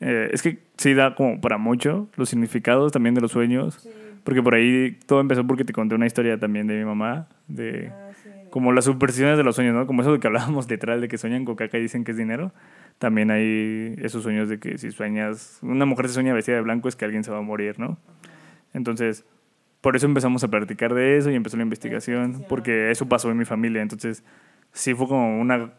Eh, 0.00 0.30
es 0.32 0.42
que 0.42 0.58
sí 0.76 0.92
da 0.92 1.14
como 1.14 1.40
para 1.40 1.56
mucho 1.56 2.08
los 2.16 2.28
significados 2.28 2.90
también 2.90 3.14
de 3.14 3.20
los 3.20 3.30
sueños. 3.30 3.78
Sí. 3.80 3.90
Porque 4.24 4.42
por 4.42 4.54
ahí 4.54 4.98
todo 5.06 5.20
empezó 5.20 5.46
porque 5.46 5.64
te 5.64 5.72
conté 5.72 5.94
una 5.94 6.06
historia 6.06 6.38
también 6.38 6.66
de 6.66 6.78
mi 6.78 6.84
mamá, 6.84 7.28
de 7.46 7.92
ah, 7.92 8.10
como 8.50 8.72
las 8.72 8.86
supersticiones 8.86 9.36
de 9.36 9.44
los 9.44 9.54
sueños, 9.54 9.74
¿no? 9.74 9.86
Como 9.86 10.02
eso 10.02 10.12
de 10.12 10.18
que 10.18 10.26
hablábamos 10.26 10.68
literal, 10.68 11.00
de 11.00 11.08
que 11.08 11.18
sueñan 11.18 11.44
con 11.44 11.56
caca 11.56 11.78
y 11.78 11.82
dicen 11.82 12.04
que 12.04 12.12
es 12.12 12.16
dinero. 12.16 12.52
También 12.98 13.30
hay 13.30 13.94
esos 13.98 14.22
sueños 14.22 14.48
de 14.48 14.58
que 14.58 14.78
si 14.78 14.90
sueñas, 14.90 15.58
una 15.62 15.84
mujer 15.84 16.08
se 16.08 16.14
sueña 16.14 16.32
vestida 16.32 16.56
de 16.56 16.62
blanco 16.62 16.88
es 16.88 16.96
que 16.96 17.04
alguien 17.04 17.22
se 17.22 17.30
va 17.30 17.38
a 17.38 17.42
morir, 17.42 17.78
¿no? 17.78 17.98
Entonces, 18.72 19.24
por 19.80 19.94
eso 19.94 20.06
empezamos 20.06 20.42
a 20.42 20.48
practicar 20.48 20.94
de 20.94 21.18
eso 21.18 21.30
y 21.30 21.34
empezó 21.34 21.56
la 21.56 21.62
investigación, 21.64 22.44
porque 22.48 22.90
eso 22.90 23.06
pasó 23.08 23.30
en 23.30 23.36
mi 23.36 23.44
familia. 23.44 23.82
Entonces, 23.82 24.24
sí 24.72 24.94
fue 24.94 25.06
como 25.06 25.38
una, 25.40 25.72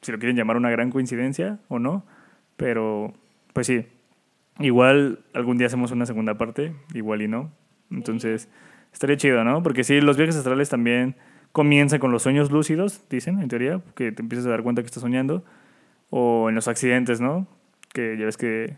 si 0.00 0.12
lo 0.12 0.18
quieren 0.18 0.36
llamar 0.36 0.56
una 0.56 0.70
gran 0.70 0.90
coincidencia 0.90 1.58
o 1.68 1.78
no, 1.78 2.04
pero 2.56 3.12
pues 3.52 3.66
sí, 3.66 3.84
Igual 4.60 5.20
algún 5.32 5.56
día 5.56 5.68
hacemos 5.68 5.90
una 5.90 6.04
segunda 6.04 6.36
parte, 6.36 6.74
igual 6.92 7.22
y 7.22 7.28
no. 7.28 7.50
Entonces, 7.90 8.48
estaría 8.92 9.16
chido, 9.16 9.44
¿no? 9.44 9.62
Porque 9.62 9.84
sí, 9.84 10.00
los 10.00 10.16
viajes 10.16 10.36
astrales 10.36 10.68
también 10.68 11.16
comienzan 11.52 11.98
con 11.98 12.12
los 12.12 12.22
sueños 12.22 12.50
lúcidos, 12.50 13.02
dicen, 13.10 13.40
en 13.40 13.48
teoría, 13.48 13.80
que 13.94 14.12
te 14.12 14.22
empiezas 14.22 14.46
a 14.46 14.50
dar 14.50 14.62
cuenta 14.62 14.82
que 14.82 14.86
estás 14.86 15.02
soñando. 15.02 15.44
O 16.10 16.48
en 16.48 16.54
los 16.54 16.66
accidentes, 16.68 17.20
¿no? 17.20 17.46
Que 17.92 18.16
ya 18.18 18.24
ves 18.24 18.36
que 18.36 18.76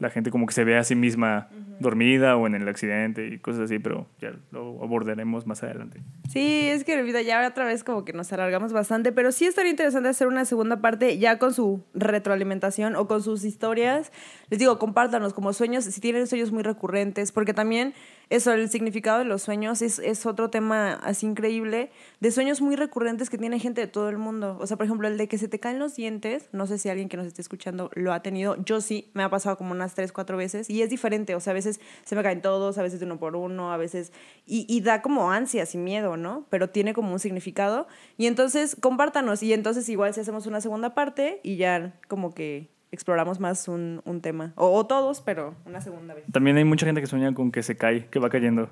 la 0.00 0.08
gente 0.08 0.30
como 0.30 0.46
que 0.46 0.54
se 0.54 0.64
ve 0.64 0.78
a 0.78 0.84
sí 0.84 0.94
misma 0.94 1.48
dormida 1.78 2.36
o 2.36 2.46
en 2.46 2.54
el 2.54 2.66
accidente 2.68 3.26
y 3.26 3.38
cosas 3.38 3.62
así, 3.62 3.78
pero 3.78 4.06
ya 4.18 4.32
lo 4.50 4.82
abordaremos 4.82 5.46
más 5.46 5.62
adelante. 5.62 6.00
Sí, 6.30 6.68
es 6.68 6.84
que 6.84 7.02
vida 7.02 7.20
ya 7.20 7.46
otra 7.46 7.66
vez 7.66 7.84
como 7.84 8.04
que 8.04 8.14
nos 8.14 8.32
alargamos 8.32 8.72
bastante, 8.72 9.12
pero 9.12 9.30
sí 9.30 9.44
estaría 9.44 9.70
interesante 9.70 10.08
hacer 10.08 10.26
una 10.26 10.46
segunda 10.46 10.80
parte 10.80 11.18
ya 11.18 11.38
con 11.38 11.52
su 11.52 11.84
retroalimentación 11.92 12.96
o 12.96 13.06
con 13.08 13.22
sus 13.22 13.44
historias. 13.44 14.10
Les 14.48 14.58
digo, 14.58 14.78
compártanos 14.78 15.34
como 15.34 15.52
sueños, 15.52 15.84
si 15.84 16.00
tienen 16.00 16.26
sueños 16.26 16.50
muy 16.50 16.62
recurrentes, 16.62 17.30
porque 17.30 17.52
también 17.52 17.92
eso, 18.30 18.52
el 18.52 18.70
significado 18.70 19.18
de 19.18 19.24
los 19.24 19.42
sueños 19.42 19.82
es, 19.82 19.98
es 19.98 20.24
otro 20.24 20.50
tema 20.50 20.92
así 20.92 21.26
increíble, 21.26 21.90
de 22.20 22.30
sueños 22.30 22.60
muy 22.60 22.76
recurrentes 22.76 23.28
que 23.28 23.38
tiene 23.38 23.58
gente 23.58 23.80
de 23.80 23.86
todo 23.88 24.08
el 24.08 24.18
mundo. 24.18 24.56
O 24.60 24.66
sea, 24.68 24.76
por 24.76 24.86
ejemplo, 24.86 25.08
el 25.08 25.18
de 25.18 25.26
que 25.26 25.36
se 25.36 25.48
te 25.48 25.58
caen 25.58 25.80
los 25.80 25.96
dientes, 25.96 26.48
no 26.52 26.68
sé 26.68 26.78
si 26.78 26.88
alguien 26.88 27.08
que 27.08 27.16
nos 27.16 27.26
esté 27.26 27.42
escuchando 27.42 27.90
lo 27.94 28.12
ha 28.12 28.22
tenido, 28.22 28.56
yo 28.64 28.80
sí, 28.80 29.10
me 29.14 29.24
ha 29.24 29.30
pasado 29.30 29.58
como 29.58 29.72
unas 29.72 29.94
tres, 29.94 30.12
cuatro 30.12 30.36
veces, 30.36 30.70
y 30.70 30.80
es 30.80 30.90
diferente, 30.90 31.34
o 31.34 31.40
sea, 31.40 31.50
a 31.50 31.54
veces 31.54 31.80
se 32.04 32.14
me 32.14 32.22
caen 32.22 32.40
todos, 32.40 32.78
a 32.78 32.82
veces 32.82 33.00
de 33.00 33.06
uno 33.06 33.18
por 33.18 33.34
uno, 33.34 33.72
a 33.72 33.76
veces, 33.76 34.12
y, 34.46 34.64
y 34.68 34.80
da 34.80 35.02
como 35.02 35.32
ansias 35.32 35.74
y 35.74 35.78
miedo, 35.78 36.16
¿no? 36.16 36.46
Pero 36.50 36.70
tiene 36.70 36.94
como 36.94 37.12
un 37.12 37.18
significado, 37.18 37.88
y 38.16 38.26
entonces 38.26 38.76
compártanos, 38.80 39.42
y 39.42 39.52
entonces 39.52 39.88
igual 39.88 40.14
si 40.14 40.20
hacemos 40.20 40.46
una 40.46 40.60
segunda 40.60 40.94
parte 40.94 41.40
y 41.42 41.56
ya 41.56 41.98
como 42.06 42.32
que 42.32 42.70
exploramos 42.92 43.40
más 43.40 43.68
un, 43.68 44.02
un 44.04 44.20
tema. 44.20 44.52
O, 44.56 44.72
o, 44.72 44.86
todos, 44.86 45.20
pero 45.20 45.54
una 45.66 45.80
segunda 45.80 46.14
vez. 46.14 46.24
También 46.32 46.56
hay 46.56 46.64
mucha 46.64 46.86
gente 46.86 47.00
que 47.00 47.06
sueña 47.06 47.32
con 47.34 47.52
que 47.52 47.62
se 47.62 47.76
cae, 47.76 48.06
que 48.06 48.18
va 48.18 48.30
cayendo. 48.30 48.70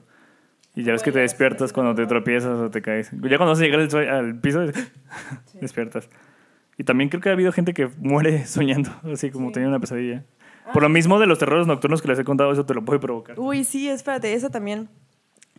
Y 0.74 0.84
ya 0.84 0.92
ves 0.92 1.02
que 1.02 1.12
te 1.12 1.18
despiertas 1.18 1.72
cuando 1.72 1.94
te 1.94 2.06
tropiezas 2.06 2.58
o 2.58 2.70
te 2.70 2.82
caes. 2.82 3.10
Ya 3.10 3.36
cuando 3.36 3.48
vas 3.48 3.58
a 3.58 3.62
llegar 3.62 3.80
al, 3.80 4.08
al 4.08 4.40
piso, 4.40 4.64
sí. 5.46 5.58
despiertas. 5.60 6.08
Y 6.76 6.84
también 6.84 7.10
creo 7.10 7.20
que 7.20 7.28
ha 7.28 7.32
habido 7.32 7.50
gente 7.52 7.74
que 7.74 7.88
muere 7.98 8.46
soñando, 8.46 8.90
así 9.12 9.30
como 9.30 9.48
sí. 9.48 9.54
teniendo 9.54 9.76
una 9.76 9.80
pesadilla. 9.80 10.24
Ah. 10.64 10.72
Por 10.72 10.82
lo 10.82 10.88
mismo 10.88 11.18
de 11.18 11.26
los 11.26 11.38
terrores 11.38 11.66
nocturnos 11.66 12.00
que 12.00 12.08
les 12.08 12.18
he 12.18 12.24
contado, 12.24 12.52
eso 12.52 12.64
te 12.64 12.74
lo 12.74 12.84
puede 12.84 13.00
provocar. 13.00 13.38
Uy, 13.38 13.64
sí, 13.64 13.88
espérate, 13.88 14.32
eso 14.34 14.50
también. 14.50 14.88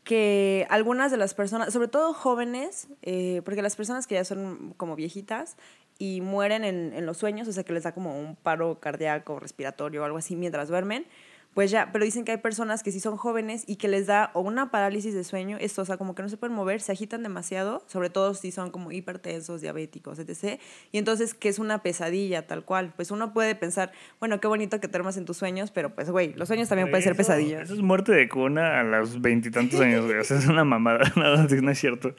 Que 0.04 0.66
algunas 0.70 1.12
de 1.12 1.18
las 1.18 1.34
personas, 1.34 1.74
sobre 1.74 1.90
todo 1.90 2.14
jóvenes, 2.14 2.88
eh, 3.02 3.42
porque 3.44 3.62
las 3.62 3.76
personas 3.76 4.08
que 4.08 4.16
ya 4.16 4.24
son 4.24 4.74
como 4.78 4.96
viejitas, 4.96 5.58
y 6.00 6.22
mueren 6.22 6.64
en, 6.64 6.94
en, 6.94 7.06
los 7.06 7.18
sueños, 7.18 7.48
o 7.48 7.52
sea 7.52 7.64
que 7.64 7.74
les 7.74 7.84
da 7.84 7.92
como 7.92 8.20
un 8.20 8.36
paro 8.36 8.80
cardíaco, 8.80 9.40
respiratorio 9.40 10.02
o 10.02 10.06
algo 10.06 10.18
así 10.18 10.36
mientras 10.36 10.70
duermen, 10.70 11.06
pues 11.54 11.72
ya, 11.72 11.92
pero 11.92 12.06
dicen 12.06 12.26
que 12.26 12.32
hay 12.32 12.38
personas 12.38 12.84
que 12.84 12.92
sí 12.92 13.00
son 13.00 13.18
jóvenes 13.18 13.64
y 13.66 13.78
que 13.78 13.88
les 13.88 14.06
da 14.06 14.30
o 14.34 14.42
una 14.42 14.70
parálisis 14.70 15.16
de 15.16 15.24
sueño, 15.24 15.58
esto, 15.60 15.82
o 15.82 15.86
sea, 15.86 15.98
como 15.98 16.14
que 16.14 16.22
no 16.22 16.30
se 16.30 16.38
pueden 16.38 16.56
mover, 16.56 16.80
se 16.80 16.92
agitan 16.92 17.24
demasiado, 17.24 17.84
sobre 17.88 18.10
todo 18.10 18.36
si 18.36 18.52
son 18.52 18.70
como 18.70 18.92
hipertensos, 18.92 19.60
diabéticos, 19.60 20.20
etc. 20.20 20.60
Y 20.92 21.00
entonces, 21.00 21.34
que 21.34 21.50
es 21.50 21.58
una 21.58 21.82
pesadilla 21.82 22.46
tal 22.46 22.64
cual. 22.64 22.94
Pues 22.96 23.10
uno 23.10 23.34
puede 23.34 23.56
pensar, 23.56 23.92
bueno, 24.20 24.40
qué 24.40 24.48
bonito 24.48 24.80
que 24.80 24.88
duermas 24.88 25.18
en 25.18 25.26
tus 25.26 25.38
sueños, 25.38 25.72
pero 25.72 25.90
pues, 25.96 26.12
güey, 26.12 26.34
los 26.34 26.48
sueños 26.48 26.70
también 26.70 26.90
pueden 26.92 27.04
ser 27.04 27.16
pesadillas. 27.16 27.64
Eso 27.64 27.74
es 27.74 27.82
muerte 27.82 28.12
de 28.12 28.30
cuna 28.30 28.80
a 28.80 28.84
los 28.84 29.20
veintitantos 29.20 29.80
años, 29.82 30.06
güey. 30.06 30.20
O 30.20 30.24
sea, 30.24 30.38
es 30.38 30.48
una 30.48 30.64
mamada, 30.64 31.12
nada, 31.16 31.48
no 31.50 31.72
es 31.72 31.80
cierto. 31.80 32.16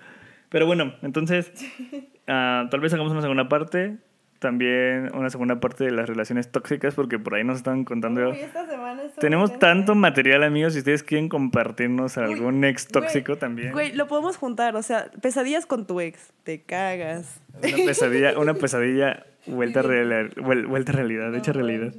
Pero 0.49 0.67
bueno, 0.67 0.93
entonces, 1.03 1.53
uh, 2.29 2.69
tal 2.69 2.81
vez 2.81 2.93
hagamos 2.93 3.13
una 3.13 3.23
segunda 3.23 3.49
parte. 3.49 3.97
También 4.39 5.11
una 5.15 5.29
segunda 5.29 5.61
parte 5.61 5.85
de 5.85 5.91
las 5.91 6.09
relaciones 6.09 6.51
tóxicas, 6.51 6.95
porque 6.95 7.19
por 7.19 7.35
ahí 7.35 7.45
nos 7.45 7.59
están 7.59 7.85
contando. 7.85 8.31
Uy, 8.31 8.39
esta 8.39 8.67
semana 8.67 9.03
Tenemos 9.21 9.59
tanto 9.59 9.95
material, 9.95 10.43
amigos. 10.45 10.73
Si 10.73 10.79
ustedes 10.79 11.03
quieren 11.03 11.29
compartirnos 11.29 12.17
algún 12.17 12.61
Uy, 12.61 12.71
ex 12.71 12.89
tóxico 12.89 13.33
güey, 13.33 13.39
también. 13.39 13.73
Güey, 13.73 13.93
lo 13.93 14.07
podemos 14.07 14.39
juntar. 14.39 14.77
O 14.77 14.83
sea, 14.83 15.11
pesadillas 15.21 15.67
con 15.67 15.87
tu 15.87 16.01
ex. 16.01 16.33
Te 16.43 16.63
cagas. 16.63 17.43
Una 17.63 17.85
pesadilla, 17.85 18.39
una 18.39 18.55
pesadilla 18.55 19.27
vuelta, 19.47 19.83
real, 19.83 20.31
vuelta 20.37 20.93
a 20.93 20.95
realidad, 20.95 21.35
hecha 21.35 21.53
realidad. 21.53 21.93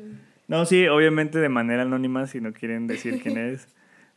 No, 0.48 0.66
sí, 0.66 0.88
obviamente 0.88 1.40
de 1.40 1.50
manera 1.50 1.84
anónima, 1.84 2.28
si 2.28 2.42
no 2.42 2.54
quieren 2.54 2.88
decir 2.88 3.22
quién 3.22 3.38
es. 3.54 3.68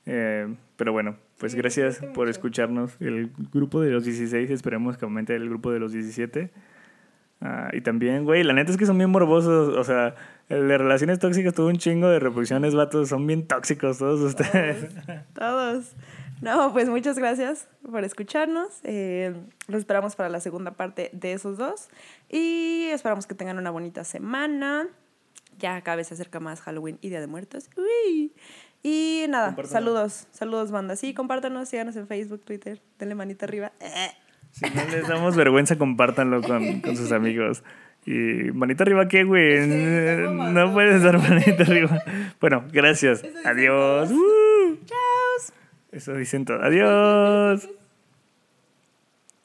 Eh, 0.07 0.55
pero 0.76 0.92
bueno, 0.92 1.16
pues 1.38 1.52
sí, 1.52 1.59
gracias 1.59 2.00
por 2.14 2.28
escucharnos. 2.28 2.96
El 3.00 3.30
grupo 3.52 3.80
de 3.80 3.90
los 3.90 4.05
16, 4.05 4.50
esperemos 4.50 4.96
que 4.96 5.05
aumente 5.05 5.34
el 5.34 5.48
grupo 5.48 5.70
de 5.72 5.80
los 5.80 5.92
17. 5.92 6.50
Uh, 7.40 7.76
y 7.76 7.80
también, 7.82 8.24
güey, 8.24 8.42
la 8.42 8.55
neta 8.55 8.70
es 8.70 8.76
que 8.76 8.86
son 8.86 8.96
bien 8.98 9.11
morbosos. 9.11 9.76
O 9.76 9.84
sea, 9.84 10.14
el 10.48 10.68
de 10.68 10.78
relaciones 10.78 11.18
tóxicas 11.18 11.55
tuvo 11.55 11.68
un 11.68 11.76
chingo 11.76 12.09
de 12.09 12.18
reproducciones, 12.18 12.74
vatos. 12.74 13.09
Son 13.09 13.26
bien 13.26 13.46
tóxicos 13.46 13.98
todos 13.98 14.20
ustedes. 14.20 14.88
Todos. 14.94 15.24
todos. 15.34 15.96
No, 16.40 16.72
pues 16.72 16.88
muchas 16.88 17.18
gracias 17.18 17.68
por 17.90 18.05
escucharnos. 18.05 18.80
Eh, 18.82 19.34
los 19.66 19.78
esperamos 19.78 20.16
para 20.16 20.28
la 20.28 20.40
segunda 20.40 20.72
parte 20.72 21.11
de 21.12 21.32
esos 21.32 21.59
dos. 21.59 21.88
Y 22.28 22.86
esperamos 22.92 23.26
que 23.26 23.34
tengan 23.34 23.59
una 23.59 23.70
bonita 23.70 24.05
semana. 24.05 24.88
Ya 25.59 25.80
cada 25.82 25.96
vez 25.96 26.09
se 26.09 26.14
acerca 26.14 26.40
más 26.40 26.61
Halloween 26.61 26.98
y 27.00 27.09
Día 27.09 27.20
de 27.20 27.28
Muertos. 27.28 27.70
Uy. 27.76 28.32
Y 28.87 29.24
nada, 29.30 29.57
saludos, 29.64 30.28
saludos 30.30 30.70
banda. 30.70 30.95
Sí, 30.95 31.14
compártanos, 31.14 31.70
síganos 31.70 31.97
en 31.97 32.07
Facebook, 32.07 32.43
Twitter, 32.45 32.82
denle 32.99 33.14
manita 33.14 33.47
arriba. 33.47 33.72
Si 34.51 34.66
no 34.66 34.85
les 34.85 35.09
damos 35.09 35.35
vergüenza, 35.37 35.78
compártanlo 35.78 36.43
con, 36.43 36.82
con 36.82 36.95
sus 36.95 37.11
amigos. 37.11 37.64
Y 38.05 38.53
manita 38.53 38.85
arriba, 38.85 39.09
¿qué, 39.09 39.24
güey? 39.24 39.66
No, 39.66 40.51
no 40.51 40.72
puedes 40.74 41.03
dar 41.03 41.16
manita 41.18 41.62
arriba. 41.62 41.99
Bueno, 42.39 42.64
gracias. 42.70 43.24
Adiós. 43.47 44.11
Uh. 44.11 44.76
Chao. 44.85 45.57
Eso 45.91 46.12
dicen 46.14 46.45
todo. 46.45 46.62
Adiós. 46.62 47.66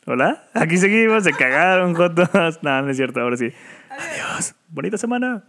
Hola, 0.05 0.49
aquí 0.53 0.77
seguimos, 0.77 1.23
se 1.23 1.31
cagaron, 1.31 1.93
jotos. 1.93 2.29
No, 2.61 2.81
no 2.81 2.89
es 2.89 2.97
cierto, 2.97 3.21
ahora 3.21 3.37
sí. 3.37 3.53
Adiós. 3.89 4.55
Bonita 4.67 4.97
semana. 4.97 5.45